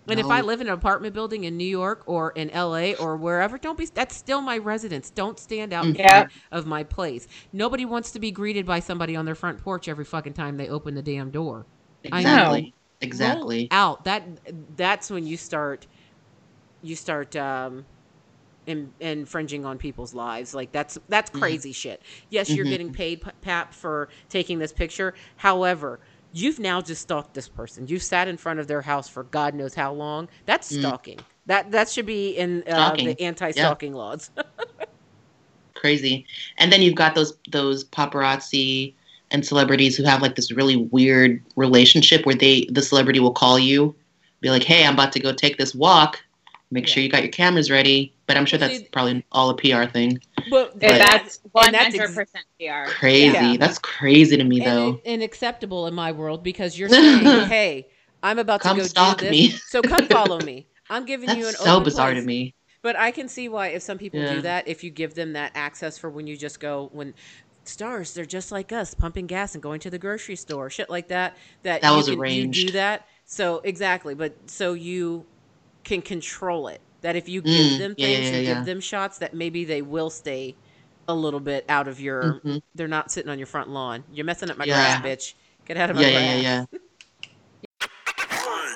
And 0.09 0.19
if 0.19 0.27
I 0.27 0.41
live 0.41 0.61
in 0.61 0.67
an 0.67 0.73
apartment 0.73 1.15
building 1.15 1.45
in 1.45 1.57
New 1.57 1.65
York 1.65 2.03
or 2.07 2.33
in 2.33 2.51
LA 2.53 2.93
or 2.95 3.17
wherever, 3.17 3.57
don't 3.59 3.79
be. 3.79 3.87
That's 3.95 4.17
still 4.17 4.41
my 4.41 4.59
residence. 4.59 5.11
Don't 5.11 5.39
stand 5.39 5.73
out 5.73 5.85
in 5.87 5.95
Yeah. 5.95 6.11
front 6.11 6.33
of 6.51 6.67
my 6.67 6.83
place. 6.83 7.27
Nobody 7.53 7.85
wants 7.85 8.11
to 8.13 8.19
be 8.19 8.31
greeted 8.33 8.67
by 8.67 8.81
somebody 8.81 9.15
on 9.17 9.25
their 9.25 9.35
front 9.37 9.59
porch 9.63 9.89
every 9.89 10.05
fucking 10.05 10.35
time 10.35 10.57
they 10.57 10.69
open 10.69 10.95
the 10.95 11.03
damn 11.03 11.31
door. 11.31 11.67
I. 12.11 12.19
Exactly. 12.19 12.63
Roll 12.63 12.73
Exactly. 13.01 13.69
out 13.73 14.05
that 14.05 14.23
that's 14.77 15.11
when 15.11 15.27
you 15.27 15.37
start 15.37 15.87
you 16.83 16.95
start 16.95 17.35
um 17.37 17.85
in, 18.67 18.93
infringing 19.01 19.65
on 19.65 19.77
people's 19.77 20.15
lives 20.15 20.55
like 20.55 20.71
that's 20.71 20.97
that's 21.09 21.31
Mhm. 21.31 21.41
crazy 21.41 21.73
shit 21.73 22.01
yes 22.31 22.49
you're 22.51 22.65
Mhm. 22.65 22.71
getting 22.71 22.93
paid 22.93 23.23
P- 23.23 23.31
pap 23.41 23.75
for 23.75 24.09
taking 24.29 24.61
this 24.61 24.73
picture 24.73 25.15
however 25.37 26.01
you've 26.33 26.59
now 26.59 26.81
just 26.81 27.03
stalked 27.03 27.35
this 27.35 27.49
person. 27.49 27.87
You've 27.87 28.03
sat 28.03 28.29
in 28.29 28.37
front 28.37 28.61
of 28.61 28.67
their 28.67 28.83
house 28.83 29.09
for 29.09 29.25
God 29.25 29.55
knows 29.55 29.75
how 29.75 29.93
long. 29.93 30.29
That's 30.47 30.73
Mm. 30.73 30.81
stalking. 30.81 31.21
That 31.47 31.73
that 31.73 31.89
should 31.89 32.07
be 32.07 32.31
in 32.37 32.63
uh, 32.67 32.97
the 32.97 33.21
anti-stalking 33.21 33.93
laws. 33.95 34.31
Crazy. 35.75 36.27
And 36.59 36.73
then 36.73 36.83
you've 36.83 36.95
got 36.95 37.15
those 37.15 37.37
those 37.51 37.85
paparazzi 37.85 38.95
and 39.31 39.45
celebrities 39.45 39.97
who 39.97 40.05
have 40.05 40.23
like 40.23 40.37
this 40.37 40.53
really 40.53 40.77
weird 40.77 41.43
relationship 41.57 42.25
where 42.27 42.35
they 42.35 42.67
the 42.71 42.83
celebrity 42.83 43.19
will 43.21 43.33
call 43.33 43.59
you, 43.59 43.97
be 44.41 44.51
like, 44.51 44.63
"Hey, 44.63 44.87
I'm 44.87 44.95
about 44.95 45.13
to 45.13 45.21
go 45.21 45.33
take 45.33 45.59
this 45.59 45.75
walk. 45.75 46.22
Make 46.73 46.89
sure 46.89 47.03
you 47.03 47.09
got 47.09 47.23
your 47.23 47.31
cameras 47.31 47.71
ready." 47.71 48.15
But 48.27 48.37
I'm 48.37 48.47
sure 48.47 48.59
that's 48.59 48.79
see- 48.79 48.89
probably 48.93 49.25
all 49.31 49.51
a 49.51 49.55
PR 49.57 49.85
thing. 49.85 50.19
but 50.51 50.73
But- 50.73 50.81
that's 50.81 51.39
and 51.45 51.53
one 51.53 51.73
that's 51.73 51.95
hundred 51.95 52.03
ex- 52.05 52.15
percent 52.15 52.45
PR. 52.59 52.91
Crazy. 52.91 53.33
Yeah. 53.35 53.57
That's 53.59 53.79
crazy 53.79 54.37
to 54.37 54.45
me 54.45 54.61
though. 54.61 54.89
and, 54.89 55.01
and 55.05 55.23
acceptable 55.23 55.87
in 55.87 55.95
my 55.95 56.11
world 56.13 56.43
because 56.43 56.79
you're 56.79 56.89
saying, 56.89 57.21
"Hey, 57.49 57.89
I'm 58.23 58.39
about 58.39 58.61
Come 58.61 58.77
to 58.79 58.83
go 58.83 58.89
stalk 58.89 59.19
do 59.19 59.27
this, 59.27 59.31
me." 59.31 59.49
so 59.51 59.83
come 59.83 60.07
follow 60.09 60.41
me." 60.41 60.67
I'm 60.91 61.05
giving 61.05 61.31
you 61.39 61.47
an 61.47 61.55
so 61.55 61.73
open 61.75 61.85
bizarre 61.85 62.11
place. 62.13 62.23
to 62.23 62.27
me. 62.27 62.55
But 62.83 62.97
I 62.97 63.13
can 63.13 63.29
see 63.29 63.49
why 63.49 63.69
if 63.69 63.83
some 63.83 63.97
people 63.99 64.21
Yeah. 64.21 64.35
do 64.35 64.41
that, 64.43 64.67
if 64.67 64.83
you 64.83 64.91
give 64.91 65.15
them 65.15 65.35
that 65.35 65.53
access 65.55 65.97
for 65.99 66.11
when 66.11 66.27
you 66.27 66.37
just 66.37 66.59
go 66.59 66.91
when 66.93 67.15
stars, 67.65 68.13
they're 68.15 68.25
just 68.25 68.51
like 68.51 68.73
us, 68.73 68.93
pumping 68.93 69.27
gas 69.27 69.55
and 69.55 69.63
going 69.63 69.79
to 69.81 69.91
the 69.91 69.99
grocery 69.99 70.35
store, 70.37 70.69
shit 70.69 70.91
like 70.91 71.09
that. 71.09 71.37
That, 71.63 71.81
That 71.83 71.91
you 71.91 71.97
was 71.97 72.09
can, 72.09 72.19
You 72.29 72.49
do 72.49 72.71
that, 72.73 73.07
so 73.25 73.61
exactly. 73.65 74.15
But 74.15 74.35
so 74.51 74.73
you 74.73 75.25
can 75.85 76.03
control 76.03 76.69
it. 76.69 76.83
That 77.03 77.17
if 77.17 77.29
you 77.29 77.43
give 77.43 77.77
Mm, 77.77 77.79
them 77.79 77.95
things 77.97 78.31
yeah, 78.31 78.33
and 78.33 78.43
yeah. 78.43 78.45
give 78.45 78.65
them 78.65 78.81
shots, 78.81 79.19
that 79.19 79.35
maybe 79.35 79.65
they 79.65 79.83
will 79.83 80.11
stay 80.11 80.59
a 81.09 81.15
little 81.15 81.41
bit 81.41 81.65
out 81.69 81.89
of 81.89 82.01
your. 82.01 82.45
Mhm. 82.45 82.61
They're 82.75 82.89
not 82.89 83.11
sitting 83.13 83.31
on 83.31 83.39
your 83.39 83.47
front 83.47 83.69
lawn. 83.71 84.05
You're 84.11 84.25
messing 84.27 84.51
up 84.51 84.57
my 84.59 84.67
Yeah. 84.67 84.67
grass, 84.67 84.97
bitch. 84.99 85.35
Get 85.67 85.77
out 85.77 85.91
of 85.91 85.97
my 85.97 86.05
Yeah, 86.05 86.07
grass. 86.07 86.37
yeah, 86.37 86.37
yeah, 86.37 86.65
yeah. 88.23 88.69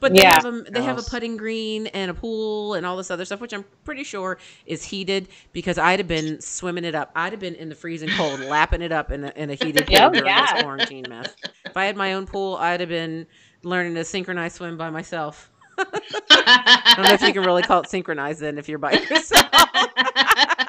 But 0.00 0.14
they 0.14 0.24
Yeah. 0.24 0.28
have 0.28 0.44
a 0.44 0.62
they 0.70 0.82
have 0.82 0.98
a 0.98 1.02
putting 1.02 1.36
green 1.36 1.86
and 1.88 2.10
a 2.10 2.14
pool 2.14 2.74
and 2.74 2.86
all 2.86 2.96
this 2.96 3.10
other 3.10 3.24
stuff, 3.24 3.40
which 3.40 3.52
I'm 3.52 3.64
pretty 3.84 4.04
sure 4.04 4.38
is 4.66 4.84
heated 4.84 5.28
because 5.52 5.78
I'd 5.78 5.98
have 5.98 6.08
been 6.08 6.40
swimming 6.40 6.84
it 6.84 6.94
up. 6.94 7.10
I'd 7.16 7.32
have 7.32 7.40
been 7.40 7.54
in 7.54 7.68
the 7.68 7.74
freezing 7.74 8.10
cold, 8.10 8.40
lapping 8.40 8.82
it 8.82 8.92
up 8.92 9.10
in 9.10 9.24
a, 9.24 9.32
in 9.36 9.50
a 9.50 9.54
heated 9.54 9.86
pool 9.88 10.08
Oh, 10.08 10.12
during 10.12 10.36
yeah. 10.36 10.38
this 10.38 10.52
quarantine 10.52 11.08
mess. 11.08 11.36
If 11.70 11.76
I 11.76 11.84
had 11.86 11.96
my 11.96 12.14
own 12.14 12.26
pool, 12.26 12.56
I'd 12.56 12.80
have 12.80 12.88
been 12.88 13.26
learning 13.62 13.94
to 13.94 14.04
synchronize 14.04 14.54
swim 14.54 14.76
by 14.76 14.90
myself. 14.90 15.50
I 15.78 16.92
don't 16.96 17.04
know 17.06 17.14
if 17.14 17.22
you 17.22 17.32
can 17.32 17.42
really 17.44 17.62
call 17.62 17.80
it 17.82 17.88
synchronized 17.88 18.40
then 18.40 18.58
if 18.58 18.68
you're 18.68 18.78
by 18.78 18.92
yourself. 19.10 19.46
I 19.52 20.66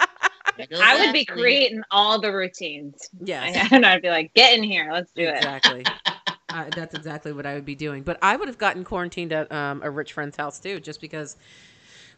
would 0.99 1.13
be 1.13 1.25
creating 1.25 1.81
all 1.91 2.19
the 2.19 2.31
routines, 2.33 3.09
yes, 3.23 3.69
and 3.71 3.85
I'd 3.85 4.01
be 4.01 4.09
like, 4.09 4.33
"Get 4.33 4.57
in 4.57 4.63
here, 4.63 4.89
let's 4.91 5.11
do 5.11 5.23
it." 5.23 5.35
exactly. 5.37 5.85
Uh, 6.51 6.65
that's 6.75 6.95
exactly 6.95 7.31
what 7.31 7.45
I 7.45 7.53
would 7.53 7.63
be 7.63 7.75
doing. 7.75 8.01
But 8.01 8.17
I 8.23 8.35
would 8.35 8.47
have 8.47 8.57
gotten 8.57 8.83
quarantined 8.83 9.31
at 9.31 9.51
um, 9.51 9.81
a 9.83 9.91
rich 9.91 10.13
friend's 10.13 10.35
house 10.35 10.59
too, 10.59 10.79
just 10.79 10.99
because 10.99 11.37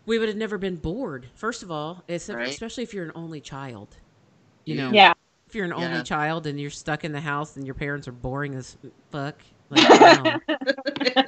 we 0.06 0.18
would 0.20 0.30
have 0.30 0.38
never 0.38 0.58
been 0.58 0.78
bored. 0.78 1.28
First 1.36 1.64
of 1.64 1.70
all, 1.70 2.02
it's, 2.08 2.30
Right. 2.30 2.48
especially 2.48 2.84
if 2.84 2.94
you're 2.94 3.04
an 3.04 3.12
only 3.14 3.42
child. 3.42 3.90
You 4.64 4.76
know, 4.76 4.92
Yeah, 4.94 5.12
if 5.48 5.54
you're 5.54 5.66
an 5.66 5.74
only 5.74 6.02
child 6.04 6.48
and 6.48 6.58
you're 6.62 6.70
stuck 6.70 7.04
in 7.04 7.12
the 7.12 7.20
house 7.20 7.58
and 7.58 7.66
your 7.66 7.76
parents 7.76 8.08
are 8.08 8.14
boring 8.14 8.56
as 8.56 8.78
fuck. 9.12 9.36
Like, 9.72 10.24
no. 10.24 10.40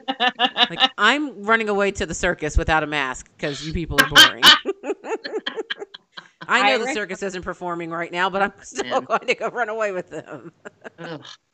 like 0.70 0.92
I'm 0.98 1.44
running 1.44 1.70
away 1.70 1.92
to 1.92 2.06
the 2.06 2.14
circus 2.14 2.58
without 2.58 2.84
a 2.84 2.88
mask 2.88 3.32
because 3.38 3.66
you 3.66 3.72
people 3.74 4.00
are 4.02 4.10
boring. 4.10 4.44
I 6.46 6.62
know 6.70 6.76
I 6.76 6.78
the 6.78 6.94
circus 6.94 7.24
isn't 7.24 7.44
performing 7.44 7.90
right 7.90 8.12
now, 8.12 8.30
but 8.30 8.42
I'm 8.42 8.54
still 8.62 8.84
Man. 8.84 9.06
going 9.06 9.28
to 9.28 9.36
go 9.36 9.48
run 9.48 9.70
away 9.70 9.94
with 9.94 10.10
them. 10.10 10.52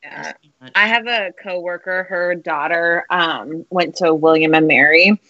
Yeah. 0.03 0.33
I 0.73 0.87
have 0.87 1.05
a 1.05 1.31
coworker. 1.43 2.03
Her 2.03 2.33
daughter 2.33 3.05
um, 3.11 3.65
went 3.69 3.95
to 3.97 4.13
William 4.13 4.55
and 4.55 4.67
Mary, 4.67 5.21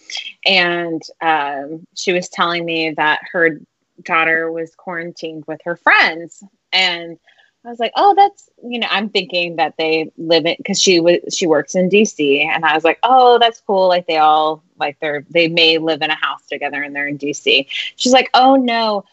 and 0.46 1.02
um, 1.20 1.86
she 1.94 2.12
was 2.12 2.30
telling 2.30 2.64
me 2.64 2.92
that 2.92 3.20
her 3.32 3.60
daughter 4.02 4.50
was 4.50 4.74
quarantined 4.74 5.44
with 5.46 5.60
her 5.64 5.76
friends, 5.76 6.42
and 6.72 7.18
I 7.64 7.68
was 7.68 7.78
like, 7.78 7.92
"Oh, 7.96 8.14
that's 8.16 8.48
you 8.64 8.78
know." 8.78 8.86
I'm 8.90 9.10
thinking 9.10 9.56
that 9.56 9.76
they 9.76 10.10
live 10.16 10.46
in 10.46 10.54
because 10.58 10.80
she 10.80 11.00
was 11.00 11.18
she 11.32 11.46
works 11.46 11.74
in 11.74 11.88
DC, 11.88 12.44
and 12.44 12.64
I 12.64 12.74
was 12.74 12.84
like, 12.84 12.98
"Oh, 13.02 13.38
that's 13.38 13.60
cool." 13.66 13.88
Like 13.88 14.06
they 14.06 14.18
all 14.18 14.62
like 14.78 14.98
they're 15.00 15.24
they 15.30 15.48
may 15.48 15.78
live 15.78 16.02
in 16.02 16.10
a 16.10 16.14
house 16.14 16.46
together, 16.46 16.82
and 16.82 16.94
they're 16.94 17.08
in 17.08 17.18
DC. 17.18 17.66
She's 17.96 18.12
like, 18.12 18.30
"Oh 18.34 18.56
no." 18.56 19.04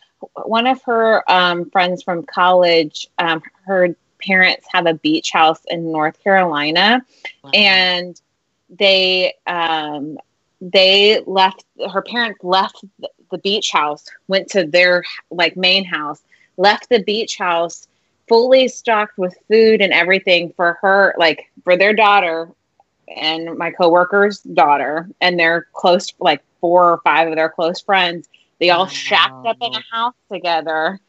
One 0.45 0.65
of 0.65 0.82
her 0.84 1.24
um, 1.32 1.69
friends 1.69 2.02
from 2.02 2.24
college, 2.24 3.07
um, 3.19 3.41
her 3.65 3.95
parents 4.19 4.65
have 4.72 4.88
a 4.88 4.94
beach 4.95 5.32
house 5.32 5.61
in 5.68 5.91
North 5.91 6.22
Carolina 6.24 7.06
Wow. 7.44 7.52
and 7.53 8.19
they 8.69 9.34
um 9.45 10.18
they 10.60 11.22
left 11.26 11.65
her 11.91 12.02
parents 12.02 12.40
left 12.44 12.84
the, 12.99 13.10
the 13.32 13.38
beach 13.38 13.72
house 13.72 14.06
went 14.28 14.49
to 14.49 14.65
their 14.65 15.03
like 15.30 15.56
main 15.56 15.86
house 15.86 16.22
left 16.57 16.90
the 16.90 17.02
beach 17.03 17.38
house 17.38 17.88
fully 18.28 18.68
stocked 18.68 19.18
with 19.18 19.36
food 19.49 19.82
and 19.82 19.94
everything 19.94 20.54
for 20.56 20.78
her 20.82 21.16
like 21.18 21.52
for 21.64 21.78
their 21.78 21.94
daughter 21.94 22.49
and 23.16 23.58
my 23.58 23.72
coworker's 23.72 24.40
daughter 24.41 25.10
and 25.22 25.40
their 25.40 25.68
close 25.74 26.14
like 26.20 26.44
four 26.60 26.91
or 26.91 27.02
five 27.04 27.28
of 27.28 27.36
their 27.36 27.49
close 27.49 27.82
friends 27.82 28.28
they 28.60 28.70
all 28.70 28.88
shacked 28.88 29.45
up 29.45 29.58
in 29.62 29.74
a 29.74 29.84
house 29.91 30.16
together 30.32 30.99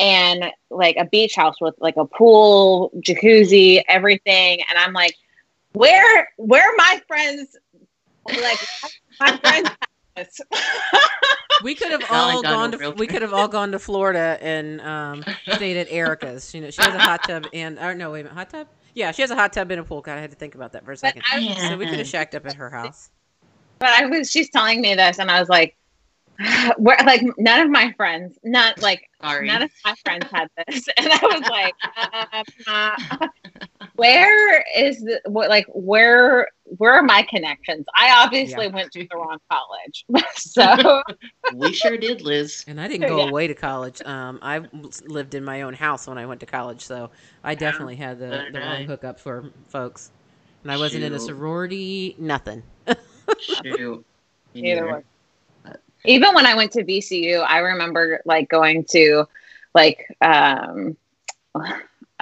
and 0.00 0.46
like 0.70 0.96
a 0.96 1.04
beach 1.04 1.34
house 1.34 1.60
with 1.60 1.74
like 1.78 1.96
a 1.96 2.06
pool, 2.06 2.90
jacuzzi, 3.06 3.82
everything. 3.86 4.60
And 4.68 4.78
I'm 4.78 4.94
like, 4.94 5.14
where 5.72 6.28
where 6.36 6.66
are 6.66 6.76
my 6.76 7.00
friends? 7.06 7.56
Like 8.26 8.58
my 9.20 9.36
friends. 9.36 9.70
Have 10.20 10.28
this? 10.28 10.40
We 11.62 11.74
could 11.74 11.92
have 11.92 12.04
all 12.10 12.42
gone 12.42 12.72
to 12.72 12.78
real 12.78 12.92
we 12.94 13.06
could 13.06 13.22
have 13.22 13.34
all 13.34 13.48
gone 13.48 13.72
to 13.72 13.78
Florida 13.78 14.38
and 14.40 14.80
um, 14.80 15.24
stayed 15.52 15.76
at 15.76 15.88
Erica's. 15.90 16.54
You 16.54 16.62
know, 16.62 16.70
she 16.70 16.82
has 16.82 16.94
a 16.94 16.98
hot 16.98 17.24
tub 17.24 17.46
and 17.52 17.78
or 17.78 17.94
no, 17.94 18.12
wait 18.12 18.20
a 18.20 18.22
minute, 18.24 18.34
hot 18.34 18.48
tub. 18.50 18.68
Yeah, 18.94 19.12
she 19.12 19.22
has 19.22 19.30
a 19.30 19.34
hot 19.34 19.52
tub 19.52 19.70
and 19.70 19.80
a 19.80 19.84
pool. 19.84 20.00
God, 20.00 20.16
I 20.16 20.20
had 20.20 20.30
to 20.30 20.36
think 20.36 20.54
about 20.54 20.72
that 20.72 20.84
for 20.84 20.92
a 20.92 20.96
second. 20.96 21.22
I, 21.30 21.54
So 21.68 21.76
we 21.76 21.86
could 21.86 21.98
have 21.98 22.08
shacked 22.08 22.34
up 22.34 22.46
at 22.46 22.54
her 22.54 22.70
house. 22.70 23.10
but 23.78 23.90
I 23.90 24.06
was 24.06 24.30
she's 24.30 24.50
telling 24.50 24.80
me 24.80 24.94
this, 24.94 25.18
and 25.18 25.30
I 25.30 25.38
was 25.38 25.48
like, 25.48 25.76
where 26.78 26.96
like 27.04 27.22
none 27.36 27.60
of 27.60 27.70
my 27.70 27.92
friends, 27.92 28.38
not 28.42 28.80
like 28.80 29.08
Sorry. 29.22 29.46
none 29.46 29.62
of 29.62 29.70
my 29.84 29.94
friends 30.04 30.26
had 30.32 30.48
this, 30.66 30.86
and 30.96 31.08
I 31.12 31.20
was 31.22 31.48
like, 31.48 31.74
uh, 32.66 32.96
uh, 33.20 33.28
where 34.00 34.64
is 34.76 35.00
the 35.00 35.20
what 35.26 35.48
like 35.50 35.66
where 35.68 36.48
where 36.64 36.94
are 36.94 37.02
my 37.02 37.22
connections? 37.28 37.86
I 37.94 38.24
obviously 38.24 38.68
went 38.68 38.92
to 38.92 39.06
the 39.10 39.16
wrong 39.16 39.38
college, 39.50 40.04
so 40.36 41.02
we 41.48 41.72
sure 41.72 41.96
did, 41.96 42.22
Liz. 42.22 42.64
And 42.66 42.80
I 42.80 42.88
didn't 42.88 43.06
go 43.06 43.20
Yeah. 43.20 43.24
away 43.24 43.46
to 43.48 43.54
college. 43.54 44.02
Um, 44.02 44.38
I 44.42 44.62
lived 45.06 45.34
in 45.34 45.44
my 45.44 45.62
own 45.62 45.74
house 45.74 46.06
when 46.06 46.18
I 46.18 46.26
went 46.26 46.40
to 46.40 46.46
college, 46.46 46.82
so 46.82 47.10
I 47.42 47.54
definitely 47.54 47.96
had 47.96 48.18
the, 48.18 48.42
So 48.42 48.44
did 48.50 48.56
the 48.56 48.60
wrong 48.60 48.84
I. 48.84 48.84
hookup 48.84 49.20
for 49.20 49.50
folks. 49.68 50.10
And 50.62 50.70
I 50.70 50.76
wasn't 50.76 51.04
in 51.04 51.14
a 51.14 51.18
sorority, 51.20 52.16
nothing. 52.18 52.62
Shoot. 53.38 54.04
Me 54.54 54.62
Neither 54.62 54.86
neither. 54.86 55.04
even 56.04 56.34
when 56.34 56.46
I 56.46 56.54
went 56.54 56.72
to 56.72 56.84
VCU, 56.84 57.40
I 57.40 57.58
remember 57.58 58.20
like 58.24 58.48
going 58.48 58.84
to 58.90 59.24
like 59.74 60.06
um 60.20 60.96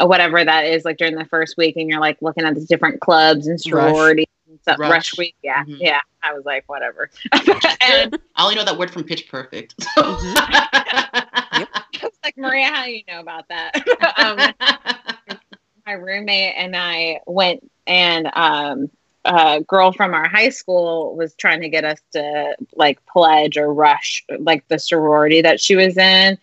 whatever 0.07 0.45
that 0.45 0.67
is 0.67 0.85
like 0.85 0.97
during 0.97 1.15
the 1.15 1.25
first 1.25 1.57
week 1.57 1.77
and 1.77 1.89
you're 1.89 2.01
like 2.01 2.21
looking 2.23 2.45
at 2.45 2.55
the 2.55 2.61
different 2.65 3.01
clubs 3.01 3.47
and 3.47 3.61
sororities 3.61 4.27
and 4.49 4.61
stuff. 4.61 4.79
Rush. 4.79 4.91
Rush. 4.91 5.19
week. 5.19 5.37
Yeah. 5.43 5.65
Mhm. 5.65 5.77
Yeah. 5.81 6.01
I 6.23 6.33
was 6.35 6.45
like, 6.45 6.65
whatever. 6.69 7.11
and 7.33 8.19
I 8.37 8.43
only 8.43 8.55
know 8.57 8.65
that 8.65 8.77
word 8.79 8.91
from 8.91 9.05
Pitch 9.05 9.29
Perfect. 9.29 9.77
Mhm. 9.97 11.67
I 12.01 12.01
was 12.03 12.13
like, 12.25 12.37
Maria, 12.37 12.67
how 12.67 12.85
do 12.85 12.93
you 12.93 13.03
know 13.09 13.21
about 13.21 13.49
that? 13.49 13.73
um, 14.19 15.39
my 15.87 15.93
roommate 15.93 16.55
and 16.57 16.77
I 16.77 17.21
went 17.27 17.69
and 17.87 18.31
um 18.35 18.91
a 19.25 19.61
girl 19.67 19.93
from 19.93 20.15
our 20.15 20.29
high 20.29 20.49
school 20.51 21.17
was 21.17 21.35
trying 21.35 21.61
to 21.63 21.69
get 21.69 21.85
us 21.85 21.99
to 22.13 22.55
like 22.77 23.05
pledge 23.07 23.57
or 23.59 23.73
rush 23.75 24.25
like 24.39 24.67
the 24.69 24.79
sorority 24.79 25.43
that 25.43 25.61
she 25.61 25.75
was 25.77 25.97
in. 25.99 26.39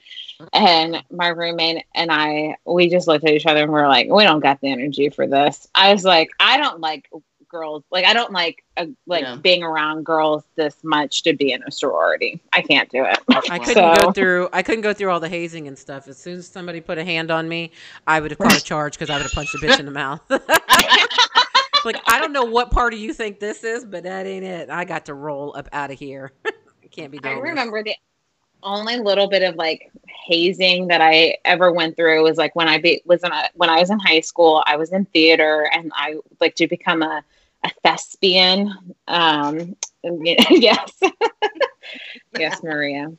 And 0.54 1.04
my 1.12 1.28
roommate 1.30 1.86
and 1.96 2.12
I, 2.12 2.58
we 2.66 2.90
just 2.90 3.08
looked 3.08 3.26
at 3.26 3.34
each 3.34 3.46
other 3.46 3.64
and 3.64 3.72
we 3.72 3.80
are 3.80 3.88
like, 3.88 4.10
we 4.10 4.24
don't 4.24 4.40
got 4.42 4.60
the 4.62 4.72
energy 4.72 5.10
for 5.10 5.28
this. 5.28 5.68
I 5.76 5.94
was 5.94 6.04
like, 6.04 6.30
I 6.40 6.58
don't 6.58 6.80
like 6.82 7.10
girls. 7.50 7.84
Like, 7.92 8.06
I 8.06 8.14
don't 8.14 8.32
like 8.34 8.64
uh, 8.78 8.88
like 9.08 9.24
Yeah. 9.24 9.36
being 9.42 9.64
around 9.64 10.04
girls 10.06 10.44
this 10.56 10.76
much 10.84 11.24
to 11.24 11.34
be 11.34 11.52
in 11.52 11.64
a 11.64 11.72
sorority. 11.72 12.42
I 12.54 12.62
can't 12.62 12.90
do 12.90 13.06
it. 13.06 13.18
I 13.50 13.60
couldn't 13.60 13.92
go 13.92 14.12
through. 14.12 14.50
I 14.52 14.62
couldn't 14.62 14.82
go 14.82 14.94
through 14.94 15.12
all 15.12 15.20
the 15.20 15.30
hazing 15.30 15.68
and 15.68 15.78
stuff. 15.78 16.08
As 16.08 16.18
soon 16.18 16.38
as 16.38 16.48
somebody 16.48 16.82
put 16.82 16.98
a 16.98 17.04
hand 17.06 17.32
on 17.32 17.48
me, 17.48 17.72
I 18.08 18.20
would 18.20 18.32
have 18.32 18.40
caught 18.40 18.58
a 18.58 18.62
charge 18.62 18.94
because 18.94 19.10
I 19.10 19.18
would 19.18 19.26
have 19.26 19.32
punched 19.34 19.56
a 19.56 19.60
bitch 19.60 19.80
in 19.80 19.86
the 19.86 19.92
mouth. 19.92 20.22
like 21.84 22.02
I 22.08 22.20
don't 22.20 22.34
know 22.34 22.46
what 22.46 22.72
part 22.72 22.94
of 22.94 23.00
you 23.00 23.14
think 23.14 23.40
this 23.40 23.64
is, 23.64 23.86
but 23.86 24.04
that 24.04 24.26
ain't 24.26 24.46
it. 24.46 24.70
I 24.70 24.86
got 24.86 25.06
to 25.06 25.14
roll 25.14 25.56
up 25.56 25.70
out 25.72 25.92
of 25.92 26.00
here. 26.00 26.32
I 26.84 26.88
can't 26.92 27.12
be 27.12 27.20
I 27.24 27.30
doing. 27.30 27.46
this. 27.50 27.50
remember 27.50 27.84
the 27.84 27.96
only 28.66 28.98
little 28.98 29.28
bit 29.28 29.44
of 29.44 29.56
like 29.56 29.92
hazing 30.26 30.88
that 30.88 31.02
I 31.02 31.38
ever 31.46 31.72
went 31.72 31.96
through 31.96 32.24
was 32.24 32.38
like 32.38 32.56
when 32.56 32.68
I 32.68 32.80
be, 32.80 33.02
was 33.06 33.24
in 33.24 33.32
a, 33.32 33.50
when 33.54 33.70
I 33.70 33.80
was 33.80 33.90
in 33.90 34.00
high 34.00 34.20
school. 34.22 34.64
I 34.66 34.76
was 34.76 34.92
in 34.92 35.06
theater, 35.06 35.70
and 35.74 35.92
I 35.96 36.16
like 36.42 36.56
to 36.56 36.68
become 36.68 37.02
a 37.02 37.24
a 37.64 37.70
thespian. 37.84 38.74
Um, 39.08 39.76
yes, 40.04 41.02
yes, 42.38 42.64
Maria. 42.64 43.12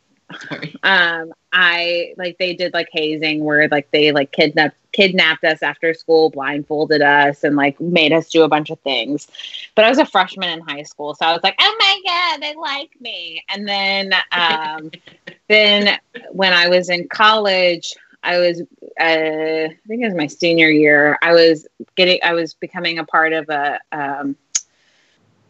Sorry. 0.49 0.75
Um, 0.83 1.33
I 1.53 2.15
like 2.17 2.39
they 2.39 2.55
did 2.55 2.73
like 2.75 2.89
hazing 2.93 3.45
where 3.45 3.69
like 3.69 3.91
they 3.91 4.13
like 4.13 4.33
kidnapped 4.33 4.77
kidnapped 4.97 5.45
us 5.45 5.63
after 5.63 5.93
school, 5.93 6.31
blindfolded 6.31 7.03
us, 7.03 7.45
and 7.45 7.55
like 7.55 7.79
made 7.81 8.13
us 8.13 8.31
do 8.31 8.43
a 8.43 8.49
bunch 8.49 8.71
of 8.71 8.81
things. 8.81 9.29
But 9.75 9.85
I 9.85 9.91
was 9.91 9.99
a 9.99 10.07
freshman 10.07 10.49
in 10.49 10.61
high 10.61 10.85
school, 10.85 11.15
so 11.15 11.27
I 11.27 11.33
was 11.33 11.43
like, 11.43 11.55
"Oh 11.61 11.77
my 11.79 12.01
god, 12.07 12.43
they 12.43 12.55
like 12.55 12.99
me!" 12.99 13.45
And 13.51 13.69
then, 13.69 14.15
um, 14.33 14.91
then 15.49 15.99
when 16.31 16.55
I 16.55 16.69
was 16.69 16.89
in 16.89 17.09
college, 17.09 17.95
I 18.23 18.39
was, 18.39 18.63
uh, 18.63 18.65
I 18.99 19.77
think 19.87 20.03
it 20.03 20.07
was 20.07 20.15
my 20.15 20.29
senior 20.29 20.71
year. 20.71 21.19
I 21.21 21.35
was 21.35 21.67
getting, 21.95 22.19
I 22.25 22.33
was 22.33 22.55
becoming 22.55 22.99
a 22.99 23.05
part 23.05 23.33
of 23.33 23.49
a. 23.51 23.79
Um, 23.93 24.37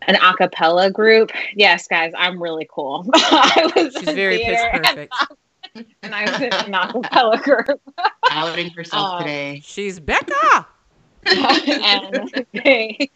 an 0.08 0.14
acapella 0.14 0.92
group. 0.92 1.32
Yes, 1.56 1.88
guys, 1.88 2.12
I'm 2.16 2.40
really 2.40 2.68
cool. 2.70 3.04
I 3.14 3.72
was 3.74 3.92
She's 3.92 4.14
very 4.14 4.38
pitch 4.38 4.58
perfect. 4.72 5.12
And 6.02 6.14
I 6.14 6.30
was 6.30 6.40
in 6.40 6.52
an 6.52 6.74
a 6.74 6.92
cappella 6.92 7.38
group. 7.38 7.80
Outing 8.30 8.70
herself 8.70 9.14
Um, 9.14 9.18
today. 9.22 9.60
She's 9.64 9.98
Beca. 10.00 10.66
and 11.26 12.46
they 12.54 13.10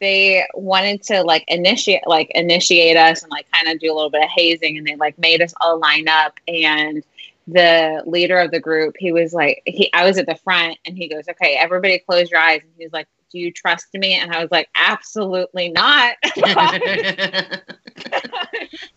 they 0.00 0.46
wanted 0.54 1.02
to 1.04 1.22
like 1.22 1.44
initiate 1.48 2.06
like 2.06 2.30
initiate 2.34 2.96
us 2.96 3.22
and 3.22 3.30
like 3.30 3.46
kind 3.52 3.68
of 3.68 3.80
do 3.80 3.90
a 3.92 3.94
little 3.94 4.10
bit 4.10 4.22
of 4.22 4.28
hazing 4.28 4.76
and 4.76 4.86
they 4.86 4.96
like 4.96 5.18
made 5.18 5.40
us 5.40 5.54
all 5.60 5.78
line 5.78 6.08
up 6.08 6.38
and 6.46 7.02
the 7.46 8.02
leader 8.06 8.38
of 8.38 8.50
the 8.50 8.60
group 8.60 8.94
he 8.98 9.10
was 9.12 9.32
like 9.32 9.62
he 9.64 9.90
I 9.94 10.04
was 10.04 10.18
at 10.18 10.26
the 10.26 10.34
front 10.36 10.76
and 10.84 10.94
he 10.96 11.08
goes 11.08 11.24
okay 11.30 11.56
everybody 11.58 11.98
close 12.00 12.30
your 12.30 12.38
eyes 12.38 12.60
and 12.62 12.70
he 12.76 12.84
was 12.84 12.92
like 12.92 13.08
do 13.32 13.38
you 13.38 13.50
trust 13.50 13.86
me 13.94 14.12
and 14.12 14.30
I 14.30 14.42
was 14.42 14.50
like 14.50 14.68
absolutely 14.76 15.70
not 15.70 16.16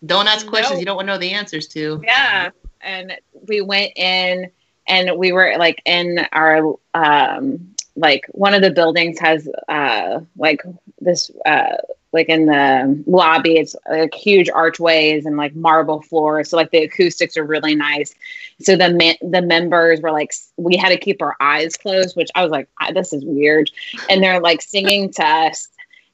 Don't 0.04 0.28
ask 0.28 0.46
questions 0.46 0.74
No. 0.74 0.78
you 0.80 0.84
don't 0.84 0.96
want 0.96 1.08
to 1.08 1.14
know 1.14 1.18
the 1.18 1.30
answers 1.32 1.66
to. 1.68 2.00
yeah 2.04 2.50
and 2.82 3.12
we 3.48 3.60
went 3.60 3.92
in 3.96 4.50
and 4.88 5.16
we 5.18 5.32
were 5.32 5.54
like 5.58 5.80
in 5.84 6.18
our 6.32 6.74
um 6.94 7.74
like 7.96 8.26
one 8.32 8.54
of 8.54 8.62
the 8.62 8.70
buildings 8.70 9.18
has 9.18 9.48
uh 9.68 10.20
like 10.36 10.60
this 11.00 11.30
uh 11.46 11.76
like 12.12 12.28
in 12.28 12.46
the 12.46 13.02
lobby 13.06 13.56
it's 13.56 13.74
like 13.90 14.14
huge 14.14 14.48
archways 14.50 15.24
and 15.26 15.36
like 15.36 15.54
marble 15.54 16.00
floors. 16.02 16.50
So 16.50 16.56
like 16.56 16.70
the 16.70 16.82
acoustics 16.84 17.36
are 17.36 17.44
really 17.44 17.74
nice. 17.74 18.14
So 18.60 18.76
the 18.76 18.90
me- 18.90 19.18
the 19.22 19.42
members 19.42 20.00
were 20.00 20.10
like 20.12 20.32
we 20.56 20.76
had 20.76 20.88
to 20.90 20.98
keep 20.98 21.22
our 21.22 21.36
eyes 21.40 21.76
closed 21.76 22.16
which 22.16 22.30
i 22.34 22.42
was 22.42 22.50
like 22.50 22.68
"Ah, 22.80 22.92
this 22.92 23.12
is 23.12 23.24
weird. 23.24 23.70
And 24.08 24.22
they're 24.22 24.40
like 24.40 24.62
singing 24.62 25.10
to 25.12 25.24
us. 25.24 25.68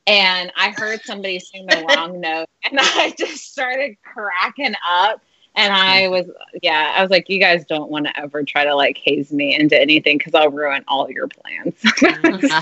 And 0.06 0.52
i 0.56 0.70
heard 0.70 1.02
somebody 1.04 1.38
sing 1.40 1.66
the 1.66 1.78
wrong 1.78 2.20
note 2.20 2.46
and 2.64 2.78
i 2.80 3.14
just 3.18 3.52
started 3.52 3.96
cracking 4.02 4.74
up 4.88 5.20
and 5.58 5.72
I 5.72 6.06
was, 6.06 6.30
yeah, 6.62 6.94
I 6.96 7.02
was 7.02 7.10
like, 7.10 7.28
you 7.28 7.40
guys 7.40 7.64
don't 7.64 7.90
want 7.90 8.06
to 8.06 8.16
ever 8.18 8.44
try 8.44 8.64
to 8.64 8.74
like 8.76 8.96
haze 8.96 9.32
me 9.32 9.56
into 9.56 9.78
anything 9.78 10.16
because 10.16 10.32
I'll 10.32 10.50
ruin 10.50 10.84
all 10.86 11.10
your 11.10 11.26
plans. 11.26 11.74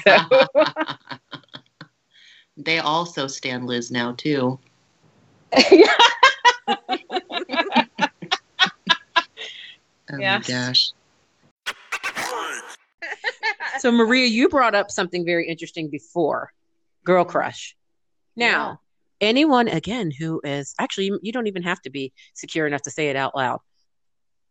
so, 0.02 0.18
they 2.56 2.78
also 2.78 3.26
stand 3.26 3.66
Liz 3.66 3.90
now 3.90 4.12
too. 4.12 4.58
Oh 10.12 10.18
Yes. 10.18 10.48
my 10.48 10.54
gosh. 10.54 10.90
So 13.80 13.90
Maria, 13.90 14.26
you 14.26 14.48
brought 14.48 14.76
up 14.76 14.92
something 14.92 15.24
very 15.24 15.48
interesting 15.48 15.88
before, 15.90 16.52
girl 17.04 17.24
crush. 17.24 17.76
Now, 18.36 18.80
anyone 19.20 19.68
again 19.68 20.10
who 20.10 20.40
is 20.44 20.74
actually 20.78 21.10
you- 21.22 21.32
don't 21.32 21.46
even 21.46 21.62
have 21.62 21.80
to 21.82 21.90
be 21.90 22.12
secure 22.34 22.66
enough 22.66 22.82
to 22.82 22.90
say 22.90 23.08
it 23.08 23.16
out 23.16 23.34
loud. 23.36 23.60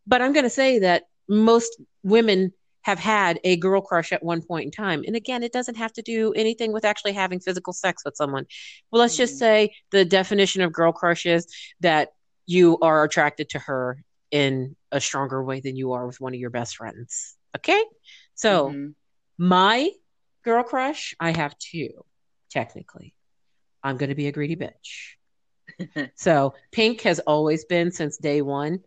But 0.07 0.21
I'm 0.21 0.33
going 0.33 0.43
to 0.43 0.49
say 0.49 0.79
that 0.79 1.03
most 1.27 1.81
women 2.03 2.53
have 2.83 2.99
had 2.99 3.39
a 3.43 3.57
girl 3.57 3.81
crush 3.81 4.11
at 4.11 4.21
one 4.21 4.43
point 4.43 4.65
in 4.65 4.71
time. 4.71 5.03
And 5.07 5.15
again, 5.15 5.41
it 5.41 5.51
doesn't 5.51 5.77
have 5.77 5.91
to 5.93 6.03
do 6.03 6.33
anything 6.33 6.71
with 6.71 6.85
actually 6.85 7.13
having 7.13 7.39
physical 7.39 7.73
sex 7.73 8.03
with 8.05 8.15
someone. 8.15 8.45
Well, 8.91 8.99
let's 9.01 9.17
just 9.17 9.35
Mhm. 9.35 9.39
say 9.39 9.75
the 9.89 10.05
definition 10.05 10.61
of 10.61 10.71
girl 10.71 10.91
crush 10.91 11.25
is 11.25 11.47
that 11.79 12.09
you 12.45 12.77
are 12.79 13.03
attracted 13.03 13.49
to 13.49 13.59
her 13.59 14.03
in 14.29 14.75
a 14.91 15.01
stronger 15.01 15.43
way 15.43 15.61
than 15.61 15.75
you 15.75 15.93
are 15.93 16.05
with 16.05 16.21
one 16.21 16.35
of 16.35 16.39
your 16.39 16.51
best 16.51 16.77
friends. 16.77 17.35
Okay? 17.57 17.83
So, 18.35 18.69
Mhm. 18.69 18.95
my 19.39 19.91
girl 20.43 20.61
crush, 20.61 21.15
I 21.19 21.31
have 21.31 21.57
two, 21.57 22.05
technically. 22.51 23.14
I'm 23.85 23.97
going 23.97 24.09
to 24.09 24.15
be 24.15 24.27
a 24.27 24.31
greedy 24.31 24.55
bitch. 24.55 26.09
so 26.15 26.55
Pink 26.71 27.01
has 27.01 27.19
always 27.19 27.65
been 27.65 27.91
since 27.91 28.17
day 28.17 28.41
one. 28.41 28.79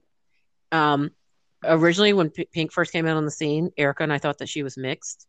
Um, 0.73 1.13
originally, 1.65 2.13
when 2.13 2.31
P- 2.31 2.49
Pink 2.53 2.73
first 2.73 2.91
came 2.91 3.07
out 3.07 3.17
on 3.17 3.25
the 3.25 3.31
scene, 3.31 3.71
Erica 3.79 4.03
and 4.03 4.13
I 4.13 4.19
thought 4.19 4.39
that 4.39 4.49
she 4.49 4.65
was 4.65 4.77
mixed, 4.77 5.29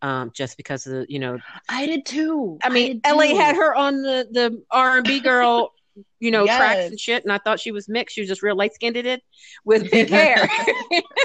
um, 0.00 0.30
just 0.34 0.56
because 0.56 0.86
of 0.86 0.92
the, 0.94 1.06
you 1.08 1.18
know, 1.18 1.38
I 1.68 1.84
did 1.84 2.06
too. 2.06 2.58
I 2.62 2.70
mean, 2.70 3.00
did 3.00 3.12
LA 3.12 3.26
too. 3.26 3.36
had 3.36 3.56
her 3.56 3.74
on 3.74 4.00
the 4.02 4.26
the 4.30 4.62
R 4.70 4.96
and 4.96 5.06
B 5.06 5.20
girl, 5.20 5.74
you 6.18 6.30
know, 6.30 6.46
tracks 6.46 6.86
and 6.86 6.98
shit, 6.98 7.22
and 7.22 7.32
I 7.32 7.36
thought 7.38 7.60
she 7.60 7.72
was 7.72 7.90
mixed. 7.90 8.14
She 8.14 8.22
was 8.22 8.28
just 8.28 8.42
real 8.42 8.56
light 8.56 8.72
skinned 8.72 8.96
it 8.96 9.22
with 9.66 9.90
pink 9.90 10.08
hair. 10.08 10.48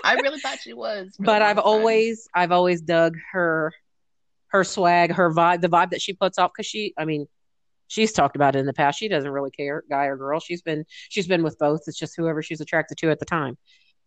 I 0.04 0.16
really 0.16 0.40
thought 0.40 0.60
she 0.62 0.74
was. 0.74 1.16
but 1.18 1.42
I've 1.42 1.56
time. 1.56 1.66
always 1.66 2.28
I've 2.36 2.52
always 2.52 2.82
dug 2.82 3.16
her 3.32 3.74
her 4.48 4.66
swag, 4.66 5.14
her 5.14 5.32
vibe, 5.34 5.62
the 5.62 5.70
vibe 5.70 5.92
that 5.92 6.02
she 6.02 6.12
puts 6.12 6.38
off 6.38 6.52
because 6.54 6.66
she 6.66 6.94
I 6.98 7.06
mean 7.06 7.28
she's 7.88 8.12
talked 8.12 8.36
about 8.36 8.56
it 8.56 8.60
in 8.60 8.66
the 8.66 8.74
past. 8.74 8.99
She 8.99 9.07
doesn't 9.07 9.30
really 9.32 9.52
care, 9.52 9.84
guy 9.90 10.06
or 10.06 10.18
girl. 10.18 10.40
She's 10.40 10.62
been 10.62 10.86
she's 11.10 11.28
been 11.28 11.44
with 11.44 11.57
both. 11.60 11.82
It's 11.88 11.98
just 11.98 12.16
whoever 12.16 12.41
she's 12.41 12.62
attracted 12.62 12.98
to 12.99 13.12
at 13.12 13.20
the 13.20 13.26
time. 13.26 13.57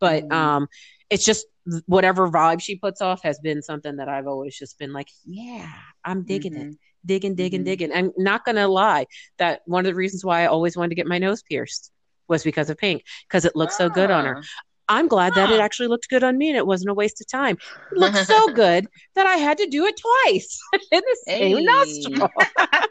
But 0.01 0.29
Mhm. 0.29 0.33
um 0.33 0.69
it's 1.11 1.25
just 1.25 1.47
whatever 1.87 2.29
vibe 2.29 2.61
she 2.61 2.77
puts 2.77 3.01
off 3.01 3.23
has 3.23 3.39
been 3.41 3.63
something 3.63 3.97
that 3.97 4.09
I've 4.09 4.27
always 4.27 4.57
just 4.57 4.79
been 4.79 4.93
like, 4.93 5.09
yeah, 5.25 5.71
I'm 6.05 6.23
digging 6.25 6.55
it. 6.57 6.77
Digging, 7.07 7.35
digging, 7.35 7.63
Mhm. 7.63 7.65
digging. 7.65 7.93
I'm 7.93 8.13
not 8.17 8.45
gonna 8.45 8.69
lie 8.69 9.07
that 9.39 9.63
one 9.67 9.85
of 9.87 9.91
the 9.91 9.95
reasons 9.95 10.25
why 10.25 10.43
I 10.43 10.47
always 10.47 10.77
wanted 10.77 10.91
to 10.91 10.95
get 10.97 11.07
my 11.07 11.19
nose 11.19 11.43
pierced 11.43 11.93
was 12.27 12.43
because 12.45 12.69
of 12.69 12.77
pink, 12.77 13.05
because 13.27 13.45
it 13.47 13.57
looked 13.57 13.73
so 13.73 13.89
good 13.89 14.11
on 14.11 14.25
her. 14.27 14.43
I'm 14.89 15.09
glad 15.09 15.35
that 15.35 15.51
it 15.51 15.61
actually 15.61 15.89
looked 15.89 16.09
good 16.09 16.25
on 16.25 16.39
me 16.39 16.49
and 16.49 16.57
it 16.57 16.67
wasn't 16.67 16.91
a 16.91 16.95
waste 16.95 17.21
of 17.21 17.29
time. 17.29 17.57
It 17.91 17.99
looked 17.99 18.17
so 18.27 18.49
good 18.55 18.87
that 19.15 19.27
I 19.27 19.37
had 19.37 19.59
to 19.59 19.67
do 19.67 19.85
it 19.87 19.95
twice 20.25 20.59
in 20.93 21.01
the 21.01 21.17
same 21.27 21.57
Hey. 21.59 21.65
nostril. 21.65 22.31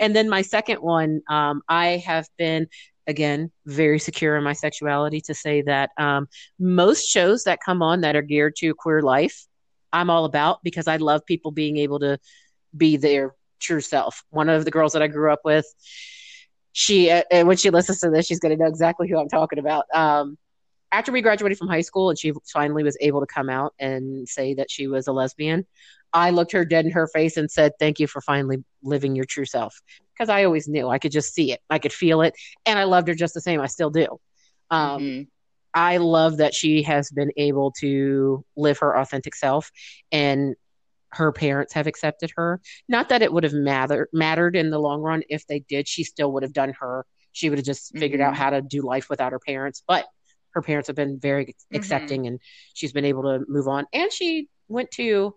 And 0.00 0.14
then 0.14 0.28
my 0.28 0.42
second 0.42 0.78
one, 0.80 1.22
um, 1.28 1.62
I 1.68 1.98
have 2.06 2.26
been 2.38 2.66
again 3.06 3.50
very 3.66 3.98
secure 3.98 4.36
in 4.36 4.44
my 4.44 4.52
sexuality 4.52 5.20
to 5.22 5.34
say 5.34 5.62
that 5.62 5.90
um, 5.98 6.28
most 6.58 7.08
shows 7.08 7.44
that 7.44 7.58
come 7.64 7.82
on 7.82 8.02
that 8.02 8.16
are 8.16 8.22
geared 8.22 8.56
to 8.56 8.74
queer 8.74 9.02
life, 9.02 9.46
I'm 9.92 10.10
all 10.10 10.24
about 10.24 10.62
because 10.62 10.86
I 10.86 10.96
love 10.96 11.24
people 11.26 11.50
being 11.50 11.78
able 11.78 11.98
to 12.00 12.18
be 12.76 12.96
their 12.96 13.34
true 13.58 13.80
self. 13.80 14.22
One 14.30 14.48
of 14.48 14.64
the 14.64 14.70
girls 14.70 14.92
that 14.92 15.02
I 15.02 15.08
grew 15.08 15.32
up 15.32 15.40
with, 15.44 15.66
she 16.72 17.10
uh, 17.10 17.22
and 17.30 17.48
when 17.48 17.56
she 17.56 17.70
listens 17.70 18.00
to 18.00 18.10
this, 18.10 18.26
she's 18.26 18.38
going 18.40 18.56
to 18.56 18.62
know 18.62 18.68
exactly 18.68 19.08
who 19.08 19.18
I'm 19.18 19.28
talking 19.28 19.58
about. 19.58 19.84
Um, 19.92 20.38
after 20.92 21.12
we 21.12 21.22
graduated 21.22 21.58
from 21.58 21.68
high 21.68 21.80
school 21.82 22.10
and 22.10 22.18
she 22.18 22.32
finally 22.52 22.82
was 22.82 22.96
able 23.00 23.20
to 23.20 23.26
come 23.26 23.48
out 23.48 23.74
and 23.78 24.28
say 24.28 24.54
that 24.54 24.70
she 24.70 24.86
was 24.86 25.06
a 25.06 25.12
lesbian, 25.12 25.66
I 26.12 26.30
looked 26.30 26.52
her 26.52 26.64
dead 26.64 26.84
in 26.86 26.90
her 26.92 27.06
face 27.06 27.36
and 27.36 27.50
said, 27.50 27.72
Thank 27.78 28.00
you 28.00 28.06
for 28.06 28.20
finally 28.20 28.64
living 28.82 29.14
your 29.14 29.24
true 29.24 29.44
self. 29.44 29.80
Because 30.14 30.28
I 30.28 30.44
always 30.44 30.68
knew 30.68 30.88
I 30.88 30.98
could 30.98 31.12
just 31.12 31.32
see 31.32 31.52
it, 31.52 31.60
I 31.70 31.78
could 31.78 31.92
feel 31.92 32.22
it, 32.22 32.34
and 32.66 32.78
I 32.78 32.84
loved 32.84 33.08
her 33.08 33.14
just 33.14 33.34
the 33.34 33.40
same. 33.40 33.60
I 33.60 33.66
still 33.66 33.90
do. 33.90 34.18
Um, 34.70 35.02
Mhm. 35.02 35.26
I 35.72 35.98
love 35.98 36.38
that 36.38 36.52
she 36.52 36.82
has 36.82 37.10
been 37.10 37.30
able 37.36 37.70
to 37.78 38.44
live 38.56 38.78
her 38.78 38.96
authentic 38.98 39.36
self 39.36 39.70
and 40.10 40.56
her 41.12 41.30
parents 41.32 41.74
have 41.74 41.86
accepted 41.86 42.32
her. 42.36 42.60
Not 42.88 43.08
that 43.10 43.22
it 43.22 43.32
would 43.32 43.44
have 43.44 43.52
matter, 43.52 44.08
mattered 44.12 44.56
in 44.56 44.70
the 44.70 44.80
long 44.80 45.00
run 45.00 45.22
if 45.28 45.46
they 45.46 45.60
did, 45.60 45.86
she 45.86 46.02
still 46.02 46.32
would 46.32 46.42
have 46.42 46.52
done 46.52 46.72
her. 46.80 47.06
She 47.32 47.48
would 47.48 47.58
have 47.58 47.66
just 47.66 47.96
figured 47.96 48.20
out 48.20 48.34
Mhm. 48.34 48.36
how 48.38 48.50
to 48.50 48.62
do 48.62 48.82
life 48.82 49.08
without 49.08 49.30
her 49.32 49.38
parents, 49.38 49.82
but 49.86 50.06
her 50.52 50.62
parents 50.62 50.86
have 50.88 50.96
been 50.96 51.18
very 51.18 51.54
Mhm. 51.72 51.76
accepting 51.76 52.26
and 52.26 52.40
she's 52.74 52.92
been 52.92 53.04
able 53.04 53.22
to 53.22 53.44
move 53.48 53.68
on. 53.68 53.86
And 53.92 54.12
she 54.12 54.48
went 54.68 54.90
to 54.92 55.34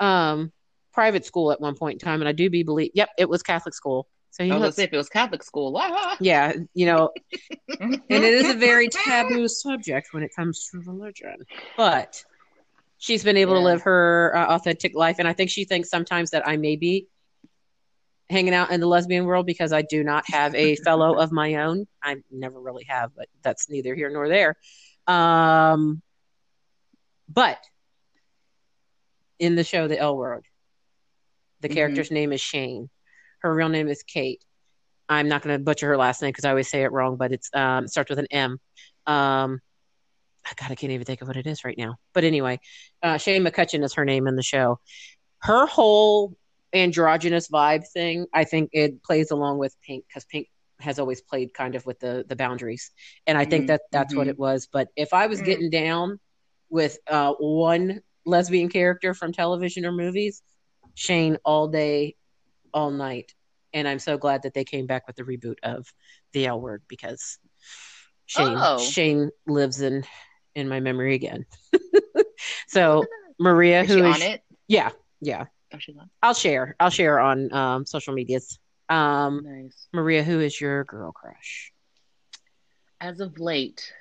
um 0.00 0.52
private 0.92 1.24
school 1.24 1.52
at 1.52 1.60
one 1.60 1.74
point 1.74 2.02
in 2.02 2.06
time 2.06 2.20
and 2.20 2.28
I 2.28 2.32
do 2.32 2.50
be 2.50 2.62
believe 2.62 2.90
yep, 2.94 3.10
it 3.18 3.28
was 3.28 3.42
Catholic 3.42 3.74
school. 3.74 4.08
So 4.30 4.42
you 4.42 4.52
I 4.52 4.58
was 4.58 4.78
know 4.78 4.82
if 4.84 4.92
it 4.92 4.96
was 4.96 5.08
Catholic 5.08 5.42
school. 5.42 5.76
Ah. 5.78 6.16
yeah, 6.20 6.52
you 6.74 6.86
know, 6.86 7.10
Mm-hmm. 7.70 7.94
and 8.10 8.24
it 8.24 8.34
is 8.34 8.48
a 8.48 8.54
very 8.54 8.88
taboo 8.88 9.48
subject 9.48 10.08
when 10.12 10.22
it 10.22 10.30
comes 10.36 10.68
to 10.68 10.78
religion. 10.80 11.36
But 11.76 12.22
she's 12.98 13.24
been 13.24 13.36
able 13.36 13.54
to 13.54 13.60
live 13.60 13.82
her 13.82 14.32
uh, 14.36 14.54
authentic 14.54 14.94
life, 14.94 15.16
and 15.18 15.26
I 15.28 15.32
think 15.32 15.50
she 15.50 15.64
thinks 15.64 15.90
sometimes 15.90 16.30
that 16.30 16.46
I 16.46 16.56
may 16.56 16.76
be 16.76 17.08
hanging 18.30 18.54
out 18.54 18.70
in 18.70 18.80
the 18.80 18.86
lesbian 18.86 19.24
world 19.24 19.46
because 19.46 19.72
I 19.72 19.82
do 19.82 20.02
not 20.02 20.24
have 20.28 20.54
a 20.54 20.76
fellow 20.76 21.14
of 21.14 21.32
my 21.32 21.56
own. 21.56 21.86
I 22.02 22.16
never 22.30 22.60
really 22.60 22.84
have, 22.88 23.10
but 23.16 23.28
that's 23.42 23.68
neither 23.68 23.94
here 23.94 24.10
nor 24.10 24.28
there. 24.28 24.56
Um, 25.06 26.02
but 27.28 27.58
in 29.38 29.54
the 29.56 29.64
show, 29.64 29.88
The 29.88 29.98
L 29.98 30.16
Word, 30.16 30.44
the 31.60 31.68
Mhm. 31.68 31.74
character's 31.74 32.10
name 32.10 32.32
is 32.32 32.40
Shane. 32.40 32.88
Her 33.40 33.54
real 33.54 33.68
name 33.68 33.88
is 33.88 34.02
Kate. 34.02 34.42
I'm 35.08 35.28
not 35.28 35.42
going 35.42 35.58
to 35.58 35.62
butcher 35.62 35.88
her 35.88 35.96
last 35.96 36.22
name 36.22 36.30
because 36.30 36.44
I 36.44 36.50
always 36.50 36.70
say 36.70 36.82
it 36.82 36.92
wrong, 36.92 37.16
but 37.16 37.32
it's 37.32 37.50
um, 37.54 37.84
it 37.84 37.90
starts 37.90 38.08
with 38.08 38.18
an 38.18 38.28
M. 38.30 38.58
Um, 39.06 39.60
God, 40.56 40.70
I 40.70 40.74
can't 40.74 40.92
even 40.92 41.04
think 41.04 41.22
of 41.22 41.28
what 41.28 41.36
it 41.36 41.46
is 41.46 41.64
right 41.64 41.76
now. 41.76 41.96
But 42.14 42.24
anyway, 42.24 42.60
uh, 43.02 43.18
Shane 43.18 43.44
McCutcheon 43.44 43.84
is 43.84 43.94
her 43.94 44.04
name 44.04 44.26
in 44.26 44.36
the 44.36 44.42
show. 44.42 44.80
Her 45.38 45.66
whole 45.66 46.36
androgynous 46.74 47.48
vibe 47.48 47.86
thing, 47.92 48.26
I 48.32 48.44
think 48.44 48.70
it 48.72 49.02
plays 49.02 49.30
along 49.30 49.58
with 49.58 49.76
Pink 49.82 50.04
because 50.08 50.24
Pink 50.24 50.48
has 50.80 50.98
always 50.98 51.20
played 51.20 51.54
kind 51.54 51.74
of 51.74 51.86
with 51.86 52.00
the 52.00 52.24
the 52.28 52.36
boundaries, 52.36 52.90
and 53.26 53.38
I 53.38 53.44
think 53.44 53.64
Mm, 53.64 53.68
that 53.68 53.82
that's 53.92 54.16
what 54.16 54.26
mhm. 54.26 54.30
it 54.30 54.38
was. 54.38 54.68
But 54.72 54.88
if 54.96 55.12
I 55.12 55.26
was 55.26 55.40
Mm. 55.40 55.44
getting 55.46 55.70
down 55.70 56.18
with 56.70 56.98
uh, 57.08 57.32
one 57.38 58.00
lesbian 58.24 58.68
character 58.68 59.14
from 59.14 59.32
television 59.32 59.84
or 59.84 59.92
movies, 59.92 60.42
Shane 60.94 61.36
all 61.44 61.68
day, 61.68 62.16
all 62.72 62.90
night, 62.90 63.34
and 63.72 63.86
I'm 63.86 63.98
so 63.98 64.16
glad 64.18 64.42
that 64.42 64.54
they 64.54 64.64
came 64.64 64.86
back 64.86 65.06
with 65.06 65.16
the 65.16 65.22
reboot 65.24 65.56
of 65.62 65.86
the 66.32 66.46
L 66.46 66.60
Word 66.60 66.82
because 66.88 67.38
Shane 68.26 68.56
Oh. 68.58 68.78
Shane 68.78 69.30
lives 69.46 69.80
in 69.80 70.04
in 70.54 70.68
my 70.68 70.80
memory 70.80 71.14
again. 71.14 71.46
so 72.68 73.06
Maria, 73.38 73.82
Is 73.82 73.88
who 73.88 73.94
she 73.94 74.00
is 74.00 74.16
on 74.16 74.22
it? 74.22 74.42
yeah 74.68 74.90
yeah, 75.20 75.44
Oh, 75.74 75.78
she's 75.78 75.96
on. 75.96 76.10
I'll 76.22 76.34
share 76.34 76.76
I'll 76.78 76.90
share 76.90 77.18
on 77.18 77.52
um, 77.52 77.86
social 77.86 78.14
medias. 78.14 78.58
Um, 78.88 79.42
Nice. 79.44 79.88
Maria, 79.92 80.22
who 80.22 80.40
is 80.40 80.60
your 80.60 80.84
girl 80.84 81.12
crush? 81.12 81.72
As 83.00 83.20
of 83.20 83.38
late, 83.38 83.92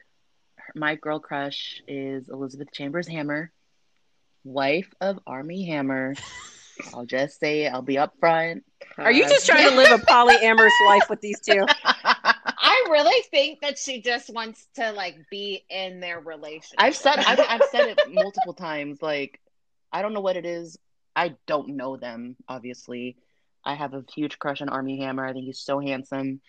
my 0.76 0.96
girl 0.96 1.20
crush 1.20 1.82
is 1.88 2.30
Elizabeth 2.30 2.72
Chambers 2.74 3.08
Hammer, 3.08 3.52
wife 4.44 4.94
of 5.00 5.20
Armie 5.26 5.66
Hammer. 5.68 6.16
I'll 6.94 7.06
just 7.06 7.40
say 7.40 7.68
I'll 7.68 7.82
be 7.82 7.96
upfront. 7.96 8.62
Are 8.98 9.12
you 9.12 9.26
uh, 9.26 9.30
just 9.30 9.46
trying 9.46 9.70
to 9.70 9.76
live 9.76 9.92
a 9.92 10.04
polyamorous 10.04 10.70
life 10.88 11.10
with 11.10 11.22
these 11.22 11.40
two? 11.40 11.66
I 11.84 12.88
really 12.90 13.24
think 13.30 13.62
that 13.62 13.78
she 13.78 14.02
just 14.02 14.34
wants 14.34 14.68
to 14.76 14.92
like 14.92 15.18
be 15.30 15.64
in 15.70 16.00
their 16.00 16.20
relationship. 16.20 16.76
I've 16.78 16.96
said 16.96 17.20
I've, 17.20 17.40
I've 17.40 17.62
said 17.72 17.90
it 17.90 18.00
multiple 18.12 18.54
times. 18.54 19.02
Like 19.02 19.40
I 19.92 20.02
don't 20.02 20.14
know 20.14 20.22
what 20.22 20.38
it 20.38 20.46
is. 20.46 20.78
I 21.16 21.36
don't 21.48 21.76
know 21.76 21.98
them. 21.98 22.36
Obviously, 22.48 23.18
I 23.64 23.76
have 23.76 23.94
a 23.94 24.04
huge 24.14 24.40
crush 24.40 24.62
on 24.62 24.70
Armie 24.70 25.00
Hammer. 25.00 25.26
I 25.26 25.34
think 25.34 25.46
he's 25.46 25.60
so 25.60 25.80
handsome. 25.80 26.42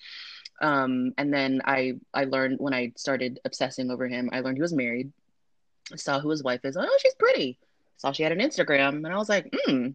Um, 0.61 1.13
and 1.19 1.33
then 1.33 1.63
I 1.65 1.95
I 2.15 2.25
learned 2.25 2.59
when 2.61 2.75
I 2.75 2.93
started 2.97 3.41
obsessing 3.45 3.91
over 3.91 4.07
him. 4.07 4.31
I 4.33 4.41
learned 4.41 4.57
he 4.57 4.63
was 4.63 4.73
married. 4.73 5.13
I 5.93 5.97
saw 5.97 6.21
who 6.21 6.31
his 6.31 6.43
wife 6.43 6.65
is. 6.65 6.77
Oh, 6.77 6.99
she's 7.01 7.15
pretty. 7.15 7.59
Saw 7.97 8.13
she 8.13 8.23
had 8.23 8.33
an 8.33 8.39
Instagram, 8.39 8.97
and 8.97 9.09
I 9.09 9.17
was 9.17 9.29
like, 9.29 9.53
hmm, 9.53 9.89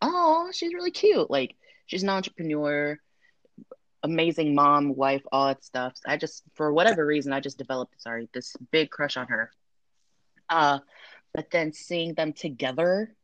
oh, 0.00 0.50
she's 0.52 0.74
really 0.74 0.90
cute. 0.90 1.30
Like 1.30 1.56
she's 1.86 2.02
an 2.02 2.08
entrepreneur, 2.08 2.98
amazing 4.02 4.54
mom, 4.54 4.94
wife, 4.94 5.22
all 5.32 5.48
that 5.48 5.64
stuff. 5.64 5.94
I 6.06 6.16
just, 6.16 6.44
for 6.54 6.72
whatever 6.72 7.04
reason, 7.04 7.32
I 7.32 7.40
just 7.40 7.58
developed 7.58 8.00
sorry 8.00 8.28
this 8.32 8.54
big 8.70 8.90
crush 8.90 9.16
on 9.16 9.26
her. 9.28 9.50
Uh, 10.48 10.78
but 11.32 11.50
then 11.50 11.72
seeing 11.72 12.14
them 12.14 12.32
together, 12.32 13.14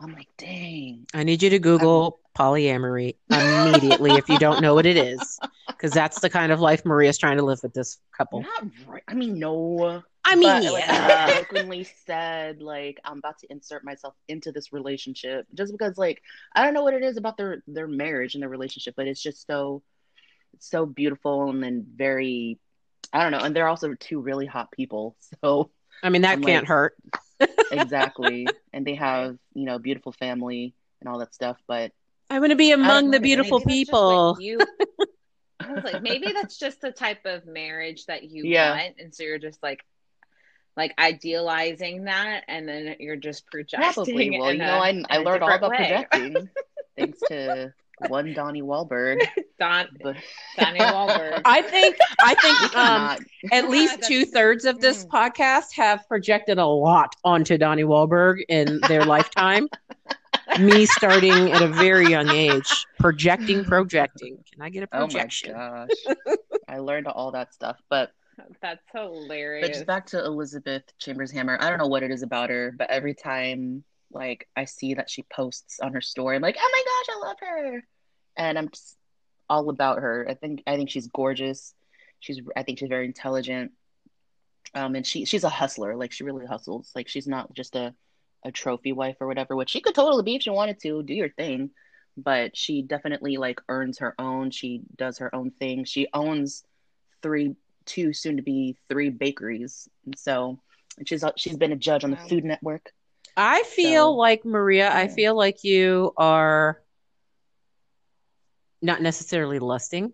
I'm 0.00 0.12
like, 0.12 0.28
dang. 0.36 1.06
I 1.12 1.24
need 1.24 1.42
you 1.42 1.50
to 1.50 1.58
Google 1.58 2.20
polyamory 2.38 3.16
immediately 3.30 4.12
if 4.12 4.28
you 4.28 4.38
don't 4.38 4.62
know 4.62 4.74
what 4.74 4.86
it 4.86 4.96
is, 4.96 5.40
because 5.66 5.90
that's 5.90 6.20
the 6.20 6.30
kind 6.30 6.52
of 6.52 6.60
life 6.60 6.84
Maria's 6.84 7.18
trying 7.18 7.36
to 7.38 7.42
live 7.42 7.60
with 7.62 7.74
this 7.74 7.98
couple. 8.16 8.42
Not 8.42 8.64
right. 8.86 9.02
I 9.08 9.14
mean, 9.14 9.38
no. 9.40 10.02
I 10.24 10.34
mean, 10.36 10.42
but 10.42 10.72
like 10.72 10.84
yeah. 10.86 11.26
I 11.28 11.32
jokingly 11.52 11.88
said, 12.06 12.62
like 12.62 13.00
I'm 13.04 13.18
about 13.18 13.38
to 13.40 13.50
insert 13.50 13.82
myself 13.82 14.14
into 14.28 14.52
this 14.52 14.72
relationship 14.72 15.46
just 15.54 15.72
because, 15.72 15.98
like, 15.98 16.22
I 16.54 16.64
don't 16.64 16.74
know 16.74 16.84
what 16.84 16.94
it 16.94 17.02
is 17.02 17.16
about 17.16 17.36
their 17.36 17.62
their 17.66 17.88
marriage 17.88 18.34
and 18.34 18.42
their 18.42 18.50
relationship, 18.50 18.94
but 18.96 19.08
it's 19.08 19.22
just 19.22 19.46
so 19.46 19.82
it's 20.54 20.70
so 20.70 20.86
beautiful 20.86 21.50
and 21.50 21.62
then 21.62 21.86
very, 21.96 22.58
I 23.12 23.22
don't 23.22 23.32
know. 23.32 23.38
And 23.38 23.54
they're 23.56 23.68
also 23.68 23.94
two 23.94 24.20
really 24.20 24.46
hot 24.46 24.70
people, 24.70 25.16
so 25.42 25.70
I 26.04 26.10
mean, 26.10 26.22
that 26.22 26.34
I'm 26.34 26.44
can't 26.44 26.62
like- 26.62 26.68
hurt. 26.68 26.94
Exactly. 27.70 28.48
and 28.72 28.86
they 28.86 28.94
have 28.94 29.36
you 29.54 29.64
know 29.64 29.78
beautiful 29.78 30.12
family 30.12 30.74
and 31.00 31.08
all 31.08 31.18
that 31.18 31.34
stuff, 31.34 31.56
but 31.66 31.92
I 32.30 32.40
want 32.40 32.50
to 32.50 32.56
be 32.56 32.72
among 32.72 33.10
the 33.10 33.20
beautiful 33.20 33.60
Maybe 33.60 33.84
that's 33.84 33.90
just 33.90 33.90
people. 33.90 34.36
you. 34.40 34.58
I 35.60 35.72
was 35.72 35.84
like, 35.84 36.02
maybe 36.02 36.32
that's 36.32 36.56
just 36.58 36.80
the 36.80 36.92
type 36.92 37.24
of 37.24 37.46
marriage 37.46 38.06
that 38.06 38.22
you 38.24 38.44
Yeah. 38.44 38.70
want, 38.76 38.94
and 39.00 39.14
so 39.14 39.22
you're 39.24 39.38
just 39.38 39.62
like, 39.62 39.84
like 40.76 40.94
idealizing 40.98 42.04
that, 42.04 42.44
and 42.48 42.68
then 42.68 42.94
you're 43.00 43.16
just 43.16 43.46
projecting. 43.46 43.92
probably. 43.92 44.38
Well, 44.38 44.52
you 44.52 44.60
a- 44.62 44.66
know, 44.66 44.78
I 44.78 45.02
I 45.10 45.18
learned 45.18 45.42
all 45.42 45.52
about 45.52 45.70
way. 45.70 45.76
projecting 45.78 46.48
thanks 46.96 47.18
to 47.28 47.72
one 48.08 48.32
Donnie 48.34 48.62
Wahlberg. 48.62 49.20
Don 49.58 49.86
But 50.02 50.16
Donnie 50.58 50.78
Wahlberg. 50.80 51.42
I 51.44 51.62
think 51.62 51.96
I 52.22 52.34
think 52.34 52.76
um, 52.76 53.18
at 53.52 53.68
least 53.68 54.02
two 54.06 54.24
thirds 54.24 54.64
of 54.64 54.80
this 54.80 55.04
Mm. 55.04 55.10
podcast 55.10 55.66
have 55.74 56.06
projected 56.08 56.58
a 56.58 56.66
lot 56.66 57.14
onto 57.24 57.58
Donnie 57.58 57.82
Wahlberg 57.84 58.42
in 58.48 58.80
their 58.88 59.04
lifetime. 59.04 59.68
Me 60.60 60.86
starting 60.86 61.52
at 61.52 61.60
a 61.62 61.68
very 61.68 62.08
young 62.08 62.28
age, 62.30 62.86
projecting, 62.98 63.64
projecting. 63.64 64.38
Can 64.52 64.62
I 64.62 64.70
get 64.70 64.82
a 64.82 64.86
projection? 64.86 65.52
Oh 65.54 65.58
my 65.58 65.86
projection? 65.86 66.14
gosh. 66.26 66.46
I 66.68 66.78
learned 66.78 67.06
all 67.06 67.32
that 67.32 67.52
stuff. 67.52 67.76
But 67.90 68.12
That's 68.62 68.80
but 68.92 69.00
hilarious. 69.00 69.68
just 69.68 69.86
back 69.86 70.06
to 70.06 70.24
Elizabeth 70.24 70.82
Chambers 70.98 71.30
Hammer. 71.32 71.58
I 71.60 71.68
don't 71.68 71.78
know 71.78 71.86
what 71.88 72.02
it 72.02 72.10
is 72.10 72.22
about 72.22 72.48
her, 72.50 72.72
but 72.76 72.88
every 72.90 73.14
time 73.14 73.84
like 74.10 74.48
I 74.56 74.64
see 74.64 74.94
that 74.94 75.10
she 75.10 75.22
posts 75.22 75.80
on 75.80 75.92
her 75.92 76.00
story, 76.00 76.36
I'm 76.36 76.42
like, 76.42 76.56
oh 76.58 76.70
my 76.72 76.82
gosh, 76.84 77.16
I 77.16 77.26
love 77.26 77.36
her. 77.40 77.84
And 78.36 78.58
I'm 78.58 78.68
just 78.70 78.96
all 79.48 79.70
about 79.70 79.98
her. 79.98 80.26
I 80.28 80.34
think 80.34 80.62
I 80.66 80.76
think 80.76 80.90
she's 80.90 81.08
gorgeous. 81.08 81.74
She's 82.20 82.40
I 82.56 82.62
think 82.62 82.78
she's 82.78 82.88
very 82.88 83.06
intelligent. 83.06 83.72
Um 84.74 84.94
and 84.94 85.06
she 85.06 85.24
she's 85.24 85.44
a 85.44 85.48
hustler. 85.48 85.96
Like 85.96 86.12
she 86.12 86.24
really 86.24 86.46
hustles. 86.46 86.90
Like 86.94 87.08
she's 87.08 87.26
not 87.26 87.52
just 87.54 87.76
a 87.76 87.94
a 88.44 88.52
trophy 88.52 88.92
wife 88.92 89.16
or 89.20 89.26
whatever, 89.26 89.56
which 89.56 89.70
she 89.70 89.80
could 89.80 89.94
totally 89.94 90.22
be 90.22 90.36
if 90.36 90.42
she 90.42 90.50
wanted 90.50 90.80
to. 90.80 91.02
Do 91.02 91.14
your 91.14 91.30
thing. 91.30 91.70
But 92.16 92.56
she 92.56 92.82
definitely 92.82 93.36
like 93.36 93.60
earns 93.68 93.98
her 93.98 94.14
own. 94.18 94.50
She 94.50 94.82
does 94.96 95.18
her 95.18 95.34
own 95.34 95.50
thing. 95.52 95.84
She 95.84 96.08
owns 96.12 96.64
three, 97.22 97.54
two, 97.84 98.12
soon 98.12 98.36
to 98.36 98.42
be 98.42 98.76
three 98.88 99.10
bakeries. 99.10 99.88
And 100.04 100.18
so 100.18 100.58
and 100.96 101.08
she's 101.08 101.24
she's 101.36 101.56
been 101.56 101.72
a 101.72 101.76
judge 101.76 102.04
on 102.04 102.10
the 102.10 102.16
Food 102.16 102.44
Network. 102.44 102.92
I 103.36 103.62
feel 103.64 104.10
So, 104.10 104.12
like 104.16 104.44
Maria, 104.44 104.94
I 104.94 105.08
feel 105.08 105.36
like 105.36 105.64
you 105.64 106.12
are 106.16 106.82
not 108.82 109.02
necessarily 109.02 109.58
lusting 109.58 110.12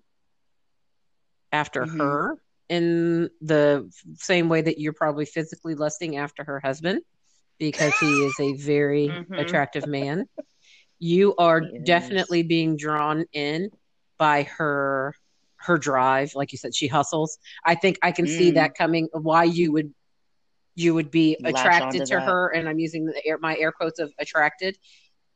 after 1.52 1.86
Mhm. 1.86 1.98
her 1.98 2.38
in 2.68 3.30
the 3.40 3.90
same 4.14 4.48
way 4.48 4.60
that 4.62 4.78
you're 4.78 4.92
probably 4.92 5.24
physically 5.26 5.74
lusting 5.74 6.16
after 6.16 6.44
her 6.44 6.60
husband 6.60 7.00
because 7.58 7.92
he 7.98 8.22
is 8.24 8.38
a 8.40 8.52
very 8.54 9.08
Mhm. 9.30 9.38
attractive 9.38 9.86
man. 9.86 10.26
You 10.98 11.34
are 11.36 11.60
definitely 11.60 12.42
being 12.42 12.76
drawn 12.76 13.24
in 13.32 13.70
by 14.18 14.44
her 14.44 15.14
her 15.56 15.78
drive 15.78 16.34
like 16.34 16.52
you 16.52 16.58
said 16.58 16.74
she 16.74 16.86
hustles. 16.86 17.38
I 17.64 17.74
think 17.74 17.98
I 18.02 18.12
can 18.12 18.26
see 18.26 18.50
Mm. 18.50 18.54
that 18.54 18.74
coming 18.74 19.08
why 19.12 19.44
you 19.44 19.72
would 19.72 19.94
you 20.74 20.94
would 20.94 21.10
be 21.10 21.36
attracted 21.44 22.04
to 22.06 22.14
that. 22.14 22.22
her 22.24 22.48
and 22.54 22.68
i'm 22.68 22.78
using 22.78 23.06
the 23.06 23.26
air, 23.26 23.38
my 23.38 23.56
air 23.56 23.72
quotes 23.72 23.98
of 23.98 24.12
attracted 24.18 24.76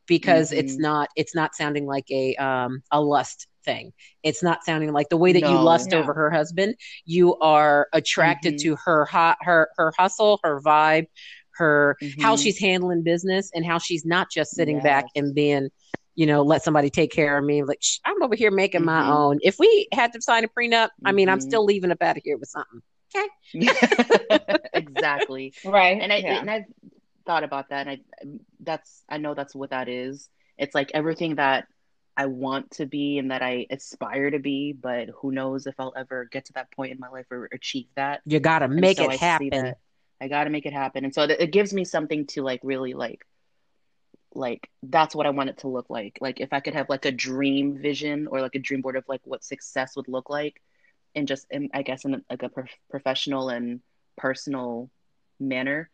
because 0.06 0.52
it's 0.52 0.76
Mhm. 0.76 0.80
not 0.80 1.08
it's 1.16 1.34
not 1.34 1.54
sounding 1.54 1.86
like 1.86 2.10
a 2.10 2.34
um 2.36 2.82
a 2.90 3.00
lust 3.00 3.46
thing 3.64 3.92
it's 4.22 4.42
not 4.42 4.64
sounding 4.64 4.92
like 4.92 5.08
the 5.10 5.16
way 5.16 5.32
that 5.32 5.42
you 5.42 5.58
lust 5.58 5.90
No. 5.90 5.98
over 5.98 6.14
her 6.14 6.30
husband 6.30 6.74
you 7.04 7.36
are 7.36 7.88
attracted 7.92 8.54
Mhm. 8.54 8.62
to 8.62 8.76
her 8.84 9.04
hot 9.04 9.36
her 9.42 9.68
her 9.76 9.92
hustle 9.98 10.40
her 10.42 10.60
vibe 10.60 11.06
her 11.52 11.96
how 12.20 12.34
Mhm. 12.36 12.42
she's 12.42 12.58
handling 12.58 13.02
business 13.02 13.50
and 13.54 13.66
how 13.66 13.78
she's 13.78 14.04
not 14.04 14.30
just 14.30 14.52
sitting 14.52 14.80
back 14.82 15.04
and 15.16 15.34
being 15.34 15.68
you 16.14 16.24
know 16.26 16.42
let 16.42 16.62
somebody 16.62 16.88
take 16.88 17.10
care 17.12 17.36
of 17.36 17.44
me 17.44 17.62
like 17.62 17.78
"Shh, 17.82 17.98
i'm 18.04 18.22
over 18.22 18.34
here 18.34 18.50
making 18.50 18.84
my 18.84 19.02
Mhm. 19.02 19.08
own 19.08 19.38
if 19.42 19.56
we 19.58 19.88
had 19.92 20.12
to 20.14 20.22
sign 20.22 20.44
a 20.44 20.48
prenup 20.48 20.88
i 21.04 21.12
mean 21.12 21.28
i'm 21.28 21.38
Mhm. 21.38 21.42
still 21.42 21.64
leaving 21.64 21.90
up 21.90 22.00
out 22.00 22.16
of 22.16 22.22
here 22.24 22.36
with 22.38 22.48
something 22.48 22.80
exactly. 24.74 25.54
right? 25.64 26.00
and 26.00 26.12
I 26.12 26.16
yeah. 26.16 26.40
and 26.40 26.50
I've 26.50 26.64
thought 27.26 27.44
about 27.44 27.70
that, 27.70 27.86
and 27.86 27.90
I 27.90 28.28
that's 28.60 29.04
I 29.08 29.18
know 29.18 29.34
that's 29.34 29.54
what 29.54 29.70
that 29.70 29.88
is. 29.88 30.28
It's 30.56 30.74
like 30.74 30.90
everything 30.94 31.36
that 31.36 31.66
I 32.16 32.26
want 32.26 32.72
to 32.72 32.86
be 32.86 33.18
and 33.18 33.30
that 33.30 33.42
I 33.42 33.66
aspire 33.70 34.30
to 34.30 34.40
be, 34.40 34.72
but 34.72 35.08
who 35.20 35.30
knows 35.30 35.66
if 35.66 35.74
I'll 35.78 35.94
ever 35.96 36.24
get 36.24 36.46
to 36.46 36.52
that 36.54 36.70
point 36.72 36.92
in 36.92 36.98
my 36.98 37.08
life 37.08 37.26
or 37.30 37.48
achieve 37.52 37.86
that. 37.94 38.22
you 38.26 38.40
gotta 38.40 38.66
make 38.66 38.98
so 38.98 39.04
it 39.04 39.10
I 39.10 39.16
happen 39.16 39.74
I 40.20 40.28
got 40.28 40.44
to 40.44 40.50
make 40.50 40.66
it 40.66 40.72
happen, 40.72 41.04
and 41.04 41.14
so 41.14 41.26
th- 41.26 41.38
it 41.38 41.52
gives 41.52 41.72
me 41.72 41.84
something 41.84 42.26
to 42.28 42.42
like 42.42 42.60
really 42.62 42.94
like. 42.94 43.24
Like 44.34 44.68
that's 44.82 45.14
what 45.14 45.26
I 45.26 45.30
want 45.30 45.48
it 45.48 45.58
to 45.58 45.68
look 45.68 45.88
like. 45.88 46.18
Like 46.20 46.40
if 46.40 46.52
I 46.52 46.60
could 46.60 46.74
have 46.74 46.88
like 46.90 47.06
a 47.06 47.10
dream 47.12 47.78
vision 47.78 48.26
or 48.26 48.40
like 48.40 48.54
a 48.54 48.58
dream 48.58 48.82
board 48.82 48.96
of 48.96 49.04
like 49.08 49.22
what 49.24 49.42
success 49.42 49.96
would 49.96 50.06
look 50.06 50.28
like, 50.28 50.60
and 51.14 51.26
just 51.28 51.46
in, 51.50 51.70
I 51.74 51.82
guess 51.82 52.04
in 52.04 52.22
like 52.30 52.42
a 52.42 52.48
prof- 52.48 52.78
professional 52.90 53.48
and 53.48 53.80
personal 54.16 54.90
manner, 55.40 55.90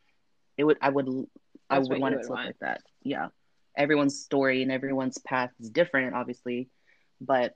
it 0.56 0.64
would 0.64 0.78
I 0.80 0.90
would 0.90 1.08
I 1.70 1.78
would 1.78 2.00
want 2.00 2.14
it 2.14 2.18
to 2.18 2.22
look 2.24 2.30
want. 2.30 2.46
like 2.46 2.58
that. 2.60 2.82
Yeah. 3.02 3.28
Everyone's 3.76 4.18
story 4.18 4.62
and 4.62 4.70
everyone's 4.70 5.18
path 5.18 5.50
is 5.60 5.70
different, 5.70 6.14
obviously, 6.14 6.68
but 7.20 7.54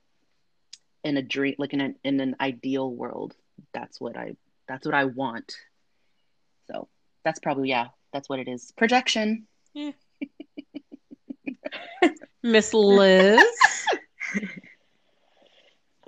in 1.05 1.17
a 1.17 1.23
dream 1.23 1.55
like 1.59 1.73
in 1.73 1.81
an 1.81 1.95
in 2.03 2.21
an 2.21 2.37
ideal 2.41 2.91
world, 2.93 3.35
that's 3.73 4.01
what 4.01 4.17
I 4.17 4.37
that's 4.67 4.85
what 4.85 4.95
I 4.95 5.05
want. 5.05 5.55
So 6.71 6.89
that's 7.25 7.39
probably 7.39 7.69
yeah, 7.71 7.89
that's 8.13 8.29
what 8.29 8.41
it 8.41 8.49
is. 8.49 8.73
Projection. 8.77 9.47
Miss 12.43 12.75
Liz. 12.75 13.43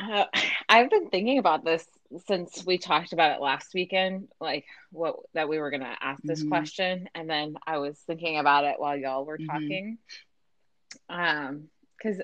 Uh, 0.01 0.25
I've 0.69 0.91
been 0.91 1.11
thinking 1.11 1.39
about 1.39 1.65
this 1.65 1.87
since 2.27 2.65
we 2.67 2.79
talked 2.79 3.13
about 3.13 3.33
it 3.37 3.41
last 3.43 3.75
weekend, 3.75 4.29
like 4.41 4.65
what 4.93 5.17
that 5.35 5.49
we 5.49 5.59
were 5.59 5.71
gonna 5.71 5.97
ask 6.01 6.25
this 6.27 6.43
Mhm. 6.43 6.49
question, 6.49 7.09
and 7.15 7.29
then 7.31 7.55
I 7.67 7.79
was 7.79 7.99
thinking 8.07 8.39
about 8.39 8.65
it 8.65 8.77
while 8.79 8.97
y'all 8.97 9.25
were 9.25 9.39
Mhm. 9.39 9.47
talking. 9.47 9.99
Um, 11.09 11.69
because 11.97 12.21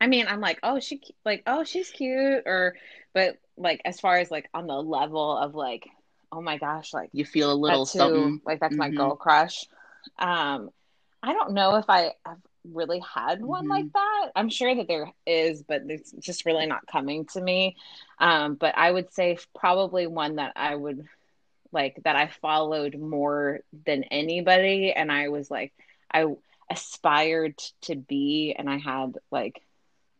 I 0.00 0.06
mean, 0.06 0.26
I'm 0.28 0.40
like, 0.40 0.60
oh, 0.62 0.80
she 0.80 1.00
like, 1.24 1.42
oh, 1.46 1.64
she's 1.64 1.90
cute, 1.90 2.42
or 2.46 2.74
but 3.14 3.36
like 3.56 3.80
as 3.84 4.00
far 4.00 4.16
as 4.18 4.30
like 4.30 4.48
on 4.54 4.66
the 4.66 4.74
level 4.74 5.36
of 5.36 5.54
like, 5.54 5.88
oh 6.32 6.42
my 6.42 6.58
gosh, 6.58 6.92
like 6.92 7.10
You 7.12 7.24
feel 7.24 7.52
a 7.52 7.54
little 7.54 7.86
who, 7.86 7.86
something. 7.86 8.40
like 8.44 8.60
that's 8.60 8.78
my 8.78 8.90
Mhm. 8.90 8.96
girl 8.96 9.16
crush. 9.16 9.64
Um, 10.18 10.70
I 11.22 11.32
don't 11.32 11.54
know 11.54 11.76
if 11.76 11.86
I 11.88 12.12
have 12.24 12.38
really 12.72 13.00
had 13.00 13.42
one 13.42 13.64
Mhm. 13.64 13.68
like 13.68 13.92
that. 13.92 14.30
I'm 14.36 14.48
sure 14.48 14.74
that 14.74 14.88
there 14.88 15.12
is, 15.26 15.62
but 15.62 15.82
it's 15.88 16.12
just 16.12 16.46
really 16.46 16.66
not 16.66 16.86
coming 16.86 17.26
to 17.26 17.40
me. 17.40 17.76
Um, 18.18 18.54
but 18.54 18.76
I 18.76 18.90
would 18.90 19.12
say 19.12 19.38
probably 19.54 20.06
one 20.06 20.36
that 20.36 20.52
I 20.56 20.74
would 20.74 21.06
like 21.72 22.00
that 22.04 22.16
I 22.16 22.28
followed 22.28 22.96
more 22.98 23.60
than 23.84 24.04
anybody, 24.04 24.92
and 24.92 25.10
I 25.12 25.28
was 25.28 25.50
like, 25.50 25.72
I 26.12 26.26
aspired 26.70 27.58
to 27.82 27.96
be, 27.96 28.54
and 28.58 28.68
I 28.70 28.78
had 28.78 29.14
like, 29.30 29.62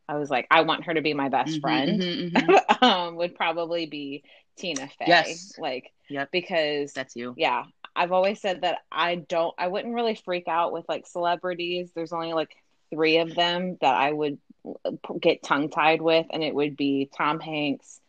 I 0.08 0.16
was 0.16 0.30
like, 0.30 0.46
I 0.50 0.62
want 0.62 0.84
her 0.84 0.94
to 0.94 1.02
be 1.02 1.14
my 1.14 1.28
best 1.28 1.56
Mhm, 1.56 1.60
friend. 1.60 2.02
mhm, 2.02 2.32
mhm. 2.80 2.82
um, 2.82 3.16
would 3.16 3.34
probably 3.34 3.86
be 3.86 4.22
Tina 4.56 4.88
Fey. 4.98 5.06
Yes. 5.08 5.52
like 5.58 5.92
Yep. 6.08 6.30
because 6.30 6.92
That's 6.92 7.16
you. 7.16 7.34
yeah 7.36 7.64
i've 7.96 8.12
always 8.12 8.40
said 8.40 8.62
that 8.62 8.78
i 8.92 9.16
don't 9.16 9.54
i 9.58 9.68
wouldn't 9.68 9.94
really 9.94 10.14
freak 10.14 10.48
out 10.48 10.72
with 10.72 10.84
like 10.88 11.06
celebrities 11.06 11.90
there's 11.94 12.12
only 12.12 12.32
like 12.34 12.50
three 12.90 13.18
of 13.18 13.34
them 13.34 13.76
that 13.80 13.94
i 13.96 14.12
would 14.12 14.38
get 15.20 15.42
tongue 15.42 15.70
tied 15.70 16.02
with 16.02 16.26
and 16.30 16.42
it 16.44 16.54
would 16.54 16.76
be 16.76 17.10
tom 17.16 17.40
hanks 17.40 18.00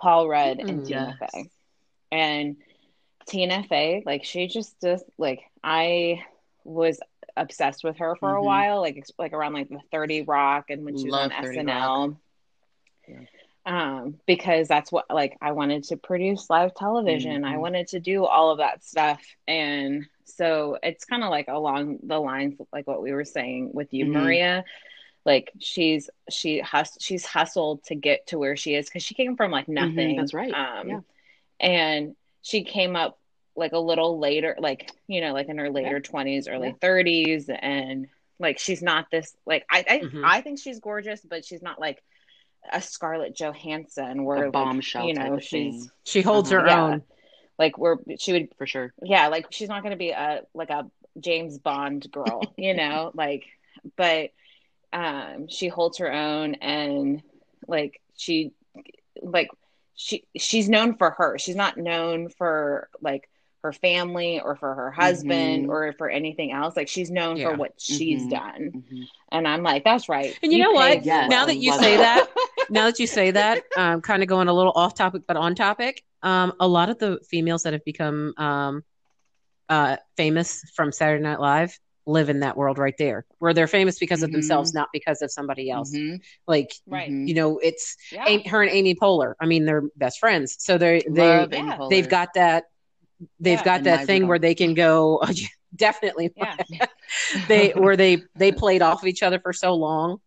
paul 0.00 0.28
rudd 0.28 0.62
and 0.68 0.82
Mm, 0.82 0.84
tina 0.84 1.14
yes. 1.18 1.18
fey 1.20 1.50
and 2.12 2.56
tina 3.28 3.64
fey 3.64 4.02
like 4.06 4.24
she 4.24 4.46
just 4.48 4.76
just 4.82 5.04
like 5.18 5.40
i 5.64 6.22
was 6.64 7.00
obsessed 7.36 7.84
with 7.84 7.98
her 7.98 8.16
for 8.16 8.34
a 8.34 8.42
Mhm. 8.42 8.44
while 8.44 8.80
like 8.80 9.04
like 9.18 9.32
around 9.32 9.54
like 9.54 9.68
the 9.68 9.80
30 9.92 10.22
rock 10.22 10.70
and 10.70 10.84
when 10.84 10.96
she 10.96 11.08
was 11.08 11.16
Love 11.16 11.30
on 11.30 11.32
30 11.40 11.62
snl 11.62 12.16
Yeah. 13.08 13.24
Um 13.66 14.14
because 14.26 14.68
that's 14.68 14.92
what 14.92 15.04
like 15.10 15.36
i 15.42 15.52
wanted 15.52 15.82
to 15.84 15.96
produce 15.96 16.48
live 16.48 16.72
television 16.74 17.44
i 17.44 17.54
Mhm. 17.56 17.60
wanted 17.60 17.88
to 17.88 18.00
do 18.00 18.24
all 18.24 18.50
of 18.50 18.58
that 18.58 18.84
stuff 18.84 19.20
and 19.48 20.06
so 20.24 20.78
it's 20.82 21.04
kind 21.04 21.24
of 21.24 21.30
like 21.30 21.48
along 21.48 21.98
the 22.04 22.18
lines 22.18 22.58
of 22.60 22.66
like 22.72 22.86
what 22.86 23.02
we 23.02 23.12
were 23.12 23.24
saying 23.24 23.70
with 23.74 23.92
you 23.92 24.06
Mhm. 24.06 24.12
maria 24.12 24.64
like 25.24 25.50
she's 25.58 26.08
she 26.30 26.60
hus- 26.60 26.96
she's 27.00 27.26
hustled 27.26 27.82
to 27.84 27.96
get 27.96 28.28
to 28.28 28.38
where 28.38 28.56
she 28.56 28.74
is 28.74 28.86
because 28.86 29.02
she 29.02 29.14
came 29.14 29.36
from 29.36 29.50
like 29.50 29.66
nothing 29.68 30.10
Mm-hmm. 30.10 30.16
that's 30.18 30.34
right. 30.34 30.54
um 30.54 30.88
Yeah. 30.88 31.00
and 31.60 32.16
she 32.42 32.62
came 32.62 32.94
up 32.94 33.18
like 33.56 33.72
a 33.72 33.78
little 33.78 34.18
later 34.20 34.54
like 34.60 34.90
you 35.08 35.20
know 35.20 35.32
like 35.32 35.48
in 35.48 35.58
her 35.58 35.70
later 35.70 35.98
20s 36.00 36.46
early 36.48 36.68
Yeah. 36.68 36.88
30s 36.88 37.48
and 37.48 38.06
like 38.38 38.58
she's 38.58 38.82
not 38.82 39.10
this 39.10 39.34
like 39.46 39.64
i 39.70 39.84
I, 39.88 39.98
Mhm. 40.00 40.22
I 40.24 40.40
think 40.42 40.60
she's 40.60 40.78
gorgeous 40.78 41.20
but 41.22 41.44
she's 41.44 41.62
not 41.62 41.80
like 41.80 42.02
a 42.72 42.80
scarlett 42.82 43.36
johansson 43.36 44.24
where 44.24 44.38
A 44.38 44.40
like, 44.44 44.52
bombshell 44.52 45.06
you 45.06 45.14
know 45.14 45.38
she's 45.38 45.50
thing. 45.82 45.90
She 46.04 46.22
holds 46.22 46.50
Uh-huh. 46.52 46.60
her 46.62 46.66
Yeah. 46.68 46.82
own. 46.84 47.02
like 47.58 47.78
where 47.78 47.96
she 48.18 48.32
would 48.32 48.48
For 48.58 48.66
sure. 48.66 48.92
yeah 49.02 49.28
like 49.28 49.46
she's 49.50 49.68
not 49.68 49.82
going 49.82 49.92
to 49.92 49.96
be 49.98 50.10
a 50.10 50.42
like 50.54 50.70
a 50.70 50.90
james 51.18 51.58
bond 51.58 52.10
girl 52.12 52.52
you 52.58 52.74
know 52.74 53.10
like 53.14 53.44
but 53.96 54.30
um 54.92 55.48
she 55.48 55.68
holds 55.68 55.98
her 55.98 56.12
own 56.12 56.54
and 56.56 57.22
like 57.66 58.00
she 58.16 58.52
like 59.22 59.48
she 59.94 60.24
she's 60.36 60.68
known 60.68 60.96
for 60.96 61.10
her 61.10 61.38
she's 61.38 61.56
not 61.56 61.76
known 61.78 62.28
for 62.28 62.88
like 63.00 63.28
her 63.62 63.72
family 63.72 64.38
or 64.40 64.54
for 64.54 64.74
her 64.74 64.90
husband 64.92 65.66
Mhm. 65.66 65.68
or 65.70 65.92
for 65.94 66.08
anything 66.08 66.52
else 66.52 66.76
like 66.76 66.88
she's 66.88 67.10
known 67.10 67.36
Yeah. 67.38 67.50
for 67.50 67.56
what 67.56 67.72
she's 67.80 68.22
Mhm. 68.26 68.30
done 68.30 68.84
Mhm. 68.92 69.08
and 69.32 69.48
i'm 69.48 69.62
like 69.62 69.82
that's 69.84 70.08
right 70.08 70.38
And 70.42 70.52
you 70.52 70.58
know 70.58 70.72
what? 70.72 71.04
Yes. 71.04 71.28
Now 71.30 71.46
that 71.46 71.56
you 71.56 71.72
say 71.72 71.94
it. 71.94 71.98
that, 71.98 72.28
now 72.70 72.86
that 72.86 72.98
you 72.98 73.06
say 73.06 73.30
that, 73.30 73.62
um, 73.76 74.00
kind 74.00 74.22
of 74.22 74.28
going 74.28 74.48
a 74.48 74.52
little 74.52 74.72
off 74.74 74.94
topic, 74.94 75.22
but 75.26 75.36
on 75.36 75.54
topic. 75.54 76.02
Um, 76.22 76.54
a 76.60 76.66
lot 76.66 76.88
of 76.88 76.98
the 76.98 77.20
females 77.30 77.62
that 77.64 77.72
have 77.72 77.84
become 77.84 78.34
um, 78.36 78.84
uh, 79.68 79.96
famous 80.16 80.62
from 80.74 80.92
Saturday 80.92 81.22
Night 81.22 81.40
Live 81.40 81.78
live 82.06 82.28
in 82.30 82.40
that 82.40 82.56
world 82.56 82.78
right 82.78 82.94
there, 82.98 83.26
where 83.38 83.52
they're 83.52 83.66
famous 83.66 83.98
because 83.98 84.22
of 84.22 84.30
Mhm. 84.30 84.34
themselves, 84.34 84.72
not 84.74 84.88
because 84.92 85.22
of 85.22 85.30
somebody 85.30 85.70
else. 85.70 85.92
Mhm. 85.92 86.20
Like 86.46 86.72
right 86.86 87.10
you 87.10 87.34
know, 87.34 87.58
it's 87.58 87.96
yeah 88.12 88.24
Amy, 88.28 88.46
her 88.48 88.62
and 88.62 88.70
Amy 88.70 88.94
Poehler. 88.94 89.34
I 89.40 89.46
mean, 89.46 89.64
they're 89.66 89.82
best 89.96 90.18
friends, 90.20 90.56
so 90.58 90.78
they 90.78 91.02
they 91.08 91.46
yeah. 91.50 91.78
they've 91.90 92.08
got 92.08 92.34
that. 92.34 92.64
They've 93.40 93.58
Yeah. 93.58 93.64
got 93.64 93.84
that 93.84 94.06
thing 94.06 94.26
where 94.28 94.38
they 94.38 94.54
can 94.54 94.74
go. 94.74 95.22
definitely, 95.74 96.32
yeah 96.36 96.56
they 97.48 97.70
where 97.70 97.96
they 97.96 98.22
they 98.36 98.52
played 98.62 98.82
off 98.82 99.02
of 99.02 99.08
each 99.08 99.22
other 99.22 99.40
for 99.40 99.52
so 99.52 99.74
long 99.74 100.18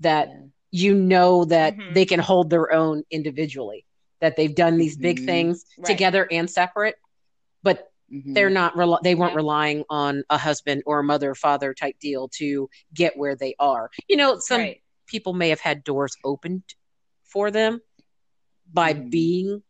that. 0.00 0.28
You 0.76 0.92
know 0.92 1.44
that 1.44 1.76
Mhm. 1.76 1.94
they 1.94 2.04
can 2.04 2.18
hold 2.18 2.50
their 2.50 2.72
own 2.72 3.04
individually 3.08 3.86
that 4.20 4.36
they've 4.36 4.56
done 4.56 4.76
these 4.76 4.96
big 4.96 5.20
Mhm. 5.20 5.24
things 5.26 5.64
Right. 5.78 5.86
together 5.86 6.26
and 6.32 6.50
separate 6.50 6.96
but 7.62 7.92
Mhm. 8.12 8.34
they're 8.34 8.50
not 8.50 8.76
rel- 8.76 8.98
they 9.02 9.14
weren't 9.14 9.32
Yeah. 9.32 9.36
relying 9.44 9.84
on 9.88 10.24
a 10.30 10.36
husband 10.36 10.82
or 10.84 10.98
a 10.98 11.04
mother 11.04 11.34
father 11.36 11.74
type 11.74 11.96
deal 12.00 12.28
to 12.40 12.68
get 12.92 13.16
where 13.16 13.36
they 13.36 13.54
are 13.60 13.88
you 14.08 14.16
know 14.16 14.38
some 14.40 14.60
right 14.62 14.80
people 15.06 15.32
may 15.32 15.50
have 15.50 15.60
had 15.60 15.84
doors 15.84 16.16
opened 16.24 16.64
for 17.22 17.50
them 17.52 17.80
by 18.72 18.94
Mhm. 18.94 19.10
being 19.10 19.62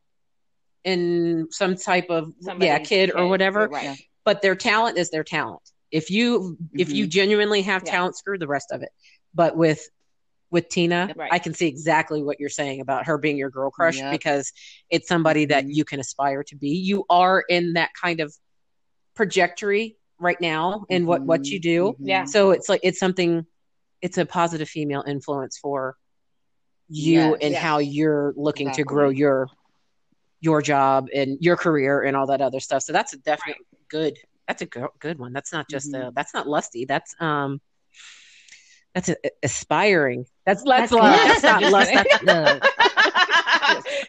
in 0.84 1.48
some 1.50 1.76
type 1.76 2.08
of 2.08 2.28
yeah 2.40 2.44
Somebody's 2.46 2.88
kid 2.88 3.10
or 3.14 3.26
whatever 3.28 3.68
right 3.68 3.84
Yeah. 3.84 3.94
but 4.24 4.40
their 4.40 4.56
talent 4.56 4.96
is 4.96 5.10
their 5.10 5.24
talent 5.24 5.62
if 5.90 6.10
you 6.10 6.56
if 6.72 6.90
you 6.90 7.06
genuinely 7.06 7.60
have 7.62 7.82
Yeah. 7.84 7.90
talent 7.92 8.16
screw 8.16 8.38
the 8.38 8.46
rest 8.48 8.72
of 8.72 8.82
it 8.82 8.90
but 9.34 9.54
with 9.56 9.86
with 10.54 10.68
tina 10.68 11.12
Right. 11.16 11.30
i 11.32 11.38
can 11.38 11.52
see 11.52 11.66
exactly 11.66 12.22
what 12.22 12.38
you're 12.40 12.48
saying 12.48 12.80
about 12.80 13.04
her 13.06 13.18
being 13.18 13.36
your 13.36 13.50
girl 13.50 13.70
crush 13.70 13.98
Yep. 13.98 14.12
because 14.12 14.52
it's 14.88 15.08
somebody 15.08 15.44
that 15.46 15.64
Mhm. 15.64 15.74
you 15.74 15.84
can 15.84 15.98
aspire 16.00 16.42
to 16.44 16.56
be 16.56 16.68
you 16.70 17.04
are 17.10 17.44
in 17.48 17.74
that 17.74 17.90
kind 18.00 18.20
of 18.20 18.32
trajectory 19.16 19.96
right 20.18 20.40
now 20.40 20.84
in 20.88 21.06
what 21.06 21.22
what 21.22 21.46
you 21.46 21.60
do 21.60 21.92
Mhm. 21.92 21.96
Yeah. 22.00 22.24
so 22.24 22.52
it's 22.52 22.68
like 22.68 22.80
it's 22.82 22.98
something 22.98 23.44
it's 24.00 24.16
a 24.18 24.24
positive 24.24 24.68
female 24.68 25.02
influence 25.06 25.58
for 25.58 25.96
you 26.88 27.20
Yes. 27.32 27.38
and 27.42 27.52
Yeah. 27.52 27.60
how 27.60 27.78
you're 27.78 28.32
looking 28.36 28.70
to 28.72 28.84
grow 28.84 29.08
your 29.10 29.48
your 30.40 30.60
job 30.62 31.08
and 31.14 31.38
your 31.40 31.56
career 31.56 32.02
and 32.02 32.16
all 32.16 32.26
that 32.26 32.40
other 32.40 32.60
stuff 32.60 32.82
so 32.82 32.92
that's 32.92 33.12
a 33.12 33.18
definite 33.18 33.58
good 33.88 34.16
that's 34.46 34.62
a 34.62 34.66
go- 34.66 34.92
good 35.00 35.18
one 35.18 35.32
that's 35.32 35.52
not 35.52 35.68
just 35.68 35.90
Mhm. 35.92 36.08
a 36.08 36.12
that's 36.12 36.34
not 36.34 36.46
lusty 36.46 36.84
that's 36.84 37.14
um 37.20 37.60
that's 38.94 39.08
a, 39.08 39.16
aspiring. 39.42 40.26
That's 40.46 40.62
that's 40.62 40.90
That's 40.90 40.92
love. 40.92 41.02
love. 41.02 41.26
that's 41.26 41.42
not 41.42 41.62
lust 41.62 41.92
that's 41.94 42.22
love. 42.22 42.60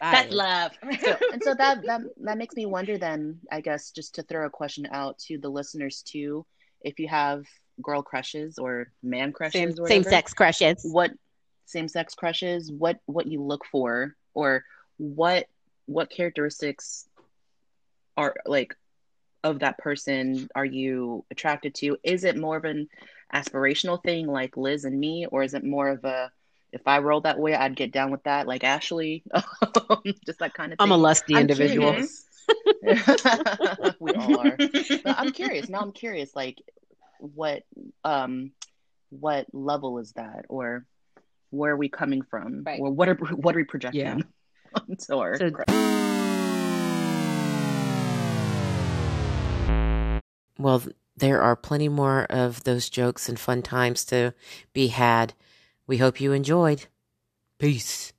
that's 0.00 0.32
love. 0.32 0.72
So, 1.00 1.16
and 1.32 1.42
so 1.42 1.54
that, 1.54 1.82
that 1.86 2.00
that 2.22 2.38
makes 2.38 2.54
me 2.54 2.66
wonder 2.66 2.98
then 2.98 3.40
i 3.50 3.60
guess 3.60 3.90
just 3.90 4.14
to 4.16 4.22
throw 4.22 4.46
a 4.46 4.50
question 4.50 4.86
out 4.90 5.18
to 5.18 5.38
the 5.38 5.48
listeners 5.48 6.02
too 6.02 6.44
if 6.82 6.98
you 6.98 7.08
have 7.08 7.44
girl 7.82 8.02
crushes 8.02 8.58
or 8.58 8.92
man 9.02 9.32
crushes 9.32 9.52
same, 9.60 9.68
or 9.70 9.88
same 9.88 10.00
whatever, 10.02 10.10
sex 10.10 10.34
crushes. 10.34 10.80
what 10.82 11.10
same 11.64 11.88
sex 11.88 12.14
crushes 12.14 12.70
what 12.70 12.98
what 13.06 13.26
you 13.26 13.42
look 13.42 13.64
for 13.70 14.14
or 14.34 14.62
what 14.98 15.46
what 15.86 16.10
characteristics 16.10 17.06
are 18.16 18.34
like 18.46 18.76
of 19.44 19.60
that 19.60 19.78
person 19.78 20.48
are 20.54 20.64
you 20.64 21.24
attracted 21.30 21.74
to? 21.76 21.96
Is 22.02 22.24
it 22.24 22.36
more 22.36 22.56
of 22.56 22.64
an 22.64 22.88
aspirational 23.34 24.02
thing 24.02 24.26
like 24.26 24.56
liz 24.56 24.84
and 24.84 24.98
me 24.98 25.26
or 25.30 25.42
is 25.42 25.54
it 25.54 25.64
more 25.64 25.88
of 25.88 26.04
a 26.04 26.30
if 26.72 26.80
i 26.86 26.98
roll 26.98 27.20
that 27.22 27.38
way 27.38 27.54
i'd 27.54 27.74
get 27.76 27.90
down 27.92 28.10
with 28.10 28.22
that? 28.24 28.46
Like 28.46 28.64
ashley 28.64 29.22
just 30.26 30.38
that 30.40 30.54
kind 30.54 30.72
of 30.72 30.78
thing 30.78 30.84
i'm 30.84 30.92
a 30.92 30.96
lusty 30.96 31.34
I'm 31.34 31.42
individual. 31.42 31.92
we 34.00 34.12
all 34.12 34.38
are. 34.40 34.56
But 34.56 35.18
i'm 35.18 35.32
curious. 35.32 35.68
Now 35.68 35.80
i'm 35.80 35.92
curious 35.92 36.34
like 36.36 36.58
what 37.18 37.62
um 38.04 38.52
what 39.10 39.46
level 39.52 39.98
is 39.98 40.12
that 40.12 40.44
or 40.48 40.84
where 41.50 41.72
are 41.72 41.76
we 41.76 41.88
coming 41.88 42.22
from 42.22 42.62
Right. 42.64 42.78
or 42.80 42.90
what 42.90 43.08
are 43.08 43.14
what 43.14 43.54
are 43.54 43.58
we 43.58 43.64
projecting 43.64 44.00
Yeah. 44.00 44.18
onto 44.74 45.16
our 45.16 45.36
So- 45.38 45.50
Well, 50.58 50.82
there 51.16 51.40
are 51.40 51.56
plenty 51.56 51.88
more 51.88 52.24
of 52.24 52.64
those 52.64 52.90
jokes 52.90 53.28
and 53.28 53.38
fun 53.38 53.62
times 53.62 54.04
to 54.06 54.34
be 54.72 54.88
had. 54.88 55.34
We 55.86 55.98
hope 55.98 56.20
you 56.20 56.32
enjoyed. 56.32 56.86
Peace. 57.58 58.12